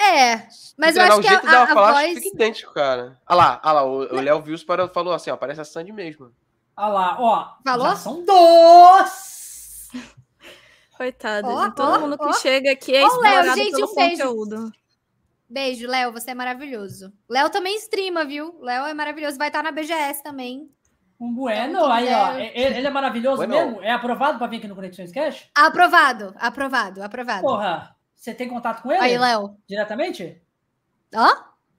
[0.00, 0.48] É,
[0.78, 2.14] mas eu acho o que jeito a, dela a, falar, voz...
[2.14, 3.20] fica idêntico, cara.
[3.26, 5.92] Ah lá, ah lá, o, o Léo Vils para- falou assim, ó, parece a Sandy
[5.92, 6.32] mesmo.
[6.76, 7.48] Olha lá, ó.
[7.62, 7.86] Falou?
[7.88, 9.90] Já são dois!
[10.96, 11.48] Coitado.
[11.48, 14.56] Ó, todo ó, mundo que chega aqui é Léo, explorado gente, pelo um conteúdo.
[14.56, 14.72] Beijo,
[15.86, 17.12] Léo, você é maravilhoso.
[17.28, 18.58] Léo também streama, viu?
[18.60, 20.68] Léo é maravilhoso, vai estar na BGS também.
[21.20, 22.30] Um bueno, Então, aí, ó.
[22.32, 23.54] quiser- Ele ele é maravilhoso Bueno.
[23.54, 23.82] mesmo?
[23.82, 25.48] É aprovado pra vir aqui no Conexões Cash?
[25.54, 27.40] Aprovado, aprovado, aprovado.
[27.42, 29.00] Porra, você tem contato com ele?
[29.00, 29.56] Aí, Léo.
[29.68, 30.42] Diretamente?
[31.14, 31.28] Hã?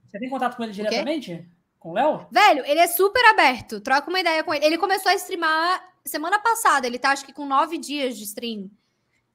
[0.06, 1.46] Você tem contato com ele diretamente?
[1.78, 2.26] Com o Léo?
[2.32, 3.82] Velho, ele é super aberto.
[3.82, 4.66] Troca uma ideia com ele.
[4.66, 6.88] Ele começou a streamar semana passada.
[6.88, 8.70] Ele tá, acho que, com nove dias de stream.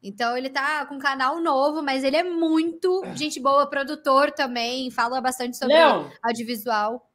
[0.03, 4.91] Então, ele tá com um canal novo, mas ele é muito gente boa, produtor também.
[4.91, 5.75] Fala bastante sobre
[6.23, 7.07] audiovisual.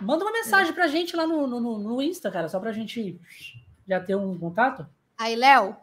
[0.00, 3.20] manda uma mensagem pra gente lá no, no, no- Insta, cara, só pra gente
[3.86, 4.86] já ter um contato.
[5.16, 5.76] Aí, Léo.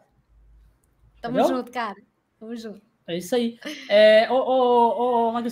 [1.22, 1.56] Tamo Entendeu?
[1.56, 1.96] junto, cara.
[2.38, 2.82] Tamo junto.
[3.06, 3.58] É isso aí.
[3.88, 5.42] É, ô, ô, ô,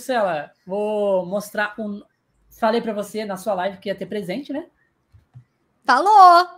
[0.67, 2.03] vou mostrar um.
[2.51, 4.69] Falei pra você na sua live que ia ter presente, né?
[5.85, 6.58] Falou!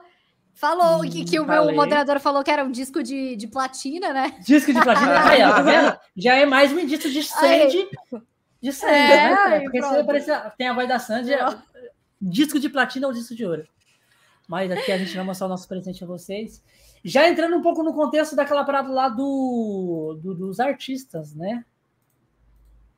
[0.60, 1.68] Falou Hum, que, que o falei.
[1.68, 4.36] meu moderador falou que era um disco de, de platina, né?
[4.44, 5.18] Disco de platina.
[5.24, 5.98] Aí, ó, tá vendo?
[6.14, 7.88] Já é mais um indício de Sandy.
[8.62, 11.46] De Sandy, É, né, aí, Porque você parece, tem a voz da Sandy, é
[12.20, 13.66] disco de platina ou disco de ouro.
[14.46, 16.62] Mas aqui a gente vai mostrar o nosso presente a vocês.
[17.02, 21.64] Já entrando um pouco no contexto daquela parada lá do, do- dos artistas, né?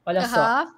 [0.05, 0.41] Olha só.
[0.41, 0.75] Aham.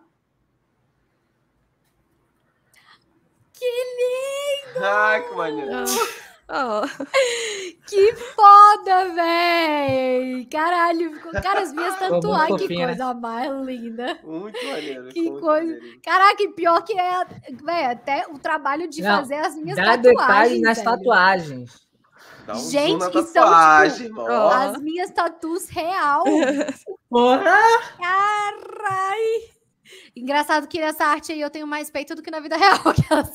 [4.83, 5.71] Ai, que maneiro.
[6.49, 6.83] Oh.
[7.87, 10.47] Que foda, véi!
[10.47, 11.33] Caralho, ficou...
[11.33, 12.97] cara, as minhas tatuagens, que fofinha, né?
[12.97, 14.19] coisa mais linda.
[14.25, 15.09] Muito maneiro.
[15.11, 15.67] Que muito coisa.
[15.67, 16.01] maneirinho.
[16.03, 17.27] Caraca, e pior que é,
[17.63, 20.17] véi, até o trabalho de Não, fazer as minhas Dá tatuagens.
[20.19, 20.91] detalhes nas velho.
[20.91, 21.87] tatuagens.
[22.47, 24.49] Dá um Gente, que são, tatuagem, tipo, irmão.
[24.49, 26.25] As minhas tatus real.
[27.11, 27.59] Porra!
[27.99, 29.55] Carai!
[30.17, 32.81] Engraçado que nessa arte aí eu tenho mais peito do que na vida real.
[32.87, 33.31] Aquelas...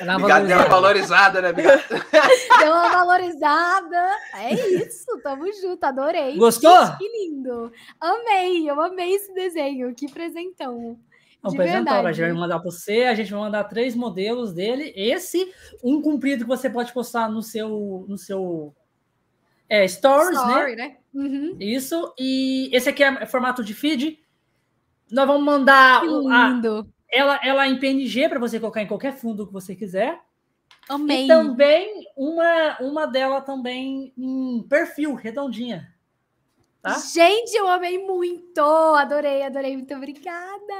[0.00, 1.82] Ela Obrigado pela valorizada, né, obrigado.
[2.58, 4.10] Deu uma valorizada.
[4.34, 6.36] É isso, tamo junto, adorei.
[6.36, 6.84] Gostou?
[6.86, 7.70] Gente, que lindo.
[8.00, 9.94] Amei, eu amei esse desenho.
[9.94, 10.98] Que presentão.
[11.46, 14.92] De apresentou, a gente vai mandar para você, a gente vai mandar três modelos dele.
[14.96, 15.52] Esse,
[15.82, 18.74] um comprido que você pode postar no seu, no seu
[19.68, 20.52] é, stories, né?
[20.54, 20.96] Story, né?
[21.12, 21.56] Uhum.
[21.60, 22.14] Isso.
[22.18, 24.18] E esse aqui é formato de feed.
[25.12, 26.88] Nós vamos mandar Que o- a- lindo.
[27.14, 30.20] Ela, ela em PNG para você colocar em qualquer fundo que você quiser.
[30.88, 31.24] Amei.
[31.24, 35.94] E também uma, uma dela também em perfil, redondinha.
[36.82, 36.98] tá?
[36.98, 38.60] Gente, eu amei muito.
[38.60, 39.76] Adorei, adorei.
[39.76, 40.74] Muito obrigada.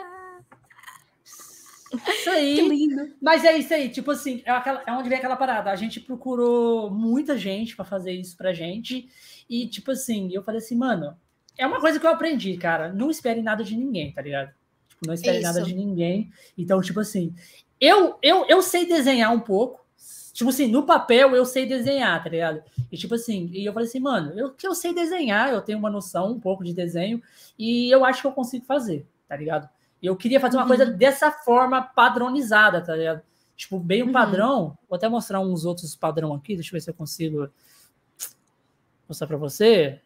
[2.09, 2.61] Isso Que aí.
[2.69, 3.15] lindo.
[3.23, 5.71] Mas é isso aí, tipo assim, é, aquela, é onde vem aquela parada.
[5.71, 9.09] A gente procurou muita gente para fazer isso pra gente.
[9.49, 11.17] E, tipo assim, eu falei assim, mano,
[11.57, 12.93] é uma coisa que eu aprendi, cara.
[12.93, 14.53] Não espere nada de ninguém, tá ligado?
[15.07, 15.47] Não espere Isso.
[15.47, 16.31] nada de ninguém.
[16.57, 17.35] Então, tipo assim,
[17.81, 19.85] eu, eu, eu sei desenhar um pouco.
[20.33, 22.61] Tipo assim, no papel eu sei desenhar, tá ligado?
[22.91, 25.79] E tipo assim, e eu falei assim, mano, eu que eu sei desenhar, eu tenho
[25.79, 27.23] uma noção um pouco de desenho
[27.57, 29.69] e eu acho que eu consigo fazer, tá ligado?
[30.03, 30.69] Eu queria fazer uma Uhum.
[30.69, 33.23] coisa dessa forma padronizada, tá ligado?
[33.57, 34.13] Tipo, bem um Uhum.
[34.13, 34.79] padrão.
[34.89, 37.49] Vou até mostrar uns outros padrão aqui, deixa eu ver se eu consigo
[39.09, 40.01] mostrar pra você.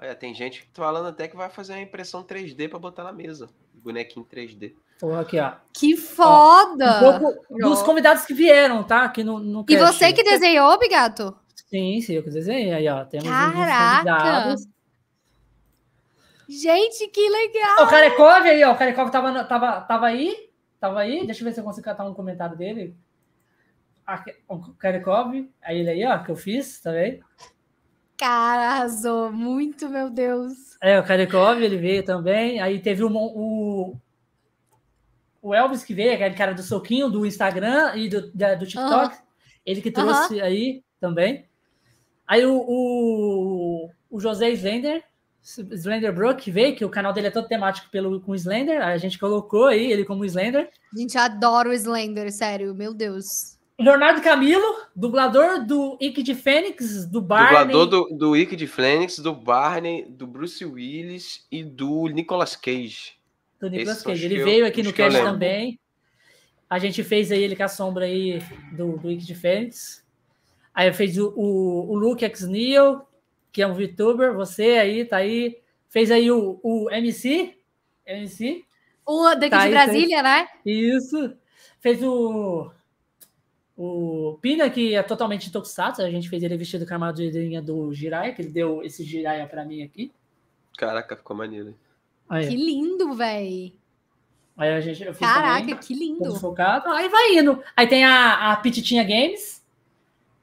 [0.00, 3.04] Olha, tem gente que tá falando até que vai fazer uma impressão 3D pra botar
[3.04, 3.50] na mesa.
[3.74, 4.72] Bonequinho 3D.
[4.98, 5.52] Tô aqui, ó.
[5.74, 6.96] Que foda.
[6.96, 9.04] Um pouco dos convidados que vieram, tá?
[9.04, 11.36] Aqui no, no E você que desenhou, Bigato?
[11.68, 12.72] Sim, sim, eu que desenhei.
[12.72, 14.54] Aí, ó, temos Caraca!
[16.48, 17.76] Gente, que legal.
[17.80, 18.72] Ó, O Carecov aí, ó.
[18.72, 20.50] O Carecov tava, tava, tava aí.
[20.80, 21.26] Tava aí.
[21.26, 22.96] Deixa eu ver se eu consigo catar um comentário dele.
[24.48, 25.48] O Carecov.
[25.62, 27.22] Aí ele aí, ó, que eu fiz também.
[28.20, 30.52] Cara, arrasou muito, meu Deus.
[30.82, 32.60] É, o Carecov, ele veio também.
[32.60, 33.96] Aí teve o, Mon- o,
[35.40, 39.16] o Elvis que veio, aquele cara do soquinho do Instagram e do, da- do TikTok.
[39.64, 41.46] Ele que trouxe aí também.
[42.26, 45.02] Aí o, o, o José Slender,
[45.42, 48.82] Slender Brook, que veio, que o canal dele é todo temático pelo, com Slender.
[48.82, 50.70] A gente colocou aí ele como Slender.
[50.94, 53.58] Gente, eu adoro o Slender, sério, meu Deus.
[53.82, 57.72] Leonardo Camilo, dublador do Ike de Fênix, do Barney.
[57.72, 63.14] Dublador do, do Ike de Fênix, do Barney, do Bruce Willis e do Nicolas Cage.
[63.58, 64.24] do Nicolas Esse Cage.
[64.26, 65.78] Ele eu- veio aqui no cast também.
[66.68, 68.40] A gente fez aí ele com a sombra aí
[68.72, 70.04] do, do Ike de Fênix.
[70.72, 73.00] Aí fez o, o, o Luke X Neil,
[73.50, 74.34] que é um VTuber.
[74.34, 75.58] Você aí, tá aí.
[75.88, 77.56] Fez aí o, o MC.
[78.06, 78.64] MC.
[79.04, 80.46] O daqui Tá de aí, Brasília, né?
[80.64, 81.32] Isso.
[81.80, 82.70] Fez o.
[83.82, 86.02] O Pina, que é totalmente Tokusatsu.
[86.02, 89.46] A gente fez ele vestido com a armadurinha do Jiraiya, que ele deu esse Jiraiya
[89.46, 90.12] pra mim aqui.
[90.76, 91.74] Caraca, ficou maneiro.
[92.28, 93.74] Aí, Que lindo, véi.
[94.56, 95.76] aí a gente, eu fiz Caraca, também.
[95.78, 96.34] que lindo.
[96.38, 96.90] focado.
[96.90, 97.62] Aí vai indo.
[97.74, 99.64] Aí tem a, a Pititinha Games.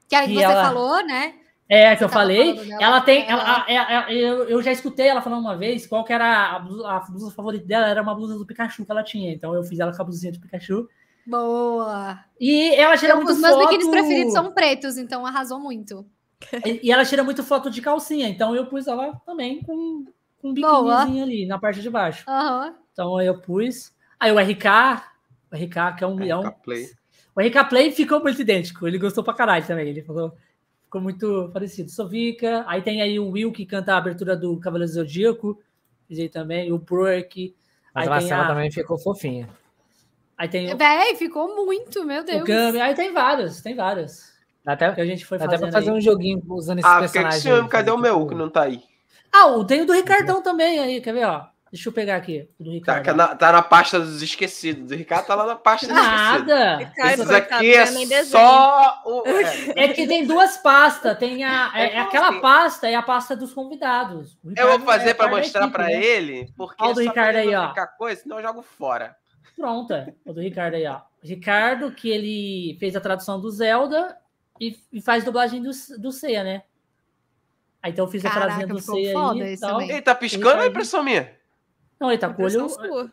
[0.08, 1.34] Que era que você ela- falou, né?
[1.68, 2.54] É, que eu falei.
[2.54, 2.82] dela.
[2.82, 3.22] Ela tem.
[3.22, 3.30] É.
[3.30, 6.58] Ela, é- é- eu, eu já escutei ela falando uma vez qual que era a
[6.58, 7.86] blusa, a blusa favorita dela.
[7.88, 9.30] Era uma blusa do Pikachu que ela tinha.
[9.32, 10.88] Então eu fiz ela com a blusinha do Pikachu.
[11.28, 12.18] Boa.
[12.40, 13.64] E ela tira Eu- muito os meus foto.
[13.68, 16.06] biquínis preferidos são pretos, então arrasou muito.
[16.64, 18.28] E, e ela tira muito foto de calcinha.
[18.28, 20.04] Então eu pus ela também com,
[20.40, 21.00] com um Boa.
[21.00, 22.24] biquinizinho ali na parte de baixo.
[22.28, 22.74] Aham.
[22.92, 23.92] Então aí eu pus.
[24.18, 25.02] Aí o RK.
[25.52, 26.42] O RK, que é um milhão.
[26.42, 26.86] RK Play.
[27.36, 28.86] O RK Play ficou muito idêntico.
[28.86, 29.88] Ele gostou pra caralho também.
[29.88, 30.32] Ele falou.
[30.84, 31.90] Ficou muito parecido.
[31.90, 32.64] Sovica.
[32.66, 35.60] Aí tem aí o Will que canta a abertura do Cavaleiro do Zodíaco.
[36.06, 36.72] Fiz aí também.
[36.72, 37.54] O Burke.
[37.94, 39.48] Mas Aí a Marcela a- também ficou fofinha.
[40.38, 42.44] Aí tem o, Véi, ficou muito, meu o Deus.
[42.44, 42.80] Gami.
[42.80, 43.60] Aí tem vários.
[43.60, 44.32] Tem vários.
[44.64, 45.96] Dá até, Que a gente foi dá até pra fazer aí.
[45.96, 47.68] um joguinho usando esse Ah, por que que personagem.
[47.68, 48.82] cadê o fazer meu tipo- que não tá aí?
[49.32, 51.00] Ah, o tem o do Ricardão também aí.
[51.00, 51.46] Quer ver, ó?
[51.70, 52.48] Deixa eu pegar aqui.
[52.58, 53.04] O do Tá, Ricardo.
[53.04, 54.90] que na, tá na pasta dos esquecidos.
[54.90, 56.46] O Ricardo tá lá na pasta dos esquecidos.
[56.48, 56.76] Nada.
[56.78, 57.74] Ricardo, Esses coitado, aqui
[58.14, 59.22] é só o.
[59.26, 59.84] É.
[59.84, 61.18] É que tem duas pastas.
[61.18, 64.38] Tem a, é, é aquela pasta, é a pasta dos convidados.
[64.56, 66.02] Eu vou fazer é pra parte da mostrar equipe, pra né?
[66.04, 67.68] ele, porque Ó o do Ricardo aí, não ó.
[67.68, 69.14] ficar coisa, senão eu jogo fora.
[69.58, 70.14] Pronto, é.
[70.24, 71.00] O do Ricardo aí, ó.
[71.20, 74.16] Ricardo, que ele fez a tradução do Zelda
[74.60, 76.62] e, e faz dublagem do, do Ceia, né?
[77.82, 79.72] Aí então eu fiz a frasinha do Ceia aí e tal.
[79.72, 79.90] também.
[79.90, 81.36] Ele tá piscando ou é impressão minha?
[81.98, 83.12] Não, ele tá com o olho sua.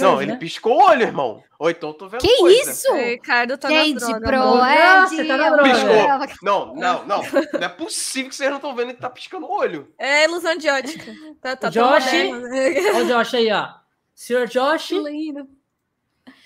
[0.00, 0.38] Não, ele né?
[0.38, 1.42] piscou o olho, irmão.
[1.58, 2.70] Ou então tô vendo Que coisa.
[2.70, 2.90] isso?
[2.90, 4.26] O Ricardo tá Gente, na droga.
[4.26, 4.66] pro.
[4.66, 5.08] Ed.
[5.08, 5.70] Você tá na droga.
[5.70, 6.36] Piscou.
[6.42, 7.22] Não, não, não.
[7.22, 9.92] Não é possível que vocês não estão vendo ele tá piscando o olho.
[9.98, 11.14] É ilusão de ótica.
[11.40, 12.12] Tá, tá O Josh-.
[12.12, 13.68] Olha o Josh aí, ó.
[14.14, 15.48] Senhor Josh, Que lindo.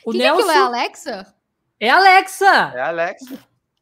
[0.07, 0.53] O que, que aquilo Nelson.
[0.53, 1.35] é, Alexa?
[1.81, 2.47] É Alexa!
[2.75, 3.23] É Alex.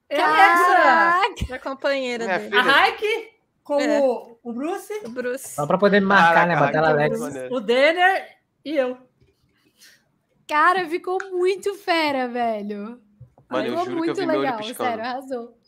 [0.09, 0.65] É Alexa!
[0.83, 1.55] Caraca.
[1.55, 2.51] A companheira Minha dele.
[2.51, 2.61] filha.
[2.61, 3.28] A Raik
[3.62, 4.01] com É.
[4.01, 5.49] o, o Bruce, O Bruce.
[5.55, 6.55] Só pra poder me marcar, né?
[6.55, 7.20] Caraca, Botar ela que Alex.
[7.20, 7.55] maneiro.
[7.55, 8.28] o Denner
[8.65, 8.99] e eu.
[10.49, 13.01] Cara, ficou muito fera, velho.
[13.49, 14.89] Mano, eu Ficou juro que eu muito vi meu olho legal, piscando.
[14.91, 15.59] sério, arrasou.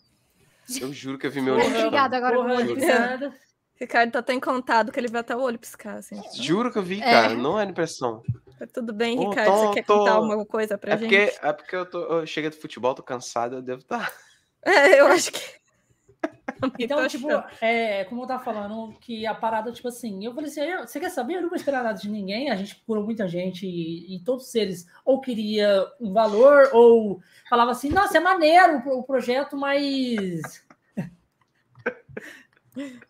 [0.80, 1.86] Eu juro que eu vi meu olho piscando.
[1.86, 2.80] obrigada, agora eu vou Porra, olho juro.
[2.80, 3.34] piscando.
[3.78, 6.20] Ricardo tá tão encantado que ele vai até o olho piscar, assim.
[6.34, 7.10] Juro que eu vi, É.
[7.10, 7.34] cara.
[7.34, 8.22] Não é impressão.
[8.58, 9.52] Tá tudo bem, Ô, Ricardo?
[9.52, 11.08] tô- Você quer tô- contar alguma coisa pra É gente?
[11.08, 14.10] porque, é porque eu, tô, eu cheguei do futebol, tô cansado, eu devo estar.
[14.64, 15.40] É, eu acho que.
[16.78, 17.44] Então, tipo, achando.
[17.60, 21.10] é, como eu tava falando, que a parada, tipo assim, eu falei assim, você quer
[21.10, 21.34] saber?
[21.34, 24.52] Eu não vou esperar nada de ninguém, a gente procurou muita gente e, e todos
[24.54, 30.64] eles ou queria um valor ou falava assim, nossa, é maneiro o, o projeto, mas...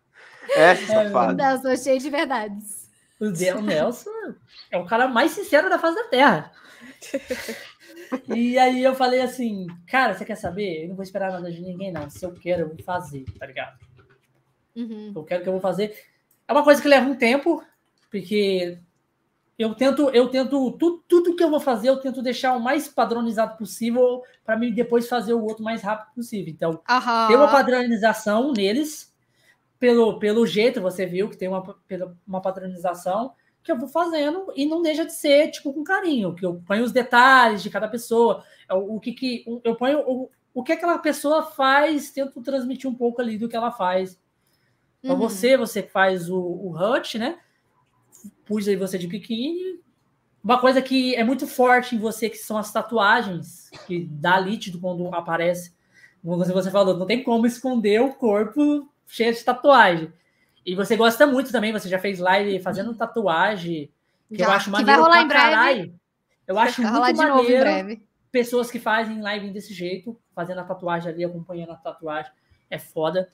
[0.56, 1.36] É, safado.
[1.42, 2.75] Nossa, cheio de verdades.
[3.20, 4.10] O De- o Nelson
[4.70, 6.52] é o cara mais sincero da face da Terra.
[8.28, 10.82] E aí eu falei assim, cara, você quer saber?
[10.84, 12.08] Eu não vou esperar nada de ninguém, não.
[12.10, 13.76] Se eu quero, eu vou fazer, tá ligado?
[14.76, 15.12] Uhum.
[15.14, 15.96] Eu quero que eu vou fazer.
[16.46, 17.64] É uma coisa que leva um tempo,
[18.10, 18.78] porque
[19.58, 22.86] eu tento, eu tento tudo, tudo que eu vou fazer, eu tento deixar o mais
[22.86, 26.52] padronizado possível para mim depois fazer o outro mais rápido possível.
[26.52, 27.28] Então, Aham.
[27.28, 29.12] tem uma padronização neles,
[29.78, 31.62] pelo, pelo jeito, você viu que tem uma,
[32.26, 33.32] uma padronização
[33.62, 36.84] que eu vou fazendo e não deixa de ser, tipo, com carinho, que eu ponho
[36.84, 40.72] os detalhes de cada pessoa, é o, o que que, eu ponho o, o que
[40.72, 44.18] aquela pessoa faz, tento transmitir um pouco ali do que ela faz.
[45.02, 45.18] Pra Uhum.
[45.18, 47.38] você, você faz o, o Hut, né?
[48.44, 49.80] Pus aí você de biquíni.
[50.42, 54.80] Uma coisa que é muito forte em você, que são as tatuagens, que dá lítido
[54.80, 55.74] quando aparece.
[56.22, 60.12] Como você falou, não tem como esconder o corpo cheio de tatuagem.
[60.64, 63.90] E você gosta muito também, você já fez live fazendo tatuagem,
[64.28, 65.50] que eu Já, acho que maneiro vai rolar pra em breve.
[65.50, 66.00] caralho.
[66.46, 68.02] Eu acho Vai muito rolar de novo em maneiro breve.
[68.32, 72.30] pessoas que fazem live desse jeito, fazendo a tatuagem ali, acompanhando a tatuagem,
[72.70, 73.28] é foda.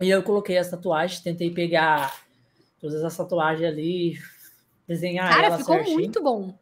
[0.00, 2.14] E eu coloquei as tatuagens, tentei pegar
[2.80, 4.18] todas as tatuagens ali,
[4.86, 5.98] desenhar Cara, ela ficou certinho.
[5.98, 6.58] muito bom.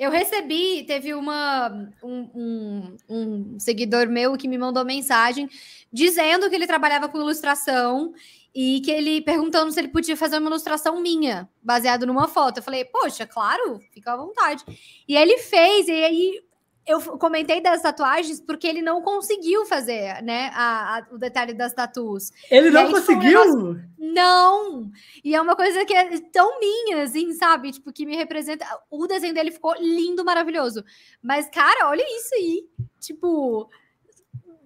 [0.00, 1.68] Eu recebi, teve uma
[2.02, 5.46] um, um- um seguidor meu que me mandou mensagem
[5.92, 8.12] dizendo que ele trabalhava com ilustração
[8.54, 12.56] e que ele perguntando se ele podia fazer uma ilustração minha, baseado numa foto.
[12.58, 14.64] Eu falei, poxa, claro, fica à vontade.
[15.06, 16.42] E ele fez, e aí
[16.86, 21.72] eu comentei das tatuagens porque ele não conseguiu fazer, né, a- a- o detalhe das
[21.72, 22.32] tatuas.
[22.50, 23.76] Ele E não tipo, um conseguiu?
[23.98, 24.90] Não!
[25.22, 27.70] E é uma coisa que é tão minha, assim, sabe?
[27.72, 28.66] Tipo, que me representa.
[28.90, 30.82] O desenho dele ficou lindo, maravilhoso.
[31.22, 32.64] Mas, cara, olha isso aí.
[32.98, 33.68] Tipo,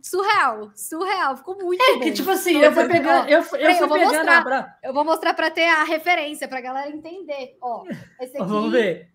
[0.02, 1.36] surreal, surreal.
[1.36, 2.00] Ficou muito É bom.
[2.00, 3.24] que tipo assim, eu fui bom.
[3.26, 4.38] eu, eu eu vou mostrar.
[4.38, 7.56] a bra- Eu vou mostrar pra ter a referência, pra galera entender.
[7.60, 7.84] Ó,
[8.20, 9.10] esse aqui, Vamos ver.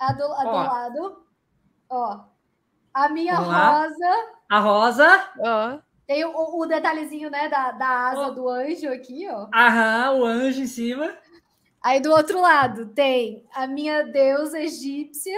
[0.00, 0.52] a do, a do Ó.
[0.62, 1.21] lado.
[1.94, 2.20] Ó,
[2.94, 4.10] a minha rosa.
[4.50, 8.30] A rosa, Ó, Tem o, o detalhezinho, né, da, da asa Ó.
[8.30, 9.46] do anjo aqui, ó.
[9.54, 11.14] aham, o anjo em cima.
[11.82, 15.36] Aí do outro lado tem a minha deusa egípcia.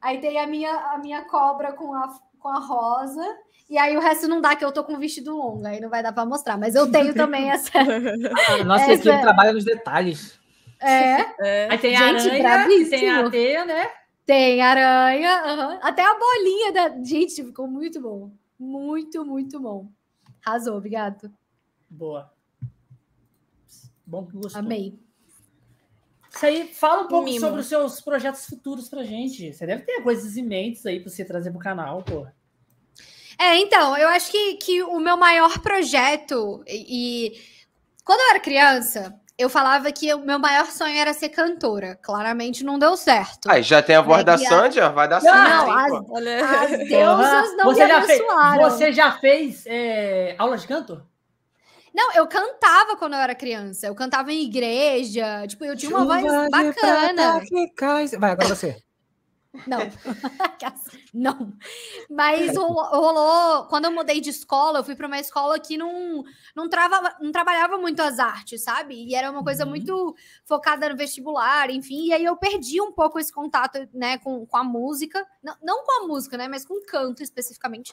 [0.00, 3.24] Aí tem a minha, a minha cobra com a, com a rosa.
[3.68, 5.66] E aí o resto não dá, que eu tô com vestido longo.
[5.66, 6.56] Aí não vai dar pra mostrar.
[6.56, 7.70] Mas eu tenho também essa.
[8.60, 10.38] A nossa Essa- equipe trabalha nos detalhes.
[10.80, 11.68] É, é.
[11.70, 12.90] Aí tem a Gente, aranha, brabíssimo.
[12.90, 13.90] tem a teia, né?
[14.30, 15.42] Tem aranha.
[15.44, 15.78] aham.
[15.82, 17.02] Até a bolinha da.
[17.02, 18.30] Gente, ficou muito bom.
[18.56, 19.90] Muito, muito bom.
[20.46, 21.32] Arrasou, obrigado.
[21.88, 22.32] Boa.
[24.06, 24.60] Bom que gostou.
[24.60, 24.96] Amei.
[26.32, 27.40] Isso aí, fala um pouco Mimo.
[27.40, 29.52] sobre os seus projetos futuros pra gente.
[29.52, 32.24] Você deve ter coisas em mente aí pra você trazer pro canal, pô.
[33.36, 37.40] É, então, eu acho que, que o meu maior projeto, e, e
[38.04, 41.98] quando eu era criança, eu falava que o meu maior sonho era ser cantora.
[42.02, 43.50] Claramente não deu certo.
[43.50, 45.34] Aí já tem a voz Né, da a- Sandia, vai dar certo.
[45.36, 45.92] Não, as-.
[46.72, 48.62] As deusas não você me já fez, abençoaram.
[48.70, 51.02] Você já fez é, aula de canto?
[51.92, 53.86] Não, eu cantava quando eu era criança.
[53.86, 55.44] Eu cantava em igreja.
[55.48, 57.40] Tipo, eu tinha uma voz Chuva de bacana.
[58.18, 58.76] Vai, agora você.
[59.66, 59.80] Não.
[61.12, 61.52] não.
[62.08, 66.22] Mas rolou, Quando eu mudei de escola, eu fui para uma escola que não,
[66.54, 68.94] não, trava, não trabalhava muito as artes, sabe?
[68.94, 69.70] E era uma coisa Uhum.
[69.70, 70.14] muito
[70.44, 72.06] focada no vestibular, enfim.
[72.06, 75.26] E aí eu perdi um pouco esse contato, né, com, com a música.
[75.42, 77.92] Não, não com a música, né, mas com o canto especificamente.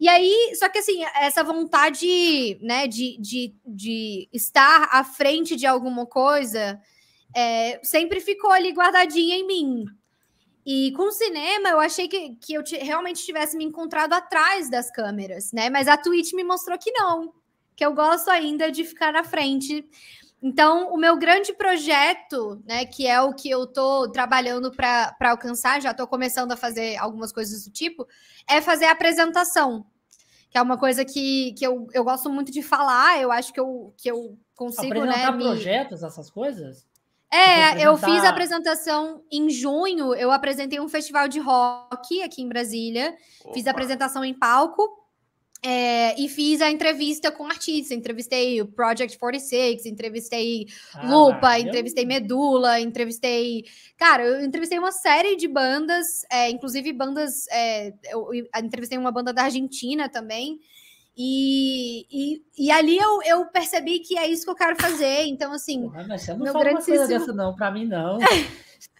[0.00, 5.66] E aí, só que assim, essa vontade, né, de, de, de estar à frente de
[5.66, 6.80] alguma coisa
[7.34, 9.84] é, sempre ficou ali guardadinha em mim.
[10.70, 14.90] E com o cinema, eu achei que, que eu realmente tivesse me encontrado atrás das
[14.90, 15.70] câmeras, né?
[15.70, 17.32] Mas a Twitch me mostrou que não,
[17.74, 19.88] que eu gosto ainda de ficar na frente.
[20.42, 25.80] Então, o meu grande projeto, né, que é o que eu estou trabalhando para alcançar,
[25.80, 28.06] já estou começando a fazer algumas coisas do tipo,
[28.46, 29.86] é fazer a apresentação,
[30.50, 33.60] que é uma coisa que, que eu, eu gosto muito de falar, eu acho que
[33.60, 36.08] eu, que eu consigo, Apresentar né, projetos, me...
[36.08, 36.86] essas coisas?
[37.30, 40.14] É, eu fiz a apresentação em junho.
[40.14, 43.14] Eu apresentei um festival de rock aqui em Brasília.
[43.44, 43.54] Opa.
[43.54, 44.98] Fiz a apresentação em palco.
[45.60, 47.90] É, e fiz a entrevista com artistas.
[47.90, 53.64] Entrevistei o Project 46, entrevistei ah, Lupa, entrevistei Medula, entrevistei.
[53.96, 57.46] Cara, eu entrevistei uma série de bandas, é, inclusive bandas.
[57.48, 60.60] É, eu entrevistei uma banda da Argentina também.
[61.20, 65.26] E, e, e, ali eu, eu percebi que é isso que eu quero fazer.
[65.26, 65.82] Então, assim.
[65.82, 66.96] Porra, mas você não meu fala grandíssimo...
[66.96, 68.18] uma coisa dessa, não, pra mim, não.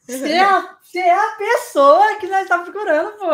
[0.09, 0.47] Você é,
[0.81, 3.27] você é a pessoa que nós estamos procurando, pô.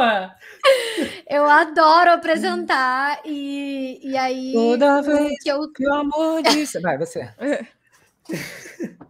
[1.31, 4.53] Eu adoro apresentar e, e aí.
[4.53, 5.71] Toda vez que, eu...
[5.73, 6.81] que o amor disse.
[6.81, 7.33] Vai, você.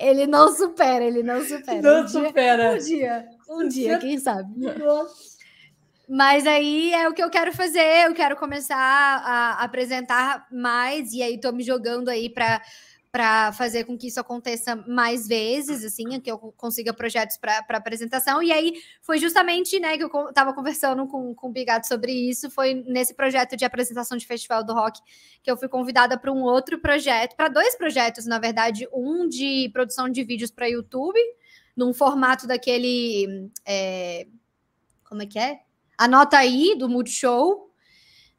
[0.00, 1.80] Ele não supera, ele não supera.
[1.80, 2.78] Não um supera.
[2.78, 4.50] Dia, um dia, um dia, quem sabe.
[4.58, 5.33] Nossa.
[6.08, 11.22] Mas aí é o que eu quero fazer, eu quero começar a apresentar mais, e
[11.22, 12.60] aí tô me jogando aí para
[13.14, 18.42] para fazer com que isso aconteça mais vezes, assim, que eu consiga projetos para apresentação.
[18.42, 22.50] E aí foi justamente, né, que eu estava conversando com, com o Bigato sobre isso.
[22.50, 25.00] Foi nesse projeto de apresentação de Festival do Rock
[25.44, 29.70] que eu fui convidada para um outro projeto, para dois projetos, na verdade, um de
[29.72, 31.20] produção de vídeos para YouTube,
[31.76, 33.48] num formato daquele.
[33.64, 34.26] É,
[35.04, 35.60] como é que é?
[35.96, 37.70] Anota aí, do Multishow,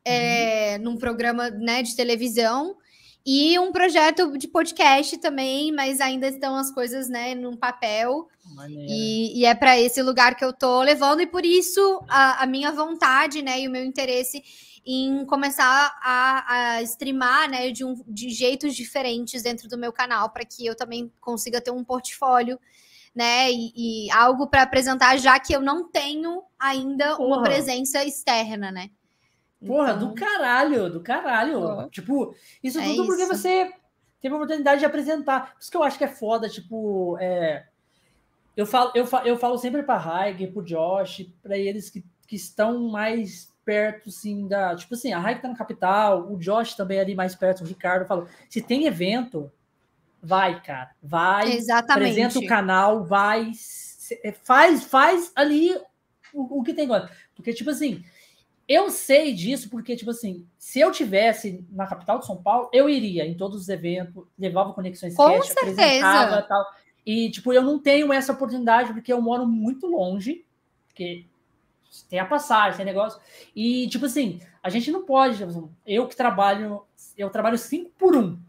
[0.03, 0.83] é, uhum.
[0.83, 2.77] num programa né, de televisão.
[3.25, 8.27] E um projeto de podcast também, mas ainda estão as coisas né, num papel.
[8.69, 12.45] E, e, é para esse lugar que eu tô levando, e por isso a, a,
[12.45, 14.43] minha vontade né, e o meu interesse
[14.85, 20.29] em começar a, a streamar né, de, um, de jeitos diferentes dentro do meu canal,
[20.29, 22.59] para que eu também consiga ter um portfólio
[23.15, 23.49] né?
[23.51, 23.71] E,
[24.07, 27.27] e algo para apresentar, já que eu não tenho ainda Porra.
[27.27, 28.89] uma presença externa, né?
[29.65, 30.09] Porra, então...
[30.09, 31.61] do caralho, do caralho.
[31.61, 31.89] Porra.
[31.89, 33.05] Tipo, isso é tudo isso.
[33.05, 33.73] porque você
[34.21, 35.53] teve a oportunidade de apresentar.
[35.53, 37.65] Por isso que eu acho que é foda, tipo, é...
[38.57, 42.35] eu, falo, eu, falo, eu falo sempre para Raig, pro Josh, para eles que, que
[42.35, 44.75] estão mais perto, assim, da.
[44.75, 47.67] Tipo assim, a Raig tá na capital, o Josh também é ali mais perto, o
[47.67, 49.51] Ricardo falou: se tem evento,
[50.25, 50.91] Vai, cara.
[51.01, 51.51] Vai.
[51.51, 52.09] Exatamente.
[52.09, 53.51] Apresenta o canal, vai.
[54.23, 55.75] É, faz, faz ali
[56.33, 57.09] o, o que tem agora.
[57.35, 58.03] Porque, tipo assim,
[58.67, 62.89] eu sei disso porque, tipo assim, se eu tivesse na capital de São Paulo, eu
[62.89, 65.71] iria em todos os eventos, levava conexões Com cash, certeza.
[65.71, 66.65] apresentava tal.
[67.05, 70.43] E, tipo, eu não tenho essa oportunidade porque eu moro muito longe,
[70.87, 71.25] porque
[72.09, 73.21] tem a passagem, tem negócio.
[73.55, 75.45] E, tipo assim, a gente não pode.
[75.85, 76.81] Eu que trabalho,
[77.15, 78.19] eu trabalho 5 por 1.
[78.19, 78.39] Um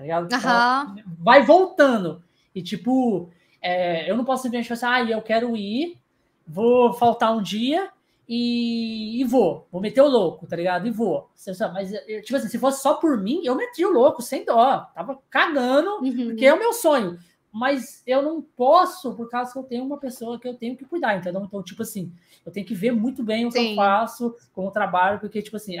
[0.00, 0.96] tá ligado?
[0.96, 1.14] Uhum.
[1.18, 2.22] vai voltando.
[2.54, 3.30] E, tipo,
[3.60, 5.98] é, eu não posso simplesmente pensar, ah, eu quero ir,
[6.46, 7.90] vou faltar um dia
[8.26, 9.68] e, e vou.
[9.70, 10.86] Vou meter o louco, tá ligado?
[10.86, 11.30] E vou.
[11.72, 11.92] Mas,
[12.24, 14.86] tipo assim, se fosse só por mim, eu metia o louco, sem dó.
[14.94, 16.28] Tava cagando, uhum.
[16.28, 17.18] porque é o meu sonho.
[17.52, 20.84] Mas eu não posso, por causa que eu tenho uma pessoa que eu tenho que
[20.84, 21.42] cuidar, entendeu?
[21.44, 22.12] Então, tipo assim,
[22.46, 23.58] eu tenho que ver muito bem o Sim.
[23.58, 25.76] que eu faço com o trabalho, porque, tipo assim,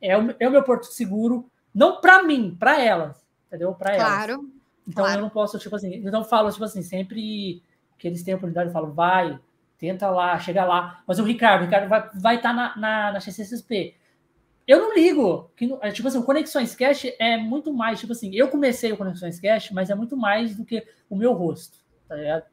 [0.00, 3.23] é o, é o meu porto seguro, não para mim, para elas
[3.54, 3.72] entendeu?
[3.74, 4.06] Para elas.
[4.06, 4.50] Claro.
[4.86, 5.18] Então claro.
[5.18, 7.62] eu não posso, tipo assim, então eu falo, tipo assim, sempre
[7.98, 9.38] que eles têm a oportunidade, eu falo, vai,
[9.78, 11.02] tenta lá, chega lá.
[11.06, 13.94] Mas o Ricardo, o Ricardo vai estar vai tá na, na, na XCSP.
[14.66, 15.50] Eu não ligo.
[15.56, 18.96] Que, é, tipo assim, o Conexões Cash é muito mais, tipo assim, eu comecei o
[18.96, 22.44] Conexões Cash, mas é muito mais do que o meu rosto, tá ligado?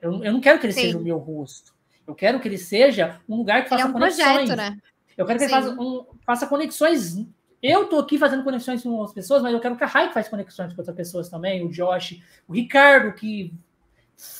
[0.00, 0.82] Eu, eu não quero que ele Sim.
[0.82, 1.74] seja o meu rosto.
[2.06, 4.48] Eu quero que ele seja um lugar que faça ele é um conexões.
[4.48, 4.78] Projeto, né?
[5.16, 5.54] Eu quero que Sim.
[5.54, 7.26] ele faça, um, faça conexões
[7.62, 10.30] eu tô aqui fazendo conexões com outras pessoas, mas eu quero que a Raik faça
[10.30, 13.52] conexões com outras pessoas também, o Josh, o Ricardo, que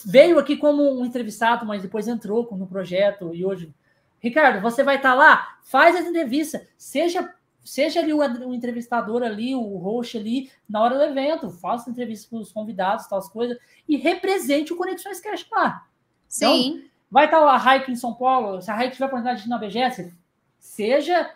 [0.05, 3.73] veio aqui como um entrevistado, mas depois entrou no projeto e hoje.
[4.19, 5.59] Ricardo, você vai estar tá lá?
[5.63, 10.97] Faz as entrevistas, seja seja ali o, o, entrevistador ali, o host ali, na hora
[10.97, 15.87] do evento, faça entrevistas com os convidados, tal coisas, e represente o Conexões Cash lá.
[16.27, 16.47] Sim.
[16.47, 19.47] Então, vai estar tá a Raik em São Paulo, se a Raik tiver oportunidade de
[19.47, 20.13] ir na BGS,
[20.59, 21.31] seja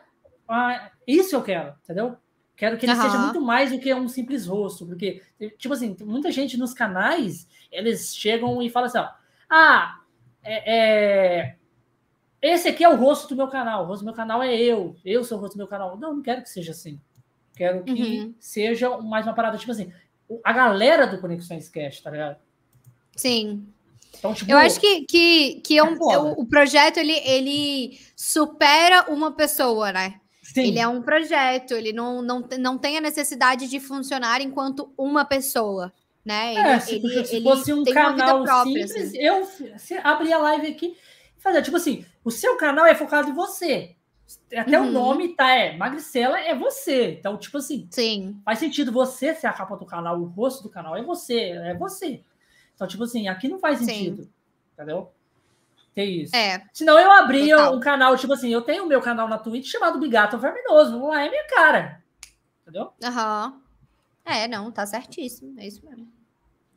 [0.49, 2.17] ah, isso eu quero, entendeu?
[2.57, 3.03] Quero que ele uhum.
[3.03, 5.23] seja muito mais do que um simples rosto, porque,
[5.59, 9.09] tipo assim, muita gente nos canais, eles chegam e falam assim, ó,
[9.51, 10.01] ah,
[10.43, 11.57] é, é,
[12.41, 14.95] esse aqui é o rosto do meu canal, o rosto do meu canal é eu,
[15.05, 15.97] eu sou o rosto do meu canal.
[15.99, 17.01] Não, não quero que seja assim.
[17.57, 18.35] Quero que uhum.
[18.39, 19.93] seja mais uma parada, tipo assim,
[20.43, 22.37] a galera do Conexões Cast, tá ligado?
[23.17, 23.67] Sim.
[24.19, 27.99] Então, tipo, eu acho que, que, que é um, é o, o projeto ele, ele
[28.17, 30.21] supera uma pessoa, né?
[30.55, 30.69] Sim.
[30.69, 35.25] Ele é um projeto, ele não, não, não tem a necessidade de funcionar enquanto uma
[35.25, 35.93] pessoa,
[36.25, 36.55] né?
[36.55, 39.19] É, ele, se, ele, se fosse um canal própria, simples, assim.
[39.19, 39.45] eu
[39.77, 40.97] se abrir a live aqui
[41.37, 43.97] e fazer, tipo assim, o seu canal é focado em você.
[44.57, 44.89] Até uhum.
[44.89, 47.17] o nome tá, é Magricela é você.
[47.19, 48.41] Então, tipo assim, Sim.
[48.45, 51.75] faz sentido você ser a capa do canal, o rosto do canal é você, é
[51.75, 52.23] você.
[52.77, 54.23] Então, tipo assim, aqui não faz sentido.
[54.23, 54.31] Sim.
[54.73, 55.11] Entendeu?
[55.95, 56.35] Tem isso.
[56.35, 56.63] É.
[56.73, 57.77] Senão eu abria Total.
[57.77, 61.07] um canal, tipo assim, eu tenho o meu canal na Twitch chamado Bigato Verminoso.
[61.07, 62.03] Lá é minha cara.
[62.63, 62.93] Entendeu?
[63.03, 63.53] Aham.
[63.55, 63.61] Uhum.
[64.25, 65.55] É, não, tá certíssimo.
[65.61, 66.09] É isso mesmo.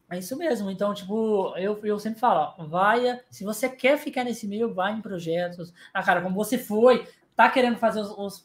[0.09, 0.69] É isso mesmo.
[0.69, 3.19] Então, tipo, eu, eu sempre falo, ó, vai.
[3.31, 5.73] Se você quer ficar nesse meio, vai em projetos.
[5.93, 8.43] Ah, cara, como você foi, tá querendo fazer os, os.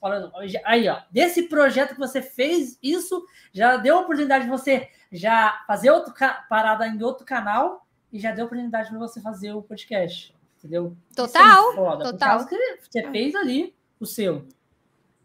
[0.64, 5.62] Aí, ó, desse projeto que você fez, isso já deu a oportunidade de você já
[5.66, 9.62] fazer outra parada em outro canal e já deu a oportunidade para você fazer o
[9.62, 10.96] podcast entendeu?
[11.14, 12.46] Total, é total.
[12.46, 14.46] que você fez ali o seu.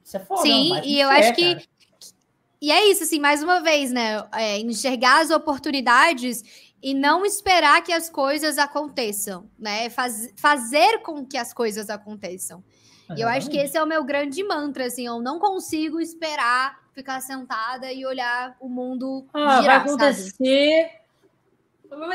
[0.03, 0.41] Isso é foda.
[0.41, 1.67] Sim, não, e eu acho que cara.
[2.61, 4.27] e é isso, assim, mais uma vez, né?
[4.33, 6.43] É, enxergar as oportunidades
[6.81, 9.89] e não esperar que as coisas aconteçam, né?
[9.89, 12.63] Faz, fazer com que as coisas aconteçam.
[13.15, 16.77] E eu acho que esse é o meu grande mantra, assim, eu não consigo esperar
[16.93, 20.91] ficar sentada e olhar o mundo ah, girar, vai acontecer, sabe?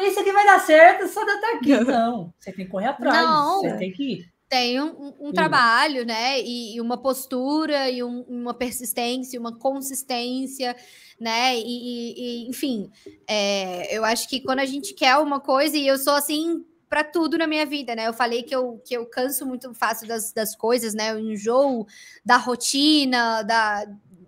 [0.06, 1.80] Isso aqui vai dar certo, só de estar aqui.
[1.84, 4.32] Não, você tem que correr atrás, não, você tem que ir.
[4.48, 6.38] Tem um, um trabalho, né?
[6.40, 10.76] E, e, uma postura, e um, uma persistência, uma consistência,
[11.18, 11.56] né?
[11.56, 12.90] E, e enfim,
[13.26, 17.02] é, eu acho que quando a gente quer uma coisa, e eu sou assim para
[17.02, 18.06] tudo na minha vida, né?
[18.06, 21.12] Eu falei que eu, que eu canso muito fácil das, das coisas, né?
[21.12, 21.86] Eu enjoo
[22.22, 23.86] da rotina, da,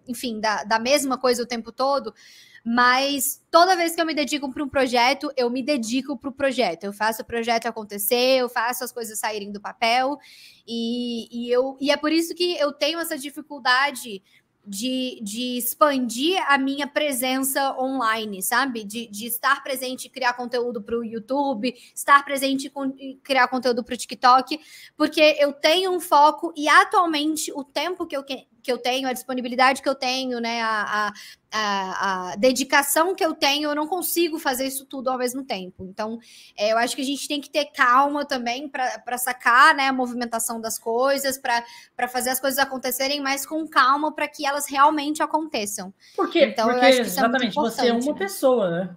[0.08, 2.14] enfim, da, da mesma coisa o tempo todo.
[2.66, 6.32] Mas toda vez que eu me dedico para um projeto, eu me dedico para o
[6.32, 6.84] projeto.
[6.84, 10.18] Eu faço o projeto acontecer, eu faço as coisas saírem do papel.
[10.66, 14.22] E, e, eu, e é por isso que eu tenho essa dificuldade
[14.66, 18.82] de, de expandir a minha presença online, sabe?
[18.82, 23.84] De, de estar presente e criar conteúdo para o YouTube, estar presente e criar conteúdo
[23.84, 24.58] para o TikTok,
[24.96, 29.12] porque eu tenho um foco e atualmente o tempo que eu, que eu tenho, a
[29.12, 31.12] disponibilidade que eu tenho, né, a,
[31.52, 35.84] a, a, dedicação que eu tenho, eu não consigo fazer isso tudo ao mesmo tempo.
[35.84, 36.18] Então,
[36.56, 39.92] é, eu acho que a gente tem que ter calma também para sacar né, a
[39.92, 45.22] movimentação das coisas, para fazer as coisas acontecerem, mas com calma para que elas realmente
[45.22, 45.92] aconteçam.
[46.16, 46.46] Por quê?
[46.46, 48.18] Então, Porque, eu acho que isso exatamente, é você é uma né?
[48.18, 48.96] pessoa, né?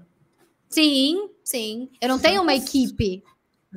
[0.69, 1.89] Sim, sim.
[2.01, 3.23] Eu não tenho uma equipe.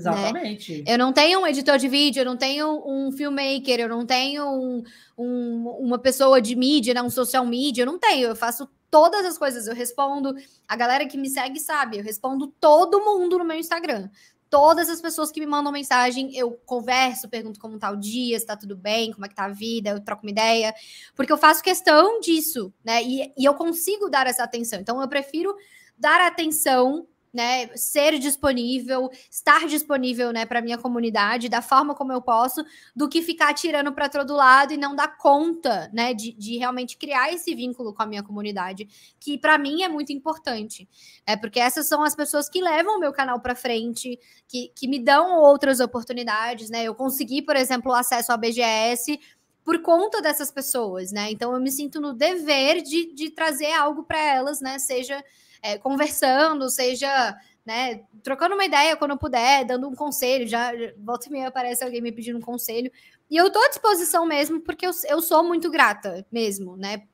[0.05, 0.13] Né?
[0.13, 0.79] Exatamente.
[0.79, 0.85] Né?
[0.87, 4.45] Eu não tenho um editor de vídeo, eu não tenho um filmmaker, eu não tenho
[4.45, 4.83] um,
[5.17, 7.03] um, uma pessoa de mídia, né?
[7.03, 8.29] um social media, eu não tenho.
[8.29, 10.35] Eu faço todas as coisas, eu respondo.
[10.67, 14.11] A galera que me segue sabe, eu respondo todo mundo no meu Instagram.
[14.49, 18.45] Todas as pessoas que me mandam mensagem, eu converso, pergunto como tá o dia, se
[18.45, 20.75] tá tudo bem, como é que tá a vida, eu troco uma ideia,
[21.15, 23.01] porque eu faço questão disso, né?
[23.01, 24.81] E, e eu consigo dar essa atenção.
[24.81, 25.55] Então, eu prefiro
[25.97, 32.21] dar atenção né, ser disponível, estar disponível, né, para minha comunidade da forma como eu
[32.21, 36.59] posso, do que ficar tirando para todo lado e não dar conta, né, de, de,
[36.59, 40.89] realmente criar esse vínculo com a minha comunidade, que para mim é muito importante,
[41.27, 44.19] é porque essas são as pessoas que levam o meu canal para frente,
[44.49, 46.85] que, que me dão outras oportunidades, né?
[46.85, 49.19] Eu consegui, por exemplo, acesso à BGS
[49.65, 51.31] por conta dessas pessoas, né?
[51.31, 54.79] Então eu me sinto no dever de, de trazer algo para elas, né?
[54.79, 55.23] Seja
[55.63, 60.47] é, conversando, seja né, trocando uma ideia quando puder, dando um conselho.
[60.47, 62.91] Já volta e meia aparece alguém me pedindo um conselho.
[63.31, 67.05] E eu estou à disposição mesmo, porque eu, eu sou muito grata mesmo, né?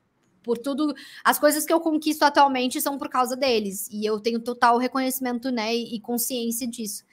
[0.41, 0.93] Por tudo,
[1.23, 3.87] as coisas que eu conquisto atualmente são por causa deles.
[3.91, 7.03] E eu tenho total reconhecimento, né, e consciência disso.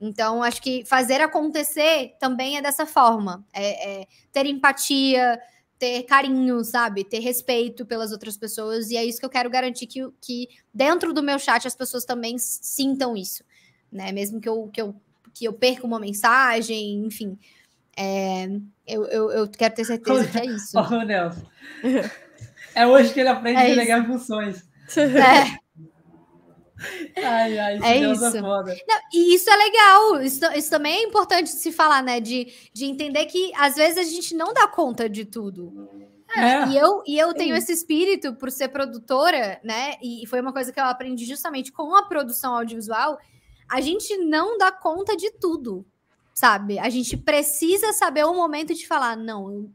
[0.00, 3.46] Então, acho que fazer acontecer também é dessa forma.
[3.52, 5.40] É, é ter empatia,
[5.84, 7.04] ter carinho, sabe?
[7.04, 8.90] Ter respeito pelas outras pessoas.
[8.90, 12.06] E é isso que eu quero garantir que, que dentro do meu chat as pessoas
[12.06, 13.44] também sintam isso.
[13.92, 14.10] Né?
[14.10, 14.96] Mesmo que eu, que eu,
[15.34, 17.38] que eu perca uma mensagem, enfim.
[17.94, 18.46] É,
[18.86, 20.72] eu, eu, eu, quero ter certeza que é isso.
[20.80, 21.46] Oh, Nelson.
[22.74, 24.64] É hoje que ele aprende é a delegar funções.
[24.96, 25.63] É.
[27.16, 28.24] Ai, ai, é isso.
[28.24, 28.40] É
[28.86, 30.20] Não, e isso é legal.
[30.22, 32.20] Isso, isso também é importante se falar, né?
[32.20, 35.88] De, de entender que às vezes a gente não dá conta de tudo.
[36.36, 36.68] É.
[36.68, 39.94] E eu, e eu tenho esse espírito por ser produtora, né?
[40.02, 43.18] E foi uma coisa que eu aprendi justamente com a produção audiovisual.
[43.70, 45.86] A gente não dá conta de tudo,
[46.34, 46.78] sabe?
[46.78, 49.70] A gente precisa saber o momento de falar, não,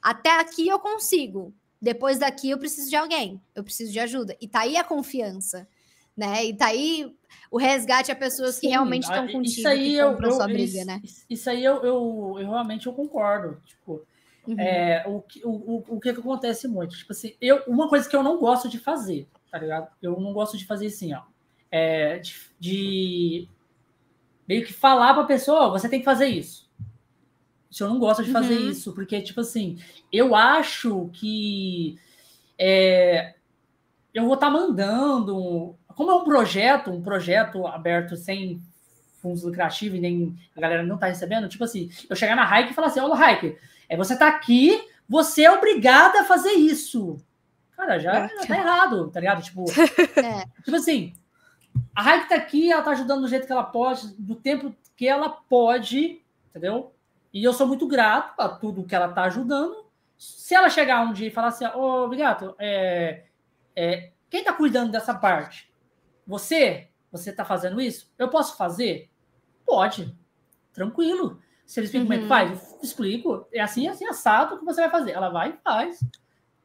[0.00, 1.52] até aqui eu consigo.
[1.80, 4.34] depois daqui eu preciso de alguém, eu preciso de ajuda.
[4.40, 5.68] E tá aí a confiança,
[6.16, 6.44] né?
[6.44, 7.14] E tá aí
[7.50, 10.78] o resgate a pessoas Sim, que realmente estão contigo, isso aí eu, eu, sua briga,
[10.78, 11.02] isso, né?
[11.28, 13.60] Isso aí eu, eu, eu realmente eu concordo.
[13.66, 14.02] Tipo,
[14.46, 14.58] uhum.
[14.58, 16.96] é, o, o, o que, que acontece muito?
[16.96, 19.88] Tipo assim, eu, uma coisa que eu não gosto de fazer, tá ligado?
[20.00, 21.22] Eu não gosto de fazer assim, ó.
[21.70, 23.48] É, de, de
[24.46, 26.64] meio que falar pra pessoa, oh, você tem que fazer isso.
[27.80, 28.70] Eu não gosto de fazer uhum.
[28.70, 29.78] isso, porque, tipo assim,
[30.12, 31.98] eu acho que
[32.56, 33.34] é,
[34.14, 35.76] eu vou estar tá mandando.
[35.94, 38.60] Como é um projeto, um projeto aberto sem
[39.20, 42.72] fundos lucrativos e nem a galera não está recebendo, tipo assim, eu chegar na Hike
[42.72, 43.56] e falar assim: olha, Hike,
[43.88, 47.18] é, você está aqui, você é obrigada a fazer isso.
[47.76, 48.28] Cara, já, é.
[48.28, 49.42] já tá errado, tá ligado?
[49.42, 49.64] Tipo,
[50.20, 50.44] é.
[50.62, 51.14] tipo assim,
[51.94, 55.08] a Hike tá aqui, ela tá ajudando do jeito que ela pode, do tempo que
[55.08, 56.92] ela pode, entendeu?
[57.32, 59.84] E eu sou muito grato a tudo que ela está ajudando.
[60.16, 63.24] Se ela chegar um dia e falar assim, ô, oh, é,
[63.74, 65.68] é, quem está cuidando dessa parte?
[66.26, 66.88] Você?
[67.10, 68.10] Você está fazendo isso?
[68.18, 69.10] Eu posso fazer?
[69.64, 70.16] Pode.
[70.72, 71.40] Tranquilo.
[71.64, 72.28] Se eles explicam uhum.
[72.28, 72.56] como é que uhum.
[72.56, 73.48] faz, eu explico.
[73.52, 75.12] É assim, assim, assado que você vai fazer.
[75.12, 76.00] Ela vai e faz.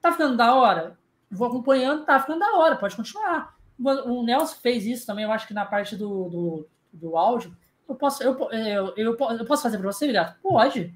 [0.02, 0.98] Tá ficando da hora?
[1.32, 3.56] Vou acompanhando, tá ficando da hora, pode continuar.
[3.78, 7.56] O Nelson fez isso também, eu acho que na parte do, do, do áudio
[7.88, 10.38] eu posso, eu, eu, eu, eu posso fazer para você, gato?
[10.42, 10.94] Pode.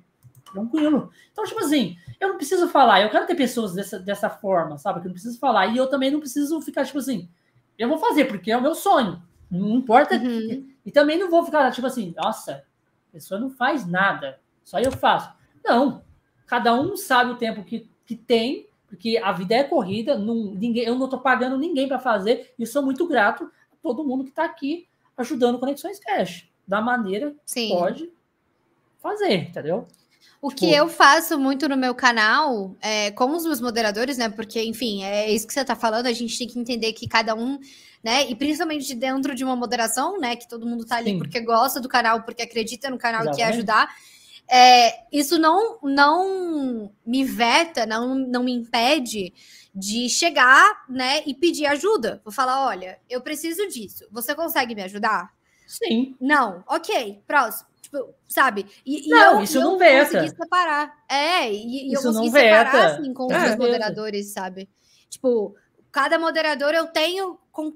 [0.52, 1.10] Tranquilo.
[1.32, 5.00] Então, tipo assim, eu não preciso falar, eu quero ter pessoas dessa, dessa forma, sabe?
[5.00, 5.68] Que eu não preciso falar.
[5.68, 7.30] E eu também não preciso ficar, tipo assim,
[7.78, 9.22] eu vou fazer, porque é o meu sonho.
[9.50, 10.16] Não importa.
[10.16, 10.70] Uhum.
[10.86, 12.66] E também não vou ficar, tipo assim, nossa,
[13.10, 15.32] a pessoa não faz nada, só eu faço.
[15.64, 16.04] Não.
[16.46, 20.84] Cada um sabe o tempo que, que tem, porque a vida é corrida, não, ninguém,
[20.84, 24.30] eu não estou pagando ninguém para fazer, e sou muito grato a todo mundo que
[24.30, 24.88] está aqui
[25.18, 27.70] ajudando Conexões Cash da maneira Sim.
[27.70, 28.12] que pode
[29.00, 29.88] fazer, entendeu?
[30.44, 30.60] O tipo...
[30.60, 34.28] que eu faço muito no meu canal, é, com os meus moderadores, né?
[34.28, 37.34] Porque, enfim, é isso que você tá falando, a gente tem que entender que cada
[37.34, 37.58] um,
[38.04, 38.30] né?
[38.30, 40.36] E principalmente dentro de uma moderação, né?
[40.36, 41.18] Que todo mundo tá ali Sim.
[41.18, 43.42] porque gosta do canal, porque acredita no canal Exatamente.
[43.42, 43.96] e quer ajudar.
[44.52, 49.34] É, isso não, não me veta, não, não me impede
[49.74, 52.22] de chegar, né, e pedir ajuda.
[52.22, 54.06] Vou falar, olha, eu preciso disso.
[54.12, 55.34] Você consegue me ajudar?
[55.66, 56.18] Sim.
[56.20, 57.73] Não, ok, próximo.
[57.84, 58.66] Tipo, sabe?
[58.86, 60.20] E, não, e eu, isso não veta.
[60.20, 61.04] consegui separar.
[61.10, 64.70] É, e, e eu consegui separar, assim, com é, os moderadores, sabe?
[65.10, 65.54] Tipo,
[65.92, 67.74] cada moderador eu tenho com,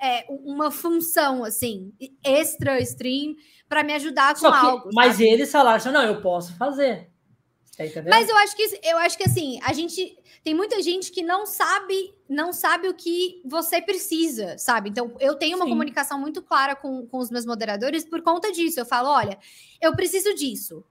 [0.00, 1.92] é, uma função, assim,
[2.24, 3.36] extra stream
[3.68, 4.90] para me ajudar com que, algo.
[4.94, 5.28] Mas sabe?
[5.28, 7.10] eles falaram assim, não, eu posso fazer.
[7.88, 11.22] Tá mas eu acho que eu acho que assim, a gente tem muita gente que
[11.22, 14.88] não sabe, não sabe o que você precisa, sabe?
[14.88, 15.70] Então, eu tenho uma Sim.
[15.70, 18.80] comunicação muito clara com, com os meus moderadores por conta disso.
[18.80, 19.38] Eu falo, olha,
[19.80, 20.82] eu preciso disso.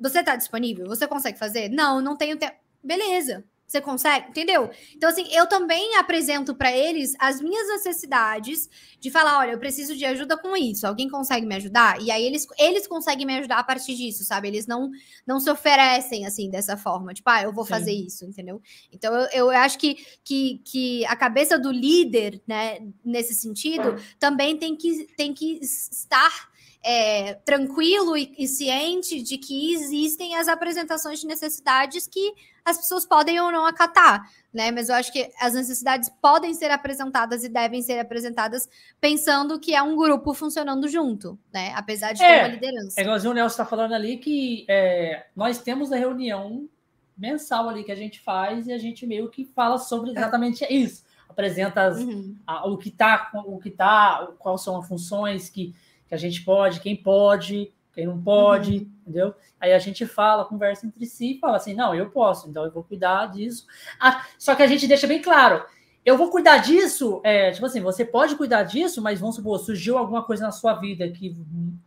[0.00, 0.86] Você está disponível?
[0.86, 1.68] Você consegue fazer?
[1.68, 2.56] Não, não tenho tempo.
[2.82, 3.44] Beleza.
[3.66, 4.28] Você consegue?
[4.28, 4.70] Entendeu?
[4.94, 8.68] Então, assim, eu também apresento para eles as minhas necessidades
[9.00, 10.86] de falar: olha, eu preciso de ajuda com isso.
[10.86, 12.00] Alguém consegue me ajudar?
[12.00, 14.48] E aí eles, eles conseguem me ajudar a partir disso, sabe?
[14.48, 14.90] Eles não,
[15.26, 17.70] não se oferecem assim dessa forma, tipo, ah, eu vou Sim.
[17.70, 18.60] fazer isso, entendeu?
[18.92, 24.56] Então, eu, eu acho que, que, que a cabeça do líder, né, nesse sentido, também
[24.56, 26.48] tem que, tem que estar
[26.84, 32.34] é, tranquilo e, e, ciente de que existem as apresentações de necessidades que
[32.64, 34.70] as pessoas podem ou não acatar, né?
[34.70, 38.68] Mas eu acho que as necessidades podem ser apresentadas e devem ser apresentadas
[39.00, 41.72] pensando que é um grupo funcionando junto, né?
[41.76, 43.00] Apesar de é, ter uma liderança.
[43.00, 46.68] É igualzinho o Nelson está falando ali que é, nós temos a reunião
[47.16, 51.04] mensal ali que a gente faz e a gente meio que fala sobre exatamente isso.
[51.28, 52.36] Apresenta as, uhum.
[52.46, 55.74] a, o que está, o que tá, quais são as funções que
[56.06, 58.90] que a gente pode, quem pode, quem não pode, uhum.
[59.02, 59.34] entendeu?
[59.60, 62.70] Aí a gente fala, conversa entre si e fala assim: não, eu posso, então eu
[62.70, 63.66] vou cuidar disso.
[64.00, 65.64] Ah, só que a gente deixa bem claro:
[66.04, 69.96] eu vou cuidar disso, é, tipo assim, você pode cuidar disso, mas vamos supor, surgiu
[69.96, 71.36] alguma coisa na sua vida que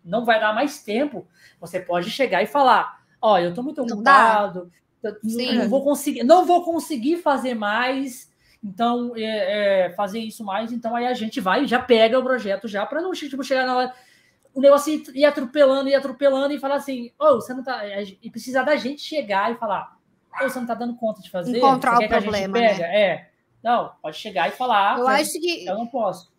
[0.03, 1.27] não vai dar mais tempo,
[1.59, 4.71] você pode chegar e falar: ó, oh, eu tô muito ocupado,
[5.03, 8.27] não, não vou conseguir, não vou conseguir fazer mais.
[8.63, 12.23] Então, é, é, fazer isso mais, então aí a gente vai e já pega o
[12.23, 13.93] projeto já para não tipo, chegar na hora
[14.57, 17.83] o negócio ia atropelando, ia atropelando e falar assim: ô, oh, você não tá.
[17.85, 19.95] E precisar da gente chegar e falar:
[20.33, 21.55] ô, oh, você não tá dando conta de fazer?
[21.55, 22.57] Encontrar o problema.
[22.57, 22.81] Né?
[22.81, 23.29] É.
[23.63, 24.97] Não, pode chegar e falar.
[24.97, 25.63] Eu acho que.
[25.63, 26.35] Eu não posso.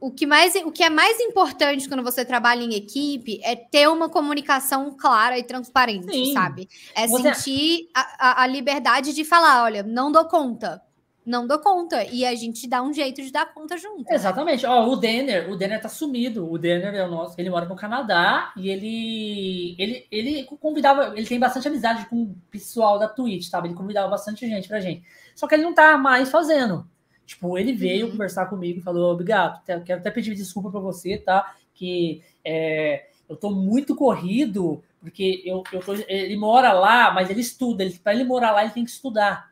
[0.00, 3.88] O que, mais, o que é mais importante quando você trabalha em equipe é ter
[3.88, 6.32] uma comunicação clara e transparente, Sim.
[6.32, 6.68] sabe?
[6.92, 7.34] É você...
[7.34, 10.82] sentir a, a, a liberdade de falar: olha, não dou conta
[11.24, 12.04] não dou conta.
[12.04, 14.08] E a gente dá um jeito de dar conta junto.
[14.08, 14.14] Né?
[14.16, 14.66] Exatamente.
[14.66, 16.50] Ó, o Denner, o Denner tá sumido.
[16.50, 21.26] O Denner é o nosso, ele mora no Canadá e ele ele ele convidava, ele
[21.26, 23.68] tem bastante amizade com o pessoal da Twitch, sabe?
[23.68, 25.02] Ele convidava bastante gente pra gente.
[25.34, 26.86] Só que ele não tá mais fazendo.
[27.24, 28.12] Tipo, ele veio uhum.
[28.12, 31.54] conversar comigo e falou: "Obrigado, quero até pedir desculpa para você, tá?
[31.72, 37.40] Que é, eu tô muito corrido, porque eu, eu tô, ele mora lá, mas ele
[37.40, 37.82] estuda.
[37.82, 39.51] Ele, para ele morar lá, ele tem que estudar.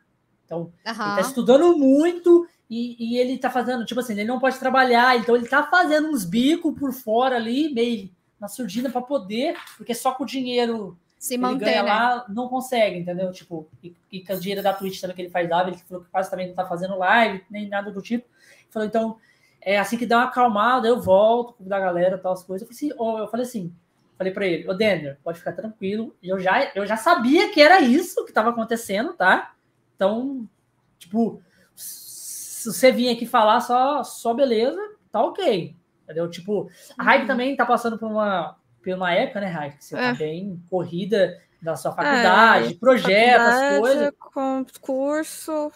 [0.51, 1.07] Então, uhum.
[1.07, 5.17] ele tá estudando muito e, e, ele tá fazendo, tipo assim, ele não pode trabalhar,
[5.17, 9.93] então ele tá fazendo uns bicos por fora ali, meio na surdina para poder, porque
[9.93, 11.81] só com o dinheiro se manter, né?
[11.83, 13.31] lá, não consegue, entendeu?
[13.31, 16.03] Tipo, e, e com o dinheiro da Twitch também que ele faz lá, ele falou
[16.03, 18.25] que quase também não tá fazendo live, nem nada do tipo.
[18.25, 19.17] Ele falou, então,
[19.61, 22.67] é assim que dá uma acalmada, eu volto, da galera, tal, as coisas.
[22.67, 23.73] Eu falei assim, eu falei assim,
[24.17, 27.79] falei para ele, ô Daniel, pode ficar tranquilo, eu já, eu já sabia que era
[27.79, 29.53] isso que estava acontecendo, tá?
[30.01, 30.49] Então,
[30.97, 31.43] tipo,
[31.75, 34.81] se você vir aqui falar só, só beleza,
[35.11, 35.75] tá ok.
[36.03, 36.27] Entendeu?
[36.27, 37.27] Tipo, a Raik uhum.
[37.27, 39.75] também tá passando por uma, por uma época, né, Raik?
[39.79, 40.11] Você tá é.
[40.11, 44.11] tá bem corrida da sua faculdade, é, projetos, faculdade, coisas.
[44.17, 45.71] Com curso,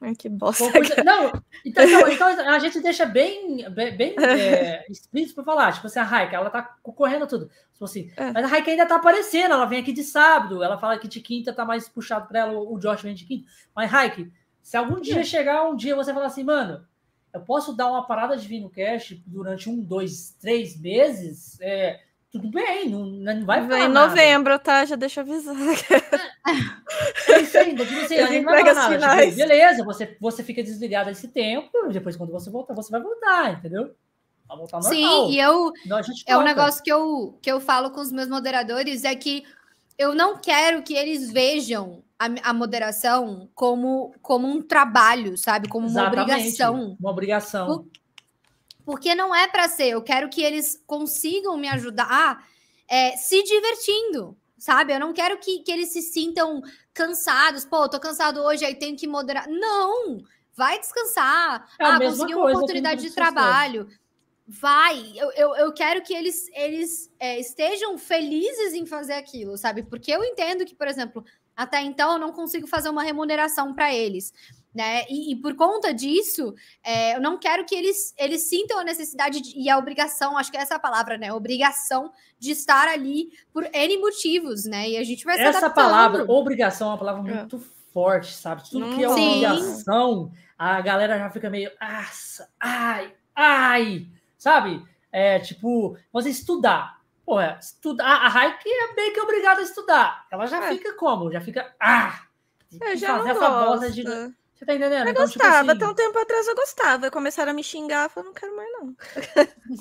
[0.00, 0.64] Ai, que bosta.
[1.04, 1.32] Não,
[1.64, 5.72] então, então, a gente deixa bem, bem, bem é, explícito para falar.
[5.72, 7.50] Tipo assim, a Raika, ela tá correndo tudo.
[7.72, 8.32] Tipo assim, é.
[8.32, 11.20] Mas a Raika ainda tá aparecendo, ela vem aqui de sábado, ela fala que de
[11.20, 13.46] quinta tá mais puxado para ela, o Josh vem de quinta.
[13.74, 14.26] Mas, Raika,
[14.62, 15.24] se algum dia é.
[15.24, 16.86] chegar um dia você falar assim, mano,
[17.32, 22.00] eu posso dar uma parada de vir no cash durante um, dois, três meses, é,
[22.30, 24.84] tudo bem, não, não vai Vem em novembro, tá?
[24.84, 25.54] Já deixa eu avisar.
[27.28, 29.26] É isso aí, tipo assim, não vai nada.
[29.30, 33.94] Beleza, você, você fica desligado esse tempo, depois quando você voltar, você vai voltar, entendeu?
[34.48, 34.92] Vai voltar normal.
[34.92, 35.72] Sim, e eu
[36.26, 39.44] é um negócio que eu, que eu falo com os meus moderadores é que
[39.96, 45.68] eu não quero que eles vejam a, a moderação como, como um trabalho, sabe?
[45.68, 46.96] Como uma Exatamente, obrigação.
[46.98, 47.86] Uma obrigação.
[48.84, 49.90] Porque não é para ser.
[49.90, 52.44] Eu quero que eles consigam me ajudar
[52.88, 54.92] é, se divertindo, sabe?
[54.92, 57.64] Eu não quero que, que eles se sintam cansados.
[57.64, 59.48] Pô, tô cansado hoje, aí tenho que moderar.
[59.48, 60.22] Não!
[60.54, 61.66] Vai descansar.
[61.78, 63.88] É ah, consegui uma oportunidade de trabalho.
[64.46, 69.84] Vai, eu, eu, eu, quero que eles, eles é, estejam felizes em fazer aquilo, sabe?
[69.84, 71.24] Porque eu entendo que, por exemplo,
[71.56, 74.32] até então eu não consigo fazer uma remuneração para eles
[74.74, 75.04] né?
[75.08, 79.40] E, e, por conta disso, é, eu não quero que eles, eles sintam a necessidade
[79.40, 81.32] de, e a obrigação, acho que é essa a palavra, né?
[81.32, 84.90] Obrigação de estar ali por N motivos, né?
[84.90, 87.34] E a gente vai se Essa palavra, obrigação, é uma palavra é.
[87.34, 87.92] muito é.
[87.92, 88.68] forte, sabe?
[88.70, 91.70] Tudo que é obrigação, a galera já fica meio,
[92.60, 94.06] ai, ai,
[94.38, 94.84] sabe?
[95.12, 97.00] É tipo, você estudar.
[97.26, 100.26] Pô, estudar, a Raik é meio que obrigada a estudar.
[100.32, 100.68] Ela já é.
[100.70, 101.30] fica como?
[101.30, 102.22] Já fica, ah,
[102.80, 104.04] eu já fazer essa voz de
[104.60, 105.06] você tá entendendo?
[105.06, 105.70] Eu então, tipo gostava, tipo assim...
[105.70, 107.10] até um tempo atrás eu gostava.
[107.10, 108.94] Começaram a me xingar, eu falei, não quero mais, não.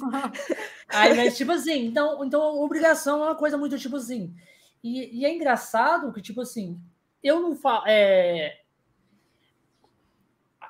[0.87, 4.33] Aí, mas, tipo assim, então, então obrigação é uma coisa muito, tipo assim.
[4.81, 6.79] E, e é engraçado que, tipo assim,
[7.21, 7.83] eu não falo.
[7.87, 8.57] É...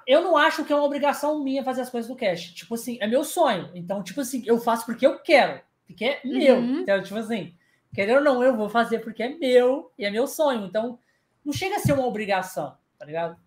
[0.07, 2.51] Eu não acho que é uma obrigação minha fazer as coisas do cash.
[2.53, 3.69] Tipo assim, é meu sonho.
[3.75, 5.61] Então, tipo assim, eu faço porque eu quero.
[5.85, 6.55] Porque é meu.
[6.55, 6.79] Uhum.
[6.79, 7.53] Então, tipo assim,
[7.93, 10.65] querer ou não, eu vou fazer porque é meu e é meu sonho.
[10.65, 10.97] Então,
[11.45, 13.38] não chega a ser uma obrigação, tá ligado?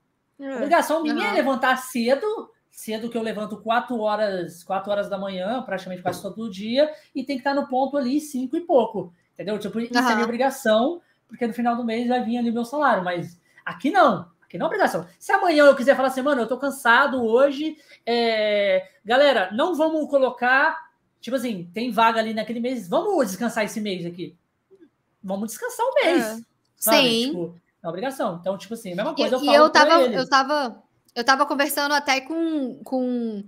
[0.40, 5.18] A obrigação minha é levantar cedo, cedo que eu levanto 4 horas, 4 horas da
[5.18, 9.12] manhã, praticamente quase todo dia, e tem que estar no ponto ali 5 e pouco.
[9.32, 9.58] Entendeu?
[9.58, 10.08] Tipo, isso uhum.
[10.08, 13.04] é minha obrigação, porque no final do mês vai vir ali o meu salário.
[13.04, 14.30] Mas aqui não.
[14.42, 15.06] Aqui não é obrigação.
[15.18, 18.86] Se amanhã eu quiser falar assim, mano, eu tô cansado hoje, é...
[19.04, 20.90] galera, não vamos colocar.
[21.20, 24.36] Tipo assim, tem vaga ali naquele mês, vamos descansar esse mês aqui.
[25.22, 26.24] Vamos descansar o mês.
[26.24, 26.42] É.
[26.76, 27.26] Sim.
[27.28, 28.38] Tipo, é obrigação.
[28.40, 29.52] Então, tipo assim, a mesma coisa e, eu falo.
[29.52, 30.82] E eu tava, eu tava,
[31.14, 32.80] eu tava conversando até com.
[32.84, 33.44] com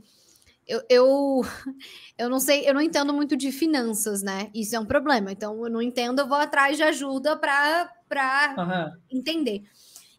[0.66, 1.42] eu, eu,
[2.18, 4.50] eu não sei, eu não entendo muito de finanças, né?
[4.54, 5.30] Isso é um problema.
[5.30, 9.18] Então, eu não entendo, eu vou atrás de ajuda para uhum.
[9.18, 9.62] entender.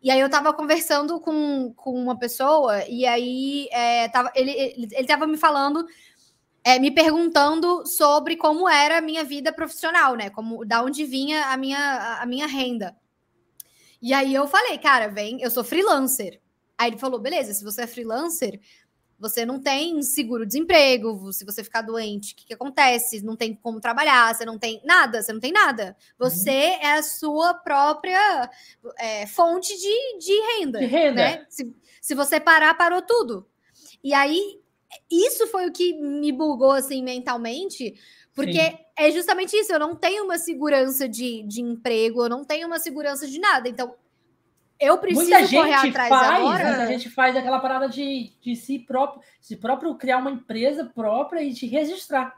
[0.01, 4.87] E aí eu tava conversando com, com uma pessoa, e aí é, tava, ele, ele,
[4.91, 5.83] ele tava me falando,
[6.63, 10.29] é, me perguntando sobre como era a minha vida profissional, né?
[10.29, 12.95] Como da onde vinha a minha, a minha renda.
[14.05, 16.39] E aí eu falei, cara, vem, eu sou freelancer.
[16.77, 18.61] Aí ele falou, beleza, se você é freelancer,
[19.17, 23.25] você não tem seguro-desemprego, se você ficar doente, o que, que, acontece?
[23.25, 25.97] Não tem como trabalhar, você não tem nada, você não tem nada.
[26.19, 26.85] Você uhum.
[26.87, 28.47] é a sua própria
[28.99, 30.79] é, fonte de, de renda.
[30.81, 31.15] De renda.
[31.15, 31.45] Né?
[31.49, 33.47] Se, se você parar, parou tudo.
[34.03, 34.61] E aí,
[35.09, 37.95] isso foi o que me bugou, assim, mentalmente,
[38.35, 38.77] porque Sim.
[38.97, 42.79] É justamente isso, eu não tenho uma segurança de, de emprego, eu não tenho uma
[42.79, 43.67] segurança de nada.
[43.67, 43.93] Então,
[44.79, 46.65] eu preciso muita gente correr atrás faz, agora.
[46.65, 51.41] Muita gente faz aquela parada de, de si próprio, si próprio criar uma empresa própria
[51.41, 52.35] e te registrar.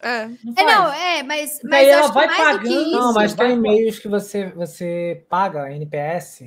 [0.00, 0.28] É.
[0.28, 2.68] Não, é, não, é, mas, mas Daí ela vai pagando.
[2.68, 6.44] Isso, não, mas tem meios que você, você paga NPS,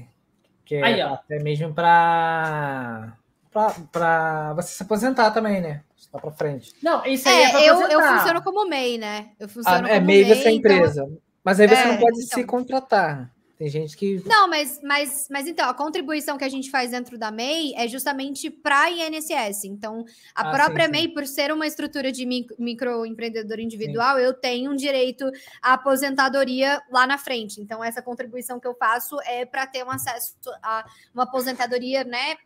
[0.64, 3.18] que é Aí, até mesmo para
[3.52, 5.84] para você se aposentar também, né?
[6.14, 6.74] Lá para frente.
[6.82, 9.30] Não, isso aí é, é eu, eu funciono como MEI, né?
[9.40, 11.04] Eu funciono ah, é MEI, você é empresa.
[11.04, 11.18] Então...
[11.44, 12.40] Mas aí você é, não pode então...
[12.40, 13.32] se contratar.
[13.62, 14.24] Tem gente que.
[14.26, 17.88] Não, mas, mas, mas então, a contribuição que a gente faz dentro da MEI é
[17.88, 19.66] justamente para INSS.
[19.66, 21.00] Então, a ah, própria sim, sim.
[21.00, 22.26] MEI, por ser uma estrutura de
[22.58, 24.24] microempreendedor individual, sim.
[24.24, 25.30] eu tenho um direito
[25.62, 27.62] à aposentadoria lá na frente.
[27.62, 30.34] Então, essa contribuição que eu faço é para ter um acesso
[30.64, 30.84] a
[31.14, 32.38] uma aposentadoria, né?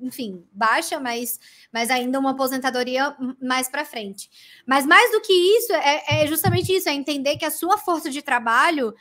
[0.00, 1.38] Enfim, baixa, mas,
[1.72, 4.28] mas ainda uma aposentadoria mais para frente.
[4.66, 8.10] Mas mais do que isso, é, é, justamente isso, é entender que a sua força
[8.10, 8.94] de trabalho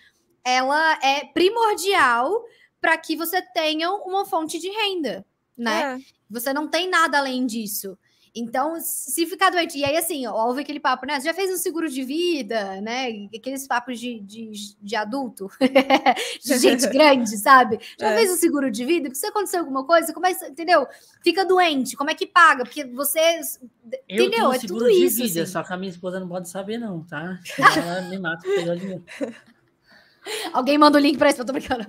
[0.43, 2.45] ela é primordial
[2.79, 5.25] para que você tenha uma fonte de renda,
[5.57, 5.97] né?
[5.99, 6.13] É.
[6.29, 7.97] Você não tem nada além disso.
[8.33, 11.19] Então, se ficar doente, e aí assim, houve aquele papo, né?
[11.19, 13.27] Você já fez um seguro de vida, né?
[13.35, 14.51] Aqueles papos de, de,
[14.81, 15.49] de adulto,
[16.41, 17.77] de gente grande, sabe?
[17.99, 18.15] Já é.
[18.15, 19.13] fez um seguro de vida?
[19.13, 20.87] Se acontecer alguma coisa, como é, entendeu?
[21.21, 22.63] Fica doente, como é que paga?
[22.63, 23.19] Porque você.
[23.19, 24.29] Eu entendeu?
[24.29, 25.23] Tenho é seguro tudo de isso.
[25.23, 25.51] Vida, assim.
[25.51, 27.37] Só que a minha esposa não pode saber, não, tá?
[27.59, 29.03] Ela me mata pelo dinheiro.
[30.53, 31.85] Alguém manda o link para isso, eu tô brincando.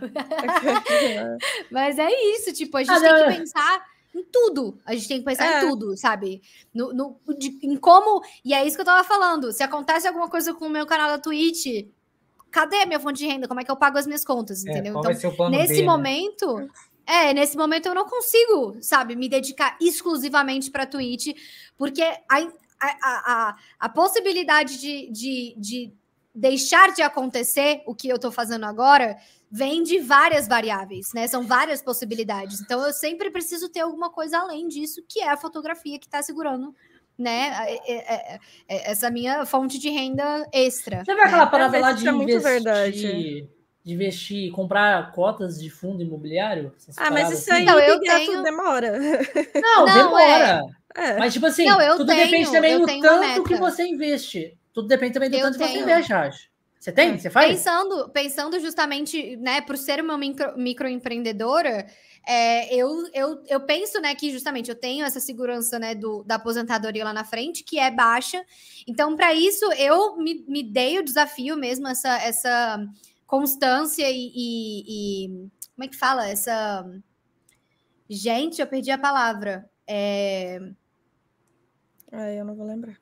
[1.70, 3.30] Mas é isso, tipo, a gente ah, tem não.
[3.30, 4.78] que pensar em tudo.
[4.84, 5.64] A gente tem que pensar é.
[5.64, 6.42] em tudo, sabe?
[6.72, 8.22] No, no, de, em como.
[8.44, 9.52] E é isso que eu tava falando.
[9.52, 11.88] Se acontece alguma coisa com o meu canal da Twitch,
[12.50, 13.48] cadê a minha fonte de renda?
[13.48, 14.64] Como é que eu pago as minhas contas?
[14.64, 14.98] É, entendeu?
[14.98, 15.86] então, nesse B, né?
[15.86, 16.56] momento.
[16.56, 16.68] Né?
[17.04, 21.36] É, nesse momento eu não consigo, sabe, me dedicar exclusivamente para Twitch,
[21.76, 22.38] porque a,
[22.80, 25.92] a, a, a possibilidade de, de, de
[26.32, 29.16] deixar de acontecer o que eu estou fazendo agora
[29.52, 31.26] vem de várias variáveis, né?
[31.26, 32.62] São várias possibilidades.
[32.62, 36.22] Então eu sempre preciso ter alguma coisa além disso, que é a fotografia que está
[36.22, 36.74] segurando,
[37.18, 37.52] né?
[37.66, 41.04] É, é, é, essa minha fonte de renda extra.
[41.04, 41.50] Você viu aquela né?
[41.50, 43.48] parada lá de é investir, verdade.
[43.84, 46.72] de investir, comprar cotas de fundo imobiliário?
[46.96, 48.42] Ah, mas isso aí então, eu tenho...
[48.42, 48.98] demora.
[49.54, 50.62] Não, não demora.
[50.94, 51.18] É.
[51.18, 54.56] Mas, tipo assim, não, tudo tenho, depende também do tanto que você investe.
[54.72, 55.70] Tudo depende também do eu tanto tenho.
[55.70, 56.51] que você investe, acho.
[56.82, 57.16] Você tem?
[57.16, 57.48] Você faz?
[57.48, 61.86] Pensando, pensando justamente, né, por ser uma micro, microempreendedora,
[62.26, 66.34] é, eu, eu, eu penso, né, que justamente eu tenho essa segurança, né, do, da
[66.34, 68.44] aposentadoria lá na frente, que é baixa.
[68.84, 72.84] Então, para isso, eu me, me dei o desafio mesmo, essa, essa
[73.28, 75.28] constância e, e, e,
[75.76, 76.28] Como é que fala?
[76.28, 76.84] Essa.
[78.10, 79.70] Gente, eu perdi a palavra.
[79.86, 80.58] É...
[82.10, 82.98] Ai, eu não vou lembrar.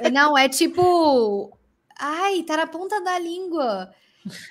[0.00, 1.56] É, não, é tipo.
[1.98, 3.92] Ai, tá na ponta da língua.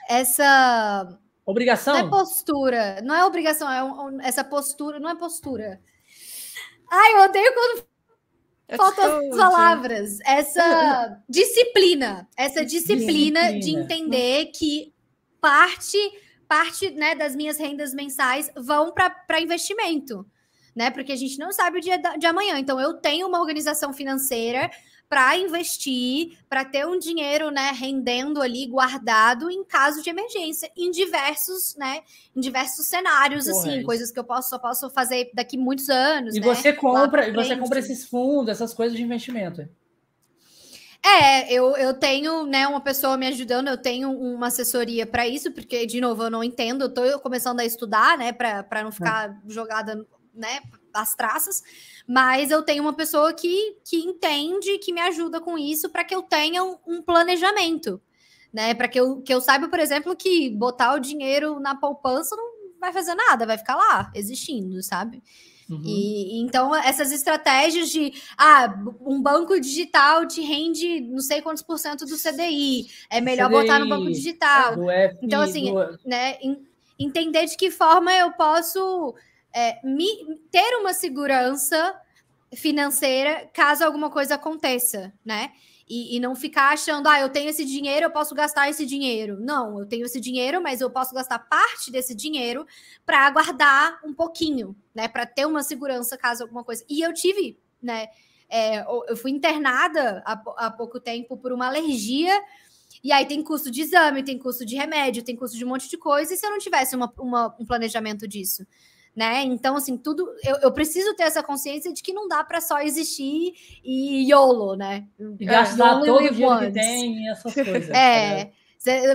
[0.10, 1.18] Essa.
[1.46, 1.94] Obrigação?
[1.94, 3.02] Não é postura.
[3.04, 5.00] Não é obrigação, é um, essa postura.
[5.00, 5.80] Não é postura.
[6.92, 7.86] Ai, eu odeio quando
[8.76, 10.20] faltam as palavras.
[10.26, 12.28] Essa disciplina.
[12.36, 13.60] Essa disciplina, disciplina.
[13.60, 14.94] de entender que
[15.40, 15.98] parte
[16.48, 20.26] parte né, das minhas rendas mensais vão para investimento.
[20.76, 20.92] Né?
[20.92, 22.60] Porque a gente não sabe o dia de amanhã.
[22.60, 24.70] Então, eu tenho uma organização financeira
[25.08, 30.90] para investir, para ter um dinheiro, né, rendendo ali guardado em caso de emergência, em
[30.92, 32.02] diversos, né,
[32.36, 35.90] em diversos cenários Porra, assim, é coisas que eu posso só posso fazer daqui muitos
[35.90, 39.68] anos, E né, você compra, você compra esses fundos, essas coisas de investimento.
[41.06, 45.52] É, eu, eu tenho, né, uma pessoa me ajudando, eu tenho uma assessoria para isso,
[45.52, 49.30] porque, de novo, eu não entendo, eu tô começando a estudar, né, para não ficar
[49.30, 49.42] hum.
[49.48, 50.04] jogada,
[50.34, 50.62] né,
[50.96, 51.64] as traças,
[52.08, 56.16] mas eu tenho uma pessoa que, que entende, que me ajuda com isso para que
[56.16, 58.02] eu tenha um, planejamento,
[58.54, 58.74] né?
[58.74, 62.56] Para que eu, que eu saiba, por exemplo, que botar o dinheiro na poupança não
[62.80, 65.22] vai fazer nada, vai ficar lá, existindo, sabe?
[65.70, 65.82] Uhum.
[65.84, 71.80] E então essas estratégias de ah, um banco digital te rende não sei quantos por
[71.80, 74.90] cento do CDI, é melhor CDI, botar no banco digital.
[74.90, 76.00] F, então assim, do...
[76.06, 76.38] né,
[77.00, 79.16] entender de que forma eu posso
[79.56, 81.96] é, me, ter uma segurança
[82.54, 85.54] financeira caso alguma coisa aconteça, né?
[85.88, 89.40] E, e, não ficar achando, ah, eu tenho esse dinheiro, eu posso gastar esse dinheiro.
[89.40, 92.66] Não, eu tenho esse dinheiro, mas eu posso gastar parte desse dinheiro
[93.06, 95.08] para guardar um pouquinho, né?
[95.08, 96.84] Para ter uma segurança caso alguma coisa.
[96.90, 98.08] E eu tive, né?
[98.50, 102.44] É, eu fui internada há, há pouco tempo por uma alergia.
[103.04, 105.88] E aí tem custo de exame, tem custo de remédio, tem custo de um monte
[105.88, 106.34] de coisa.
[106.34, 108.66] E se eu não tivesse uma, uma, um planejamento disso?
[109.16, 109.44] Né?
[109.44, 110.28] Então, assim, tudo.
[110.44, 113.54] Eu, eu preciso ter essa consciência de que não dá para só existir
[113.84, 115.06] e YOLO, né?
[115.40, 117.90] E gastar todo o dinheiro que tem essas coisas.
[117.90, 118.52] É,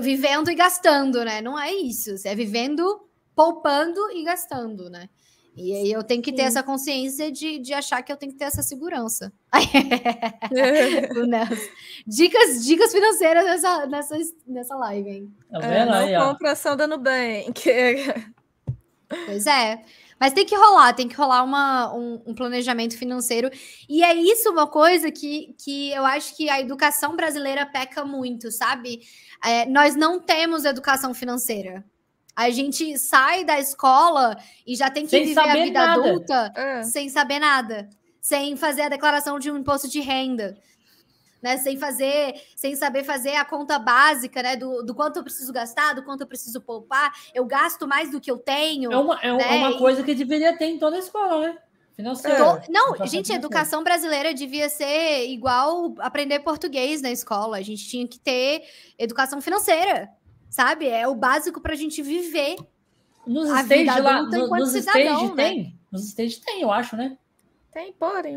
[0.01, 1.43] vivendo e gastando, né?
[1.43, 2.15] Não é isso.
[2.25, 3.03] É vivendo
[3.35, 5.09] poupando e gastando, né?
[5.57, 6.49] E aí eu tenho que ter Sim.
[6.49, 9.33] essa consciência de, de achar que eu tenho que ter essa segurança.
[12.07, 15.35] dicas, dicas financeiras nessa, nessa, nessa live, hein?
[15.51, 17.69] Tá é, não aí, compra ação da Nubank.
[19.27, 19.83] Pois é.
[20.19, 23.49] Mas tem que rolar, tem que rolar uma, um, um, planejamento financeiro.
[23.89, 28.53] E é isso uma coisa que, que eu acho que a educação brasileira peca muito,
[28.53, 29.01] sabe?
[29.43, 31.83] É, nós não temos educação financeira.
[32.37, 36.03] A gente sai da escola e já tem que sem viver a vida nada.
[36.03, 36.83] adulta é.
[36.83, 37.89] sem saber nada,
[38.21, 40.55] sem fazer a declaração de um imposto de renda.
[41.43, 45.51] Né, sem fazer, sem saber fazer a conta básica, né, do, do quanto eu preciso
[45.55, 48.93] gastar, do quanto eu preciso poupar, eu gasto mais do que eu tenho.
[48.93, 49.57] É uma, é né?
[49.57, 51.59] uma coisa que deveria ter em toda a escola, né?
[51.97, 52.63] Financeira.
[52.69, 57.57] Não, gente, a educação brasileira devia ser igual aprender português na escola.
[57.57, 58.63] A gente tinha que ter
[58.99, 60.11] educação financeira
[60.51, 60.89] sabe?
[60.89, 62.57] É o básico para a gente viver.
[63.27, 65.45] Nos stage lá, no, nos cidadão, stage né?
[65.45, 65.81] tem?
[65.91, 67.17] Nos stage tem, eu acho, né?
[67.73, 68.37] Tem, porém.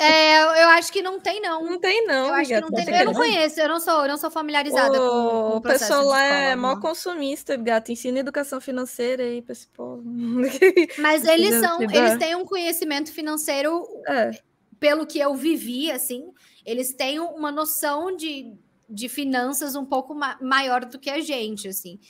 [0.00, 1.64] É, eu acho que não tem, não.
[1.64, 2.26] Não tem, não.
[2.26, 2.88] Eu, acho que não tem.
[2.88, 6.04] eu não conheço, eu não sou, eu não sou familiarizada o, com, com o pessoal
[6.04, 7.92] lá é mó consumista, gato.
[7.92, 10.02] Ensina educação financeira aí pra esse povo.
[10.98, 14.32] Mas eles são, eles têm um conhecimento financeiro, é.
[14.80, 16.32] pelo que eu vivi, assim,
[16.66, 18.52] eles têm uma noção de,
[18.90, 22.00] de finanças um pouco ma maior do que a gente, assim.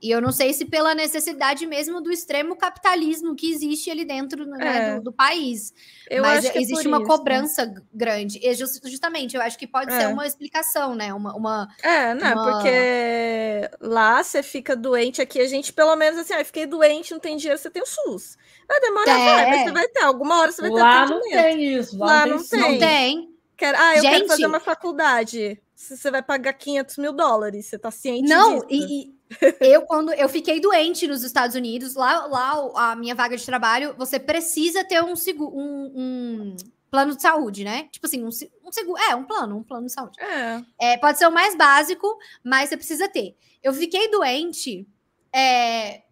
[0.00, 4.46] E eu não sei se pela necessidade mesmo do extremo capitalismo que existe ali dentro
[4.46, 4.94] né, é.
[4.96, 5.72] do, do, país.
[6.08, 7.82] Eu Mas é existe uma isso, cobrança né?
[7.92, 8.38] grande.
[8.42, 10.00] E justamente, eu acho que pode é.
[10.00, 11.12] ser uma explicação, né?
[11.12, 12.52] Uma, uma é, não, uma...
[12.52, 17.20] porque lá você fica doente, aqui a gente, pelo menos assim, ah, fiquei doente, não
[17.20, 18.36] tem dinheiro, você tem o SUS.
[18.68, 19.24] Vai demorar, é.
[19.24, 20.02] vai, mas você vai ter.
[20.02, 21.98] Alguma hora você vai ter Lá não tem isso.
[21.98, 22.60] Lá, lá não, tem.
[22.60, 23.28] Não tem.
[23.56, 24.12] Quero, ah, eu gente...
[24.12, 28.66] quero fazer uma faculdade você vai pagar 500 mil dólares, você tá ciente Não, disso?
[28.68, 29.14] e,
[29.60, 33.46] e eu quando eu fiquei doente nos Estados Unidos, lá, lá a minha vaga de
[33.46, 36.56] trabalho, você precisa ter um, um, um
[36.90, 37.88] plano de saúde, né?
[37.92, 40.18] Tipo assim, um, um seguro, é, um plano, um plano de saúde.
[40.20, 40.64] É.
[40.80, 40.96] é.
[40.96, 43.36] Pode ser o mais básico, mas você precisa ter.
[43.62, 44.84] Eu fiquei doente,
[45.32, 46.02] é,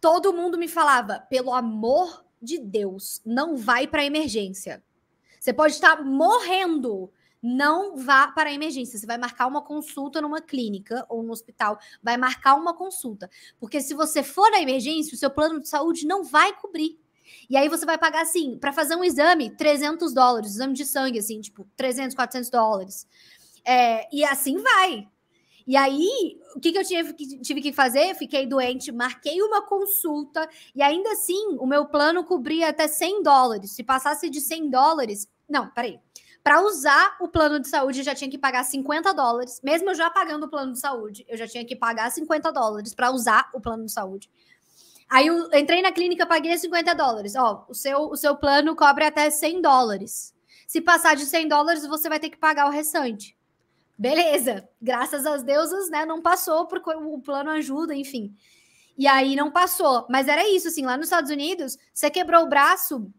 [0.00, 4.82] todo mundo me falava, pelo amor de Deus, não vai para emergência.
[5.38, 8.98] Você pode estar morrendo, não vá para a emergência.
[8.98, 13.28] Você vai marcar uma consulta numa clínica ou no hospital, vai marcar uma consulta.
[13.58, 16.98] Porque se você for na emergência, o seu plano de saúde não vai cobrir.
[17.48, 21.18] E aí você vai pagar, assim, para fazer um exame, 300 dólares, exame de sangue,
[21.18, 23.06] assim, tipo, 300, 400 dólares.
[23.64, 25.08] É, e assim vai.
[25.66, 28.14] E aí, o que, que eu tive, tive que fazer?
[28.16, 33.72] Fiquei doente, marquei uma consulta, e ainda assim, o meu plano cobria até 100 dólares.
[33.72, 35.28] Se passasse de 100 dólares.
[35.48, 36.00] Não, peraí.
[36.42, 39.60] Para usar o plano de saúde, eu já tinha que pagar 50 dólares.
[39.62, 42.94] Mesmo eu já pagando o plano de saúde, eu já tinha que pagar 50 dólares
[42.94, 44.28] para usar o plano de saúde.
[45.08, 47.36] Aí eu entrei na clínica, paguei 50 dólares.
[47.36, 50.34] Ó, o seu, o seu plano cobre até 100 dólares.
[50.66, 53.36] Se passar de 100 dólares, você vai ter que pagar o restante.
[53.96, 56.06] Beleza, graças às deusas, né?
[56.06, 58.34] Não passou, porque o plano ajuda, enfim.
[58.96, 60.06] E aí não passou.
[60.08, 63.12] Mas era isso, assim, lá nos Estados Unidos, você quebrou o braço.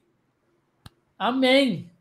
[1.17, 1.92] Amém.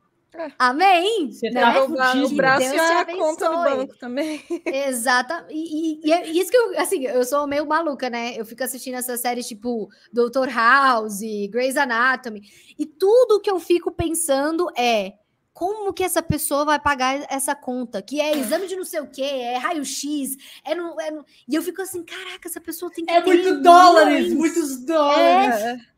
[0.59, 1.31] Amém.
[1.31, 1.61] Você né?
[1.61, 4.43] tá o, o braço Deus e a conta no banco também.
[4.65, 5.33] Exato.
[5.51, 8.35] E, e, e, é isso que eu, assim, eu sou meio maluca, né?
[8.37, 11.21] Eu fico assistindo essas séries tipo Doutor House,
[11.51, 12.43] Grey's Anatomy,
[12.79, 15.15] e tudo que eu fico pensando é
[15.53, 18.01] como que essa pessoa vai pagar essa conta?
[18.01, 21.25] Que é exame de não sei o quê, é raio-x, é no, é no...
[21.47, 25.61] E eu fico assim, caraca, essa pessoa tem que É muito dólares, muitos dólares.
[25.61, 25.92] É.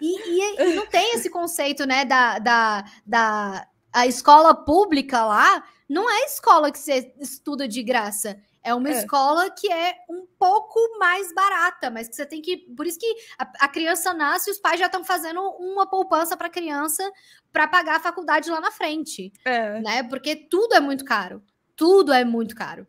[0.00, 5.64] E, e, e, não tem esse conceito, né, da, da, da a escola pública lá,
[5.88, 8.36] não é escola que você estuda de graça.
[8.62, 8.92] É uma é.
[8.92, 12.56] escola que é um pouco mais barata, mas que você tem que.
[12.74, 16.34] Por isso que a, a criança nasce e os pais já estão fazendo uma poupança
[16.34, 17.08] para a criança
[17.52, 19.30] para pagar a faculdade lá na frente.
[19.44, 19.80] É.
[19.80, 20.02] Né?
[20.04, 21.42] Porque tudo é muito caro.
[21.76, 22.86] Tudo é muito caro.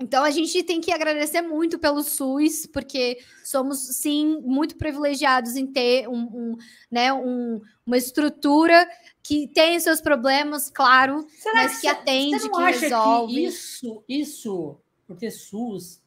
[0.00, 5.66] Então a gente tem que agradecer muito pelo SUS, porque somos sim muito privilegiados em
[5.66, 6.56] ter um, um
[6.90, 8.88] né, um, uma estrutura
[9.22, 13.34] que tem seus problemas, claro, Será mas que, que atende, que resolve.
[13.34, 16.02] Que isso, isso, por ter SUS,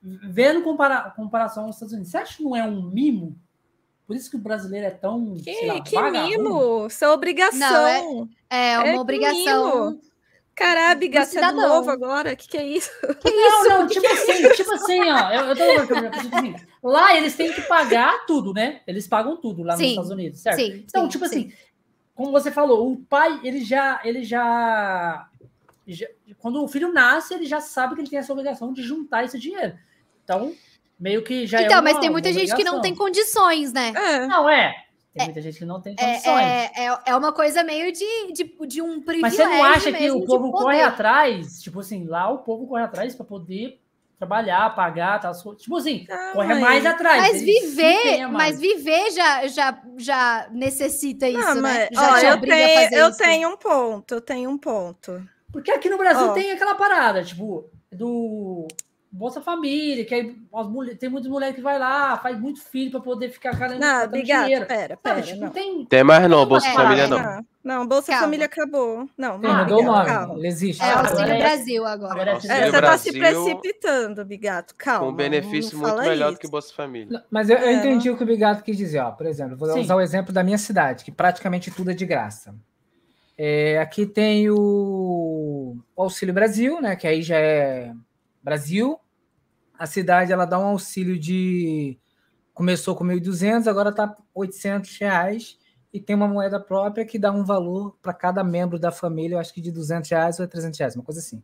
[0.00, 3.36] vendo compara comparação aos Estados Unidos, você acha que não é um mimo?
[4.06, 5.34] Por isso que o brasileiro é tão.
[5.34, 6.86] Que, lá, que mimo?
[6.86, 7.58] Isso é obrigação.
[7.58, 9.90] Não, é, é uma é obrigação.
[9.90, 10.07] Mimo.
[10.58, 12.32] Caralho, você é novo agora?
[12.32, 12.90] O que, que é isso?
[13.20, 13.68] Que não, isso?
[13.68, 15.30] não, tipo assim, tipo assim, ó.
[15.30, 18.80] Eu, eu tô tipo assim, lá eles têm que pagar tudo, né?
[18.86, 20.56] Eles pagam tudo lá sim, nos Estados Unidos, certo?
[20.56, 21.36] Sim, então, sim, tipo sim.
[21.36, 21.52] assim,
[22.12, 25.28] como você falou, o pai, ele já, ele já,
[25.86, 26.06] já,
[26.38, 29.38] Quando o filho nasce, ele já sabe que ele tem essa obrigação de juntar esse
[29.38, 29.78] dinheiro.
[30.24, 30.52] Então.
[30.98, 33.72] meio que já é Então, é uma, mas tem muita gente que não tem condições,
[33.72, 33.92] né?
[33.94, 34.26] É.
[34.26, 34.87] Não, é.
[35.18, 36.24] Tem muita gente que não tem condições.
[36.44, 39.92] É, é, é uma coisa meio de, de, de um privilégio Mas você não acha
[39.92, 40.64] que o povo poder.
[40.64, 41.60] corre atrás?
[41.60, 43.80] Tipo assim, lá o povo corre atrás para poder
[44.18, 47.22] trabalhar, pagar, tal, tipo assim, Ah, corre mas- mais atrás.
[47.22, 51.88] Mas viver, mas viver já, já, já necessita isso, Não, né?
[51.92, 53.18] mas, Já ó, te eu, tenho, fazer eu isso.
[53.18, 55.22] tenho um ponto, eu tenho um ponto.
[55.52, 56.32] Porque aqui no Brasil Ó.
[56.32, 58.66] tem aquela parada, tipo, do
[59.10, 63.00] Bolsa Família, que aí mulher, tem muitas mulheres que vai lá, faz muito filho para
[63.00, 64.66] poder ficar carregando Não, obrigado, dinheiro.
[64.66, 65.50] pera, Sabe, pera, tipo, não.
[65.50, 67.18] tem Tem mais não, Bolsa É, Família é, não.
[67.18, 68.24] Não, não, Bolsa Calma.
[68.26, 69.08] Família acabou.
[69.16, 70.46] Não, Ah, mudou o nome.
[70.46, 70.82] existe.
[70.82, 72.12] É o Ah, Auxílio é- Brasil agora.
[72.12, 72.80] agora é É, você Brasil.
[72.82, 74.74] tá se precipitando, Bigato.
[74.76, 75.06] Calma.
[75.06, 77.24] Com um benefício não muito melhor do que Bolsa Família.
[77.30, 77.72] Mas eu, eu É.
[77.74, 78.98] entendi o que o Bigato quis dizer.
[79.00, 79.10] Ó.
[79.12, 79.80] Por exemplo, vou Sim.
[79.80, 82.54] usar o exemplo da minha cidade, que praticamente tudo é de graça.
[83.38, 87.92] É, aqui tem o, o Auxílio Brasil, né, que aí já é
[88.42, 88.98] Brasil.
[89.78, 91.98] A cidade ela dá um auxílio de.
[92.52, 95.58] Começou com 1.200, agora está 800 reais.
[95.92, 99.38] E tem uma moeda própria que dá um valor para cada membro da família, eu
[99.38, 101.42] acho que de 200 reais ou 300 reais, uma coisa assim.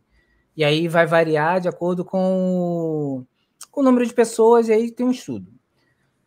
[0.57, 3.27] E aí vai variar de acordo com o,
[3.71, 5.51] com o número de pessoas, e aí tem um estudo.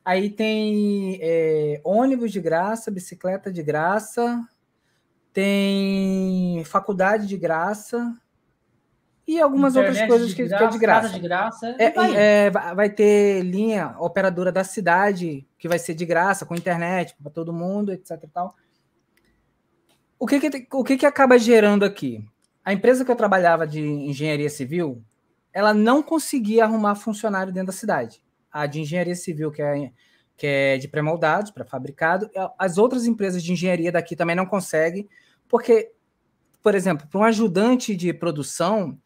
[0.04, 4.42] Aí tem é, ônibus de graça, bicicleta de graça,
[5.32, 8.16] tem faculdade de graça
[9.28, 11.10] e algumas outras internet coisas que, que é de graça.
[11.10, 11.76] de graça.
[11.78, 12.16] É, vai.
[12.16, 17.30] é, vai ter linha operadora da cidade que vai ser de graça, com internet para
[17.30, 18.24] todo mundo, etc.
[18.34, 18.56] tal.
[20.18, 22.24] O, que, que, o que, que acaba gerando aqui?
[22.64, 25.04] A empresa que eu trabalhava de engenharia civil,
[25.52, 28.22] ela não conseguia arrumar funcionário dentro da cidade.
[28.50, 29.92] A de engenharia civil, que é,
[30.38, 35.08] que é de pré-moldados, pré-fabricado, as outras empresas de engenharia daqui também não conseguem,
[35.50, 35.92] porque,
[36.64, 38.98] por exemplo, para um ajudante de produção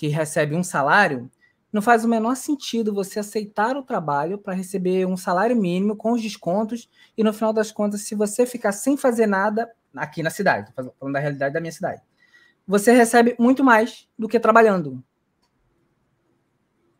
[0.00, 1.30] que recebe um salário,
[1.70, 6.12] não faz o menor sentido você aceitar o trabalho para receber um salário mínimo com
[6.12, 6.88] os descontos
[7.18, 11.12] e no final das contas, se você ficar sem fazer nada aqui na cidade, falando
[11.12, 12.00] da realidade da minha cidade,
[12.66, 15.04] você recebe muito mais do que trabalhando.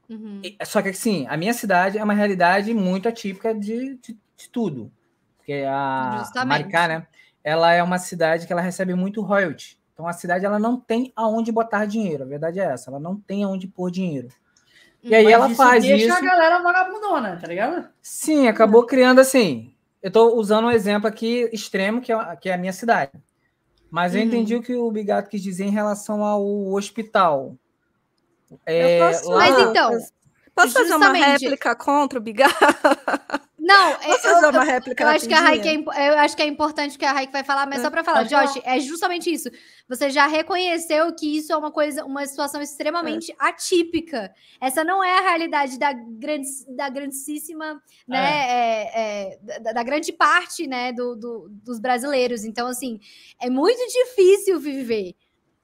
[0.06, 0.42] Uhum.
[0.66, 4.92] Só que assim, a minha cidade é uma realidade muito atípica de, de, de tudo.
[5.38, 6.48] Porque a Justamente.
[6.48, 7.06] Maricá, né?
[7.42, 9.79] Ela é uma cidade que ela recebe muito royalty.
[10.00, 12.24] Então a cidade ela não tem aonde botar dinheiro.
[12.24, 14.28] A verdade é essa, ela não tem aonde pôr dinheiro.
[15.02, 16.16] E aí Mas ela isso faz deixa isso.
[16.16, 17.86] a galera vagabundona, tá ligado?
[18.00, 19.74] Sim, acabou criando assim.
[20.02, 23.12] Eu estou usando um exemplo aqui extremo, que é, que é a minha cidade.
[23.90, 24.26] Mas eu Uhum.
[24.28, 27.54] entendi o que o Bigato quis dizer em relação ao hospital.
[28.64, 29.90] É, Eu posso- lá- Mas então,
[30.54, 32.54] Posso fazer uma réplica contra o Bigato?
[33.62, 36.34] Não, Posso eu, fazer eu- uma réplica eu acho que a Raik é, eu acho
[36.34, 38.46] que é importante que a Raik vai falar, mas É, só para falar, pode falar.
[38.46, 39.50] Josh, é justamente isso.
[39.86, 44.34] Você já reconheceu que isso é uma coisa, uma situação extremamente atípica.
[44.60, 49.00] Essa não é a realidade da, grande, da grandíssima, né, é,
[49.34, 52.44] é, da, da grande parte, né, do, do- dos brasileiros.
[52.44, 52.98] Então, assim,
[53.40, 55.14] é muito difícil viver.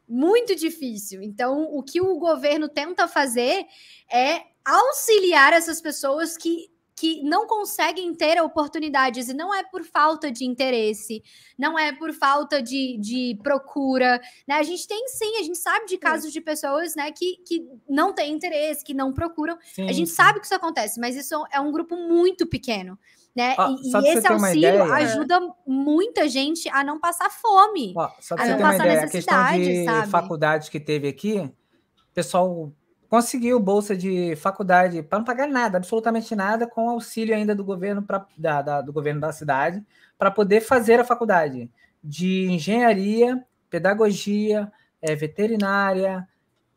[0.09, 1.23] Muito difícil.
[1.23, 3.65] Então, o que o governo tenta fazer
[4.13, 10.33] é auxiliar essas pessoas que que não conseguem ter oportunidades, e não é por falta
[10.33, 11.23] de interesse,
[11.59, 14.19] não é por falta de, de procura,
[14.49, 14.55] né?
[14.55, 18.15] A gente tem sim, a gente sabe de casos de pessoas, né, que, que não
[18.15, 19.59] têm interesse, que não procuram.
[19.75, 20.17] Sim, A gente sim.
[20.17, 22.99] sabe que isso acontece, mas isso é um grupo muito pequeno,
[23.37, 23.55] né?
[23.59, 27.93] Ó, e e esse auxílio ajuda muita gente a não passar fome.
[27.95, 30.11] Ó, só a você não ter uma passar ideia, a questão necessidade, de sabe?
[30.11, 32.73] faculdades que teve aqui, o pessoal
[33.09, 38.03] conseguiu bolsa de faculdade para não pagar nada, absolutamente nada, com auxílio ainda do governo,
[38.03, 39.85] pra, da, da- do governo da cidade,
[40.19, 41.71] para poder fazer a faculdade
[42.03, 44.71] de engenharia, pedagogia,
[45.03, 46.27] eh, veterinária.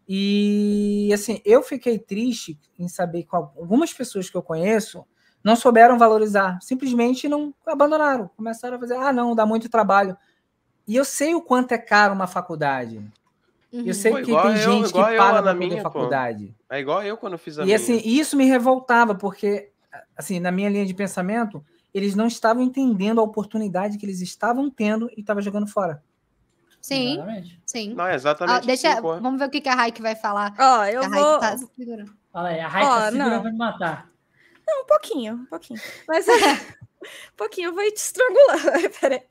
[0.08, 5.06] E assim, eu fiquei triste em saber que algumas pessoas que eu conheço
[5.44, 10.18] não souberam valorizar, simplesmente não abandonaram, começaram a fazer, ah, não, dá muito trabalho.
[10.88, 13.02] E eu sei o quanto é caro uma faculdade.
[13.72, 13.84] Uhum.
[13.86, 15.84] Eu sei Pô, que tem eu- gente que para na minha, pô.
[15.84, 16.56] faculdade.
[16.70, 17.76] É igual eu quando fiz a E minha.
[17.78, 19.70] assim, isso me revoltava, porque,
[20.18, 24.70] assim, na minha linha de pensamento, eles não estavam entendendo a oportunidade que eles estavam
[24.70, 26.04] tendo e estavam jogando fora.
[26.82, 27.62] Sim, Exatamente.
[27.66, 27.94] sim.
[27.94, 29.20] Não, é Ah, exatamente deixa, assim, pô.
[29.20, 30.56] vamos ver o que que a Raik vai falar.
[30.58, 31.40] Ó, eu a vou.
[31.40, 32.12] Raik tá segurando.
[32.32, 33.44] Fala aí, a Raika Ó, segura não.
[33.44, 34.10] vai me matar.
[34.68, 35.80] Um pouquinho, um pouquinho.
[36.08, 36.32] Mas é,
[37.04, 38.60] um pouquinho eu vou te estrangular.
[39.02, 39.22] Peraí.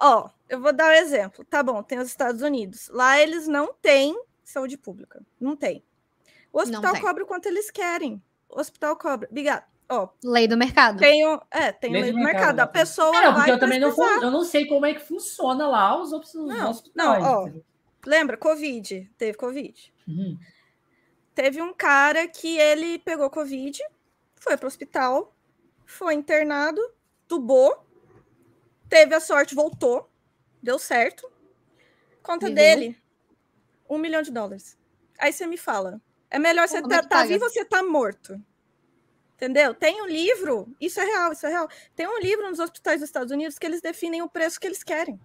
[0.00, 1.44] Ó, eu vou dar um exemplo.
[1.44, 2.88] Tá bom, tem os Estados Unidos.
[2.90, 5.22] Lá eles não têm saúde pública.
[5.40, 5.82] Não tem.
[6.52, 7.00] O hospital tem.
[7.02, 8.22] cobra o quanto eles querem.
[8.48, 9.28] O hospital cobra.
[9.30, 9.64] Obrigado.
[9.88, 10.98] Ó, Lei do mercado.
[10.98, 12.60] tem o, é, tem Lei lei do do mercado, mercado.
[12.60, 14.14] A pessoa É, não, vai porque eu também não, precisar.
[14.20, 17.22] fun- eu não sei como é que funciona lá os, os Não, hospitais.
[17.22, 17.50] não, ó.
[18.06, 18.36] Lembra?
[18.36, 19.10] Covid.
[19.18, 19.92] Teve Covid.
[20.08, 20.38] Uhum.
[21.34, 23.78] Teve um cara que ele pegou Covid,
[24.36, 25.34] foi para o hospital,
[25.86, 26.80] foi internado,
[27.26, 27.86] tubou,
[28.88, 30.10] teve a sorte, voltou,
[30.62, 31.30] deu certo.
[32.22, 32.54] Conta uhum.
[32.54, 32.96] dele,
[33.88, 34.78] um milhão de dólares.
[35.18, 36.00] Aí você me fala,
[36.30, 38.40] é melhor você estar tá, tá vivo ou você tá morto?
[39.36, 39.74] Entendeu?
[39.74, 41.68] Tem um livro, isso é real, isso é real.
[41.96, 44.84] Tem um livro nos hospitais dos Estados Unidos que eles definem o preço que eles
[44.84, 45.20] querem.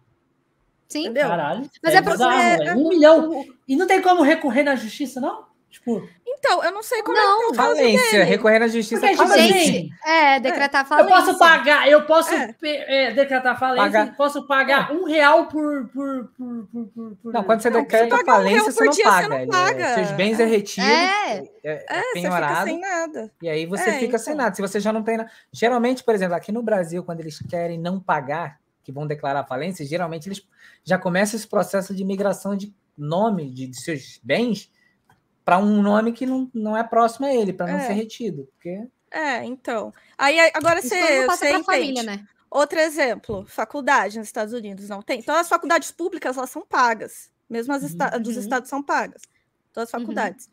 [0.88, 1.02] Sim.
[1.02, 1.28] Entendeu?
[1.28, 1.70] Caralho.
[1.84, 3.46] Mas é, é pra é, um milhão.
[3.68, 5.47] E não tem como recorrer na justiça, não?
[5.70, 6.08] Tipo.
[6.26, 9.34] Então, eu não sei como não, é que tá falência, recorrer na justiça Porque, tipo,
[9.34, 10.88] gente, é, decretar é.
[10.88, 11.10] falência.
[11.10, 12.56] Eu posso pagar, eu posso é.
[12.64, 14.16] É, decretar falência, pagar.
[14.16, 18.72] posso pagar um real por, por, por, por, por Não, quando você decreta falência, um
[18.72, 19.96] você, não dia, paga, você não paga.
[19.96, 22.66] Seus bens é retido, é, é, é penhorado.
[22.66, 23.32] sem nada.
[23.42, 24.20] E aí você fica então.
[24.20, 24.56] sem nada.
[24.56, 25.18] Se você já não tem.
[25.52, 29.86] Geralmente, por exemplo, aqui no Brasil, quando eles querem não pagar, que vão declarar falência,
[29.86, 30.48] geralmente eles
[30.84, 34.72] já começam esse processo de migração de nome de, de seus bens
[35.48, 37.88] para um nome que não, não é próximo a ele, para não é.
[37.88, 38.50] ser retido.
[38.52, 38.86] Porque...
[39.10, 39.94] É, então.
[40.18, 41.64] Aí agora você, você entende.
[41.64, 42.26] Família, né?
[42.52, 45.20] Outro exemplo, faculdade nos Estados Unidos não tem.
[45.20, 48.22] Então as faculdades públicas elas são pagas, mesmo as esta uhum.
[48.22, 49.22] dos estados são pagas,
[49.72, 50.02] todas as uhum.
[50.02, 50.48] faculdades.
[50.48, 50.52] Uhum.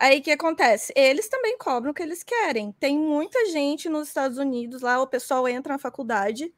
[0.00, 0.92] Aí o que acontece?
[0.96, 2.72] Eles também cobram o que eles querem.
[2.80, 6.52] Tem muita gente nos Estados Unidos lá, o pessoal entra na faculdade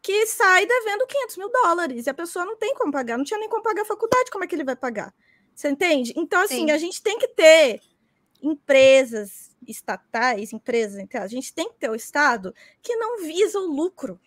[0.00, 3.38] que sai devendo 500 mil dólares e a pessoa não tem como pagar, não tinha
[3.38, 5.12] nem como pagar a faculdade, como é que ele vai pagar?
[5.56, 6.12] Você entende?
[6.14, 6.70] Então, assim, Sim.
[6.70, 7.80] a gente tem que ter
[8.42, 14.20] empresas estatais, empresas, a gente tem que ter o Estado que não visa o lucro,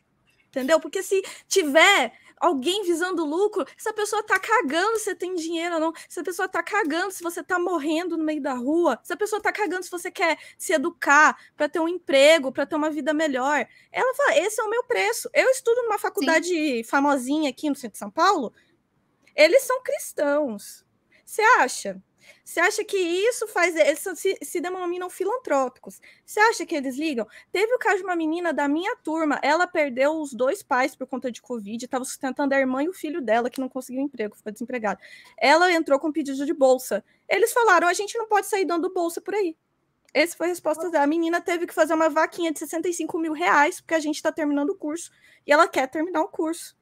[0.47, 0.79] entendeu?
[0.79, 5.79] Porque se tiver alguém visando lucro, essa pessoa tá cagando se você tem dinheiro ou
[5.79, 9.39] não, essa pessoa tá cagando se você tá morrendo no meio da rua, essa pessoa
[9.39, 13.13] tá cagando se você quer se educar para ter um emprego, para ter uma vida
[13.13, 13.67] melhor.
[13.91, 15.29] Ela fala: esse é o meu preço.
[15.31, 16.83] Eu estudo numa faculdade Sim.
[16.83, 18.51] famosinha aqui no centro de São Paulo.
[19.35, 20.88] Eles são cristãos.
[21.29, 22.01] Você acha?
[22.43, 23.75] Você acha que isso faz.
[23.75, 26.01] Eles se, se denominam filantrópicos.
[26.25, 27.27] Você acha que eles ligam?
[27.51, 31.05] Teve o caso de uma menina da minha turma, ela perdeu os dois pais por
[31.05, 34.35] conta de Covid, estava sustentando a irmã e o filho dela, que não conseguiu emprego,
[34.35, 34.99] ficou desempregado.
[35.37, 37.05] Ela entrou com pedido de bolsa.
[37.27, 39.55] Eles falaram: a gente não pode sair dando bolsa por aí.
[40.11, 41.03] Essa foi a resposta dela.
[41.03, 44.31] A menina teve que fazer uma vaquinha de 65 mil reais, porque a gente está
[44.31, 45.11] terminando o curso.
[45.45, 46.75] E ela quer terminar o curso.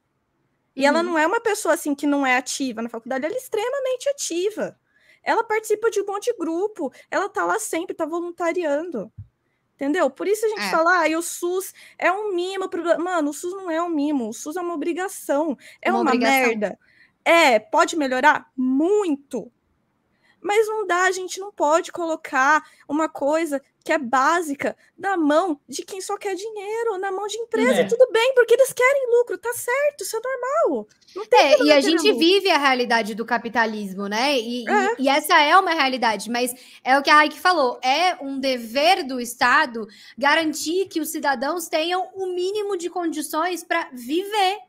[0.78, 0.86] E uhum.
[0.86, 4.08] ela não é uma pessoa assim que não é ativa na faculdade, ela é extremamente
[4.08, 4.78] ativa.
[5.24, 9.12] Ela participa de um monte de grupo, ela tá lá sempre, tá voluntariando.
[9.74, 10.08] Entendeu?
[10.08, 10.70] Por isso a gente é.
[10.70, 12.68] fala, ah, e o SUS é um mimo.
[12.68, 12.82] Pro...
[13.00, 15.58] Mano, o SUS não é um mimo, o SUS é uma obrigação.
[15.82, 16.46] É uma, uma obrigação.
[16.46, 16.78] merda.
[17.24, 18.48] É, pode melhorar?
[18.56, 19.50] Muito.
[20.40, 25.58] Mas não dá, a gente não pode colocar uma coisa que é básica na mão
[25.66, 27.84] de quem só quer dinheiro, na mão de empresa, é.
[27.84, 30.86] tudo bem, porque eles querem lucro, tá certo, isso é normal.
[31.32, 32.18] é, e a gente lucro.
[32.18, 34.38] vive a realidade do capitalismo, né?
[34.38, 34.94] E, é.
[34.98, 38.38] e, e, essa é uma realidade, mas é o que a Raik falou, é um
[38.38, 44.67] dever do Estado garantir que os cidadãos tenham o mínimo de condições para viver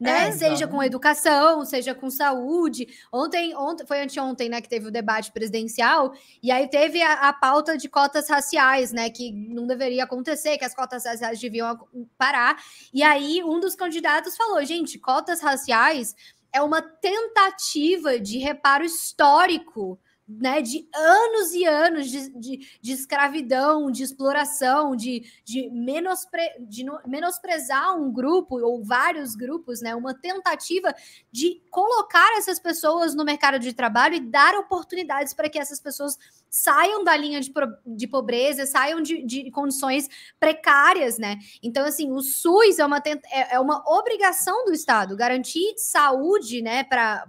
[0.00, 0.28] né?
[0.28, 2.88] É, seja com educação, seja com saúde.
[3.12, 7.32] Ontem, ontem foi anteontem, né, que teve o debate presidencial, e aí teve a, a,
[7.34, 11.78] pauta de cotas raciais, né, que não deveria acontecer, que as cotas raciais deviam
[12.16, 12.56] parar.
[12.94, 16.14] E aí um dos candidatos falou: gente, cotas raciais
[16.52, 19.98] é uma tentativa de reparo histórico
[20.38, 26.84] né, de anos e anos de, de, de escravidão, de exploração, de, de, menospre, de
[27.06, 30.94] menosprezar um grupo ou vários grupos, né, uma tentativa
[31.32, 36.16] de colocar essas pessoas no mercado de trabalho e dar oportunidades para que essas pessoas
[36.50, 37.52] saiam da linha de,
[37.86, 41.38] de pobreza, saiam de, de, condições precárias, né?
[41.62, 46.82] Então, assim, o SUS é uma, é, é uma obrigação do Estado, garantir saúde, né,
[46.82, 47.24] para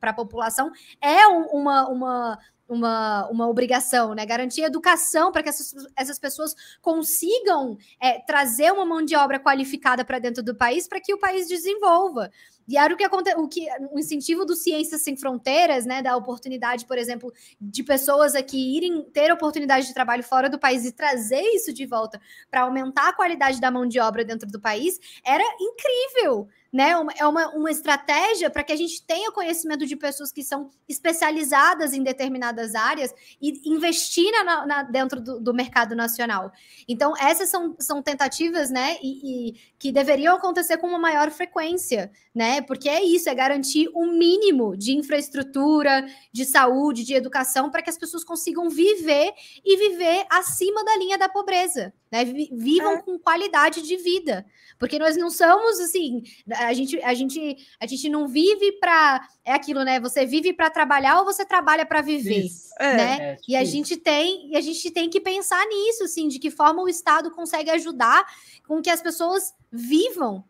[0.00, 0.70] a população
[1.00, 4.24] é um, uma, uma uma, uma obrigação, né?
[4.24, 10.04] Garantir educação para que essas, essas pessoas consigam é, trazer uma mão de obra qualificada
[10.04, 12.30] para dentro do país para que o país desenvolva.
[12.66, 16.16] E era o que acontece, o que o incentivo do Ciências Sem Fronteiras, né, da
[16.16, 20.92] oportunidade, por exemplo, de pessoas aqui irem ter oportunidade de trabalho fora do país e
[20.92, 22.20] trazer isso de volta
[22.50, 26.90] para aumentar a qualidade da mão de obra dentro do país, era incrível né?
[27.16, 31.92] É uma, uma estratégia para que a gente tenha conhecimento de pessoas que são especializadas
[31.92, 36.50] em determinadas áreas e investir na, na dentro do, do, mercado nacional.
[36.88, 38.98] Então, essas são, são tentativas, né?
[39.00, 42.53] E, e, que deveriam acontecer com uma maior frequência, né?
[42.54, 42.62] Né?
[42.62, 47.82] Porque é isso, é garantir o um mínimo de infraestrutura, de saúde, de educação, para
[47.82, 49.32] que as pessoas consigam viver
[49.64, 52.24] e viver acima da linha da pobreza, né?
[52.24, 53.02] Vivam é.
[53.02, 54.46] com qualidade de vida.
[54.78, 59.52] Porque nós não somos assim, a gente, a gente, a gente não vive para é
[59.52, 60.00] aquilo, né?
[60.00, 62.46] Você vive para trabalhar ou você trabalha para viver,
[62.78, 63.18] é, né?
[63.20, 66.50] É, e a gente tem, e a gente tem que pensar nisso, assim, de que
[66.50, 68.24] forma o Estado consegue ajudar
[68.66, 70.44] com que as pessoas vivam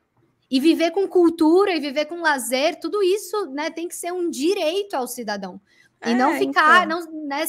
[0.50, 4.28] e viver com cultura e viver com lazer, tudo isso né, tem que ser um
[4.30, 5.60] direito ao cidadão.
[6.04, 7.00] E é, não ficar, então.
[7.00, 7.44] não né,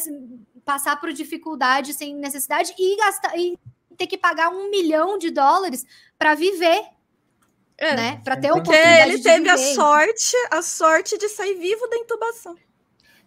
[0.64, 3.59] passar por dificuldade sem necessidade e gastar e
[3.98, 5.85] ter que pagar um milhão de dólares
[6.17, 6.83] para viver.
[7.77, 8.22] É, né?
[8.24, 9.49] Para ter Porque ele teve viver.
[9.49, 12.56] a sorte, a sorte de sair vivo da intubação.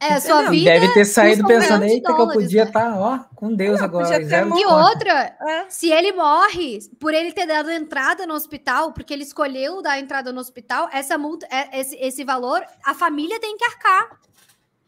[0.00, 0.70] É, sua não, vida.
[0.70, 2.96] Deve ter saído pensando, aí que eu podia estar, né?
[2.96, 4.22] tá, ó, com Deus não, agora.
[4.22, 5.66] E outra, é.
[5.68, 10.32] se ele morre por ele ter dado entrada no hospital, porque ele escolheu dar entrada
[10.32, 14.20] no hospital, essa multa, é, esse, esse valor, a família tem que arcar.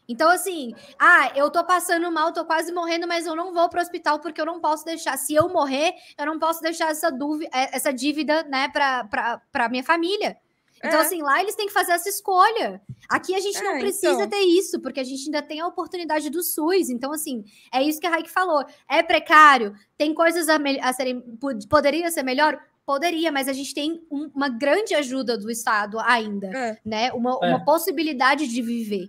[0.07, 3.81] Então, assim, ah, eu tô passando mal, tô quase morrendo, mas eu não vou pro
[3.81, 5.17] hospital porque eu não posso deixar.
[5.17, 9.41] Se eu morrer, eu não posso deixar essa dúvida, é, essa dívida, né, pra, pra,
[9.51, 10.37] pra minha família.
[10.83, 11.01] Então, é.
[11.03, 12.81] assim, lá eles têm que fazer essa escolha.
[13.07, 14.29] Aqui a gente é, não precisa então...
[14.29, 16.89] ter isso, porque a gente ainda tem a oportunidade do SUS.
[16.89, 17.43] Então, assim,
[17.73, 18.65] é isso que a Raik falou.
[18.89, 21.21] É precário, tem coisas a, a serem.
[21.69, 22.59] Poderia ser melhor?
[22.85, 26.79] Poderia, mas a gente tem um, uma grande ajuda do Estado ainda, é.
[26.83, 27.11] né?
[27.13, 27.47] Uma, é.
[27.49, 29.07] uma possibilidade de viver.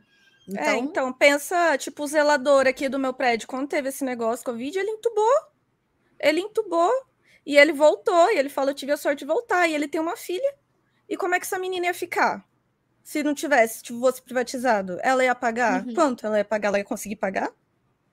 [0.49, 0.65] É, então...
[0.65, 4.79] É, então, pensa, tipo, o zelador aqui do meu prédio, quando teve esse negócio Covid,
[4.79, 5.35] ele entubou.
[6.21, 6.93] Ele entubou
[7.45, 10.01] e ele voltou, e ele falou: eu tive a sorte de voltar, e ele tem
[10.01, 10.55] uma filha.
[11.09, 12.45] E como é que essa menina ia ficar?
[13.03, 15.85] Se não tivesse, tipo, fosse privatizado, ela ia pagar?
[15.85, 15.95] Uhum.
[15.95, 16.69] Quanto ela ia pagar?
[16.69, 17.51] Ela ia conseguir pagar?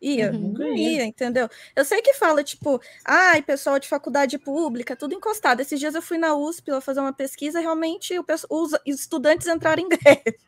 [0.01, 0.53] Ia, uhum.
[0.57, 1.49] não ia, entendeu?
[1.75, 5.59] Eu sei que fala, tipo, ai, pessoal de faculdade pública, tudo encostado.
[5.59, 9.83] Esses dias eu fui na USP lá fazer uma pesquisa, realmente o, os estudantes entraram
[9.83, 10.39] em greve.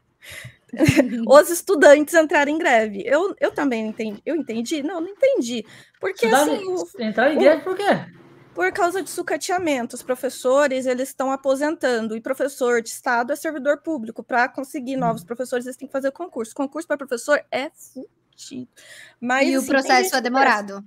[1.28, 3.04] os estudantes entraram em greve.
[3.06, 4.22] Eu, eu também entendi.
[4.26, 4.82] Eu entendi?
[4.82, 5.66] Não, não entendi.
[6.00, 6.66] Porque assim.
[6.68, 7.84] O, entrar em greve por quê?
[8.54, 9.96] Por causa de sucateamento.
[9.96, 14.24] Os professores eles estão aposentando e professor de estado é servidor público.
[14.24, 16.54] Para conseguir novos professores, eles têm que fazer concurso.
[16.54, 18.70] Concurso para professor é fudido.
[19.20, 20.84] Mas, e assim, o processo é demorado.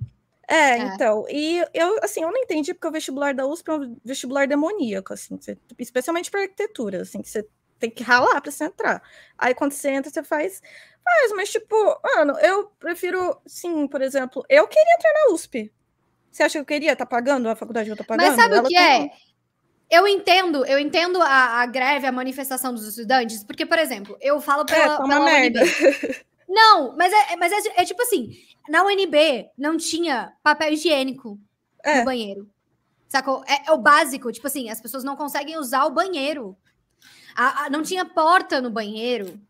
[0.46, 3.74] É, é, então, e eu, assim, eu não entendi porque o vestibular da USP é
[3.74, 8.50] um vestibular demoníaco, assim, você, especialmente para arquitetura, assim, que você tem que ralar para
[8.50, 9.02] você entrar.
[9.38, 10.60] Aí quando você entra, você faz,
[11.02, 15.72] faz, mas tipo, mano, eu prefiro, sim, por exemplo, eu queria entrar na USP,
[16.34, 18.26] você acha que eu queria estar tá pagando a faculdade que eu estou pagando?
[18.26, 19.04] Mas sabe Ela o que tem...
[19.04, 19.10] é?
[19.88, 24.40] Eu entendo, eu entendo a, a, greve, a manifestação dos estudantes, porque, por exemplo, eu
[24.40, 25.60] falo pela, é, tá pela merda.
[25.62, 26.24] UNB.
[26.48, 28.36] Não, mas é, mas é, é, tipo assim,
[28.68, 31.38] na UNB não tinha papel higiênico
[31.82, 31.98] é.
[31.98, 32.50] no banheiro.
[33.08, 33.44] Sacou?
[33.46, 36.56] É, é, o básico, tipo assim, as pessoas não conseguem usar o banheiro.
[37.34, 39.40] A, a, não tinha porta no banheiro.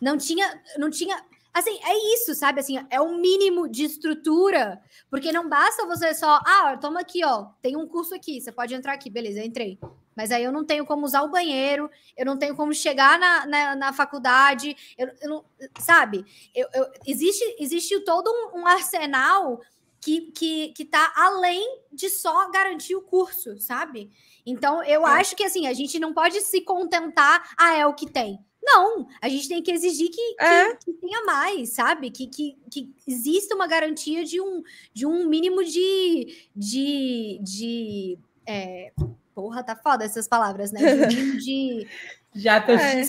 [0.00, 1.22] Não tinha, não tinha
[1.52, 2.60] Assim, é isso, sabe?
[2.60, 4.80] Assim, é o mínimo de estrutura,
[5.10, 8.74] porque não basta você só, ah, toma aqui, ó, tem um curso aqui, você pode
[8.74, 9.78] entrar aqui, beleza, entrei.
[10.14, 13.46] Mas aí eu não tenho como usar o banheiro, eu não tenho como chegar na,
[13.46, 15.44] na, na faculdade, eu, eu, não,
[15.78, 16.24] sabe?
[16.54, 19.60] Eu, eu, existe, existe todo um, um arsenal
[20.00, 24.10] que, que, que tá além de só garantir o curso, sabe?
[24.46, 25.10] Então, eu é.
[25.20, 28.38] acho que assim, a gente não pode se contentar, ah, é o que tem.
[28.62, 30.74] Não, a gente tem que exigir que, é.
[30.76, 32.10] que, que tenha mais, sabe?
[32.10, 36.48] Que, que, que exista uma garantia de um, de um mínimo de.
[36.54, 38.92] de, de é...
[39.34, 40.80] Porra, tá foda essas palavras, né?
[40.80, 41.88] De um mínimo de.
[42.34, 42.78] Já ter...
[42.78, 43.02] é.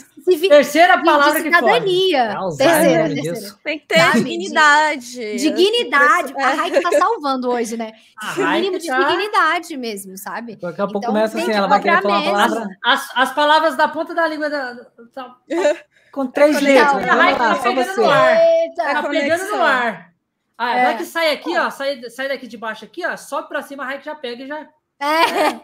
[0.49, 2.35] terceira palavra que cidadania.
[2.35, 3.55] Que terceira, terceira.
[3.63, 4.19] Tem que ter Sabe?
[4.19, 5.37] dignidade.
[5.37, 6.33] Dignidade.
[6.37, 7.91] A Raik tá salvando hoje, né?
[8.35, 8.97] O mínimo de tá...
[8.97, 10.55] dignidade mesmo, sabe?
[10.55, 12.67] Daqui a pouco então, começa assim, ela vai querer falar uma palavra.
[12.83, 15.35] As, as palavras da ponta da língua da, da,
[16.11, 17.07] com três é letras.
[17.07, 18.37] A Raik tá pegando no ar.
[18.75, 20.11] Tá pegando no ar.
[20.57, 20.85] Ah, é.
[20.85, 21.69] vai que sai aqui, ó.
[21.69, 23.15] Sai, sai daqui de baixo aqui, ó.
[23.15, 24.67] Sobe pra cima, a Raik já pega e já.
[24.99, 25.59] É.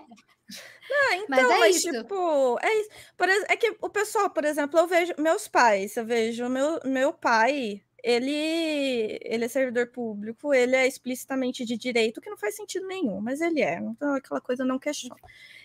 [0.90, 2.90] Ah, então, mas, é mas tipo, é isso.
[3.17, 7.14] Por, é que o pessoal, por exemplo, eu vejo meus pais, eu vejo meu, meu
[7.14, 12.88] pai, ele, ele é servidor público, ele é explicitamente de direito, que não faz sentido
[12.88, 13.80] nenhum, mas ele é.
[13.80, 15.19] Então, aquela coisa não questiona.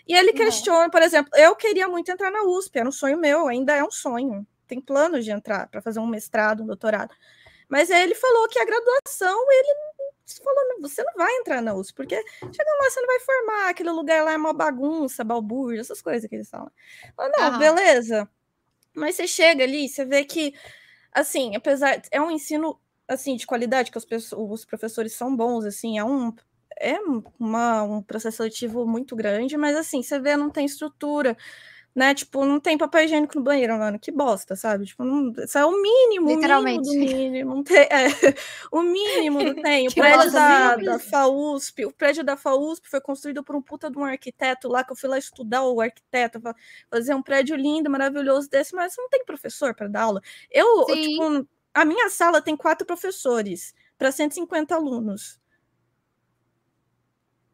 [0.07, 3.47] E ele questiona, por exemplo, eu queria muito entrar na USP, era um sonho meu,
[3.47, 4.45] ainda é um sonho.
[4.67, 7.13] Tem planos de entrar para fazer um mestrado, um doutorado.
[7.69, 9.75] Mas ele falou que a graduação ele
[10.25, 13.91] falou, você não vai entrar na USP, porque chega lá, você não vai formar, aquele
[13.91, 16.71] lugar lá é uma bagunça, balbúrdia, essas coisas que eles falam.
[17.17, 17.59] Não, uhum.
[17.59, 18.29] beleza.
[18.95, 20.53] Mas você chega ali, você vê que,
[21.11, 25.97] assim, apesar, é um ensino, assim, de qualidade, que os, os professores são bons, assim,
[25.97, 26.33] é um,
[26.79, 26.97] é
[27.39, 31.35] uma, um processo seletivo muito grande, mas, assim, você vê, não tem estrutura,
[31.95, 32.13] né?
[32.15, 33.99] Tipo, não tem papel higiênico no banheiro, mano.
[33.99, 34.85] Que bosta, sabe?
[34.85, 36.89] Tipo, não, isso é o mínimo, Literalmente.
[36.89, 37.63] o mínimo do mínimo.
[37.89, 38.07] É,
[38.71, 39.87] o mínimo não tem.
[39.87, 43.97] O prédio da, da FAUSP, o prédio da FAUSP foi construído por um puta de
[43.97, 46.41] um arquiteto lá, que eu fui lá estudar o arquiteto,
[46.89, 50.21] fazer um prédio lindo, maravilhoso desse, mas não tem professor para dar aula.
[50.49, 55.42] Eu, eu, tipo, a minha sala tem quatro professores para 150 alunos.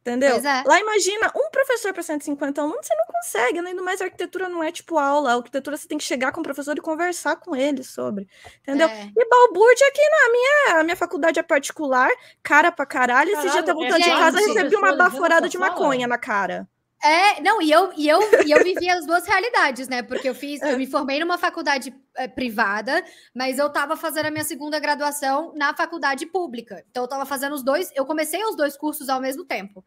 [0.02, 0.38] Entendeu?
[0.38, 0.64] É.
[0.66, 3.72] Lá imagina um professor para 150 alunos, você não consegue, né?
[3.72, 6.40] ainda mais a arquitetura não é tipo aula, a arquitetura você tem que chegar com
[6.40, 8.28] o professor e conversar com ele sobre,
[8.62, 8.88] entendeu?
[8.88, 9.12] É.
[9.16, 12.10] E balbúrdia aqui na minha, a minha faculdade é particular,
[12.42, 16.08] cara pra caralho, caralho esse dia tá voltando de casa, recebi uma baforada de maconha
[16.08, 16.68] na cara.
[17.02, 20.02] É, não, e eu, e eu, e eu vivi as duas realidades, né?
[20.02, 23.04] Porque eu fiz, eu me formei numa faculdade é, privada,
[23.34, 26.84] mas eu tava fazendo a minha segunda graduação na faculdade pública.
[26.90, 29.84] Então eu tava fazendo os dois, eu comecei os dois cursos ao mesmo tempo.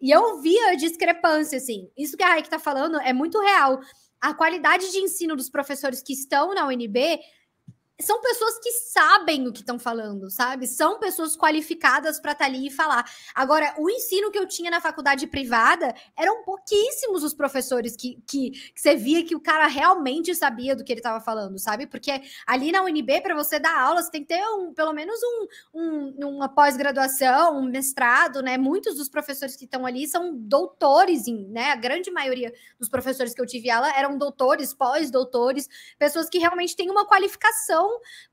[0.00, 1.90] E eu via a discrepância, assim.
[1.96, 3.80] Isso que a Raik tá falando é muito real.
[4.18, 7.20] A qualidade de ensino dos professores que estão na UNB
[8.00, 10.66] são pessoas que sabem o que estão falando, sabe?
[10.66, 13.08] São pessoas qualificadas para estar tá ali e falar.
[13.32, 18.50] Agora, o ensino que eu tinha na faculdade privada eram pouquíssimos os professores que, que,
[18.50, 21.86] que você via que o cara realmente sabia do que ele estava falando, sabe?
[21.86, 25.16] Porque ali na UNB, para você dar aula, você tem que ter um, pelo menos
[25.22, 25.46] um,
[25.80, 28.58] um uma pós-graduação, um mestrado, né?
[28.58, 31.70] Muitos dos professores que estão ali são doutores, em, né?
[31.70, 36.74] A grande maioria dos professores que eu tive aula eram doutores, pós-doutores, pessoas que realmente
[36.74, 37.83] têm uma qualificação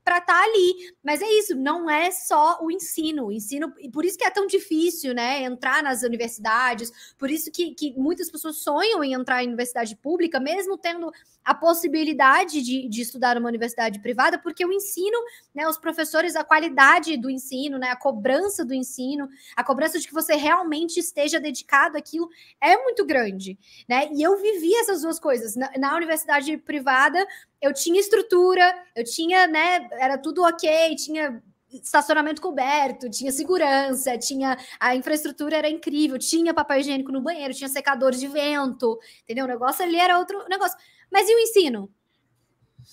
[0.04, 0.94] para estar tá ali.
[1.02, 3.26] Mas é isso, não é só o ensino.
[3.26, 5.42] O ensino, e por isso que é tão difícil, né?
[5.42, 10.40] Entrar nas universidades, por isso que, que muitas pessoas sonham em entrar em universidade pública,
[10.40, 11.10] mesmo tendo
[11.44, 15.18] a possibilidade de, de estudar numa universidade privada, porque o ensino,
[15.54, 15.66] né?
[15.68, 17.90] Os professores, a qualidade do ensino, né?
[17.90, 22.28] A cobrança do ensino, a cobrança de que você realmente esteja dedicado àquilo
[22.60, 23.58] é muito grande,
[23.88, 24.08] né?
[24.12, 25.56] E eu vivi essas duas coisas.
[25.56, 27.26] Na, na universidade privada,
[27.62, 34.58] eu tinha estrutura, eu tinha, né, era tudo ok, tinha estacionamento coberto, tinha segurança, tinha
[34.78, 39.46] a infraestrutura era incrível, tinha papel higiênico no banheiro, tinha secadores de vento, entendeu?
[39.46, 40.76] O negócio ali era outro negócio.
[41.10, 41.90] Mas e o ensino?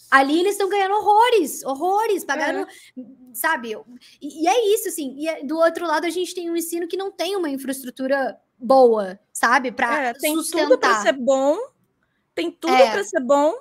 [0.10, 2.68] Ali eles estão ganhando horrores, horrores, pagando, é.
[3.34, 3.76] sabe?
[4.22, 5.16] E, e, é isso, assim.
[5.18, 8.40] E é, do outro lado, a gente tem um ensino que não tem uma infraestrutura
[8.58, 9.72] boa, sabe?
[9.72, 10.68] Para é, tem sustentar.
[10.68, 11.58] tudo para ser bom,
[12.34, 12.92] tem tudo é.
[12.92, 13.54] para ser bom,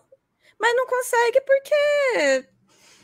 [0.58, 2.48] mas não consegue porque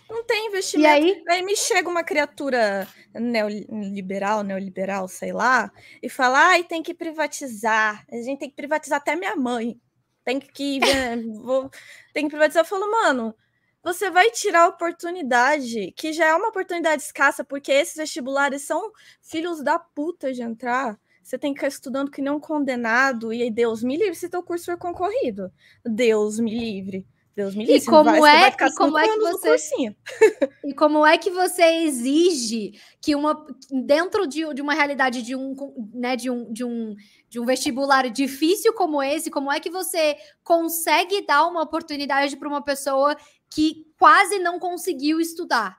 [0.09, 1.07] não tem investimento.
[1.07, 1.25] E aí?
[1.29, 5.71] aí me chega uma criatura neoliberal, neoliberal, sei lá,
[6.03, 8.05] e fala: ai, tem que privatizar.
[8.11, 9.81] A gente tem que privatizar até minha mãe.
[10.25, 10.81] Tem que,
[11.43, 11.71] vou,
[12.13, 12.63] tem que privatizar.
[12.63, 13.35] Eu falo, mano,
[13.83, 18.91] você vai tirar a oportunidade, que já é uma oportunidade escassa, porque esses vestibulares são
[19.21, 20.99] filhos da puta de entrar.
[21.23, 24.29] Você tem que ficar estudando que nem um condenado, e aí Deus me livre se
[24.29, 25.51] teu curso for concorrido.
[25.85, 27.07] Deus me livre.
[27.35, 27.83] Deus me livre.
[27.83, 29.97] E como vai, é, e como é que você
[30.65, 35.55] E como é que você exige que uma dentro de, de uma realidade de um,
[35.93, 36.95] né, de um, de um
[37.29, 42.49] de um vestibular difícil como esse, como é que você consegue dar uma oportunidade para
[42.49, 43.17] uma pessoa
[43.53, 45.77] que quase não conseguiu estudar?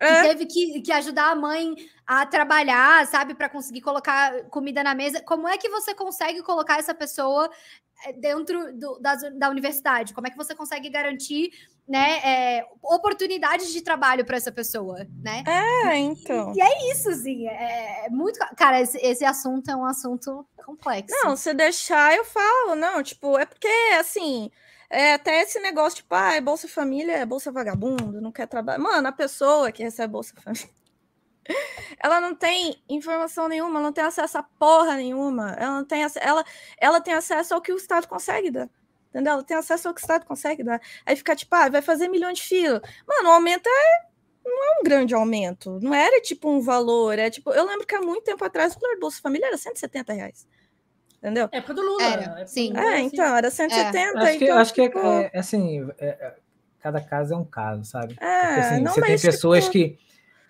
[0.00, 0.22] É.
[0.22, 1.74] Que teve que, que ajudar a mãe
[2.06, 5.20] a trabalhar, sabe, para conseguir colocar comida na mesa.
[5.22, 7.50] Como é que você consegue colocar essa pessoa
[8.20, 10.14] dentro do, da, da universidade?
[10.14, 11.50] Como é que você consegue garantir
[11.88, 15.42] né, é, oportunidades de trabalho para essa pessoa, né?
[15.46, 16.52] É, então.
[16.54, 18.38] E, e é isso, assim, é, é muito.
[18.56, 21.14] Cara, esse, esse, assunto é um assunto complexo.
[21.22, 23.68] Não, se deixar, eu falo, não, tipo, é porque,
[23.98, 24.50] assim.
[24.90, 28.78] É, até esse negócio, tipo, ah, é Bolsa Família, é Bolsa Vagabundo, não quer trabalhar.
[28.78, 30.66] Mano, a pessoa que recebe Bolsa Família
[32.02, 35.52] ela não tem informação nenhuma, ela não tem acesso a porra nenhuma.
[35.58, 36.44] Ela não tem ela,
[36.78, 38.68] ela tem acesso ao que o Estado consegue dar.
[39.10, 39.34] Entendeu?
[39.34, 40.80] Ela tem acesso ao que o Estado consegue dar.
[41.04, 42.82] Aí fica tipo, ah, vai fazer milhões de filas.
[43.06, 44.08] Mano, o aumento é.
[44.44, 45.78] Não é um grande aumento.
[45.82, 47.18] Não era tipo um valor.
[47.18, 50.12] É tipo, eu lembro que há muito tempo atrás o valor Bolsa Família era 170
[50.14, 50.46] reais.
[51.18, 51.48] Entendeu?
[51.52, 52.02] É do Lula.
[52.02, 52.72] Era, sim.
[52.76, 53.98] É, então, era 170.
[53.98, 54.22] É.
[54.22, 54.98] Acho que, então, acho que é, tipo...
[54.98, 56.34] é, é, assim, é,
[56.80, 58.16] cada caso é um caso, sabe?
[58.20, 59.72] É, Porque, assim, não, você tem pessoas tipo...
[59.72, 59.98] que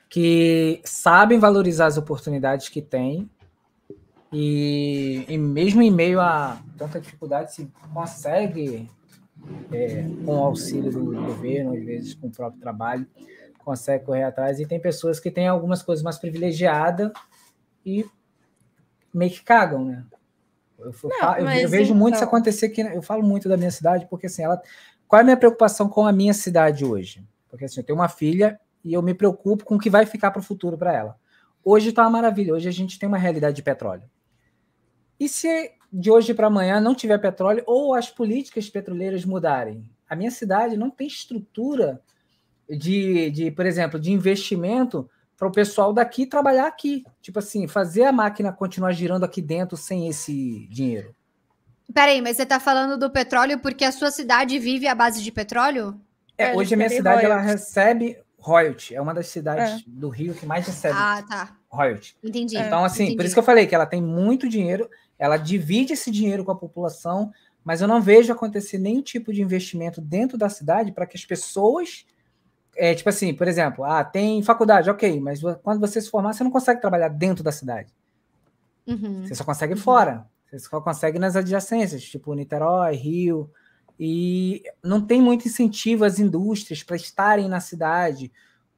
[0.09, 3.29] que sabem valorizar as oportunidades que têm
[4.33, 8.89] e, e mesmo em meio a tanta dificuldade se consegue
[9.73, 13.07] é, com o auxílio do governo, às vezes com o próprio trabalho,
[13.59, 14.61] consegue correr atrás.
[14.61, 17.13] E tem pessoas que têm algumas coisas mais privilegiadas
[17.85, 18.05] e
[19.13, 20.05] meio que cagam, né?
[20.79, 21.97] Eu, Não, eu, eu vejo então...
[21.97, 24.61] muito isso então acontecer que eu falo muito da minha cidade, porque assim, ela.
[25.09, 27.27] Qual é a minha preocupação com a minha cidade hoje?
[27.49, 30.31] Porque assim, eu tenho uma filha e eu me preocupo com o que vai ficar
[30.31, 31.17] para o futuro para ela.
[31.63, 34.05] Hoje está uma maravilha, hoje a gente tem uma realidade de petróleo.
[35.21, 40.17] E se de hoje para amanhã não tiver petróleo ou as políticas petroleiras mudarem, a
[40.17, 42.01] minha cidade não tem estrutura
[42.67, 47.05] de, de por exemplo, de investimento para o pessoal daqui trabalhar aqui.
[47.21, 51.15] Tipo assim, fazer a máquina continuar girando aqui dentro sem esse dinheiro.
[51.93, 55.31] Peraí, mas você está falando do petróleo porque a sua cidade vive à base de
[55.31, 56.01] petróleo?
[56.39, 58.17] É, hoje a minha cidade ela recebe
[58.49, 58.95] royalty.
[58.95, 59.85] É uma das cidades é.
[59.87, 61.57] do Rio que mais recebe ah, tá.
[61.69, 62.17] royalty.
[62.25, 62.57] Entendi.
[62.57, 63.17] Então, assim, Entendi.
[63.17, 66.53] por isso que eu falei que ela tem muito dinheiro, ela divide esse dinheiro com
[66.53, 67.31] a população,
[67.63, 71.25] mas eu não vejo acontecer nenhum tipo de investimento dentro da cidade para que as
[71.25, 72.07] pessoas.
[72.77, 76.45] É, tipo assim, por exemplo, ah, tem faculdade, ok, mas quando você se formar, você
[76.45, 77.93] não consegue trabalhar dentro da cidade.
[78.87, 79.27] Uhum.
[79.27, 79.81] Você só consegue uhum.
[79.81, 80.27] fora.
[80.49, 83.51] Você só consegue nas adjacências, tipo Niterói, Rio.
[83.99, 88.33] E não tem muito incentivo às indústrias para estarem na cidade,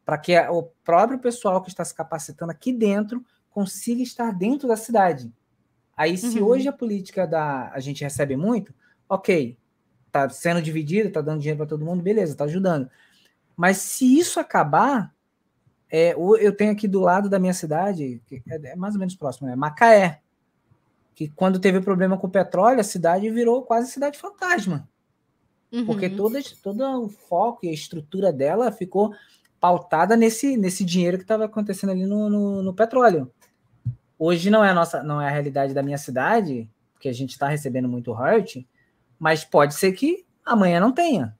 [0.05, 4.76] para que o próprio pessoal que está se capacitando aqui dentro consiga estar dentro da
[4.76, 5.32] cidade.
[5.97, 6.47] Aí, se uhum.
[6.47, 8.74] hoje a política da a gente recebe muito,
[9.08, 9.58] ok,
[10.10, 12.89] tá sendo dividido, tá dando dinheiro para todo mundo, beleza, tá ajudando.
[13.55, 15.15] Mas se isso acabar,
[15.90, 19.15] é, eu tenho aqui do lado da minha cidade, que é, é mais ou menos
[19.15, 20.20] próximo, é Macaé,
[21.15, 24.89] que quando teve problema com o petróleo, a cidade virou quase cidade fantasma.
[25.73, 25.86] Uhum.
[25.86, 29.15] Porque todo, todo o foco e a estrutura dela ficou
[29.60, 33.31] pautada nesse, nesse dinheiro que estava acontecendo ali no, no, no, petróleo.
[34.18, 37.31] Hoje não é a nossa, não é a realidade da minha cidade, porque a gente
[37.31, 38.66] está recebendo muito royalty,
[39.18, 41.36] mas pode ser que amanhã não tenha.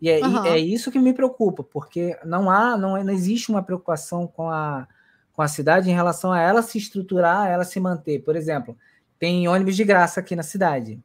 [0.00, 0.44] E é, uhum.
[0.44, 4.86] é isso que me preocupa, porque não há, não, não existe uma preocupação com a,
[5.32, 8.20] com a cidade em relação a ela se estruturar, ela se manter.
[8.20, 8.76] Por exemplo,
[9.18, 11.02] tem ônibus de graça aqui na cidade.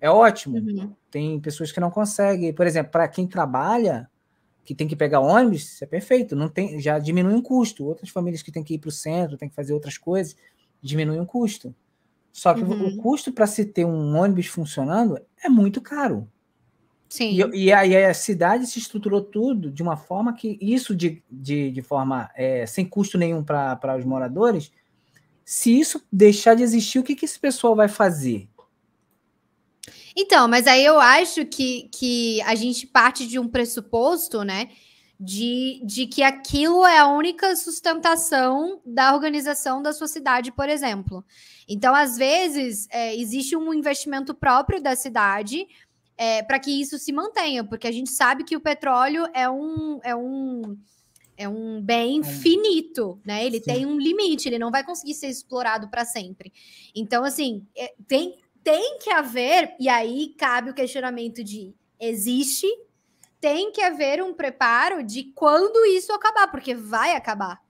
[0.00, 0.58] É ótimo.
[0.58, 0.92] Uhum.
[1.10, 2.52] Tem pessoas que não conseguem.
[2.52, 4.08] Por exemplo, para quem trabalha,
[4.64, 6.34] que tem que pegar ônibus, isso é perfeito.
[6.34, 7.84] Não tem, já diminui um custo.
[7.84, 10.36] Outras famílias que têm que ir para o centro, têm que fazer outras coisas,
[10.80, 11.74] diminui um custo.
[12.32, 12.88] Só que uhum.
[12.88, 16.28] o custo para se ter um ônibus funcionando é muito caro.
[17.08, 17.30] Sim.
[17.52, 21.70] E, e aí a cidade se estruturou tudo de uma forma que isso de, de,
[21.70, 24.72] de forma é, sem custo nenhum para os moradores.
[25.44, 28.48] Se isso deixar de existir, o que, que esse pessoal vai fazer?
[30.16, 34.70] Então, mas aí eu acho que, que a gente parte de um pressuposto, né?
[35.18, 41.24] De, de que aquilo é a única sustentação da organização da sua cidade, por exemplo.
[41.68, 45.66] Então, às vezes, é, existe um investimento próprio da cidade
[46.16, 50.00] é, para que isso se mantenha, porque a gente sabe que o petróleo é um,
[50.02, 50.76] é um,
[51.36, 52.24] é um bem é.
[52.24, 53.44] finito, né?
[53.44, 53.64] Ele Sim.
[53.64, 56.52] tem um limite, ele não vai conseguir ser explorado para sempre.
[56.94, 62.66] Então, assim, é, tem, tem que haver, e aí cabe o questionamento de existe,
[63.38, 67.60] tem que haver um preparo de quando isso acabar, porque vai acabar,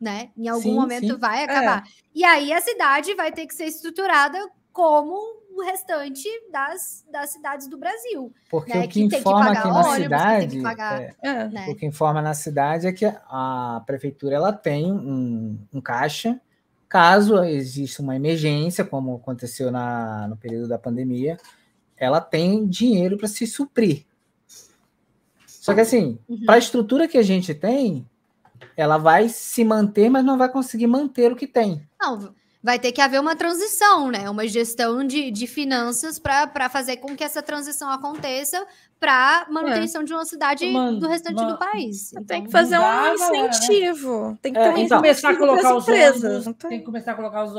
[0.00, 0.30] né?
[0.38, 1.18] Em algum sim, momento sim.
[1.18, 1.82] vai acabar.
[1.84, 1.90] É.
[2.14, 4.38] E aí a cidade vai ter que ser estruturada
[4.72, 5.16] como
[5.56, 8.32] o restante das, das cidades do Brasil.
[8.48, 8.84] Porque né?
[8.84, 11.66] o que, que informa que aqui na ônibus, cidade, pagar, é, é, né?
[11.70, 16.40] o que informa na cidade é que a prefeitura ela tem um, um caixa
[16.88, 21.36] Caso exista uma emergência, como aconteceu na, no período da pandemia,
[21.96, 24.06] ela tem dinheiro para se suprir.
[25.46, 26.44] Só que assim, uhum.
[26.44, 28.08] para a estrutura que a gente tem,
[28.76, 31.82] ela vai se manter, mas não vai conseguir manter o que tem.
[32.00, 32.32] Não,
[32.66, 34.28] vai ter que haver uma transição, né?
[34.28, 38.66] Uma gestão de, de finanças para fazer com que essa transição aconteça
[38.98, 40.04] para manutenção é.
[40.04, 42.12] de uma cidade Mano, do restante do país.
[42.12, 44.30] Então, tem que fazer um incentivo.
[44.30, 44.38] Né?
[44.42, 46.44] Tem que, é, tem então, começar a colocar os empresas.
[46.44, 47.52] ônibus, tem que começar a colocar os,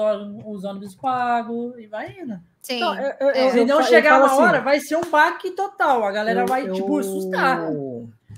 [0.46, 2.38] os ônibus pagos e vai indo.
[2.62, 2.76] Sim.
[2.76, 3.50] Então, eu, eu, é.
[3.52, 6.04] Se não chegar uma assim, hora, vai ser um baque total.
[6.04, 7.62] A galera vai, tipo, assustar.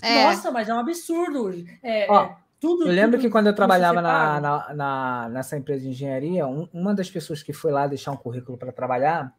[0.03, 0.23] É.
[0.25, 1.51] Nossa, mas é um absurdo.
[1.81, 5.83] É, Ó, tudo, eu lembro tudo, que quando eu trabalhava na, na, na, nessa empresa
[5.83, 9.33] de engenharia, um, uma das pessoas que foi lá deixar um currículo para trabalhar,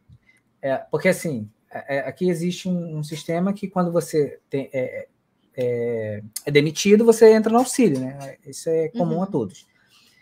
[0.61, 5.07] é, porque assim, é, é, aqui existe um, um, sistema que quando você tem, é,
[5.55, 8.37] é, é, demitido, você entra no auxílio, né?
[8.45, 9.23] Isso é comum uhum.
[9.23, 9.67] a todos.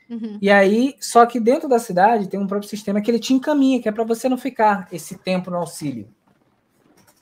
[0.09, 0.37] Uhum.
[0.41, 3.81] E aí, só que dentro da cidade tem um próprio sistema que ele te encaminha,
[3.81, 6.07] que é para você não ficar esse tempo no auxílio.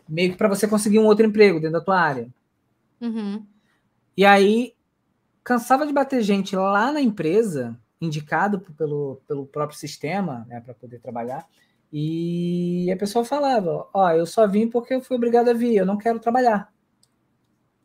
[0.07, 2.29] Meio que para você conseguir um outro emprego dentro da tua área.
[3.01, 3.45] Uhum.
[4.15, 4.73] E aí,
[5.47, 10.99] cansava de bater gente lá na empresa, indicado pelo, pelo próprio sistema, né, para poder
[10.99, 11.47] trabalhar.
[11.91, 15.77] E a pessoa falava: Ó, oh, eu só vim porque eu fui obrigado a vir,
[15.77, 16.69] eu não quero trabalhar.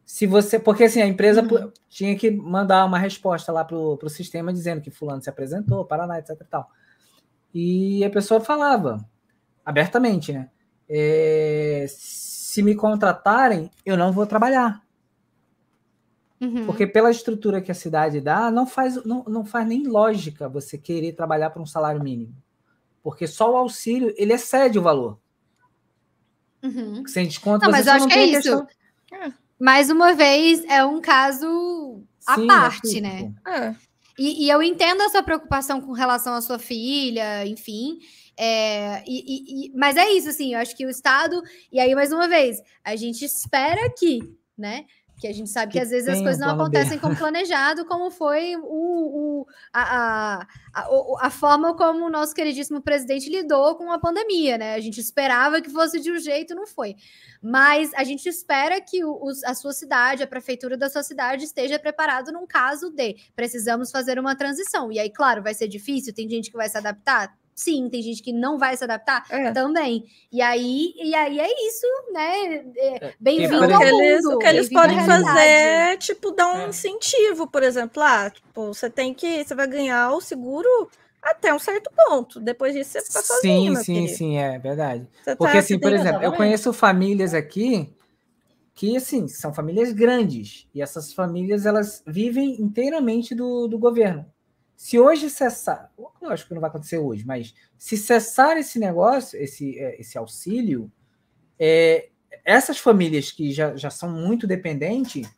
[0.04, 0.58] Se você.
[0.58, 1.70] Porque assim, a empresa uhum.
[1.88, 6.18] tinha que mandar uma resposta lá pro, pro sistema dizendo que fulano se apresentou, Paraná,
[6.18, 6.68] etc e tal.
[7.54, 9.08] E a pessoa falava
[9.64, 10.50] abertamente, né?
[10.88, 14.82] É, se me contratarem, eu não vou trabalhar.
[16.42, 16.66] Uhum.
[16.66, 20.76] Porque pela estrutura que a cidade dá, não faz, não, não faz nem lógica você
[20.76, 22.34] querer trabalhar por um salário mínimo.
[23.02, 25.18] porque só o auxílio ele excede o valor.
[26.62, 27.04] Uhum.
[27.06, 28.66] Sem desconto, Não, mas você eu acho não que é isso.
[28.66, 28.66] questão-
[29.58, 33.02] Mais uma vez, é um caso à Sim, é parte, típico.
[33.02, 33.34] né?
[33.46, 33.74] É.
[34.18, 37.98] E, e eu entendo a sua preocupação com relação à sua filha, enfim.
[38.36, 41.42] é, e- e- mas é isso, assim, eu acho que o Estado.
[41.70, 44.20] E aí, mais uma vez, a gente espera que,
[44.56, 44.86] né?
[45.22, 46.54] Que a gente sabe que, Que às vezes as coisas não B.
[46.62, 48.62] acontecem como planejado, como foi o,
[49.42, 54.58] o- a, a, a, a forma como o nosso queridíssimo presidente lidou com a pandemia,
[54.58, 54.74] né?
[54.74, 56.96] A gente esperava que fosse de um jeito, não foi.
[57.40, 61.78] Mas a gente espera que os- a sua cidade, a prefeitura da sua cidade esteja
[61.78, 64.90] preparado num caso de precisamos fazer uma transição.
[64.90, 67.32] E aí, claro, vai ser difícil, tem gente que vai se adaptar?
[67.54, 69.52] Sim, tem gente que não vai se adaptar É.
[69.52, 70.04] também.
[70.32, 72.44] E aí, e aí é isso, né?
[72.76, 74.34] É, É, Bem-vindo ao que exemplo- eles, mundo.
[74.34, 76.68] o que eles podem fazer é, tipo, dar um É.
[76.68, 78.02] incentivo, por exemplo.
[78.02, 79.44] Ah, tipo, você tem que.
[79.44, 80.66] Você vai ganhar o seguro
[81.22, 82.40] até um certo ponto.
[82.40, 84.16] Depois disso, você fica sozinho, Sim, meu sim, querido.
[84.16, 85.06] sim, é verdade.
[85.22, 86.36] Você Porque, tá- assim, por exemplo, eu exatamente.
[86.38, 87.92] conheço famílias aqui
[88.74, 90.66] que, assim, são famílias grandes.
[90.74, 94.24] E essas famílias, elas vivem inteiramente do, do governo.
[94.82, 99.78] Se hoje cessar, lógico que não vai acontecer hoje, mas se cessar esse negócio, esse,
[99.78, 100.90] é, esse auxílio,
[101.56, 102.08] é,
[102.44, 105.32] essas famílias que já, já são muito dependentes,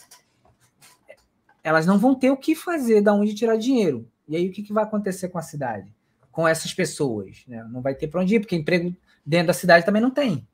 [1.62, 4.10] elas não vão ter o que fazer, da onde tirar dinheiro.
[4.26, 5.94] E aí o que, que vai acontecer com a cidade?
[6.32, 7.44] Com essas pessoas?
[7.46, 7.62] Né?
[7.70, 10.48] Não vai ter para onde ir, porque emprego dentro da cidade também não tem.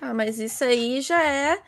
[0.00, 1.60] Ah, mas isso aí já é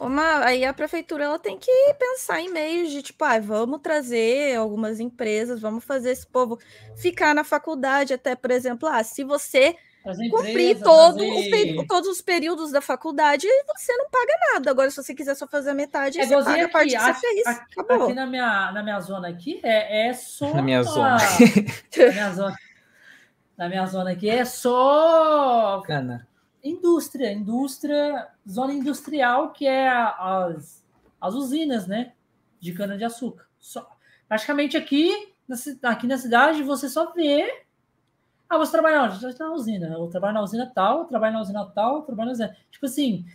[0.00, 0.44] uma.
[0.44, 5.00] Aí a prefeitura ela tem que pensar em meios de tipo, ah, vamos trazer algumas
[5.00, 6.58] empresas, vamos fazer esse povo
[6.96, 11.86] ficar na faculdade, até, por exemplo, ah, se você Fazer cumprir todo fazer- o peri-
[11.88, 13.44] todos os períodos da faculdade,
[13.76, 14.70] você não paga nada.
[14.70, 17.20] Agora, se você quiser só fazer a metade, É você paga a parte aqui, que
[17.20, 17.46] você fez.
[17.46, 18.04] a- Acabou.
[18.04, 20.54] Aqui na minha, na minha zona aqui é, é só.
[20.54, 21.16] Na minha zona.
[21.98, 22.56] na minha zona.
[23.58, 26.28] Na minha zona aqui é só Cana.
[26.68, 30.84] Indústria, indústria, zona industrial, que é as,
[31.20, 32.12] as usinas, né?
[32.60, 33.46] De cana-de-açúcar.
[34.28, 35.56] Praticamente aqui na,
[35.90, 37.64] aqui na cidade você só vê.
[38.48, 39.18] Ah, você trabalha onde?
[39.20, 39.88] Você tá na usina.
[39.88, 42.56] Eu trabalho na usina tal, eu trabalho na usina tal, eu trabalho na usina.
[42.70, 43.26] Tipo assim,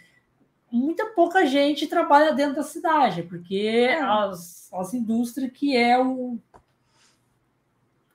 [0.72, 6.38] muita pouca gente trabalha dentro da cidade, porque as, as indústrias que é o.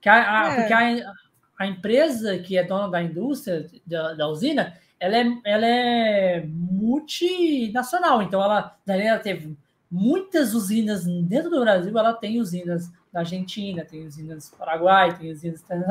[0.01, 0.61] Que a, a- É.
[0.61, 1.13] Porque a,
[1.59, 8.23] a empresa que é dona da indústria, da, da usina, ela é, ela é multinacional.
[8.23, 9.57] Então, ela, daí ela teve
[9.91, 15.31] muitas usinas dentro do Brasil, ela tem usinas na Argentina, tem usinas no Paraguai, tem
[15.31, 15.61] usinas.
[15.61, 15.85] sabe?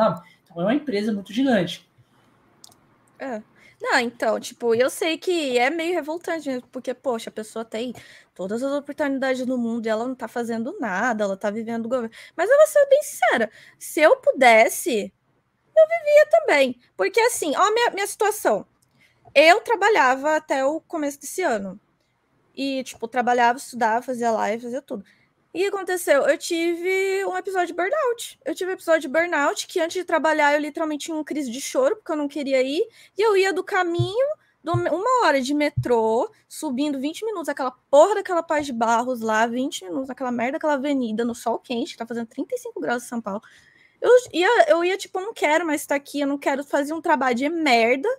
[0.43, 1.87] Então, é uma empresa muito gigante.
[3.79, 7.93] Não, então, tipo, eu sei que é meio revoltante mesmo, porque, poxa, a pessoa tem
[8.33, 11.89] todas as oportunidades do mundo e ela não tá fazendo nada, ela tá vivendo o
[11.89, 12.09] governo.
[12.35, 15.13] Mas eu vou ser bem sincera, se eu pudesse,
[15.77, 16.79] eu vivia também.
[16.97, 18.65] Porque, assim, ó, minha, minha situação.
[19.35, 21.77] Eu trabalhava até o começo desse ano.
[22.55, 25.03] E, tipo, trabalhava, estudava, fazia live, fazia tudo.
[25.53, 26.21] E aconteceu?
[26.23, 28.39] Eu tive um episódio de burnout.
[28.45, 31.51] Eu tive um episódio de burnout que antes de trabalhar eu literalmente tinha uma crise
[31.51, 32.87] de choro, porque eu não queria ir.
[33.17, 34.27] E eu ia do caminho,
[34.63, 39.45] do, uma hora de metrô, subindo 20 minutos, aquela porra daquela paz de barros lá,
[39.45, 43.07] 20 minutos, aquela merda daquela avenida, no sol quente, que tá fazendo 35 graus em
[43.07, 43.41] São Paulo.
[44.01, 47.01] Eu ia, eu ia tipo, não quero mais estar aqui, eu não quero fazer um
[47.01, 48.09] trabalho de merda.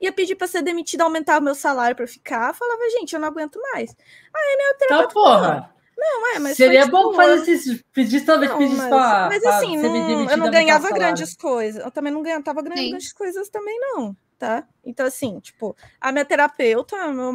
[0.00, 2.54] Ia pedir pra ser demitida, aumentar o meu salário pra eu ficar.
[2.54, 3.90] Falava, gente, eu não aguento mais.
[4.34, 8.26] Aí minha Então, terapeuta porra, não, é, mas seria foi, bom tipo, fazer esses pedidos,
[8.26, 9.28] talvez não, pedisse mas, pra.
[9.30, 11.82] mas assim, não- eu não ganhava grandes coisas.
[11.82, 12.90] Eu também não ganhava, tava ganhando Sim.
[12.90, 14.68] grandes coisas também, não, tá?
[14.84, 17.32] Então, assim, tipo, a minha terapeuta, meu,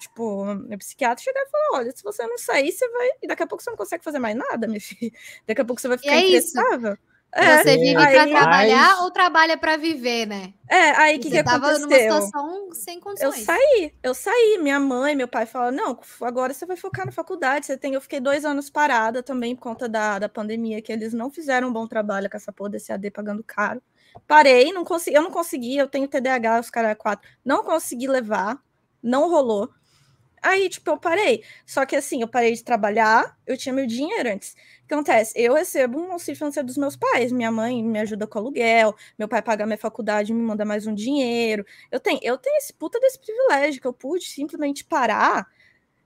[0.00, 3.08] tipo, meu psiquiatra chegou e falou: olha, se você não sair, você vai.
[3.22, 5.12] E daqui a pouco você não consegue fazer mais nada, minha filha.
[5.46, 6.58] Daqui a pouco você vai ficar é isso.
[6.58, 6.96] imprestável.
[7.30, 10.54] É, Você vive aí- pra trabalhar Mas- ou trabalha pra viver, né?
[10.66, 12.22] é, aí o que, Você que tava numa aconteceu?
[12.22, 13.44] situação sem Eu condições.
[13.44, 14.58] saí, eu saí.
[14.62, 17.66] Minha mãe, meu pai falaram: não, agora você vai focar na faculdade.
[17.66, 17.92] Você tem.
[17.92, 21.68] Eu fiquei dois anos parada também por conta da, da pandemia, que eles não fizeram
[21.68, 23.82] um bom trabalho com essa porra desse AD pagando caro.
[24.26, 28.58] Parei, não consegui, eu não consegui, eu tenho TDAH, os caras quatro, não consegui levar,
[29.02, 29.68] não rolou.
[30.42, 31.44] Aí, tipo, eu parei.
[31.66, 34.52] Só que assim, eu parei de trabalhar, eu tinha meu dinheiro antes.
[34.84, 35.32] O que acontece?
[35.36, 37.30] Eu recebo um auxílio financeiro dos meus pais.
[37.32, 40.94] Minha mãe me ajuda com aluguel, meu pai paga minha faculdade, me manda mais um
[40.94, 41.64] dinheiro.
[41.90, 45.46] Eu tenho, eu tenho esse puta desse privilégio que eu pude simplesmente parar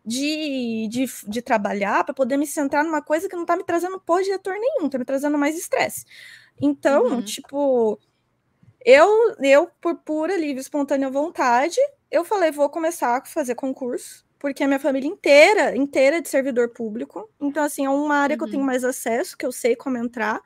[0.04, 4.00] de, de, de trabalhar para poder me centrar numa coisa que não tá me trazendo
[4.00, 6.04] porra de retorno nenhum, tá me trazendo mais estresse.
[6.60, 7.22] Então, Uhum.
[7.22, 8.00] tipo,
[8.84, 11.78] eu, eu, por pura, livre, espontânea vontade,
[12.12, 16.28] eu falei, vou começar a fazer concurso, porque a minha família inteira, inteira é de
[16.30, 17.30] servidor público.
[17.40, 18.66] Então, assim, é uma área que eu tenho Uhum.
[18.66, 20.40] mais acesso, que eu sei como entrar.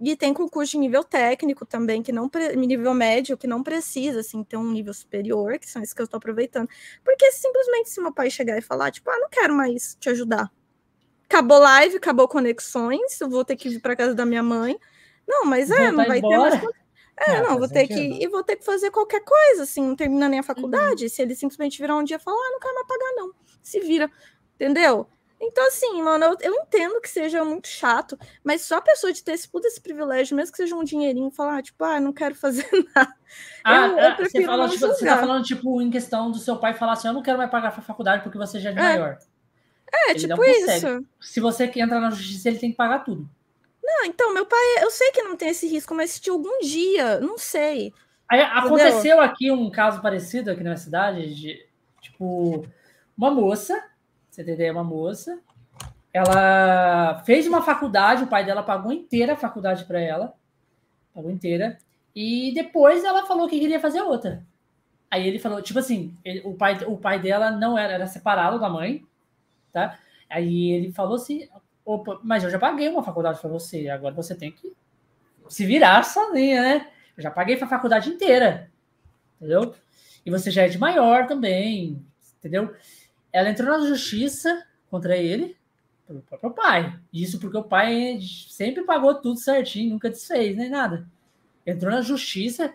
[0.00, 4.44] E tem concurso de nível técnico também, que não nível médio, que não precisa assim
[4.44, 6.68] ter um nível superior, que são esses que eu estou aproveitando.
[7.04, 10.50] Porque simplesmente se meu pai chegar e falar, tipo, ah, não quero mais te ajudar.
[11.28, 14.78] Acabou live, acabou conexões, eu vou ter que vir para casa da minha mãe.
[15.28, 16.50] Não, mas é, não vai embora.
[16.52, 16.74] ter mais.
[17.26, 17.94] É, é não, vou ter que.
[17.94, 21.04] E vou ter que fazer qualquer coisa, assim, não termina nem a faculdade.
[21.04, 21.08] Uhum.
[21.10, 23.32] Se ele simplesmente virar um dia e falar, ah, não quero mais pagar, não.
[23.62, 24.10] Se vira.
[24.54, 25.06] Entendeu?
[25.40, 29.22] Então, assim, mano, eu, eu, entendo que seja muito chato, mas só a pessoa de
[29.22, 32.34] ter esse puto esse privilégio, mesmo que seja um dinheirinho, falar, tipo, ah, não quero
[32.34, 33.14] fazer nada.
[33.62, 36.56] Ah, eu, eu ah, você, fala, tipo, você tá falando, tipo, em questão do seu
[36.56, 38.76] pai falar assim, eu não quero mais pagar pra faculdade porque você já é, é.
[38.76, 39.18] maior.
[39.92, 41.06] É, ele tipo isso.
[41.20, 43.28] Se você entra na justiça, ele tem que pagar tudo.
[43.88, 47.20] Não, então, meu pai, eu sei que não tem esse risco, mas se algum dia,
[47.20, 47.92] não sei.
[48.28, 51.66] Aí, aconteceu aqui um caso parecido aqui na cidade, de,
[52.00, 52.66] tipo,
[53.16, 53.82] uma moça
[54.38, 54.68] você entendeu?
[54.68, 55.40] É uma moça.
[56.12, 60.34] Ela fez uma faculdade, o pai dela pagou inteira a faculdade para ela.
[61.12, 61.78] Pagou inteira.
[62.14, 64.46] E depois ela falou que queria fazer outra.
[65.10, 68.60] Aí ele falou, tipo assim, ele, o, pai, o pai dela não era, era separado
[68.60, 69.04] da mãe,
[69.72, 69.98] tá?
[70.30, 71.48] Aí ele falou assim,
[71.92, 74.72] opa, mas eu já paguei uma faculdade para você, agora você tem que
[75.48, 76.88] se virar sozinha, né?
[77.16, 78.70] Eu já paguei a faculdade inteira,
[79.36, 79.74] entendeu?
[80.24, 82.04] E você já é de maior também,
[82.38, 82.74] entendeu?
[83.32, 85.56] ela entrou na justiça contra ele,
[86.06, 86.98] pelo próprio pai.
[87.12, 88.18] Isso porque o pai
[88.48, 91.06] sempre pagou tudo certinho, nunca desfez, nem nada.
[91.66, 92.72] Entrou na justiça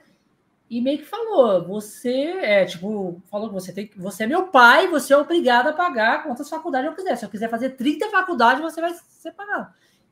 [0.70, 2.12] e meio que falou: você
[2.42, 6.24] é tipo, falou que você tem você é meu pai, você é obrigado a pagar
[6.24, 7.16] quantas faculdades eu quiser.
[7.16, 9.68] Se eu quiser fazer 30 faculdades, você vai ser pagado.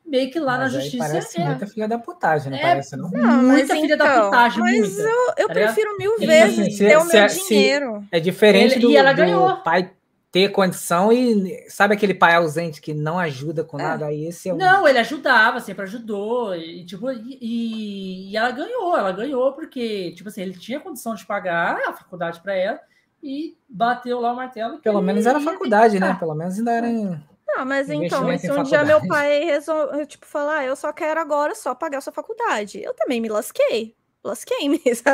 [0.06, 1.06] Meio que lá mas na justiça.
[1.06, 3.10] Parece é, muita filha da putagem, não é, parece, não?
[3.10, 4.60] não muita filha então, da putagem.
[4.60, 8.08] Mas muita, eu, eu tá prefiro mil vezes assim, ter o meu dinheiro.
[8.12, 9.58] é diferente Ele, do, e ela ganhou.
[9.58, 9.92] pai
[10.32, 13.84] ter condição e sabe aquele pai ausente que não ajuda com é.
[13.84, 14.06] nada?
[14.06, 14.58] Aí esse é um...
[14.58, 20.30] não ele ajudava sempre ajudou e tipo e, e, ela ganhou ela ganhou porque tipo
[20.30, 22.80] assim ele tinha condição de pagar a faculdade para ela
[23.22, 26.16] e bateu lá o martelo pelo menos era faculdade né?
[26.18, 27.22] pelo menos ainda era em...
[27.48, 31.20] não mas então se um dia meu pai resolveu tipo falar ah, eu só quero
[31.20, 32.82] agora só pagar a sua faculdade.
[32.82, 35.06] Eu também me lasquei lasquei mesmo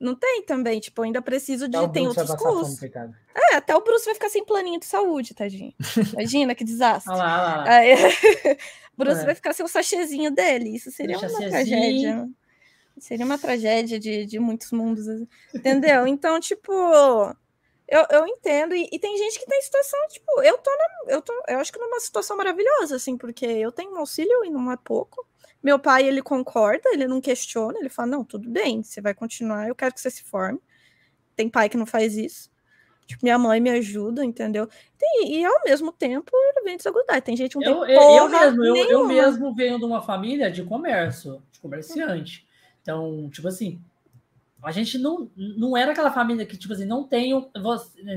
[0.00, 1.76] não tem também, tipo, ainda preciso de.
[1.88, 2.30] Tem outros.
[2.30, 2.90] Fome,
[3.34, 5.74] é, até o Bruce vai ficar sem planinho de saúde, tadinho.
[6.12, 7.12] Imagina que desastre.
[7.12, 7.70] Olha lá, olha lá.
[7.70, 7.94] Aí,
[8.96, 9.24] Bruce é.
[9.24, 10.76] vai ficar sem o sachezinho dele.
[10.76, 12.28] Isso seria uma tragédia.
[12.98, 15.06] Seria uma tragédia de, de muitos mundos,
[15.54, 16.06] entendeu?
[16.08, 16.72] Então, tipo,
[17.88, 21.22] eu, eu entendo, e, e, tem gente que tem situação, tipo, eu tô, na, eu
[21.22, 24.70] tô, eu acho que numa situação maravilhosa, assim, porque eu tenho um auxílio e não
[24.72, 25.24] é pouco,
[25.62, 29.68] meu pai, ele concorda, ele não questiona, ele fala: não, tudo bem, você vai continuar,
[29.68, 30.60] eu quero que você se forme.
[31.34, 32.50] Tem pai que não faz isso.
[33.06, 34.68] Tipo, minha mãe me ajuda, entendeu?
[34.98, 37.22] Tem, e ao mesmo tempo ele vem desagudar.
[37.22, 40.50] Tem gente que não tem eu, eu, mesmo, eu, eu, mesmo venho de uma família
[40.50, 42.46] de comércio, de comerciante.
[42.82, 43.80] Então, tipo assim,
[44.62, 47.32] a gente não, não era aquela família que, tipo assim, não tem,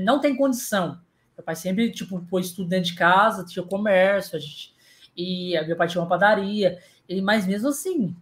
[0.02, 1.00] não tem condição.
[1.36, 4.74] Meu pai sempre, tipo, pôs tudo dentro de casa, tinha comércio, a gente,
[5.16, 6.78] e meu pai tinha uma padaria.
[7.12, 8.16] Ele, mas mesmo assim,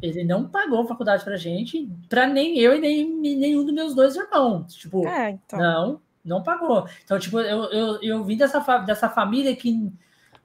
[0.00, 4.14] ele não pagou faculdade pra gente, pra nem eu e nem nenhum dos meus dois
[4.14, 4.74] irmãos.
[4.74, 5.58] Tipo, é, então.
[5.58, 6.88] não, não pagou.
[7.04, 9.92] Então, tipo, eu, eu, eu vim dessa, dessa família que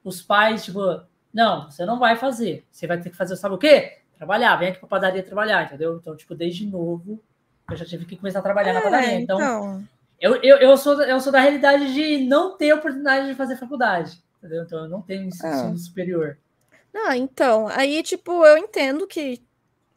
[0.03, 0.79] os pais, tipo,
[1.31, 2.65] não, você não vai fazer.
[2.71, 3.99] Você vai ter que fazer, sabe o quê?
[4.17, 5.97] Trabalhar, vem aqui pra padaria trabalhar, entendeu?
[5.97, 7.21] Então, tipo, desde novo,
[7.69, 9.19] eu já tive que começar a trabalhar é, na padaria.
[9.19, 9.83] Então, então...
[10.19, 14.21] Eu, eu, eu, sou, eu sou da realidade de não ter oportunidade de fazer faculdade,
[14.37, 14.63] entendeu?
[14.63, 15.77] Então, eu não tenho ensino é.
[15.77, 16.37] superior.
[16.93, 19.41] Ah, então, aí, tipo, eu entendo que,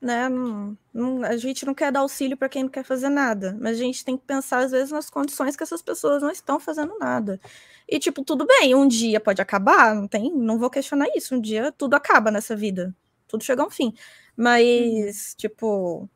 [0.00, 3.56] né, não, não, a gente não quer dar auxílio para quem não quer fazer nada,
[3.60, 6.60] mas a gente tem que pensar, às vezes, nas condições que essas pessoas não estão
[6.60, 7.40] fazendo nada.
[7.89, 11.40] E, tipo, tudo bem, um dia pode acabar, não tem, não vou questionar isso, um
[11.40, 12.94] dia tudo acaba nessa vida,
[13.28, 13.86] tudo chega a um fim.
[13.89, 13.94] Uhum.
[14.36, 16.08] Mas, tipo,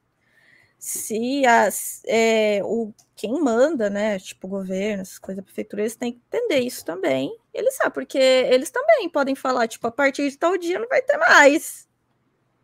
[0.79, 5.97] se as, é, o, quem manda, né, tipo o governo, essas coisas, a prefeitura, eles
[5.97, 7.37] têm que entender isso também.
[7.53, 11.03] Eles sabem, porque eles também podem falar, tipo, a partir de tal dia não vai
[11.03, 11.89] ter mais.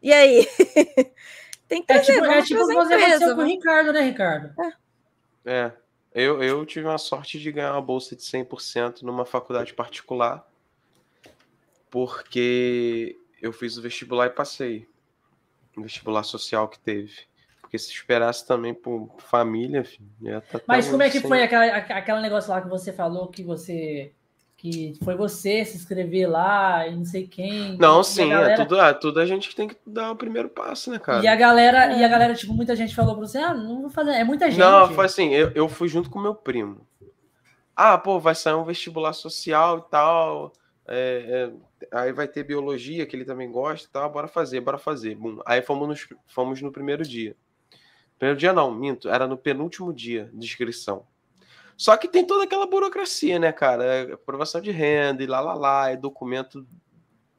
[0.00, 0.46] E aí?
[1.66, 4.54] Tem que trazer, é tipo, é tipo você empresa, com o Ricardo, né, Ricardo?
[5.44, 5.50] É.
[5.50, 5.72] é.
[6.14, 10.46] Eu, eu tive uma sorte de ganhar uma bolsa de 100% numa faculdade particular,
[11.90, 14.86] porque eu fiz o vestibular e passei.
[15.76, 17.26] O vestibular social que teve.
[17.74, 20.08] Porque se esperasse também por família, filho,
[20.52, 21.28] tá Mas como é que sem...
[21.28, 24.12] foi aquela, aquela negócio lá que você falou que você
[24.56, 27.76] que foi você se inscrever lá e não sei quem.
[27.76, 28.52] Não, sim, é galera...
[28.52, 31.24] é tudo, é tudo a gente que tem que dar o primeiro passo, né, cara?
[31.24, 31.98] E a galera, é.
[31.98, 34.48] e a galera, tipo, muita gente falou pra você, ah, não vou fazer, é muita
[34.48, 34.60] gente.
[34.60, 36.86] Não, foi assim, eu, eu fui junto com meu primo.
[37.74, 40.52] Ah, pô, vai sair um vestibular social e tal.
[40.86, 41.50] É,
[41.90, 45.16] é, aí vai ter biologia, que ele também gosta e tal, bora fazer, bora fazer.
[45.16, 45.40] Bum.
[45.44, 47.36] Aí fomos, nos, fomos no primeiro dia.
[48.24, 51.06] Primeiro dia não, minto, era no penúltimo dia de inscrição.
[51.76, 53.84] Só que tem toda aquela burocracia, né, cara?
[53.84, 56.66] É aprovação de renda e lá, lá, lá, é documento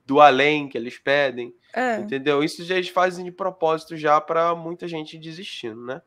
[0.05, 1.97] do além que eles pedem, é.
[1.97, 2.43] entendeu?
[2.43, 6.03] Isso já eles fazem de propósito já para muita gente desistindo, né?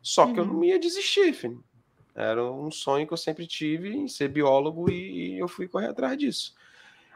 [0.00, 0.46] Só que uhum.
[0.46, 1.62] eu não ia desistir, filho.
[2.14, 5.88] Era um sonho que eu sempre tive em ser biólogo e, e eu fui correr
[5.88, 6.54] atrás disso.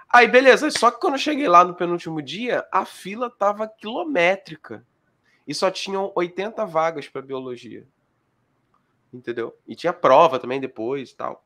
[0.07, 0.71] Aí, beleza.
[0.71, 4.85] Só que quando eu cheguei lá no penúltimo dia, a fila tava quilométrica.
[5.51, 7.85] E só tinham 80 vagas para biologia.
[9.13, 9.59] Entendeu?
[9.67, 11.45] E tinha prova também depois e tal.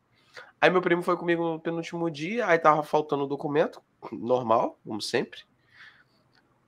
[0.61, 3.81] Aí meu primo foi comigo no penúltimo dia, aí tava faltando o documento,
[4.13, 5.45] normal, como sempre.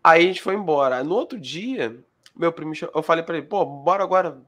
[0.03, 1.05] Aí a gente foi embora.
[1.05, 2.03] No outro dia,
[2.35, 4.43] meu primo, eu falei para ele, pô, bora agora.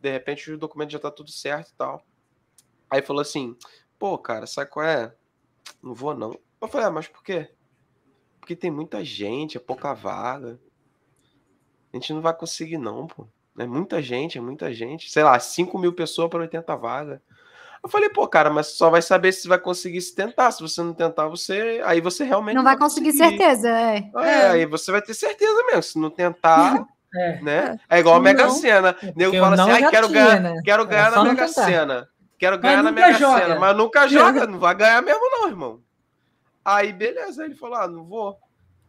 [0.00, 2.06] De repente o documento já tá tudo certo e tal.
[2.88, 3.56] Aí falou assim,
[3.98, 5.12] pô, cara, sabe qual é?
[5.82, 6.38] Não vou não.
[6.62, 7.50] Eu falei, ah, mas por quê?
[8.38, 10.56] Porque tem muita gente, é pouca vaga.
[11.92, 13.26] A gente não vai conseguir, não, pô.
[13.58, 15.10] É muita gente, é muita gente.
[15.10, 17.20] Sei lá, 5 mil pessoas para 80 vagas.
[17.82, 20.50] Eu falei, pô, cara, mas só vai saber se vai conseguir se tentar.
[20.50, 21.80] Se você não tentar, você.
[21.84, 22.56] Aí você realmente.
[22.56, 24.10] Não, vai conseguir, conseguir, certeza, é.
[24.16, 24.28] é.
[24.28, 24.48] é.
[24.50, 25.82] aí você vai ter certeza mesmo.
[25.82, 26.86] Se não tentar.
[27.14, 27.40] É.
[27.40, 27.80] Né?
[27.88, 28.94] É igual a Mega Sena.
[29.16, 30.60] Nego fala assim, ai, quero ganhar, né?
[30.62, 32.08] quero ganhar é na Mega Sena.
[32.38, 33.40] Quero ganhar na Mega joga.
[33.40, 35.80] Sena, mas nunca joga, não vai ganhar mesmo, não, irmão.
[36.62, 37.42] Aí, beleza.
[37.42, 38.38] Aí ele falou: ah, não vou.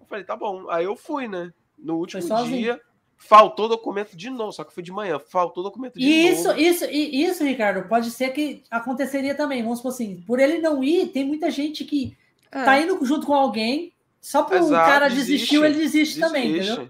[0.01, 0.69] Eu falei, tá bom.
[0.69, 1.49] Aí eu fui, né?
[1.77, 2.77] No último dia,
[3.19, 6.59] faltou documento de novo, só que foi de manhã, faltou documento de isso, novo.
[6.59, 9.61] Isso, isso, isso, Ricardo, pode ser que aconteceria também.
[9.61, 12.17] Vamos supor assim, por ele não ir, tem muita gente que
[12.49, 12.63] é.
[12.63, 16.49] tá indo junto com alguém, só por o cara desiste, desistiu, ele desiste, desiste, também,
[16.49, 16.89] entendeu?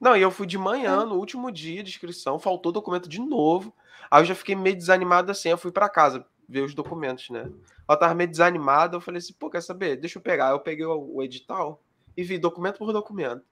[0.00, 1.04] Não, e eu fui de manhã, é.
[1.04, 3.72] no último dia de inscrição, faltou documento de novo.
[4.10, 7.48] Aí eu já fiquei meio desanimado assim, eu fui para casa ver os documentos, né?
[7.88, 9.96] Eu tava meio desanimado, eu falei assim, pô, quer saber?
[9.96, 10.50] Deixa eu pegar.
[10.50, 11.80] Eu peguei o, o edital
[12.16, 13.42] e vi documento por documento.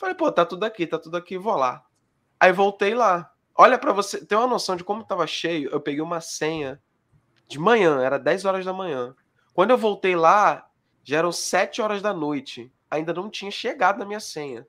[0.00, 1.84] Falei, pô, tá tudo aqui, tá tudo aqui, vou lá.
[2.40, 3.30] Aí voltei lá.
[3.54, 6.82] Olha para você ter uma noção de como tava cheio, eu peguei uma senha
[7.46, 9.14] de manhã, era 10 horas da manhã.
[9.52, 10.66] Quando eu voltei lá,
[11.04, 12.72] já eram 7 horas da noite.
[12.90, 14.66] Ainda não tinha chegado na minha senha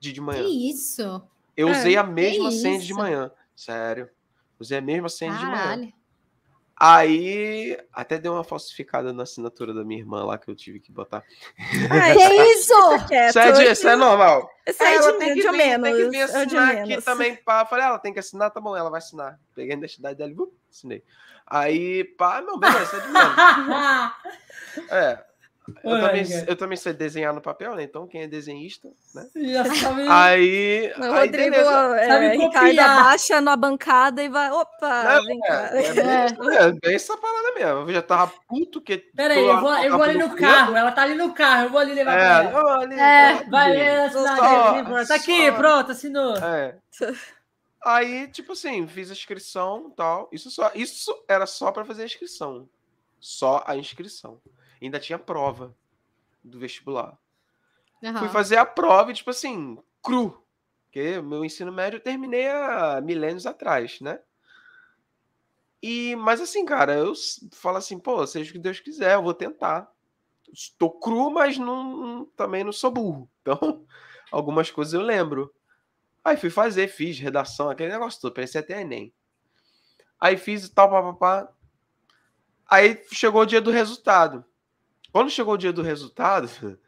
[0.00, 0.42] de, de manhã.
[0.42, 1.22] Que isso?
[1.56, 3.30] Eu usei a mesma senha de manhã.
[3.54, 4.10] Sério.
[4.58, 5.52] Usei a mesma senha Caralho.
[5.52, 5.92] de manhã.
[6.80, 10.92] Aí até deu uma falsificada na assinatura da minha irmã lá que eu tive que
[10.92, 11.24] botar.
[11.90, 12.72] Ah, que é isso?
[12.94, 14.48] Isso é, de, isso é normal.
[14.64, 15.88] Isso é ela de, tem que de vir, menos.
[15.90, 17.36] Tem que vir assinar é aqui também.
[17.36, 17.66] Pá.
[17.66, 19.40] Falei, ela tem que assinar, tá bom, ela vai assinar.
[19.54, 21.02] Peguei a identidade dela e uh, assinei.
[21.44, 23.34] Aí, pá, não, beleza, isso é de menos.
[24.92, 25.27] é.
[25.84, 27.82] Eu, também, eu também sei desenhar no papel, né?
[27.82, 29.28] Então, quem é desenhista, né?
[29.34, 30.02] Já sabe.
[30.08, 30.92] Aí.
[30.96, 34.50] O aí, Rodrigo é, Ricardo abaixa na bancada e vai.
[34.50, 35.04] Opa!
[35.04, 35.70] Não, vem é, cá.
[35.72, 37.90] É, é, é, bem essa parada mesmo.
[37.90, 38.98] Eu já tava puto que.
[39.14, 40.76] Peraí, eu vou, eu vou ali no carro.
[40.76, 41.64] Ela tá ali no carro.
[41.64, 42.80] Eu vou ali levar é, pra ela.
[42.80, 45.06] Ali, é, vai assinar.
[45.06, 46.36] Tá aqui, pronto, assinou.
[46.36, 46.76] É.
[47.84, 50.28] Aí, tipo assim, fiz a inscrição e tal.
[50.32, 52.68] Isso, só, isso era só para fazer a inscrição.
[53.20, 54.40] Só a inscrição
[54.86, 55.74] ainda tinha prova
[56.42, 57.18] do vestibular.
[58.02, 58.18] Uhum.
[58.18, 60.42] Fui fazer a prova, tipo assim, cru.
[60.84, 64.20] Porque meu ensino médio eu terminei há milênios atrás, né?
[65.82, 67.12] E, mas assim, cara, eu
[67.52, 69.90] falo assim, pô, seja o que Deus quiser, eu vou tentar.
[70.52, 73.28] Estou cru, mas não, também não sou burro.
[73.48, 73.86] Então,
[74.30, 75.54] algumas coisas eu lembro.
[76.22, 79.10] Aí fui fazer, fiz redação, aquele negócio todo, parecia até Enem.
[80.20, 81.50] Aí fiz e tal, papapá.
[82.68, 84.44] Aí chegou o dia do resultado.
[85.12, 86.78] Quando chegou o dia do resultado,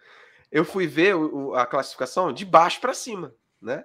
[0.51, 1.15] eu fui ver
[1.55, 3.85] a classificação de baixo para cima, né?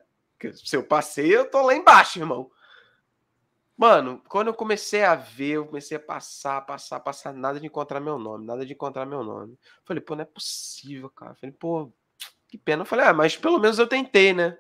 [0.54, 2.52] Se eu passei, eu tô lá embaixo, irmão.
[3.78, 8.00] Mano, quando eu comecei a ver, eu comecei a passar, passar, passar, nada de encontrar
[8.00, 9.58] meu nome, nada de encontrar meu nome.
[9.84, 11.36] Falei, pô, não é possível, cara.
[11.36, 11.92] Falei, pô,
[12.48, 12.86] que pena.
[12.86, 14.58] Falei, ah, mas pelo menos eu tentei, né?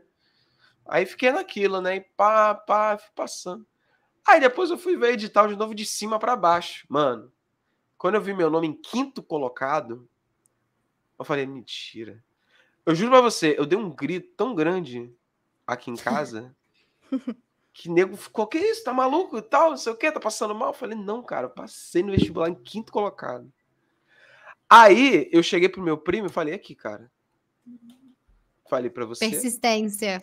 [0.85, 1.95] Aí fiquei naquilo, né?
[1.95, 3.65] E pá, pá, fui passando.
[4.27, 6.85] Aí depois eu fui ver edital de novo de cima para baixo.
[6.89, 7.31] Mano,
[8.05, 10.07] quando eu vi meu nome em quinto colocado,
[11.17, 12.23] eu falei, mentira.
[12.85, 15.11] Eu juro pra você, eu dei um grito tão grande
[15.65, 16.55] aqui em casa
[17.73, 18.83] que nego ficou, que isso?
[18.83, 19.71] Tá maluco e tal?
[19.71, 20.69] Não sei o que, tá passando mal?
[20.69, 23.51] Eu falei, não, cara, eu passei no vestibular em quinto colocado.
[24.69, 27.11] Aí eu cheguei pro meu primo e falei, aqui, cara.
[28.69, 29.27] Falei para você.
[29.27, 30.21] Persistência.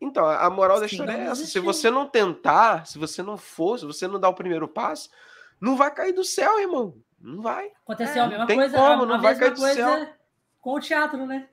[0.00, 1.44] Então, a moral Sim, da história é essa.
[1.44, 5.10] Se você não tentar, se você não for, se você não dar o primeiro passo,
[5.60, 6.94] não vai cair do céu, irmão.
[7.20, 7.70] Não vai.
[7.84, 8.76] Aconteceu é, a mesma tem coisa.
[8.76, 10.08] Como, não a vai cair do céu.
[10.60, 11.48] Com o teatro, né?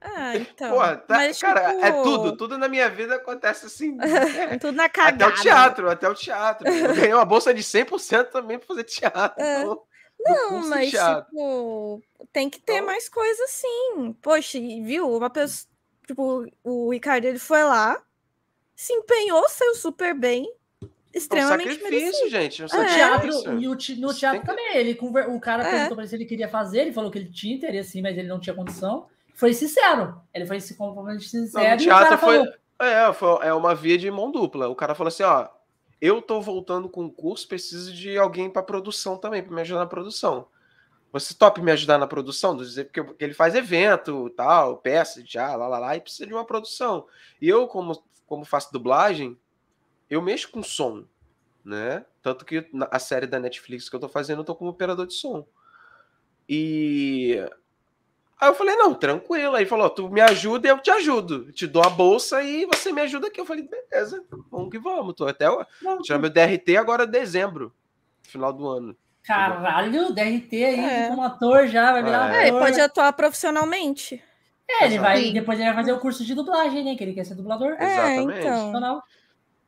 [0.00, 0.70] Ah, então.
[0.70, 1.84] Pô, tá, mas, cara, tipo...
[1.84, 2.36] é tudo.
[2.36, 3.96] Tudo na minha vida acontece assim.
[4.02, 4.58] É.
[4.58, 5.26] tudo na cagada.
[5.26, 6.68] Até o teatro, até o teatro.
[6.68, 9.42] Eu ganhei uma bolsa de 100% também para fazer teatro.
[9.42, 9.60] É.
[9.62, 9.82] Então...
[10.24, 12.00] Não, mas tipo,
[12.32, 12.86] tem que ter então...
[12.86, 14.16] mais coisa sim.
[14.22, 15.10] Poxa, viu?
[15.16, 15.68] Uma pessoa,
[16.06, 18.00] tipo, o Ricardo ele foi lá,
[18.76, 20.48] se empenhou, saiu super bem.
[21.14, 22.30] Extremamente é um sacrifício, merecido.
[22.30, 22.62] gente.
[22.62, 23.00] É um sacrifício.
[23.00, 23.06] É.
[23.06, 24.46] Teatro, no teatro que...
[24.46, 24.76] também.
[24.76, 25.70] Ele, o cara é.
[25.70, 28.16] perguntou pra ele se ele queria fazer, ele falou que ele tinha interesse sim, mas
[28.16, 29.06] ele não tinha condição.
[29.34, 30.20] Foi sincero.
[30.32, 31.68] Ele foi se completamente sincero.
[31.68, 32.52] Não, o teatro foi, falou...
[32.80, 34.68] é, foi, é uma via de mão dupla.
[34.68, 35.48] O cara falou assim: ó,
[36.00, 39.80] eu tô voltando com o curso, preciso de alguém para produção também, para me ajudar
[39.80, 40.46] na produção.
[41.12, 42.56] Você top me ajudar na produção?
[42.56, 47.06] Porque ele faz evento, tal, peça, já, lá, lá, lá, e precisa de uma produção.
[47.40, 49.38] E eu, como, como faço dublagem,
[50.14, 51.04] eu mexo com som,
[51.64, 52.04] né?
[52.22, 55.14] Tanto que a série da Netflix que eu tô fazendo, eu tô como operador de
[55.14, 55.46] som.
[56.48, 57.38] E
[58.42, 59.54] Aí eu falei, não, tranquilo.
[59.54, 61.44] Aí falou, tu me ajuda e eu te ajudo.
[61.46, 63.40] Eu te dou a bolsa e você me ajuda aqui.
[63.40, 65.14] Eu falei, beleza, vamos que vamos.
[65.14, 65.46] Tô até
[66.02, 67.72] tirar meu DRT agora dezembro,
[68.20, 68.96] final do ano.
[69.22, 71.08] Caralho, DRT aí é.
[71.08, 72.48] como ator já, vai virar é.
[72.48, 72.58] ator.
[72.58, 74.20] É, pode atuar profissionalmente.
[74.68, 76.96] É, ele vai, depois ele vai fazer o curso de dublagem, né?
[76.96, 77.74] Que ele quer ser dublador.
[77.78, 78.40] É, Exatamente.
[78.40, 79.02] Então.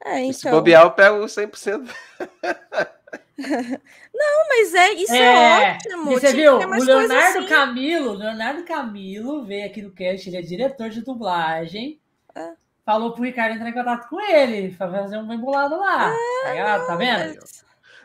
[0.04, 0.32] É, então.
[0.32, 1.88] Se bobear, eu pego 100%.
[3.36, 6.04] Não, mas é isso é, é ótimo.
[6.12, 6.56] Você viu?
[6.56, 7.46] O Leonardo assim.
[7.48, 12.00] Camilo, Leonardo Camilo veio aqui no cast, ele é diretor de dublagem.
[12.34, 12.52] É.
[12.84, 16.12] Falou pro Ricardo entrar em contato com ele, pra fazer um embolado lá.
[16.46, 17.40] É, tá, tá vendo?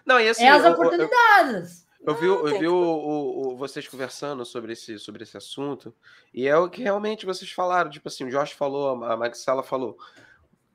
[0.05, 1.85] Não, e assim, é as oportunidades.
[2.01, 5.35] Eu, eu, eu vi, eu vi o, o, o, vocês conversando sobre esse, sobre esse
[5.35, 5.93] assunto,
[6.33, 7.89] e é o que realmente vocês falaram.
[7.89, 9.97] Tipo assim, o Josh falou, a Maxela falou.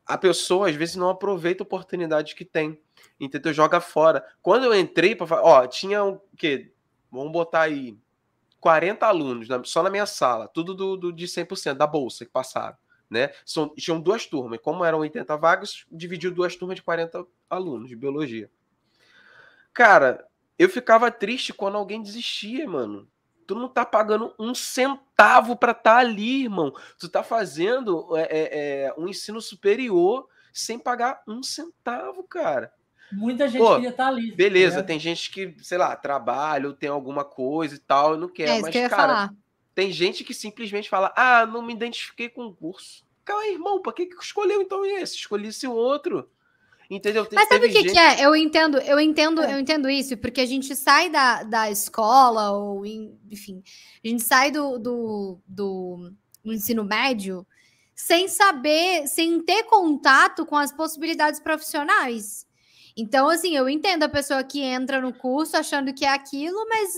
[0.06, 2.78] A pessoa, às vezes, não aproveita a oportunidade que tem
[3.18, 3.52] entendeu?
[3.52, 4.24] Joga fora.
[4.42, 6.72] Quando eu entrei para ó, tinha o quê?
[7.10, 7.96] Vamos botar aí
[8.60, 12.76] 40 alunos só na minha sala, tudo do, do de 100% da bolsa que passaram,
[13.08, 13.30] né?
[13.44, 17.96] São, tinham duas turmas, como eram 80 vagas, dividiu duas turmas de 40 alunos de
[17.96, 18.50] biologia.
[19.72, 20.26] Cara,
[20.58, 23.08] eu ficava triste quando alguém desistia, mano.
[23.46, 26.72] Tu não tá pagando um centavo para estar tá ali, irmão.
[26.98, 32.72] Tu tá fazendo é, é, é, um ensino superior sem pagar um centavo, cara.
[33.12, 34.32] Muita gente Pô, queria estar tá ali.
[34.32, 38.28] Beleza, tem gente que, sei lá, trabalha ou tem alguma coisa e tal, e não
[38.28, 38.58] quer.
[38.58, 39.34] É mas, que cara, falar.
[39.74, 43.04] tem gente que simplesmente fala: ah, não me identifiquei com o curso.
[43.24, 45.16] Calma, irmão, pra que, que escolheu então esse?
[45.16, 46.30] Escolhi esse outro.
[46.94, 47.26] Entendeu?
[47.32, 47.92] Mas sabe o que, gente...
[47.92, 48.24] que, é?
[48.24, 49.54] Eu entendo, eu entendo, é.
[49.54, 53.62] eu entendo isso, porque a gente sai da, da escola, ou enfim,
[54.04, 56.12] a gente sai do, do, do,
[56.44, 57.46] do ensino médio
[57.94, 62.46] sem saber, sem ter contato com as possibilidades profissionais.
[62.96, 66.94] Então, assim, eu entendo a pessoa que entra no curso achando que é aquilo, mas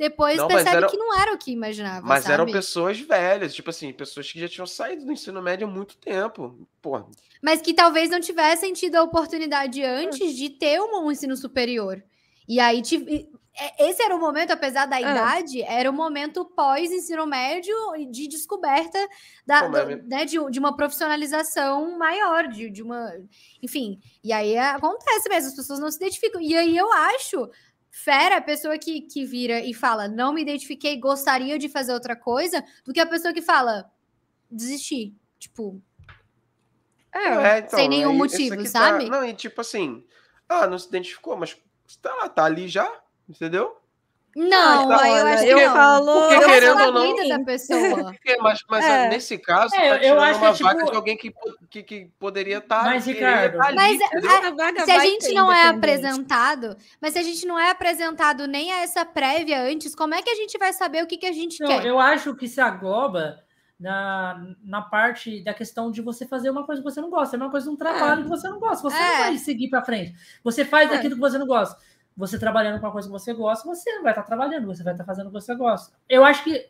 [0.00, 0.88] depois não, percebe era...
[0.88, 2.06] que não era o que imaginava.
[2.06, 2.32] Mas sabe?
[2.32, 5.98] eram pessoas velhas, tipo assim, pessoas que já tinham saído do ensino médio há muito
[5.98, 6.66] tempo.
[6.80, 7.06] Porra.
[7.42, 12.02] Mas que talvez não tivessem tido a oportunidade antes de ter um ensino superior.
[12.48, 12.80] E aí
[13.54, 15.02] é, esse era o momento, apesar da é.
[15.02, 17.76] idade, era o momento pós-ensino médio
[18.10, 18.98] de descoberta
[19.46, 23.12] da, do, né, de, de, uma profissionalização maior, de, de uma.
[23.62, 26.40] Enfim, e aí acontece mesmo, as pessoas não se identificam.
[26.40, 27.50] E aí eu acho
[27.90, 32.14] fera a pessoa que, que vira e fala, não me identifiquei, gostaria de fazer outra
[32.14, 33.90] coisa, do que a pessoa que fala,
[34.50, 35.14] desisti.
[35.38, 35.80] Tipo.
[37.12, 39.04] É, é então, sem nenhum motivo, tá sabe?
[39.06, 39.10] Tá...
[39.10, 40.04] Não, e tipo assim,
[40.48, 41.56] ah, não se identificou, mas
[42.00, 43.79] tá, tá ali já entendeu?
[44.36, 48.14] Não, ah, eu acho que eu falo, porque eu querendo ou não, da pessoa.
[48.40, 49.08] mas, mas é.
[49.08, 50.90] nesse caso, é, tá eu acho uma que, vaga tipo...
[50.90, 51.34] de alguém que,
[51.68, 52.84] que, que poderia estar.
[52.84, 57.18] Tá mas, Ricardo, tá ali, mas a, se a gente não é apresentado, mas se
[57.18, 60.56] a gente não é apresentado nem a essa prévia antes, como é que a gente
[60.58, 61.84] vai saber o que, que a gente não, quer?
[61.84, 63.42] Eu acho que se agloba
[63.80, 67.38] na, na parte da questão de você fazer uma coisa que você não gosta, é
[67.38, 68.22] uma coisa de um trabalho é.
[68.22, 69.08] que você não gosta, você é.
[69.08, 70.14] não vai seguir para frente.
[70.44, 70.94] Você faz é.
[70.94, 71.76] aquilo que você não gosta
[72.20, 74.92] você trabalhando com uma coisa que você gosta, você não vai estar trabalhando, você vai
[74.92, 75.96] estar fazendo o que você gosta.
[76.08, 76.68] Eu acho que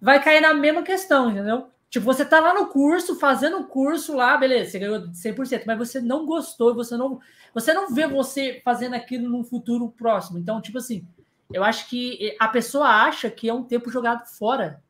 [0.00, 1.68] vai cair na mesma questão, entendeu?
[1.90, 5.76] Tipo, você tá lá no curso, fazendo o curso lá, beleza, você ganhou 100%, mas
[5.76, 7.20] você não gostou, você não,
[7.52, 10.38] você não vê você fazendo aquilo no futuro próximo.
[10.38, 11.06] Então, tipo assim,
[11.52, 14.82] eu acho que a pessoa acha que é um tempo jogado fora.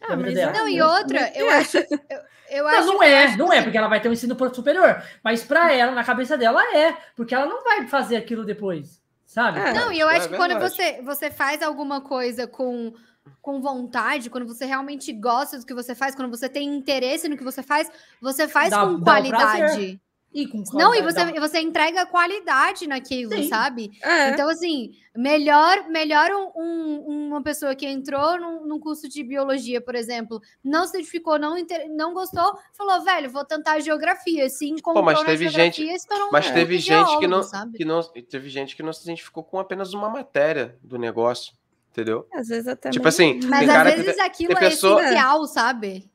[0.00, 1.76] Ah, mas não, e outra, eu acho.
[2.08, 2.20] Eu,
[2.50, 5.02] eu não, não é, não é, porque ela vai ter um ensino superior.
[5.22, 9.60] Mas para ela, na cabeça dela, é, porque ela não vai fazer aquilo depois, sabe?
[9.60, 12.92] É, não, e eu é acho é que quando você, você faz alguma coisa com,
[13.40, 17.36] com vontade, quando você realmente gosta do que você faz, quando você tem interesse no
[17.36, 20.00] que você faz, você faz dá, com dá qualidade.
[20.32, 23.48] E com Não, e você, você entrega qualidade naquilo, Sim.
[23.48, 23.90] sabe?
[24.02, 24.28] É.
[24.30, 29.80] Então, assim, melhor, melhor um- um- uma pessoa que entrou num, num curso de biologia,
[29.80, 34.48] por exemplo, não se identificou, não, inter- não gostou, falou, velho, vou tentar geografia.
[34.50, 37.78] Se encontrou mas na teve geografia, gente- um Mas teve gente que não, sabe?
[37.78, 38.02] que não.
[38.02, 41.54] Teve gente que não se identificou com apenas uma matéria do negócio.
[41.90, 42.28] Entendeu?
[42.32, 44.02] Às vezes até Tipo mesmo- assim, Mas tem às cara que.
[44.02, 46.08] vezes aquilo tem é pessoa- essencial, sabe?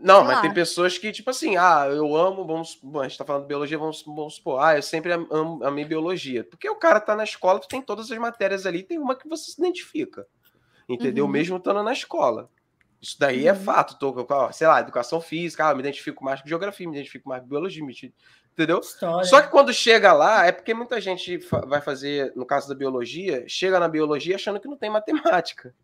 [0.00, 2.80] Não, mas tem pessoas que, tipo assim, ah, eu amo, vamos.
[3.00, 5.84] A gente tá falando de biologia, vamos, vamos supor, ah, eu sempre am- amo, amei
[5.84, 6.44] biologia.
[6.44, 9.28] Porque o cara tá na escola, tu tem todas as matérias ali, tem uma que
[9.28, 10.26] você se identifica.
[10.88, 11.24] Entendeu?
[11.26, 11.30] Uhum.
[11.30, 12.48] Mesmo estando na escola.
[13.00, 13.58] Isso daí é Uhum.
[13.60, 13.98] fato.
[13.98, 17.42] Tô, sei lá, educação física, ah, eu me identifico mais com geografia, me identifico mais
[17.42, 17.84] com biologia,
[18.52, 18.80] entendeu?
[18.80, 19.24] História.
[19.24, 23.44] Só que quando chega lá, é porque muita gente vai fazer, no caso da biologia,
[23.46, 25.74] chega na biologia achando que não tem matemática.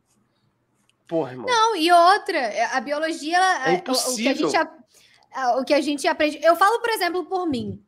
[1.06, 1.46] Porra, irmão.
[1.46, 2.38] Não, e outra,
[2.76, 4.56] a biologia, ela- É o- o, que a gente,
[5.32, 6.40] a- o que a gente aprende.
[6.42, 7.82] Eu falo, por exemplo, por mim.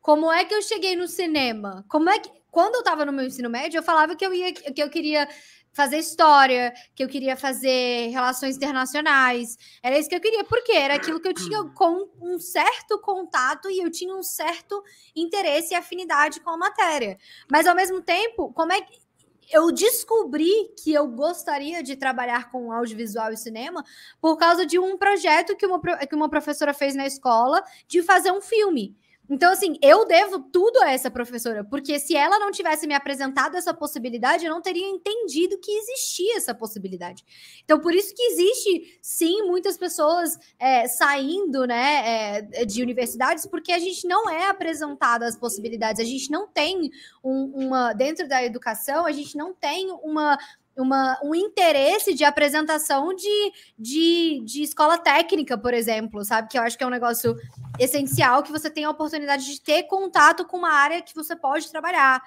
[0.00, 1.84] Como é que eu cheguei no cinema?
[1.88, 2.30] Como é que.
[2.50, 5.26] Quando eu estava no meu ensino médio, eu falava que eu ia que eu queria
[5.72, 9.56] fazer história, que eu queria fazer relações internacionais.
[9.82, 13.70] Era isso que eu queria, porque era aquilo que eu tinha com um certo contato
[13.70, 14.82] e eu tinha um certo
[15.16, 17.16] interesse e afinidade com a matéria.
[17.50, 19.00] Mas ao mesmo tempo, como é que
[19.52, 23.84] eu descobri que eu gostaria de trabalhar com audiovisual e cinema
[24.20, 28.32] por causa de um projeto que uma, que uma professora fez na escola de fazer
[28.32, 28.96] um filme.
[29.30, 33.56] Então, assim, eu devo tudo a essa professora, porque se ela não tivesse me apresentado
[33.56, 37.24] essa possibilidade, eu não teria entendido que existia essa possibilidade.
[37.64, 43.72] Então, por isso que existe, sim, muitas pessoas é, saindo né, é, de universidades, porque
[43.72, 46.90] a gente não é apresentado as possibilidades, a gente não tem
[47.22, 47.92] um- uma.
[47.92, 50.36] Dentro da educação, a gente não tem uma.
[50.76, 56.48] Uma, um interesse de apresentação de, de, de escola técnica, por exemplo, sabe?
[56.48, 57.36] Que eu acho que é um negócio
[57.78, 61.70] essencial que você tenha a oportunidade de ter contato com uma área que você pode
[61.70, 62.22] trabalhar.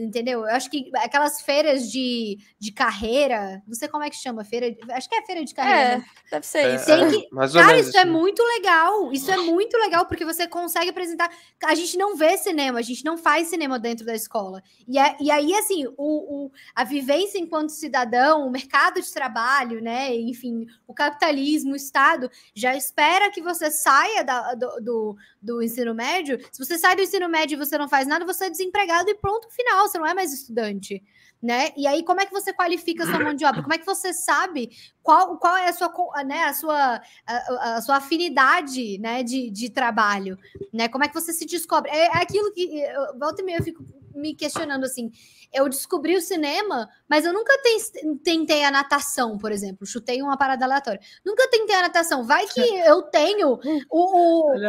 [0.00, 0.40] Entendeu?
[0.40, 4.70] Eu acho que aquelas feiras de, de carreira, não sei como é que chama, feira,
[4.72, 5.80] de- acho que é feira de carreira.
[5.80, 6.04] É, né?
[6.30, 6.86] deve ser É, isso.
[6.86, 8.10] Tem é, que- ou Cara, menos isso é assim.
[8.10, 9.12] muito legal.
[9.12, 11.30] Isso é muito legal porque você consegue apresentar.
[11.64, 14.62] A gente não vê cinema, a gente não faz cinema dentro da escola.
[14.88, 19.80] E, é- e aí, assim, o, o- a vivência enquanto cidadão, o mercado de trabalho,
[19.82, 20.14] né?
[20.14, 25.94] Enfim, o capitalismo, o Estado, já espera que você saia da- do, do, do ensino
[25.94, 26.38] médio.
[26.52, 29.14] Se você sai do ensino médio e você não faz nada, você é desempregado e
[29.14, 29.88] pronto, final.
[29.90, 31.02] Você não é mais estudante.
[31.42, 31.70] Né?
[31.74, 33.62] E aí, como é que você qualifica a sua mão de obra?
[33.62, 35.90] Como é que você sabe qual, qual é a sua,
[36.22, 40.38] né, a sua, a, a sua afinidade né, de, de trabalho?
[40.70, 40.86] Né?
[40.86, 41.90] Como é que você se descobre?
[41.90, 43.82] É aquilo que eu, volta e meia eu fico
[44.14, 45.10] me questionando assim.
[45.52, 49.84] Eu descobri o cinema, mas eu nunca ten- tentei a natação, por exemplo.
[49.86, 51.00] Chutei uma parada aleatória.
[51.24, 52.24] Nunca tentei a natação.
[52.24, 53.58] Vai que eu tenho
[53.90, 54.50] o.
[54.52, 54.52] o, o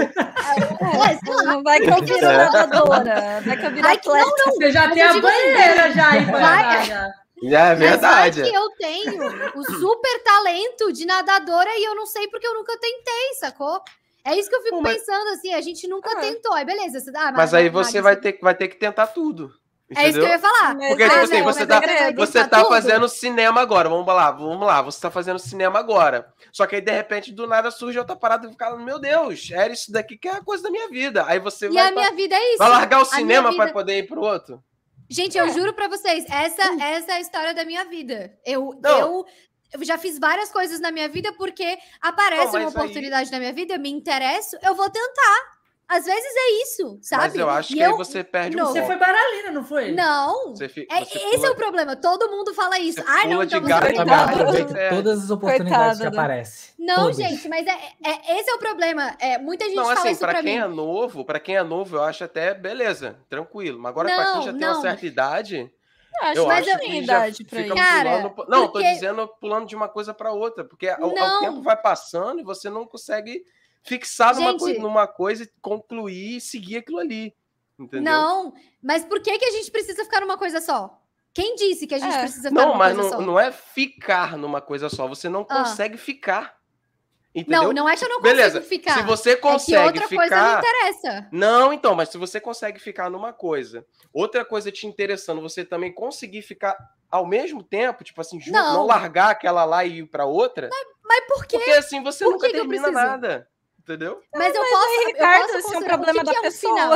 [0.00, 2.36] é, sei lá, Não vai que eu viro É.
[2.38, 3.40] nadadora.
[3.44, 4.50] Vai que eu viro Vai que- atleta.
[4.50, 7.08] Você já Mas tem a digo banheira já aí Vai- já.
[7.40, 8.40] É Mas verdade.
[8.42, 9.22] vai que eu tenho
[9.54, 13.80] o super talento de nadadora e eu não sei porque eu nunca tentei, sacou?
[14.30, 16.20] É isso que eu fico mas- pensando, assim, a gente nunca Ah.
[16.20, 16.52] tentou.
[16.52, 17.32] Aí, beleza, você dá.
[17.32, 19.50] Mas aí você vai ter, vai ter que tentar tudo.
[19.96, 20.28] É isso que eu Entendeu?
[20.32, 20.74] ia falar.
[20.76, 22.12] Porque, é, tipo assim, né, você mas tá- é.
[22.12, 22.68] Você tá tudo.
[22.68, 26.30] fazendo cinema agora, vamos lá, vamos lá, você tá fazendo cinema agora.
[26.52, 29.72] Só que aí, de repente, do nada surge outra parada e fica, meu Deus, era
[29.72, 31.24] isso daqui que é a coisa da minha vida.
[31.26, 32.58] Aí você E vai, a minha vida é isso.
[32.58, 34.62] vai largar o A cinema vida- pra poder ir pro outro?
[35.10, 38.30] Gente, eu juro pra vocês, essa, essa é a história da minha vida.
[38.44, 38.98] Eu, Não.
[38.98, 39.26] eu,
[39.72, 43.38] eu já fiz várias coisas na minha vida porque aparece mas uma aí- oportunidade na
[43.38, 45.58] minha vida, eu me interesso, eu vou tentar.
[45.90, 47.22] Às vezes é isso, sabe?
[47.28, 48.66] Mas eu acho E que aí eu- você perde não.
[48.68, 49.90] um Você foi baralina, não foi?
[49.92, 50.50] Não.
[50.54, 51.96] Você fi- É, você esse pula- é o problema.
[51.96, 53.00] Todo mundo fala isso.
[53.02, 54.34] Você Ah, não, pula então de você tem galho.
[54.42, 54.88] aproveita É.
[54.90, 56.74] todas as oportunidades Coitada, que aparecem.
[56.78, 57.16] Não, Todas.
[57.16, 57.70] gente, mas é,
[58.04, 59.16] é- esse é o problema.
[59.18, 60.62] É, muita gente Não, fala assim, isso pra pra quem mim.
[60.62, 63.78] é novo, para quem é novo, eu acho até beleza, tranquilo.
[63.78, 64.72] Mas agora pra Não, quem já tem não.
[64.74, 65.72] uma certa idade,
[66.20, 67.74] Acho eu mas acho que idade pra fica isso.
[67.74, 68.48] Cara, pulando.
[68.50, 71.40] Não, porque- tô dizendo pulando de uma coisa pra outra, porque o, o Não.
[71.40, 73.44] tempo vai passando e você não consegue
[73.82, 74.60] fixar numa, Gente.
[74.60, 77.34] coi- numa coisa e concluir e seguir aquilo ali.
[77.78, 78.12] Entendeu?
[78.12, 81.00] Não, mas por que, que a gente precisa ficar numa coisa só?
[81.32, 82.20] Quem disse que a gente É.
[82.22, 83.24] precisa ficar Não, numa mas coisa não, só?
[83.26, 85.58] não é ficar numa coisa só, você não Ah.
[85.62, 86.57] consegue ficar.
[87.34, 87.62] Entendeu?
[87.64, 88.94] Não, não é que eu não consigo Beleza, ficar.
[88.94, 90.58] se você é que consegue outra coisa não ficar.
[90.58, 91.28] interessa.
[91.30, 95.92] Não, então, mas se você consegue ficar numa coisa, outra coisa te interessando, você também
[95.92, 96.76] conseguir ficar
[97.10, 98.86] ao mesmo tempo, tipo assim, junto, não, Não.
[98.86, 100.68] largar aquela lá e ir pra outra,
[101.04, 101.58] Mas por quê?
[101.58, 103.06] porque assim você Por nunca que que eu termina preciso?
[103.08, 103.48] nada.
[103.78, 104.20] Entendeu?
[104.34, 105.00] Mas eu posso.
[105.00, 106.74] eu Ricardo, posso esse é um problema o que da que é um pessoa.
[106.74, 106.90] final?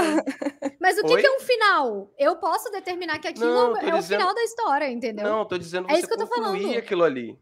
[0.78, 2.10] Mas o que, que é um final?
[2.18, 5.24] Eu posso determinar que aquilo Não, é o dizendo- final da história, entendeu?
[5.26, 6.76] Não, tô dizendo É você isso que eu tô falando.
[6.76, 7.38] aquilo ali.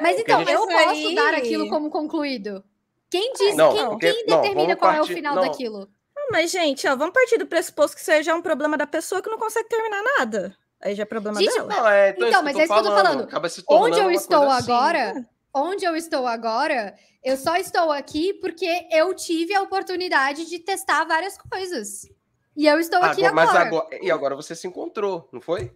[0.00, 2.62] Mas então, gente- eu posso aí- dar aquilo como concluído.
[3.08, 5.42] Quem diz, não, quem, porque, quem determina não, qual partir, é o final não.
[5.42, 5.88] daquilo?
[6.30, 9.38] Mas, gente, ó, vamos partir do pressuposto que seja um problema da pessoa que não
[9.38, 10.56] consegue terminar nada.
[10.80, 11.68] Aí já é problema gente, dela.
[11.68, 13.28] Não, é, então, então mas é isso que eu tô falando.
[13.68, 15.26] Onde eu estou agora, assim.
[15.54, 16.94] onde eu estou agora,
[17.24, 22.08] eu só estou aqui porque eu tive a oportunidade de testar várias coisas.
[22.56, 23.46] E eu estou aqui agora.
[23.46, 25.72] Mas agora, e agora você se encontrou, não foi?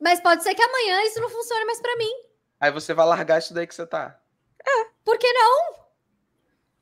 [0.00, 2.10] Mas pode ser que amanhã isso não funcione mais para mim.
[2.60, 4.18] Aí você vai largar isso daí que você tá.
[4.64, 5.86] É, por que não?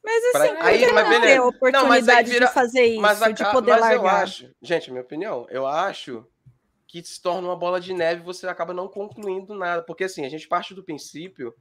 [0.05, 0.67] Mas assim, pra...
[0.67, 1.41] aí, mas beleza.
[1.41, 2.47] a oportunidade não, vira...
[2.47, 3.31] de fazer isso, mas a...
[3.31, 3.97] de poder mas largar.
[3.97, 6.27] eu acho, gente, minha opinião, eu acho
[6.87, 9.83] que se torna uma bola de neve e você acaba não concluindo nada.
[9.83, 11.55] Porque assim, a gente parte do princípio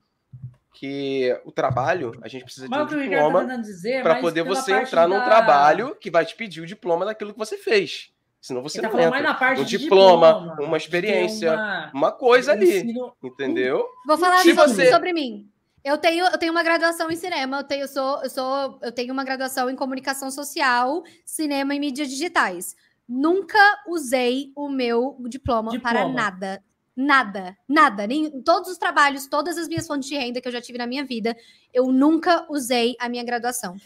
[0.74, 5.08] que o trabalho, a gente precisa mas de um diploma tá para poder você entrar
[5.08, 5.08] da...
[5.08, 8.13] num trabalho que vai te pedir o diploma daquilo que você fez.
[8.44, 9.62] Senão você tá não entra.
[9.62, 13.16] um diploma, diploma, uma experiência, uma, uma coisa ali, ensino...
[13.24, 13.88] entendeu?
[14.06, 14.92] Vou falar Se você...
[14.92, 15.50] sobre mim.
[15.82, 18.92] Eu tenho, eu tenho uma graduação em cinema, eu tenho, eu sou, eu sou, eu
[18.92, 22.76] tenho uma graduação em comunicação social, cinema e mídias digitais.
[23.08, 25.96] Nunca usei o meu diploma, diploma.
[25.96, 26.64] para nada.
[26.94, 28.06] Nada, nada.
[28.06, 30.86] Nem, todos os trabalhos, todas as minhas fontes de renda que eu já tive na
[30.86, 31.34] minha vida,
[31.74, 33.78] eu nunca usei a minha graduação.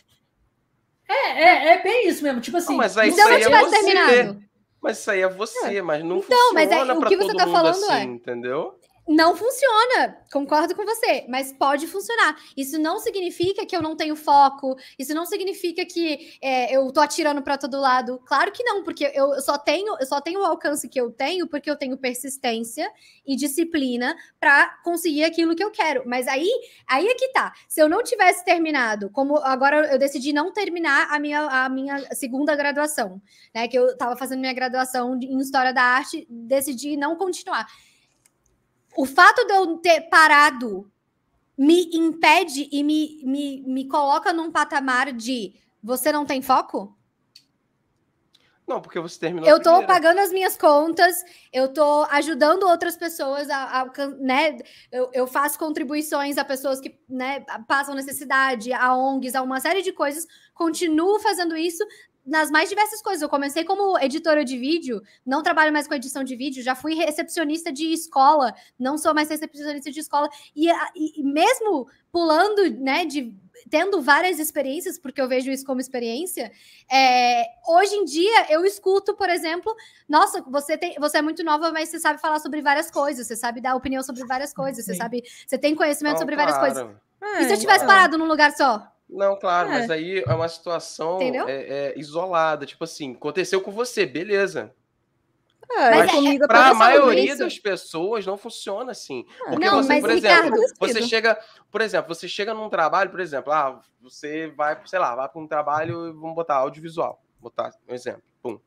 [1.08, 2.42] É, é, é bem isso mesmo.
[2.42, 4.47] Tipo assim, não, mas aí se eu não tivesse é terminado.
[4.88, 5.82] Mas isso aí é você, é.
[5.82, 8.77] mas não então, funciona mas é, o que você tá falando assim, é, entendeu?
[9.08, 10.18] Não funciona.
[10.32, 12.36] Concordo com você, mas pode funcionar.
[12.56, 14.76] Isso não significa que eu não tenho foco.
[15.00, 18.20] Isso não significa que é, eu tô atirando para todo lado.
[18.26, 21.48] Claro que não, porque eu só tenho, eu só tenho o alcance que eu tenho
[21.48, 22.92] porque eu tenho persistência
[23.26, 26.04] e disciplina para conseguir aquilo que eu quero.
[26.06, 26.50] Mas aí,
[26.86, 27.54] aí é que tá.
[27.70, 32.14] Se eu não tivesse terminado, como agora eu decidi não terminar a minha, a minha
[32.14, 33.22] segunda graduação,
[33.56, 33.68] né?
[33.70, 37.68] Que eu estava fazendo minha graduação em História da Arte, decidi não continuar
[38.98, 40.92] o fato de eu ter parado
[41.56, 45.54] me impede e me, me, me coloca num patamar de
[45.84, 46.98] você não tem foco?
[48.68, 49.48] Não, porque você terminou.
[49.48, 54.58] Eu tô pagando as minhas contas, eu tô ajudando outras pessoas a, a né?
[54.92, 59.82] Eu, eu, faço contribuições a pessoas que né, passam necessidade, a ONGs, a uma série
[59.82, 60.28] de coisas.
[60.54, 61.86] Continuo fazendo isso
[62.28, 63.22] nas mais diversas coisas.
[63.22, 66.94] Eu comecei como editora de vídeo, não trabalho mais com edição de vídeo, já fui
[66.94, 70.30] recepcionista de escola, não sou mais recepcionista de escola.
[70.56, 73.34] E, e, mesmo pulando, né, de
[73.70, 76.52] tendo várias experiências, porque eu vejo isso como experiência,
[76.92, 79.74] é, hoje em dia eu escuto, por exemplo,
[80.08, 83.36] nossa, você, tem, você é muito nova, mas você sabe falar sobre várias coisas, você
[83.36, 84.92] sabe dar opinião sobre várias coisas, Sim.
[84.92, 86.52] você sabe, você tem conhecimento não, sobre claro.
[86.52, 86.96] várias coisas.
[87.20, 88.88] É, e se eu tivesse parado num lugar só?
[89.10, 89.72] Não, claro, é.
[89.72, 92.66] mas aí é uma situação é, é, isolada.
[92.66, 94.74] Tipo assim, aconteceu com você, beleza.
[95.70, 97.40] É, mas comigo para a maioria isso.
[97.40, 99.26] das pessoas não funciona assim.
[99.48, 99.50] É.
[99.50, 103.20] Porque não, você, por exemplo, Ricardo, você chega, por exemplo, você chega num trabalho, por
[103.20, 107.94] exemplo, ah, você vai, sei lá, vai para um trabalho, vamos botar audiovisual, botar um
[107.94, 108.24] exemplo.
[108.42, 108.60] Pum.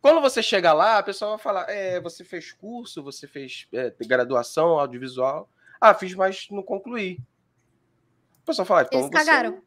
[0.00, 3.94] Quando você chega lá, a pessoa vai falar: é, você fez curso, você fez é,
[4.00, 5.48] graduação audiovisual.
[5.80, 7.20] Ah, fiz, mas não concluí.
[8.42, 9.62] A pessoa fala, então Eles cagaram.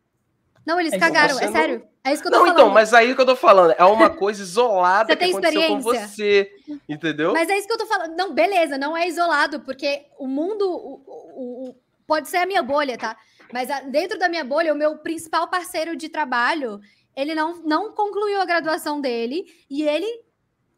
[0.65, 1.83] Não, eles é cagaram, é sério.
[2.03, 2.69] É isso que eu tô não, então, falando.
[2.69, 6.51] então, mas aí que eu tô falando, é uma coisa isolada que aconteceu com você,
[6.89, 7.31] entendeu?
[7.33, 8.15] Mas é isso que eu tô falando.
[8.15, 11.75] Não, beleza, não é isolado, porque o mundo o, o, o,
[12.07, 13.15] pode ser a minha bolha, tá?
[13.53, 16.79] Mas a, dentro da minha bolha, o meu principal parceiro de trabalho,
[17.15, 20.07] ele não, não concluiu a graduação dele e ele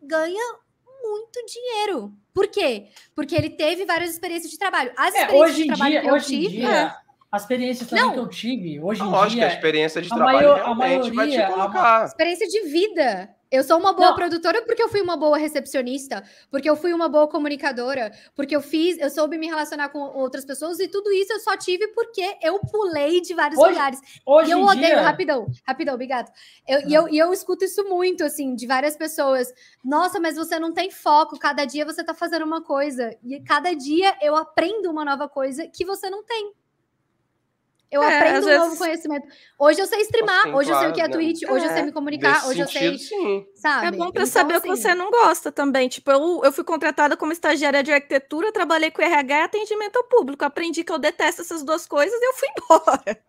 [0.02, 0.44] ganha
[1.02, 2.14] muito dinheiro.
[2.34, 2.88] Por quê?
[3.16, 4.92] Porque ele teve várias experiências de trabalho.
[4.98, 6.58] As é, experiências de trabalho dia, que eu tive.
[6.58, 7.03] Dia, é
[7.34, 8.14] a experiência também não.
[8.14, 9.48] que eu tive, hoje em Lógico dia...
[9.48, 12.06] a experiência de trabalho maior, realmente maioria, vai te colocar.
[12.06, 13.36] Experiência de vida.
[13.50, 14.16] Eu sou uma boa não.
[14.16, 18.62] produtora porque eu fui uma boa recepcionista, porque eu fui uma boa comunicadora, porque eu
[18.62, 22.38] fiz, eu soube me relacionar com outras pessoas e tudo isso eu só tive porque
[22.40, 24.00] eu pulei de vários hoje, lugares.
[24.24, 25.02] Hoje e eu odeio, dia...
[25.02, 26.32] rapidão, rapidão, obrigado.
[26.68, 29.52] Eu, e, eu, e eu escuto isso muito, assim, de várias pessoas.
[29.84, 33.18] Nossa, mas você não tem foco, cada dia você tá fazendo uma coisa.
[33.24, 36.54] E cada dia eu aprendo uma nova coisa que você não tem.
[37.94, 38.60] Eu é, aprendo um vezes...
[38.60, 39.28] novo conhecimento.
[39.60, 41.68] Hoje eu sei streamar, sim, hoje claro, eu sei o que é Twitch, hoje é.
[41.68, 42.98] eu sei me comunicar, hoje sentido, eu sei.
[42.98, 43.46] Sim.
[43.54, 43.88] Sabe?
[43.88, 44.70] É bom para então, saber assim...
[44.70, 45.88] o que você não gosta também.
[45.88, 50.04] Tipo, eu, eu fui contratada como estagiária de arquitetura, trabalhei com RH e atendimento ao
[50.06, 50.44] público.
[50.44, 53.24] Aprendi que eu detesto essas duas coisas e eu fui embora.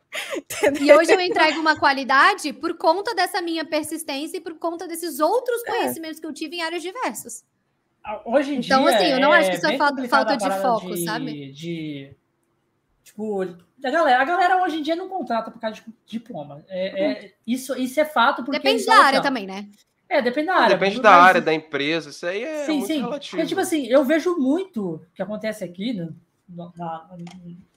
[0.81, 5.21] E hoje eu entrego uma qualidade por conta dessa minha persistência e por conta desses
[5.21, 5.71] outros é.
[5.71, 6.21] conhecimentos é.
[6.23, 7.45] que eu tive em áreas diversas.
[8.25, 8.65] Hoje em então, dia.
[8.65, 11.53] Então, assim, eu não acho que isso é falta, falta de foco, de, sabe?
[11.53, 12.17] De.
[13.03, 16.65] Tipo, a galera, a galera hoje em dia não contrata por causa de diploma.
[16.69, 18.45] É, é, isso, isso é fato.
[18.45, 19.69] Porque depende da área também, né?
[20.09, 20.77] É, depende da área.
[20.77, 23.01] Depende da área, da empresa, isso aí é sim, muito sim.
[23.01, 23.37] relativo.
[23.37, 26.09] Porque, tipo assim, eu vejo muito que acontece aqui, né?
[26.49, 26.73] na,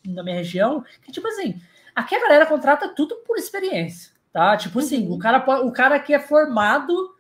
[0.05, 1.59] na minha região, que, tipo assim,
[1.95, 4.55] aqui a galera contrata tudo por experiência, tá?
[4.57, 5.13] Tipo assim, uhum.
[5.13, 7.15] o, cara, o cara que é formado,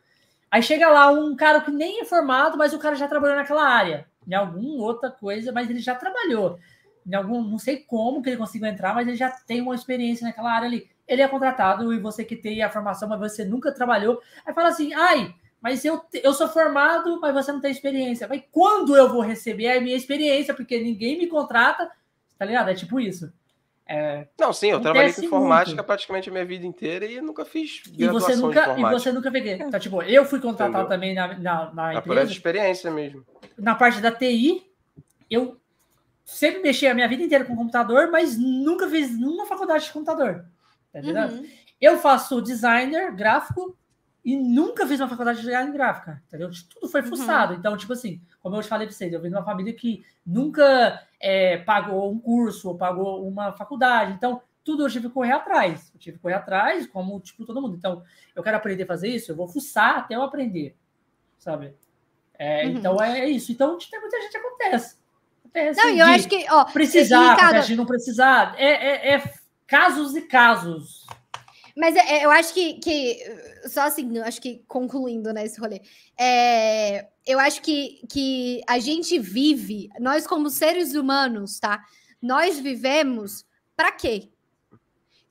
[0.51, 3.63] aí chega lá um cara que nem é formado, mas o cara já trabalhou naquela
[3.63, 6.59] área, em alguma outra coisa, mas ele já trabalhou.
[7.07, 10.27] Em algum, não sei como que ele conseguiu entrar, mas ele já tem uma experiência
[10.27, 10.89] naquela área ali.
[11.07, 14.67] Ele é contratado e você que tem a formação, mas você nunca trabalhou, aí fala
[14.67, 18.27] assim, ai, mas eu, eu sou formado, mas você não tem experiência.
[18.27, 20.53] Mas quando eu vou receber a minha experiência?
[20.53, 21.89] Porque ninguém me contrata,
[22.37, 22.69] tá ligado?
[22.69, 23.31] É tipo isso.
[23.89, 25.85] É, não, sim, eu trabalhei com informática muito.
[25.85, 29.53] praticamente a minha vida inteira e nunca fiz e você nunca E você nunca peguei.
[29.53, 30.89] Então, tipo, eu fui contratado Entendeu?
[30.89, 32.01] também na, na, na empresa.
[32.01, 33.25] Por essa experiência mesmo.
[33.57, 34.61] Na parte da TI,
[35.29, 35.57] eu
[36.27, 40.45] sempre mexi a minha vida inteira com computador, mas nunca fiz nenhuma faculdade de computador.
[40.91, 41.47] Tá uhum.
[41.79, 43.77] Eu faço designer gráfico
[44.25, 46.51] e nunca fiz uma faculdade de design gráfica, entendeu?
[46.69, 47.07] Tudo foi uhum.
[47.07, 47.53] fuçado.
[47.53, 47.59] Uhum.
[47.59, 50.03] Então, tipo assim, como eu te falei para vocês, eu vim de uma família que
[50.25, 54.11] nunca é, pagou um curso ou pagou uma faculdade.
[54.11, 55.89] Então, tudo eu tive que correr atrás.
[55.93, 57.77] Eu tive que correr atrás, como tipo todo mundo.
[57.77, 58.03] Então,
[58.35, 60.75] eu quero aprender a fazer isso, eu vou fuçar até eu aprender,
[61.37, 61.73] sabe?
[62.37, 62.71] É, uhum.
[62.71, 63.49] Então, é, é isso.
[63.49, 65.06] Então, tem muita gente acontece.
[65.57, 67.75] Acontece não, eu acho que, ó, precisar, Ricardo...
[67.75, 69.33] não precisar, é, é, é
[69.65, 71.05] casos e casos.
[71.75, 73.19] Mas é, é, eu acho que, que
[73.67, 75.81] só assim, acho que concluindo né, esse rolê,
[76.19, 81.83] é, eu acho que, que a gente vive, nós como seres humanos, tá?
[82.21, 83.45] Nós vivemos
[83.75, 84.29] para quê?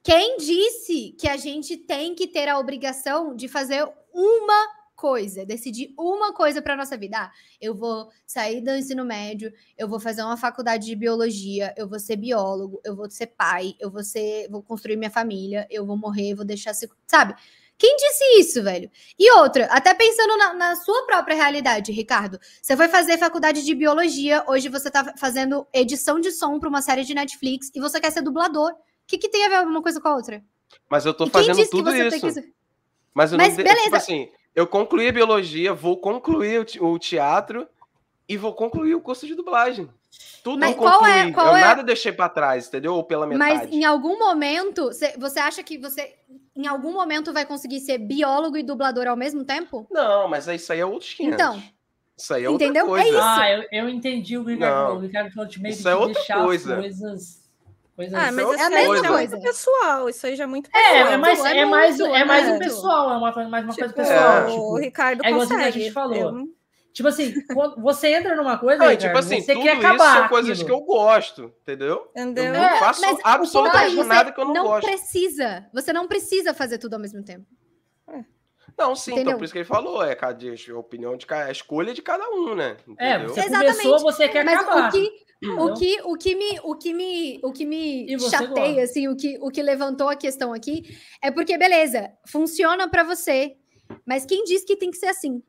[0.05, 5.93] Quem disse que a gente tem que ter a obrigação de fazer uma coisa, decidir
[5.97, 7.19] uma coisa para nossa vida.
[7.19, 11.87] Ah, eu vou sair do ensino médio, eu vou fazer uma faculdade de biologia, eu
[11.87, 15.87] vou ser biólogo, eu vou ser pai, eu vou ser, vou construir minha família, eu
[15.87, 16.73] vou morrer, vou deixar,
[17.07, 17.37] sabe?
[17.79, 18.91] Quem disse isso, velho?
[19.19, 22.41] E outra, até pensando na, na, sua própria realidade, Ricardo.
[22.63, 26.81] Você foi fazer faculdade de biologia, hoje você tá fazendo edição de som para uma
[26.81, 28.73] série de Netflix e você quer ser dublador.
[28.73, 28.77] O
[29.07, 30.43] que, que tem a ver uma coisa com a outra?
[30.89, 32.19] Mas eu tô fazendo tudo isso.
[32.19, 32.53] Que...
[33.15, 33.83] Mas, eu Mas não, beleza.
[33.83, 37.69] Tipo assim, eu concluí a biologia, vou concluir o teatro
[38.27, 39.87] e vou concluir o curso de dublagem.
[40.43, 41.11] Tudo Mas eu concluí.
[41.11, 41.61] É, eu é...
[41.61, 42.95] nada deixei para trás, entendeu?
[42.95, 43.39] Ou pela metade.
[43.39, 46.15] Mas em algum momento, você acha que você
[46.57, 49.87] em algum momento vai conseguir ser biólogo e dublador ao mesmo tempo?
[49.91, 51.35] Não, mas isso aí é outros 500.
[51.35, 51.63] Então.
[52.17, 52.87] Isso aí é Entendeu?
[52.87, 53.19] outra é coisa.
[53.19, 53.41] É isso.
[53.41, 54.89] Ah, eu, eu entendi o Ricardo.
[54.89, 54.97] Não.
[54.97, 56.77] O Ricardo falou de meio isso é outra coisa.
[56.77, 57.46] coisas
[57.97, 59.09] Coisa ah, mas é a mesma coisa.
[59.09, 59.41] coisa.
[59.41, 60.95] pessoal, isso aí já é muito pessoal.
[60.95, 63.79] É, é mais, é, é mais, é mais um pessoal, é uma, mais uma tipo,
[63.79, 64.37] coisa pessoal.
[64.37, 64.51] É.
[64.51, 66.15] Tipo, o Ricardo é igual que a gente falou.
[66.15, 66.49] Eu...
[66.93, 70.09] Tipo assim, quando você entra numa coisa, não, Ricardo, tipo assim, você quer acabar.
[70.09, 72.11] Isso são coisas que eu gosto, entendeu?
[72.15, 72.45] entendeu?
[72.45, 74.87] Eu não faço é, absolutamente nada que eu não, não gosto.
[74.87, 75.67] Não precisa.
[75.73, 77.47] Você não precisa fazer tudo ao mesmo tempo.
[78.79, 78.83] É.
[78.83, 79.31] Não, sim, então Entendeu?
[79.31, 82.55] então por isso que ele falou, é a opinião de a escolha de cada um,
[82.55, 82.77] né?
[82.99, 83.27] É, Entendeu?
[83.27, 83.77] É, você Exatamente.
[83.77, 84.89] começou, você quer Mas acabar.
[84.89, 88.83] O que, o que, o que me, o que me, o que me chateia, gosta?
[88.83, 90.83] assim, o que, o que levantou a questão aqui
[91.23, 93.57] é porque, beleza, funciona para você,
[94.05, 95.43] mas quem diz que tem que ser assim?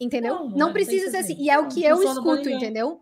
[0.00, 0.34] Entendeu?
[0.36, 1.32] Não, não, não precisa ser assim.
[1.34, 1.42] assim.
[1.42, 3.00] E é o que eu escuto, entendeu?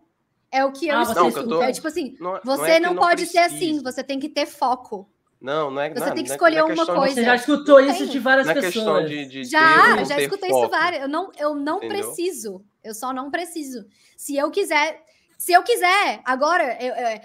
[0.51, 1.47] É o que eu ah, escuto.
[1.47, 1.61] Tô...
[1.61, 3.49] É tipo assim, não, você não, é não pode precisa.
[3.49, 5.07] ser assim, você tem que ter foco.
[5.39, 5.93] Não, não é.
[5.93, 7.13] Você não, tem que escolher uma coisa.
[7.13, 9.09] Você já escutou isso de várias pessoas.
[9.09, 10.63] De, de já, já escutei foco.
[10.63, 11.01] isso várias.
[11.03, 12.65] Eu não, eu não preciso.
[12.83, 13.85] Eu só não preciso.
[14.15, 15.03] Se eu quiser,
[15.37, 17.21] se eu quiser, agora, eu, eu,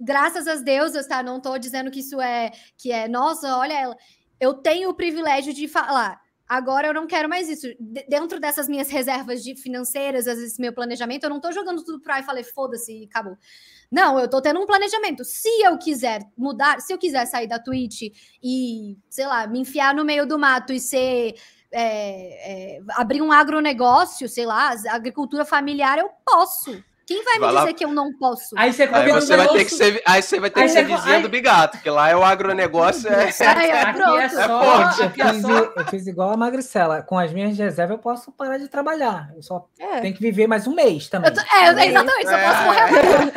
[0.00, 1.22] graças às deusas, tá?
[1.22, 3.96] Não tô dizendo que isso é que é, nossa, olha ela.
[4.40, 6.20] Eu tenho o privilégio de falar.
[6.48, 7.66] Agora eu não quero mais isso.
[7.78, 12.00] D dentro dessas minhas reservas de financeiras, esse meu planejamento, eu não tô jogando tudo
[12.00, 13.38] pra aí e falei, foda-se, acabou.
[13.92, 15.22] Não, eu tô tendo um planejamento.
[15.22, 18.10] Se eu quiser mudar, se eu quiser sair da Twitch
[18.42, 21.34] e, sei lá, me enfiar no meio do mato e ser.
[21.74, 26.84] É, é, abrir um agronegócio, sei lá, agricultura familiar, eu posso.
[27.12, 27.72] Quem vai me vai dizer lá...
[27.74, 28.54] que eu não posso?
[28.56, 30.84] Aí você, aí você vai ter que ser, aí você vai ter aí que ser
[30.84, 31.22] vizinha aí...
[31.22, 33.24] do Bigato, porque lá é o agronegócio é.
[33.52, 35.48] Aí, é, aqui é só, aqui é só...
[35.76, 37.02] Eu fiz igual a Magricela.
[37.02, 39.30] Com as minhas reservas eu posso parar de trabalhar.
[39.36, 40.00] Eu só é.
[40.00, 41.32] tenho que viver mais um mês também.
[41.32, 41.40] Tô...
[41.40, 42.28] É, exatamente.
[42.28, 43.32] Só posso morrer amanhã.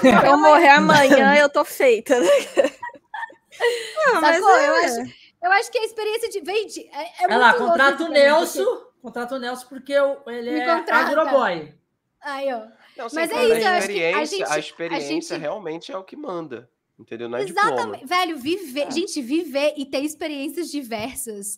[0.00, 2.14] Se eu morrer amanhã, eu tô feita.
[4.06, 4.68] Não, mas é.
[4.68, 8.08] eu acho, eu acho que a experiência de vende é, é Olha lá, contrata o
[8.08, 9.00] Nelson, porque...
[9.02, 9.92] contrata o Nelson porque
[10.26, 11.06] ele Me é contrata.
[11.06, 11.74] agroboy.
[12.20, 12.62] Aí, ó.
[12.98, 15.40] Não, Mas é isso, a experiência, a, gente, a experiência a gente...
[15.40, 16.68] realmente é o que manda.
[16.98, 17.28] Entendeu?
[17.28, 18.00] Não é Exatamente.
[18.00, 18.06] Diploma.
[18.06, 18.90] Velho, viver, é.
[18.90, 21.56] gente, viver e ter experiências diversas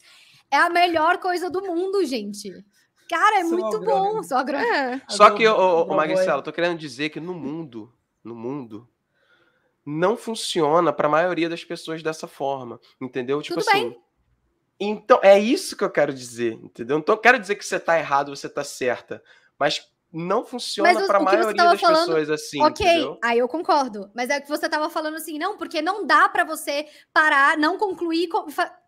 [0.50, 2.52] é a melhor coisa do mundo, gente.
[3.08, 4.22] Cara, é Sou muito bom.
[4.22, 5.00] Só, é.
[5.08, 8.86] Só que, ô, ô, Magricela, eu tô querendo dizer que no mundo, no mundo,
[9.84, 13.40] não funciona para a maioria das pessoas dessa forma, entendeu?
[13.40, 13.90] Tipo Tudo assim.
[13.90, 14.00] Bem.
[14.78, 16.98] Então, é isso que eu quero dizer, entendeu?
[16.98, 19.22] Então, eu quero dizer que você tá errado, você tá certa,
[19.58, 22.62] mas não funciona para a maioria das falando, pessoas assim.
[22.62, 23.18] Ok, entendeu?
[23.22, 24.10] aí eu concordo.
[24.14, 27.56] Mas é o que você tava falando assim, não, porque não dá para você parar,
[27.56, 28.28] não concluir.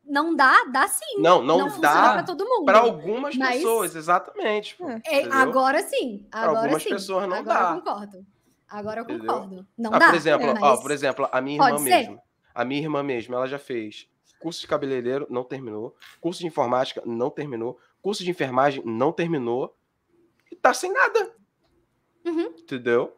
[0.05, 1.21] Não dá, dá sim.
[1.21, 2.65] Não, não, não dá para todo mundo.
[2.65, 3.57] Para algumas mas...
[3.57, 4.77] pessoas, exatamente.
[5.07, 6.27] É, agora sim.
[6.33, 6.89] Agora algumas sim.
[6.89, 7.71] pessoas não agora dá.
[7.71, 8.27] Eu concordo.
[8.69, 9.67] Agora eu concordo.
[9.79, 10.07] Não ah, dá.
[10.07, 12.21] Por exemplo, ó, por exemplo, a minha irmã mesmo.
[12.55, 14.09] A minha irmã mesmo, ela já fez
[14.43, 15.95] curso de cabeleireiro, não terminou.
[16.21, 17.79] Curso de informática, não terminou.
[18.03, 19.77] Curso de enfermagem, não terminou.
[20.63, 21.35] Tá sem nada.
[22.25, 22.55] Uhum.
[22.57, 23.17] Entendeu?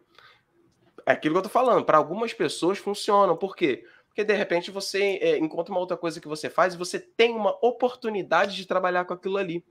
[1.04, 1.84] É aquilo que eu tô falando.
[1.84, 3.36] Para algumas pessoas funciona.
[3.36, 3.84] Por quê?
[4.08, 7.34] Porque de repente você é, encontra uma outra coisa que você faz e você tem
[7.34, 9.62] uma oportunidade de trabalhar com aquilo ali.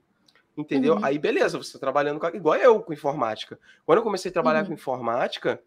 [0.56, 0.94] Entendeu?
[0.94, 1.04] Uhum.
[1.04, 3.58] Aí beleza, você tá trabalhando com, igual eu com informática.
[3.84, 4.68] Quando eu comecei a trabalhar uhum.
[4.68, 5.60] com informática,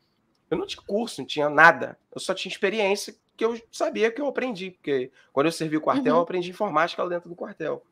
[0.49, 1.99] eu não tinha curso, não tinha nada.
[2.13, 4.71] Eu só tinha experiência que eu sabia que eu aprendi.
[4.71, 6.19] Porque quando eu servi o quartel, uhum.
[6.19, 7.83] eu aprendi informática lá dentro do quartel.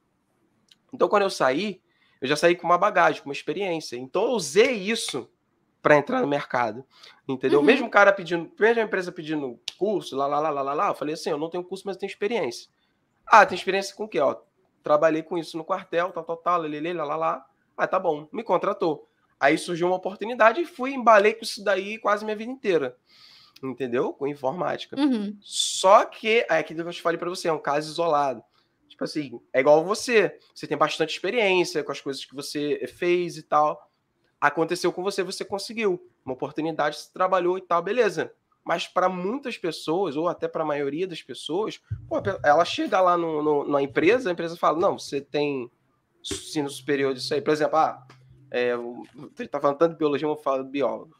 [0.93, 1.81] Então, quando eu saí,
[2.25, 3.95] eu já saí com uma bagagem, com uma experiência.
[3.95, 5.29] Então, eu usei isso
[5.81, 6.83] para entrar no mercado.
[7.27, 7.59] Entendeu?
[7.59, 7.65] Uhum.
[7.65, 10.95] Mesmo cara pedindo, mesmo a empresa pedindo curso, lá, lá, lá, lá, lá, lá, eu
[10.95, 12.69] falei assim, eu não tenho curso, mas eu tenho experiência.
[13.27, 14.19] Ah, tem experiência com o quê?
[14.19, 14.35] Ó,
[14.83, 17.45] trabalhei com isso no quartel, tal, tal, tal, lelele, lá, lá, lá.
[17.77, 19.07] Ah, tá bom, me contratou.
[19.39, 22.97] Aí surgiu uma oportunidade e fui, embalei com isso daí quase minha vida inteira.
[23.63, 24.11] Entendeu?
[24.11, 24.99] Com informática.
[24.99, 25.37] Uhum.
[25.41, 28.43] Só que, é aquilo que eu te falei para você, é um caso isolado.
[28.95, 30.39] Tipo assim, é igual você.
[30.53, 33.91] Você tem bastante experiência com as coisas que você fez e tal
[34.47, 36.09] aconteceu com você, você conseguiu.
[36.25, 38.31] Uma oportunidade, você trabalhou e tal, beleza.
[38.63, 43.15] Mas para muitas pessoas, ou até para a maioria das pessoas, pô, ela chega lá
[43.15, 45.69] no, no, na empresa, a empresa fala: não, você tem
[46.19, 47.41] ensino superior disso aí.
[47.41, 48.05] Por exemplo, ah,
[48.49, 48.73] é,
[49.51, 51.15] tá falando tanto de biologia, vou falar de biólogo.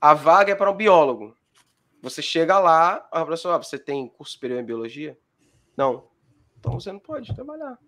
[0.00, 1.36] A vaga é para um biólogo.
[2.02, 5.18] Você chega lá, a pessoa, ah, você tem curso superior em biologia?
[5.76, 6.04] Não.
[6.66, 7.78] Então você não pode trabalhar.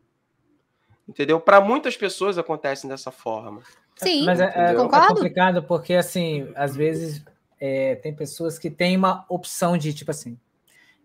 [1.08, 1.40] Entendeu?
[1.40, 3.62] Para muitas pessoas acontece dessa forma.
[3.96, 7.24] Sim, Mas é, é, é, complicado porque, assim, às vezes
[7.58, 10.38] é, tem pessoas que têm uma opção de, tipo assim,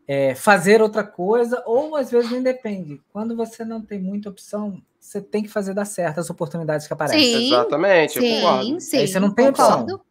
[0.08, 3.02] é, fazer outra coisa, ou às vezes não depende.
[3.12, 6.94] Quando você não tem muita opção, você tem que fazer dar certo as oportunidades que
[6.94, 7.20] aparecem.
[7.20, 8.80] Sim, Exatamente, sim, eu concordo.
[8.82, 9.96] Sim, Aí você não tem concordo.
[9.96, 10.02] opção.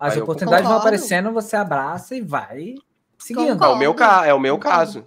[0.00, 2.74] As Aí oportunidades vão aparecendo, você abraça e vai
[3.16, 3.62] seguindo.
[3.62, 3.94] É o meu,
[4.24, 5.06] é o meu caso.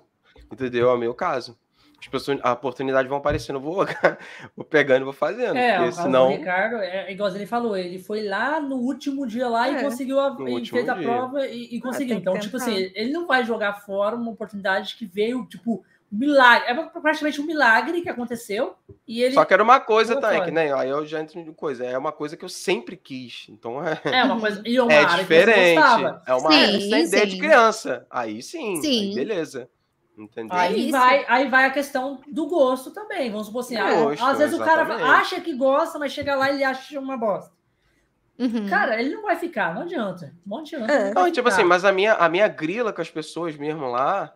[0.49, 0.89] Entendeu?
[0.89, 1.57] É o meu caso
[1.99, 3.85] as pessoas, a oportunidade vão aparecendo, vou,
[4.55, 5.57] vou pegando e vou fazendo.
[5.57, 6.29] É, o senão...
[6.29, 9.71] Ricardo, é, igual ele falou, ele foi lá no último dia lá é.
[9.79, 11.03] e conseguiu a, e fez a dia.
[11.03, 12.17] prova e, e ah, conseguiu.
[12.17, 16.69] então, tipo assim, ele não vai jogar fora uma oportunidade que veio, tipo, um milagre.
[16.69, 18.75] É praticamente um milagre que aconteceu.
[19.07, 21.53] E ele Só que era uma coisa também, que nem aí eu já entro em
[21.53, 21.85] coisa.
[21.85, 23.47] É uma coisa que eu sempre quis.
[23.49, 23.99] Então é.
[24.05, 24.61] É uma coisa.
[24.65, 25.79] E uma é diferente.
[26.25, 28.07] é uma sim, área que você tem ideia de criança.
[28.09, 29.09] Aí sim, sim.
[29.09, 29.69] Aí beleza.
[30.17, 30.57] Entendeu?
[30.57, 33.29] Aí, vai, aí vai a questão do gosto também.
[33.29, 34.95] Vamos supor assim, ah, gosto, às vezes exatamente.
[34.95, 37.55] o cara acha que gosta, mas chega lá e ele acha uma bosta.
[38.39, 38.67] Uhum.
[38.67, 40.33] Cara, ele não vai ficar, não adianta.
[40.45, 40.91] Não adianta.
[40.91, 41.13] É.
[41.13, 44.33] Não, tipo assim, mas a minha, a minha grila com as pessoas mesmo lá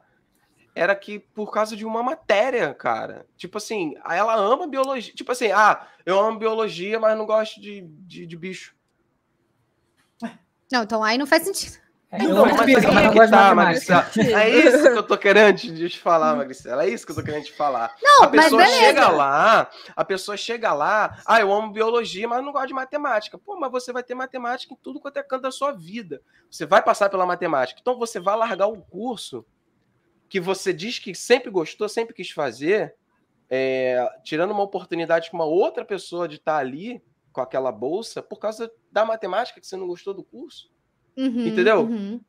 [0.76, 3.26] era que por causa de uma matéria, cara.
[3.36, 5.14] Tipo assim, ela ama biologia.
[5.14, 8.76] Tipo assim, ah, eu amo biologia, mas não gosto de, de, de bicho.
[10.72, 11.81] Não, então aí não faz sentido.
[12.14, 12.84] É, não, mas,
[13.56, 14.12] mas tá.
[14.38, 16.84] É isso que eu tô querendo te falar, Maricela.
[16.84, 17.96] É isso que eu tô querendo te falar.
[18.04, 22.52] Não, a pessoa chega lá, a pessoa chega lá, ah, eu amo biologia, mas não
[22.52, 23.38] gosto de matemática.
[23.38, 26.22] Pô, mas você vai ter matemática em tudo quanto é canto da sua vida.
[26.50, 27.80] Você vai passar pela matemática.
[27.82, 29.46] Então você vai largar o curso
[30.28, 32.94] que você diz que sempre gostou, sempre quis fazer,
[33.50, 38.38] é, tirando uma oportunidade com uma outra pessoa de estar ali com aquela bolsa por
[38.38, 40.71] causa da matemática que você não gostou do curso.
[41.18, 41.82] Uhum, Entendeu?
[41.82, 42.22] Uhum.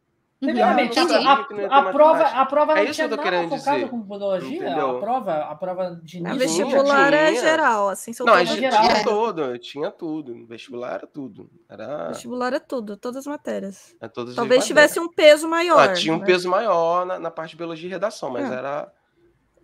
[0.42, 4.74] Primeiramente, a, a, a, prova, a prova não é tinha nada focado com biologia.
[4.74, 6.34] A prova, a prova de início.
[6.34, 8.10] A vestibular é geral, assim.
[8.18, 8.82] Não, a gente geral.
[8.82, 10.44] tinha todo, tinha tudo.
[10.44, 11.48] Vestibular era tudo.
[11.68, 12.08] Era...
[12.08, 13.94] Vestibular era tudo, todas as matérias.
[14.00, 15.90] É todas Talvez tivesse um peso maior.
[15.90, 16.26] Ah, tinha um né?
[16.26, 18.54] peso maior na, na, parte de biologia e redação, mas é.
[18.54, 18.92] era,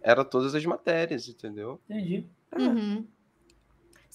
[0.00, 1.80] era todas as matérias, entendeu?
[1.90, 2.24] Entendi.
[2.56, 3.04] Uhum.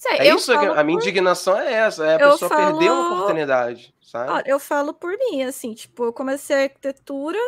[0.03, 2.77] Sei, é isso, a minha indignação é essa, é a pessoa falo...
[2.77, 4.43] perder uma oportunidade, sabe?
[4.51, 7.39] eu falo por mim, assim, tipo, eu comecei arquitetura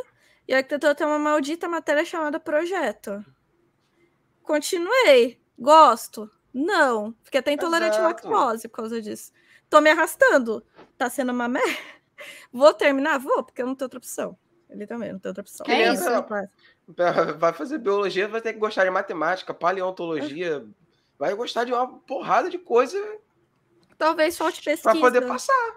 [0.47, 3.25] e a arquitetura tem uma maldita matéria chamada projeto.
[4.41, 9.33] Continuei, gosto, não, fiquei até intolerante à lactose por causa disso.
[9.69, 10.65] Tô me arrastando,
[10.97, 11.67] tá sendo uma merda.
[12.53, 13.19] Vou terminar?
[13.19, 14.37] Vou, porque eu não tenho outra opção.
[14.69, 15.65] Ele também não tem outra opção.
[15.67, 16.05] É isso.
[17.37, 20.84] Vai fazer biologia, vai ter que gostar de matemática, paleontologia, é
[21.17, 22.97] vai gostar de uma porrada de coisa.
[23.97, 24.91] Talvez falte pesquisa.
[24.91, 25.75] Para poder passar.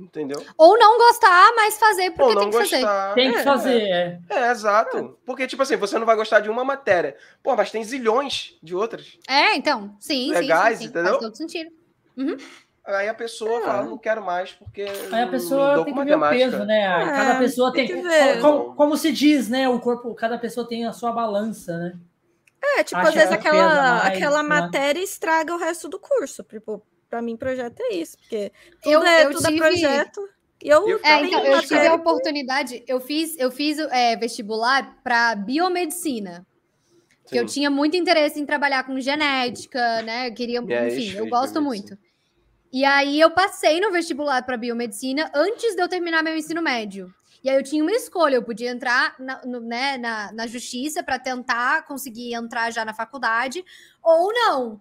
[0.00, 0.44] Entendeu?
[0.58, 2.80] Ou não gostar, mas fazer porque Ou não tem que gostar.
[2.80, 3.14] fazer.
[3.14, 4.20] Tem que é, fazer, é.
[4.28, 4.96] É, é exato.
[4.96, 5.08] É.
[5.24, 7.16] Porque, tipo assim, você não vai gostar de uma matéria.
[7.42, 9.18] Pô, mas tem zilhões de outras.
[9.28, 9.94] É, então.
[10.00, 11.12] Sim, Legais, sim, sim, entendeu?
[11.12, 11.70] Faz todo sentido.
[12.16, 12.36] Uhum.
[12.84, 13.64] Aí a pessoa É.
[13.64, 14.82] fala, não quero mais, porque.
[15.12, 16.80] Aí a pessoa tem que ver o peso, né?
[16.82, 17.96] É, cada pessoa tem tem.
[17.96, 18.40] que ver.
[18.40, 19.68] Como, como se diz, né?
[19.68, 21.96] O corpo, cada pessoa tem a sua balança, né?
[22.64, 24.48] É, tipo, Acha às vezes que aquela, mais, aquela né?
[24.48, 26.42] matéria estraga o resto do curso.
[26.44, 30.28] Tipo, pra mim, projeto é isso, porque tudo, Eu- é, eu tudo é tive- projeto.
[30.62, 34.96] E eu, Eu- É, então, eu tive a oportunidade, eu fiz, eu fiz é, vestibular
[35.02, 36.46] para biomedicina.
[37.28, 37.54] Que eu Sim.
[37.54, 40.28] tinha muito interesse em trabalhar com genética, né?
[40.28, 41.96] Eu queria, É, enfim, eu gosto muito.
[42.72, 47.12] E aí eu passei no vestibular para biomedicina antes de eu terminar meu ensino médio.
[47.42, 51.02] E aí eu tinha uma escolha, eu podia entrar na, no- né, na, na justiça
[51.02, 53.64] para tentar conseguir entrar já na faculdade
[54.02, 54.80] ou não.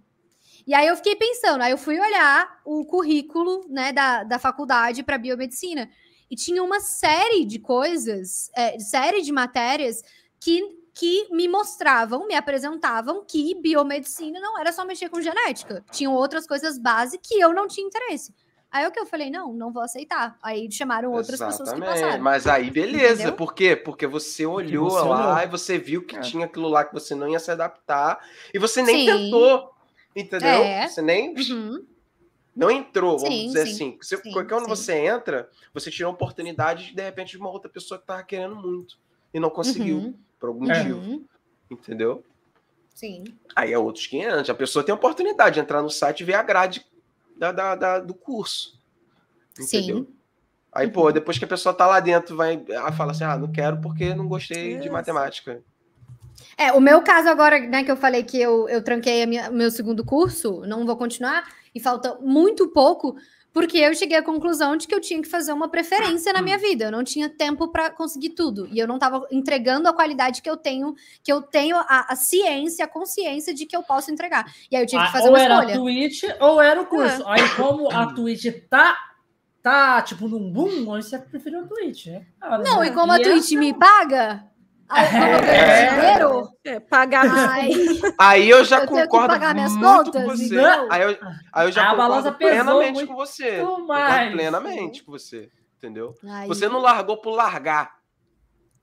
[0.67, 5.01] E aí eu fiquei pensando, aí eu fui olhar o currículo né, da, da faculdade
[5.03, 5.89] para biomedicina.
[6.29, 10.03] E tinha uma série de coisas, é, série de matérias
[10.39, 10.61] que,
[10.93, 15.83] que me mostravam, me apresentavam que biomedicina não era só mexer com genética.
[15.91, 18.33] Tinham outras coisas básicas que eu não tinha interesse.
[18.71, 20.37] Aí o que eu falei, não, não vou aceitar.
[20.41, 22.01] Aí chamaram outras pessoas que Exatamente.
[22.01, 22.23] passaram.
[22.23, 23.13] Mas aí, beleza.
[23.23, 23.33] Entendeu?
[23.33, 23.75] Por quê?
[23.75, 25.43] Porque você olhou você lá olhou.
[25.43, 26.21] e você viu que É.
[26.21, 28.25] tinha aquilo lá que você não ia se adaptar.
[28.53, 29.05] E você nem Sim.
[29.05, 29.71] tentou.
[30.15, 30.49] Entendeu?
[30.63, 30.87] É.
[30.87, 31.35] Você nem.
[31.37, 31.85] Uhum.
[32.55, 33.71] Não entrou, vamos Sim, dizer sim.
[33.73, 33.97] assim.
[34.01, 34.69] Você, porque quando sim.
[34.69, 38.55] você entra, você tira uma oportunidade de repente de uma outra pessoa que tava querendo
[38.55, 38.97] muito
[39.33, 40.13] e não conseguiu, Uhum.
[40.39, 40.77] por algum É.
[40.77, 40.99] motivo.
[40.99, 41.25] Uhum.
[41.69, 42.23] Entendeu?
[42.93, 43.23] Sim.
[43.55, 44.49] Aí é outros 500.
[44.49, 46.85] A pessoa tem a oportunidade de entrar no site e ver a grade
[47.41, 48.79] da, da- da- do curso.
[49.59, 49.97] Entendeu?
[49.97, 50.07] Sim.
[50.71, 52.63] Aí, pô, depois que a pessoa tá lá dentro, vai
[52.95, 54.91] fala assim: ah, não quero porque não gostei de Isso.
[54.91, 55.63] matemática.
[56.55, 59.71] É, o meu caso agora, né, que eu falei que eu, eu tranquei o meu
[59.71, 63.15] segundo curso, não vou continuar, e falta muito pouco,
[63.53, 66.57] porque eu cheguei à conclusão de que eu tinha que fazer uma preferência na minha
[66.57, 66.85] vida.
[66.85, 68.67] Eu não tinha tempo para conseguir tudo.
[68.71, 72.15] E eu não estava entregando a qualidade que eu tenho, que eu tenho a, a
[72.15, 74.45] ciência, a consciência de que eu posso entregar.
[74.71, 75.73] E aí eu tive que Ah, fazer ou uma era escolha.
[75.75, 77.23] a Twitch ou era o curso.
[77.27, 78.97] Aí, como a Twitch tá,
[79.61, 82.25] tá tipo num boom, você preferiu a Twitch, né?
[82.39, 82.87] Cara, Não, né?
[82.87, 84.45] e como a Twitch essa- me paga,
[84.93, 85.95] eu É.
[85.95, 87.69] dinheiro, É, pagar ai,
[88.17, 90.59] Aí eu já Eu concordo pagar minhas muito contas, com você.
[90.89, 91.17] Aí eu,
[91.53, 93.59] aí eu já A concordo plenamente com você.
[93.61, 95.49] Concordo plenamente com você.
[95.77, 96.13] Entendeu?
[96.29, 96.47] ai.
[96.47, 97.99] Você não largou por largar.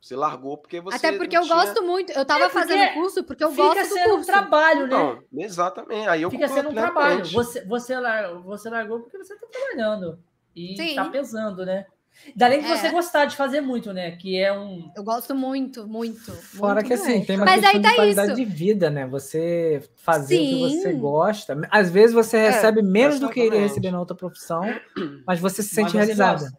[0.01, 0.97] Você largou porque você.
[0.97, 2.13] Até porque eu tinha- gosto muito.
[2.13, 4.27] Eu tava É, fazendo curso porque eu gosto do sendo um curso.
[4.31, 4.97] trabalho, né?
[4.97, 6.09] Não, exatamente.
[6.09, 7.25] Aí eu Fica sendo um trabalho.
[7.27, 10.19] Você, você, lar- você largou porque você tá trabalhando.
[10.55, 10.95] E Sim.
[10.95, 11.87] tá pesando, né?
[12.41, 12.77] Além de É.
[12.77, 14.13] você gostar de fazer muito, né?
[14.13, 14.91] Que é um.
[14.97, 16.33] Eu gosto muito, muito.
[16.33, 17.27] Fora muito que assim, mesmo.
[17.27, 18.37] tem uma Mas questão tá de qualidade isso.
[18.37, 19.07] de vida, né?
[19.07, 20.99] Você fazer o que você Sim.
[20.99, 21.61] gosta.
[21.71, 24.63] Às vezes você recebe menos do que iria receber na outra profissão,
[25.27, 26.53] mas você se Mas sente você realizada.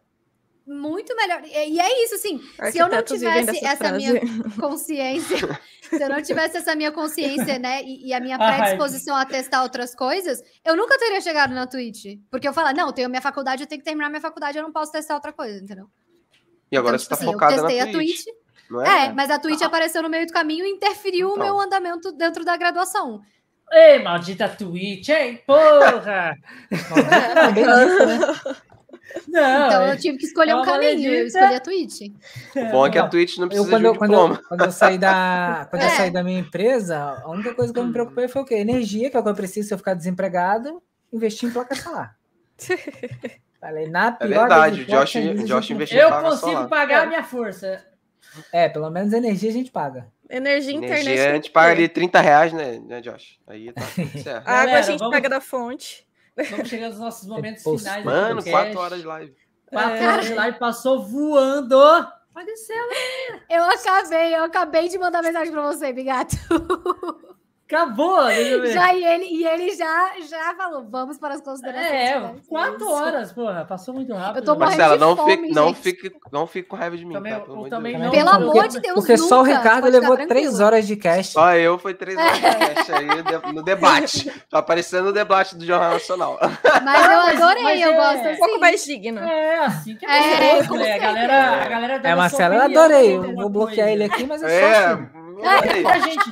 [0.72, 1.42] Muito melhor.
[1.46, 2.40] E e é isso, assim.
[2.72, 3.98] Se eu não Arquitetos tivesse essa frase.
[3.98, 4.22] minha
[4.62, 8.56] consciência, se eu não tivesse essa minha consciência, né, e, e a minha Ai.
[8.60, 12.20] predisposição a testar outras coisas, eu nunca teria chegado na Twitch.
[12.30, 14.64] Porque eu falo, não, eu tenho minha faculdade, eu tenho que terminar minha faculdade, eu
[14.64, 15.88] não posso testar outra coisa, entendeu?
[16.72, 18.24] E agora Então, você tá tipo assim, focada eu testei na a Twitch.
[18.24, 18.88] Twitch.
[18.88, 19.12] É, é?
[19.14, 21.44] mas a Twitch apareceu no meio do caminho e interferiu o Então.
[21.46, 23.22] meu andamento dentro da graduação.
[23.72, 25.42] Ei, maldita Twitch, hein?
[25.48, 26.36] Porra!
[27.56, 28.56] Né?
[29.28, 32.00] Não, Então é- eu tive que escolher é um caminho, eu escolhi a Twitch.
[32.72, 33.08] Bom é que a.
[33.08, 34.44] Twitch não Eu, precisa quando, de um eu, quando, eu, diploma.
[34.48, 35.92] quando eu saí da, quando eu É.
[35.92, 38.56] saí da minha empresa, a única coisa que eu me preocupei foi o quê?
[38.56, 40.82] Energia, que é o que eu preciso se eu ficar desempregado,
[41.12, 42.16] investir em placa solar.
[43.60, 46.30] Falei, na É pior verdade, das o Josh, o Josh a investiu Eu em placa
[46.30, 46.68] consigo solar.
[46.70, 47.84] pagar a minha força.
[48.54, 50.08] É, pelo menos energia a gente paga.
[50.30, 51.02] Energia e internet.
[51.08, 53.40] Energia, a gente paga ali 30 reais, né, né Josh?
[53.48, 54.48] Aí tá tudo certo.
[54.48, 56.08] A água a Galera, gente vamos- pega da fonte.
[56.52, 58.04] Vamos chegando nos nossos momentos finais.
[58.06, 58.78] Mano, do 4 cast.
[58.78, 59.36] horas de live.
[59.70, 60.08] Quatro É.
[60.08, 61.80] horas de live passou voando.
[62.34, 62.74] Pode ser,
[63.50, 66.36] Eu acabei, eu acabei de mandar mensagem pra você, Bigato.
[67.72, 68.26] Acabou.
[68.26, 68.72] Deixa eu ver.
[68.74, 71.92] Já, e ele, e ele já, já falou, vamos para as considerações.
[71.92, 72.48] É, finais.
[72.48, 72.92] quatro Isso.
[72.92, 73.66] horas, porra.
[73.66, 74.38] Passou muito rápido.
[74.40, 74.60] Eu tô né?
[74.66, 77.40] Marcela, de não, fome, fique, não, fique, não fique com raiva de mim, Também- tá?
[77.42, 78.04] Pelo amor de também Deus.
[78.06, 81.34] não- Pelo Porque- amor de Deus, Porque só o Ricardo levou três horas de cast.
[81.34, 82.42] Só eu foi três horas de
[82.86, 84.32] cast aí no debate.
[84.50, 86.40] Tá aparecendo no debate do Jornal Nacional.
[86.84, 88.40] Mas eu adorei, mas eu é- gosto Um assim.
[88.40, 89.20] pouco mais digno.
[89.20, 90.94] É, assim que é, É, gostoso, né?
[90.94, 93.16] A galera, a galera É, Marcelo, eu adorei.
[93.16, 95.08] Eu alguma vou bloquear ele aqui, mas é É, só assim.
[95.48, 95.86] adorei.
[95.86, 96.32] A gente,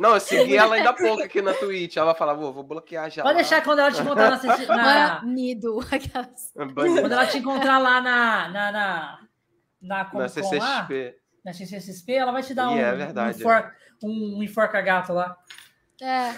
[0.00, 1.96] Não, eu segui ela ainda há pouco aqui na Twitch.
[1.96, 3.22] Ela vai falar, vou, vou bloquear já.
[3.22, 3.40] pode lá.
[3.42, 4.36] deixar quando ela te encontrar na,
[4.76, 5.22] na-.
[5.92, 7.00] Aquelas- Banido.
[7.02, 9.18] quando ela te encontrar lá na na na, na,
[9.82, 11.14] Na Con lá, CCXP.
[11.44, 13.72] na CCXP, ela vai te dar Ih, um, é um, verdade, enfor-
[14.02, 15.36] um enforca gato lá.
[16.02, 16.30] É,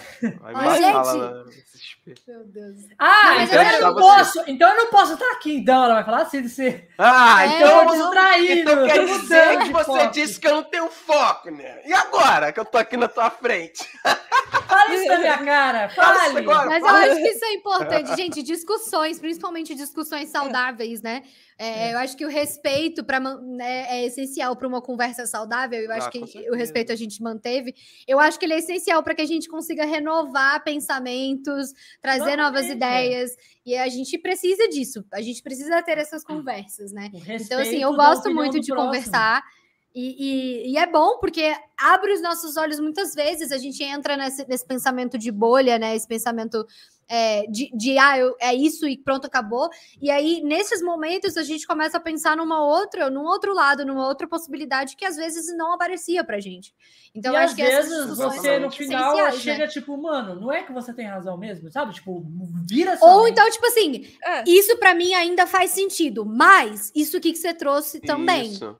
[0.43, 1.53] Aí Ó, vai gente.
[1.61, 2.15] CCXP.
[2.27, 2.75] meu Deus.
[2.99, 4.01] Ah, Não, mas então eu não você.
[4.01, 6.89] posso, então eu não posso estar aqui, então ela vai falar assim de ser.
[6.97, 8.71] Ah, É, então, Então eu traído.
[8.71, 10.11] então quer tô dizer que você foco.
[10.11, 11.81] disse que eu não tenho foco, né?
[11.85, 13.83] E agora que eu tô aqui na tua frente?
[14.67, 16.41] Fala isso na minha cara, fale!
[16.41, 18.43] Mas eu acho que isso é importante, gente.
[18.43, 21.23] Discussões, principalmente discussões saudáveis, né?
[21.63, 21.93] É, é.
[21.93, 25.79] Eu acho que o respeito pra, né, é essencial para uma conversa saudável.
[25.79, 27.73] Eu acho ah, que o respeito a gente manteve.
[28.05, 32.65] Eu acho que ele é essencial para que a gente consiga renovar pensamentos, trazer novas
[32.67, 33.31] ideias.
[33.65, 35.05] E a gente precisa disso.
[35.13, 37.09] A gente precisa ter essas conversas, né?
[37.13, 38.87] Então, assim, eu gosto muito de próximo.
[38.87, 39.43] conversar.
[39.95, 40.15] E,
[40.65, 44.47] e, e, é bom porque abre os nossos olhos muitas vezes, a gente entra nesse,
[44.47, 45.95] nesse pensamento de bolha, né?
[45.95, 46.65] Esse pensamento
[47.07, 49.69] é, de, de, ah, eu, é isso e pronto, acabou.
[50.01, 54.07] E aí, nesses momentos, a gente começa a pensar numa outra, num outro lado, numa
[54.07, 56.73] outra possibilidade que às vezes não aparecia pra gente.
[57.13, 59.31] Então, e eu acho que vezes você no final né?
[59.33, 59.67] chega né?
[59.67, 61.93] tipo, mano, não é que você tem razão mesmo, sabe?
[61.93, 62.25] Tipo,
[62.69, 64.43] vira Ou então, tipo assim, é.
[64.47, 68.51] isso para mim ainda faz sentido, mas isso que você trouxe também.
[68.51, 68.75] Isso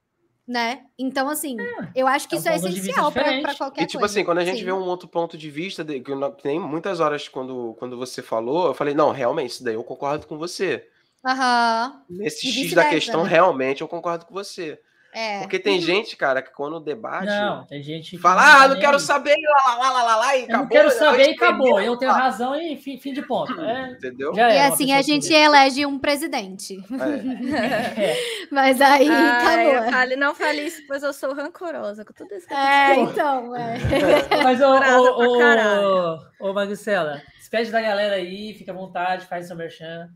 [0.47, 0.85] né?
[0.97, 3.99] Então, assim, é, eu acho que é um isso é essencial para qualquer E, tipo
[3.99, 4.13] coisa.
[4.13, 4.65] assim, quando a gente Sim.
[4.65, 8.67] vê um outro ponto de vista, de, que tem muitas horas quando, quando você falou,
[8.67, 10.87] eu falei, não, realmente, isso daí eu concordo com você.
[11.25, 12.03] Aham.
[12.09, 13.29] Nesse X da questão, né?
[13.29, 14.79] realmente eu concordo com você.
[15.13, 15.41] É.
[15.41, 17.27] Porque tem gente, cara, que quando debate.
[17.27, 18.17] Não, tem gente que.
[18.17, 19.35] Fala, ah, não quero saber,
[19.65, 20.63] lá, lá, lá, lá, lá, e eu acabou.
[20.63, 21.79] Não quero saber e acabou.
[21.79, 23.59] Eu tenho razão e fim, fim de ponto.
[23.61, 24.33] É, Entendeu?
[24.35, 26.77] e assim a gente elege um presidente.
[26.77, 28.01] É.
[28.11, 28.17] é.
[28.51, 29.91] Mas aí Ai, acabou.
[29.91, 32.51] Fale, não fale isso, pois eu sou rancorosa com tudo isso.
[32.51, 33.77] É, então, é.
[34.43, 39.55] Mas, ô, ô, ô, ô, Maricela, despede da galera aí, fica à vontade, faz seu
[39.55, 40.09] merchan.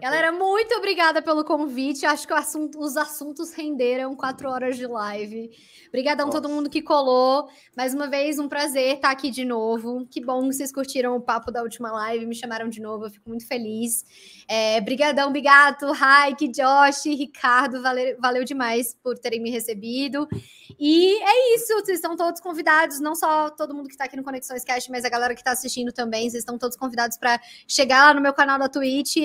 [0.00, 2.06] Galera, muito obrigada pelo convite.
[2.06, 5.50] Acho que assunto, os assuntos renderam quatro horas de live.
[5.88, 7.48] Obrigadão a todo mundo que colou.
[7.76, 10.06] Mais uma vez, um prazer estar aqui de novo.
[10.10, 13.10] Que bom que vocês curtiram o papo da última live, me chamaram de novo, eu
[13.10, 14.04] fico muito feliz.
[14.48, 20.28] É, brigadão, Bigato, Raik, Josh, Ricardo, valeu, valeu demais por terem me recebido.
[20.78, 24.22] E é isso, vocês estão todos convidados, não só todo mundo que está aqui no
[24.22, 28.06] Conexões Cast, mas a galera que está assistindo também, vocês estão todos convidados para chegar
[28.06, 29.16] lá no meu canal da Twitch,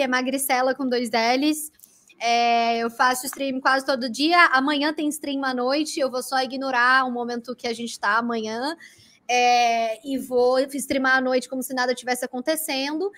[0.57, 1.71] Emagricela com dois L's.
[2.19, 4.45] É, eu faço stream quase todo dia.
[4.47, 5.99] Amanhã tem stream à noite.
[5.99, 8.75] Eu vou só ignorar o momento que a gente está amanhã.
[9.29, 13.11] É, e vou streamar à noite como se nada tivesse acontecendo.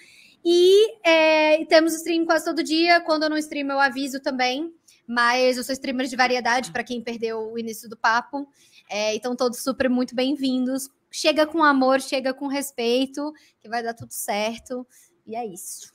[0.43, 3.00] E é, temos stream quase todo dia.
[3.01, 4.74] Quando eu não streamo, eu aviso também.
[5.08, 8.48] Mas eu sou streamer de variedade, para quem perdeu o início do papo.
[8.90, 10.90] É, então, todos super muito bem-vindos.
[11.09, 14.85] Chega com amor, chega com respeito, que vai dar tudo certo.
[15.26, 15.92] E é isso.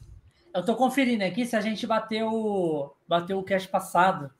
[0.55, 4.31] Eu tô conferindo aqui se a gente bateu, bateu o cast passado.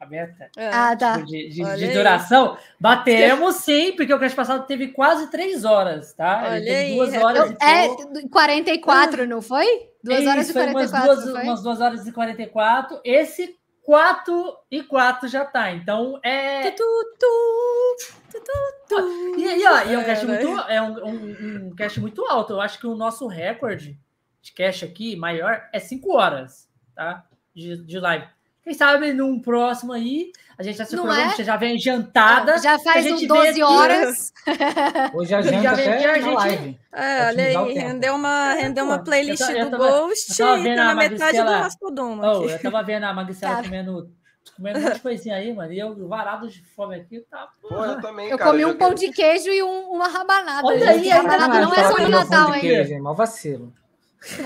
[0.00, 0.68] A meta é.
[0.68, 1.14] ah, tá.
[1.14, 2.56] Tipo, de, de, de duração.
[2.80, 6.42] Batemos sim, porque o cast passado teve quase três horas, tá?
[6.46, 9.90] Olha Ele teve duas horas é, e 44, não foi?
[10.02, 11.12] Duas horas e 44.
[11.12, 13.00] Umas duas, umas duas horas e 44.
[13.04, 15.70] Esse 4 e 4 já tá.
[15.70, 16.70] Então é.
[16.70, 16.82] Tu,
[17.18, 18.40] tu,
[18.88, 22.24] tu, e, e, ó, e é um cast, muito, é um, um, um cast muito
[22.24, 22.54] alto.
[22.54, 23.98] Eu acho que o nosso recorde
[24.42, 27.24] de cash aqui maior é 5 horas, tá?
[27.54, 28.26] De, de live.
[28.62, 31.42] Quem sabe num próximo aí, a gente já se programa, é?
[31.42, 32.58] já vem jantada.
[32.58, 34.32] Já faz uns 12 horas.
[35.14, 36.34] Hoje a gente já vem aqui a gente...
[36.34, 36.80] live.
[36.92, 40.56] É, olha aí, rendeu uma, rendeu uma playlist eu, eu tava, do Ghost e tá
[40.84, 42.20] na metade do Mastodon.
[42.20, 43.62] Oh, eu tava vendo a Magricela tá.
[43.62, 44.10] comendo
[44.56, 45.72] comendo um monte de coisinha aí, mano.
[45.72, 47.48] E eu varado de fome aqui, tá.
[47.62, 50.66] Pô, eu também, Eu cara, comi um pão de queijo e um, uma rabanada.
[50.66, 52.60] Olha aí, rabanada não é só no Natal, hein?
[52.60, 53.72] Queijo, Mal vacilo.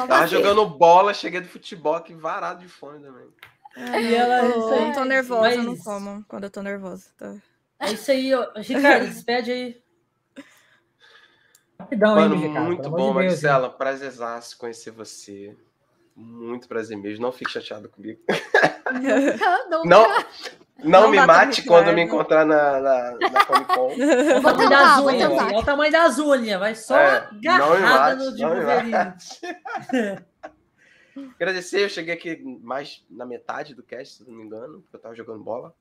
[0.06, 3.28] Tava jogando bola, cheguei do futebol aqui varado de fome também.
[3.76, 4.44] e ela.
[4.44, 5.56] Eu tô nervosa, mas...
[5.56, 7.06] eu não como quando eu tô nervosa.
[7.16, 7.34] Tá?
[7.80, 8.52] É isso aí, ó.
[8.56, 9.82] Ricardo, despede aí.
[11.78, 13.68] Rapidão, Mano, hein, Ricardo, muito bom, de Marcela.
[13.68, 15.56] Prazerzaço conhecer você.
[16.14, 17.22] Muito prazer mesmo.
[17.22, 18.20] Não fique chateado comigo.
[19.68, 20.06] não, não,
[20.82, 23.90] não, me mate quando me encontrar na, na, na Comic Con.
[23.92, 25.32] Olha o tamanho das unhas.
[25.32, 26.60] Olha o tamanho das unhas.
[26.60, 29.14] Vai só é, garrada no de Wolverine.
[31.36, 35.00] Agradecer, eu cheguei aqui mais na metade do cast, se não me engano, porque eu
[35.00, 35.72] tava jogando bola.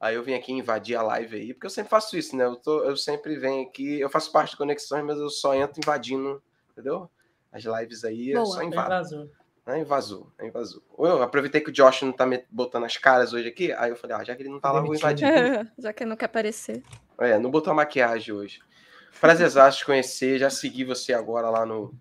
[0.00, 2.44] Aí eu vim aqui invadir a live aí, porque eu sempre faço isso, né?
[2.44, 5.78] Eu, tô, eu sempre venho aqui, eu faço parte de conexões, mas eu só entro
[5.78, 7.08] invadindo, entendeu?
[7.52, 9.30] As lives aí, Boa, eu só invado.
[9.64, 10.82] É invasor, é invasor.
[10.98, 13.96] Eu aproveitei que o Josh não tá me botando as caras hoje aqui, aí eu
[13.96, 15.24] falei, ah, já que ele não tá lá, vou invadir.
[15.78, 16.82] já que ele não quer aparecer.
[17.18, 18.60] É, não botou a maquiagem hoje.
[19.20, 21.94] Prazerzaço te conhecer, já segui você agora lá no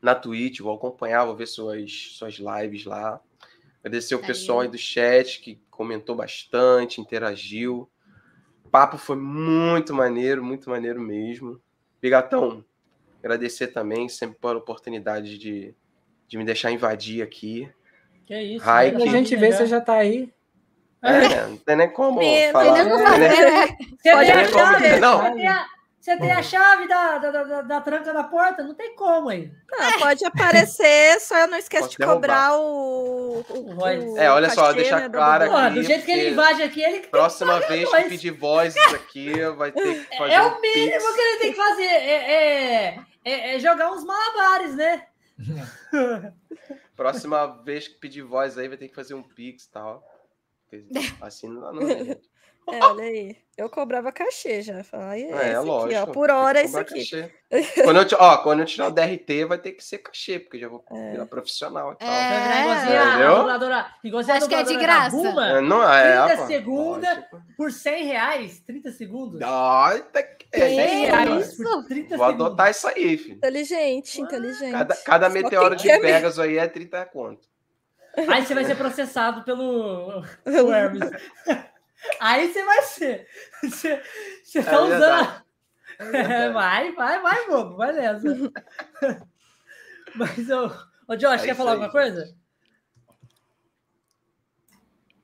[0.00, 3.20] na Twitch, vou acompanhar, vou ver suas, suas lives lá.
[3.80, 7.90] Agradecer o pessoal aí do chat que comentou bastante, interagiu.
[8.64, 11.60] O papo foi muito maneiro, muito maneiro mesmo.
[12.00, 12.64] Bigatão,
[13.18, 15.74] agradecer também sempre por a oportunidade de
[16.28, 17.68] de me deixar invadir aqui.
[18.26, 18.64] Que isso?
[18.64, 20.30] Raik, a gente vê, você já tá aí.
[21.02, 22.20] É, não tem nem como
[22.52, 22.64] falar.
[22.64, 23.66] Tem nem como fazer, né?
[24.12, 25.68] Pode nem como, não.
[26.08, 28.62] Você tem a chave da, da, da, da, tranca da porta?
[28.62, 29.52] Não tem como aí.
[29.70, 35.00] Não, pode aparecer, só não esquece de cobrar o, o, o, É, olha só, deixar
[35.00, 35.74] né, claro aqui.
[35.74, 40.06] Do jeito que ele invade aqui, ele Próxima vez que pedir vozes aqui, vai ter
[40.06, 41.14] que fazer É o mínimo pix.
[41.14, 41.82] que ele tem que fazer.
[41.82, 45.02] É, é, é, é jogar uns malabares, né?
[46.96, 50.04] Próxima vez que pedir voz aí, vai ter que fazer um pix e tal.
[51.20, 52.30] Assim não dá, não, gente.
[52.72, 53.36] É, olha aí.
[53.56, 54.84] Eu cobrava cachê já.
[54.84, 56.00] Falava, é, é lógico.
[56.00, 57.02] Aqui, ó, por hora é isso aqui.
[57.82, 60.68] quando, eu, ó, quando eu tirar o DRT, vai ter que ser cachê, porque já
[60.68, 61.10] vou é.
[61.10, 62.08] virar profissional e tal.
[62.08, 65.16] É, igualzinho Acho que é de graça.
[65.16, 67.08] Buma, é, não é, 30 segundos
[67.56, 68.60] por 100 reais.
[68.60, 69.40] 30 segundos.
[69.42, 70.20] Ai, tá,
[70.52, 72.46] é, 100 reais por 30 Vou segundos.
[72.46, 73.34] adotar isso aí, filho.
[73.38, 74.72] Inteligente, inteligente.
[74.72, 77.48] Cada, cada meteoro de Pegasus aí é 30 conto.
[78.26, 81.10] Aí você vai ser processado pelo, pelo Hermes.
[82.20, 83.26] Aí você vai ser.
[83.62, 84.02] Você,
[84.44, 85.42] você tá é usando.
[85.98, 88.28] É, vai, vai, vai, bobo, vai nessa.
[90.14, 90.70] Mas, ô,
[91.08, 91.74] ô Josh, é quer falar aí.
[91.74, 92.34] alguma coisa?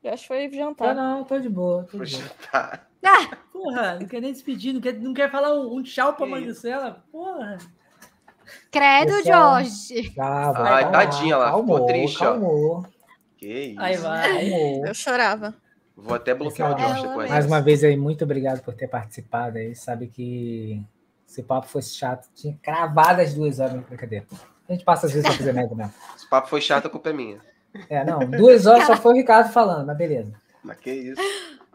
[0.03, 0.91] Josh foi jantar.
[0.91, 1.85] Ah, não, tô de boa.
[1.85, 2.81] Tô de boa.
[3.07, 6.27] Ah, porra, não quer nem despedir, não quer, não quer falar um, um tchau pra
[6.27, 7.05] Maricela?
[7.13, 7.59] Porra.
[8.71, 9.91] Credo, Josh.
[10.19, 12.79] Ah, Ai, tadinha lá, ficou triste, calmou.
[12.79, 12.83] ó.
[13.37, 13.81] Que isso.
[13.81, 14.51] Aí vai.
[14.51, 14.87] Calmou.
[14.87, 15.55] Eu chorava.
[15.97, 17.31] Vou até bloquear o Josh depois.
[17.31, 19.75] Mais uma vez aí, muito obrigado por ter participado aí.
[19.75, 20.83] Sabe que
[21.27, 24.27] se o papo fosse chato, tinha cravado as duas horas na brincadeira.
[24.69, 25.93] A gente passa às vezes pra fazer média mesmo.
[26.17, 27.39] Se o papo foi chato, a culpa é minha.
[27.89, 30.33] É, não, duas horas só foi o Ricardo falando, mas beleza.
[30.63, 31.21] Mas que isso?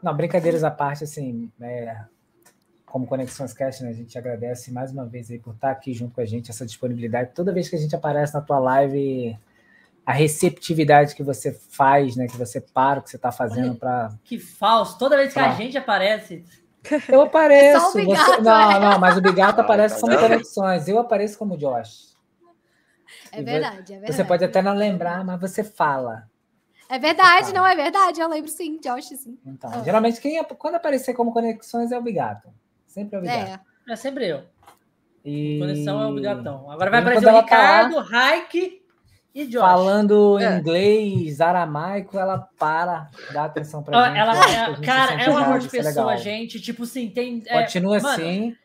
[0.02, 1.98] Não, brincadeiras à parte, assim, é,
[2.86, 6.16] como Conexões Cast, né, a gente agradece mais uma vez aí por estar aqui junto
[6.16, 7.32] com a gente, essa disponibilidade.
[7.36, 9.38] Toda vez que a gente aparece na tua live,
[10.10, 12.26] a receptividade que você faz, né?
[12.26, 14.10] Que você para o que você está fazendo para.
[14.24, 14.98] Que falso!
[14.98, 15.52] Toda vez que pra...
[15.52, 16.44] a gente aparece.
[17.08, 18.00] Eu apareço.
[18.00, 18.42] É você...
[18.42, 20.88] Não, não, mas o Bigato aparece como conexões.
[20.88, 22.18] Eu apareço como Josh.
[23.32, 24.14] É verdade, é verdade.
[24.14, 26.24] Você pode até não lembrar, mas você fala.
[26.90, 28.20] É verdade, não é verdade.
[28.20, 29.38] Eu lembro sim, Josh, sim.
[29.46, 29.84] Então, oh.
[29.84, 32.50] geralmente quem quando aparecer como conexões é o Bigato.
[32.88, 33.62] Sempre é o Bigato.
[33.88, 34.42] É, é sempre eu.
[35.24, 35.60] E...
[35.60, 36.72] Conexão é o Bigatão.
[36.72, 38.02] Agora vai aparecer o Ricardo, tá...
[38.02, 38.79] Raik
[39.34, 39.62] e Josh?
[39.62, 40.58] Falando é.
[40.58, 44.18] inglês, aramaico, ela para, dá atenção pra gente.
[44.18, 46.60] Ela, é, cara, é um amor de é pessoa, gente.
[46.60, 47.44] Tipo assim, tem.
[47.46, 48.56] É, Continua assim.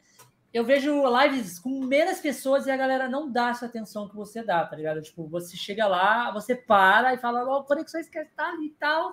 [0.52, 4.41] Eu vejo lives com menos pessoas e a galera não dá essa atenção que você
[4.41, 5.02] dá, tá ligado?
[5.02, 8.76] Tipo, você chega lá, você para e fala, ó, oh, conexões que tá ali e
[8.78, 9.12] tal.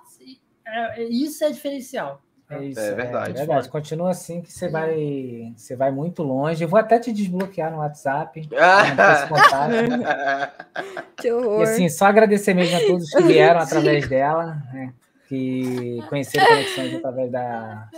[0.64, 2.22] É, isso é diferencial.
[2.54, 2.80] É isso.
[2.80, 3.30] É verdade.
[3.30, 3.68] É verdade.
[3.68, 6.62] Continua assim que você vai, você vai muito longe.
[6.62, 8.48] Eu vou até te desbloquear no WhatsApp.
[11.16, 11.60] que horror.
[11.60, 14.92] E assim, só agradecer mesmo a todos que vieram através dela, né?
[15.28, 17.88] que conheceram conexões através da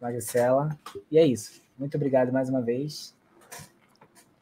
[0.00, 0.68] Maricela.
[1.10, 1.62] E é isso.
[1.78, 3.14] Muito obrigado mais uma vez.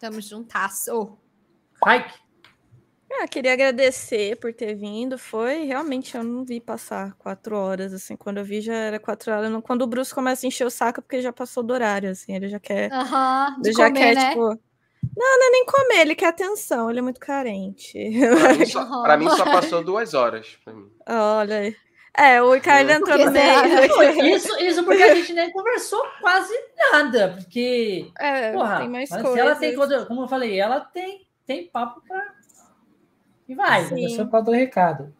[0.00, 1.16] Tamo juntasso.
[1.86, 2.29] Mike.
[3.12, 5.18] Ah, queria agradecer por ter vindo.
[5.18, 8.16] Foi realmente, eu não vi passar quatro horas, assim.
[8.16, 9.50] Quando eu vi, já era quatro horas.
[9.64, 12.34] Quando o Bruce começa a encher o saco, porque já passou do horário, assim.
[12.34, 12.92] Ele já quer.
[12.92, 14.28] Aham, ele já comer, quer, né?
[14.28, 14.58] tipo.
[15.16, 17.98] Não, não é nem comer, ele quer atenção, ele é muito carente.
[18.40, 20.58] Pra mim só, pra mim só passou duas horas.
[21.06, 21.76] Olha aí.
[22.16, 24.34] É, o Ricardo entrou no meio.
[24.34, 28.10] Isso, isso porque a gente nem conversou quase nada, porque.
[28.18, 29.36] É, porra, tem mais coisas.
[29.36, 29.74] Ela tem,
[30.06, 32.39] como eu falei, ela tem, tem papo pra
[33.50, 33.84] e vai.
[33.84, 34.08] Sim.
[34.08, 35.12] Você é do recado.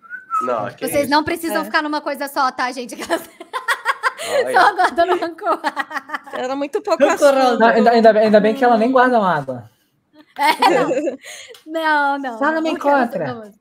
[0.43, 1.65] Não, Vocês não precisam é.
[1.65, 2.97] ficar numa coisa só, tá, gente?
[4.53, 5.59] Só aguardando rancor.
[6.33, 9.69] Era muito pouco não, ainda, ainda, ainda, bem que ela nem guarda mágoa.
[10.39, 10.89] É, não.
[11.67, 12.39] não, não.
[12.39, 13.53] Só não me encontra.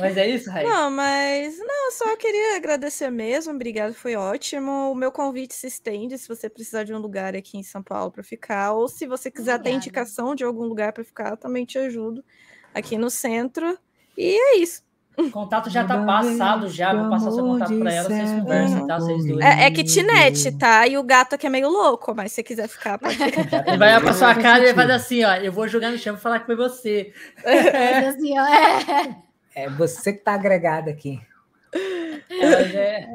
[0.00, 0.66] Mas é isso, Raí?
[0.66, 3.54] Não, mas não, só queria agradecer mesmo.
[3.54, 4.90] Obrigado, foi ótimo.
[4.90, 8.10] O meu convite se estende se você precisar de um lugar aqui em São Paulo
[8.10, 9.64] para ficar, ou se você quiser Obrigada.
[9.64, 12.22] ter indicação de algum lugar para ficar, eu também te ajudo
[12.78, 13.78] aqui no centro.
[14.16, 14.82] E é isso.
[15.18, 16.94] O contato já tá passado, já.
[16.94, 19.00] Vou passar seu contato pra ela, vocês conversam, tá?
[19.00, 19.44] Vocês dois.
[19.44, 20.86] É, é kitnet, tá?
[20.86, 23.66] E o gato aqui é meio louco, mas se você quiser ficar, pode ficar.
[23.66, 25.34] Ele vai pra sua casa e fazer assim, ó.
[25.34, 27.12] Eu vou jogar no chão e falar que foi você.
[27.42, 29.16] É, assim, ó, é.
[29.56, 31.20] é você que tá agregado aqui.
[32.30, 33.08] É,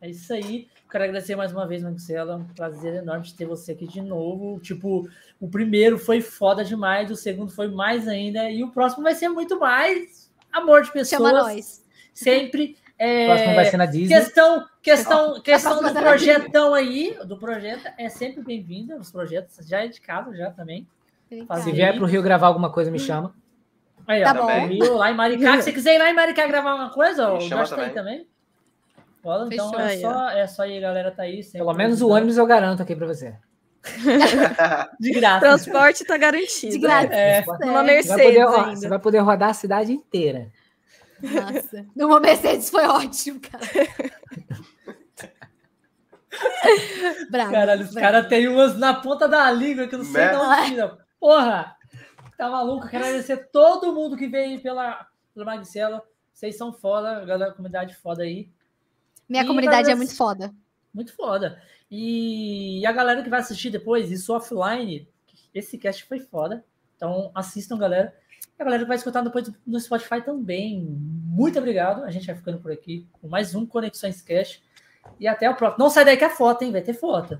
[0.00, 0.68] é, isso aí.
[0.90, 2.36] Quero agradecer mais uma vez, Marcela.
[2.36, 4.60] Um prazer enorme ter você aqui de novo.
[4.60, 5.08] Tipo,
[5.40, 9.28] o primeiro foi foda demais, o segundo foi mais ainda, e o próximo vai ser
[9.28, 11.22] muito mais amor de pessoas.
[11.22, 11.84] Chama nós.
[12.12, 12.76] Sempre.
[12.98, 14.16] É, o próximo vai ser na Disney.
[14.16, 18.96] Questão, questão, questão do projetão aí, do projeto, é sempre bem-vinda.
[18.96, 20.88] Os projetos já é de casa, já também.
[21.28, 23.34] Se vier para o Rio gravar alguma coisa, me chama.
[24.06, 24.66] Aí, tá ó, bom.
[24.66, 25.56] Rio, lá em Maricá.
[25.60, 28.02] Se você quiser ir lá em Maricá gravar uma coisa, ó, o Jorge tá
[29.32, 29.58] também.
[29.58, 31.44] Então é só, é só ir, galera, tá aí.
[31.44, 33.34] Pelo menos o ônibus eu garanto aqui para você.
[34.98, 35.40] De graça.
[35.40, 36.72] Transporte tá garantido.
[36.72, 37.14] De graça.
[37.14, 37.44] É.
[37.46, 38.76] Uma Você Mercedes vai, poder, ó, ainda.
[38.76, 40.50] você vai poder rodar a cidade inteira.
[41.22, 41.86] Nossa.
[41.94, 43.64] Numa Mercedes foi ótimo, cara.
[47.30, 47.52] Bravo.
[47.52, 50.28] Caralho, os caras têm umas na ponta da língua que eu não sei Né?
[50.30, 50.98] de onde tira.
[51.18, 51.76] Porra!
[52.36, 52.88] Tá maluco?
[52.88, 56.02] Quero agradecer todo mundo que veio pela, pela Magicela.
[56.34, 58.50] Vocês são foda, galera, comunidade foda aí.
[59.28, 60.54] Minha E comunidade é muito foda.
[60.92, 61.60] Muito foda.
[61.90, 65.08] E a galera que vai assistir depois, isso offline,
[65.54, 66.64] esse cast foi foda.
[66.96, 68.14] Então assistam, galera.
[68.58, 70.80] E a galera que vai escutar depois no Spotify também.
[70.80, 72.04] Muito obrigado.
[72.04, 74.62] A gente vai ficando por aqui com mais um Conexões Cast.
[75.20, 75.84] E até o próximo.
[75.84, 76.72] Não sai daí que é foto, hein?
[76.72, 77.38] Vai ter foto.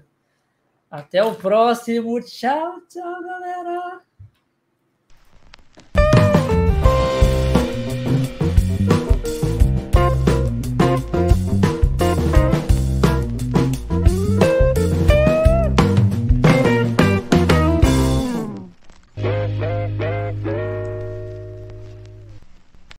[0.90, 2.20] Até o próximo.
[2.20, 4.06] Tchau, tchau, galera.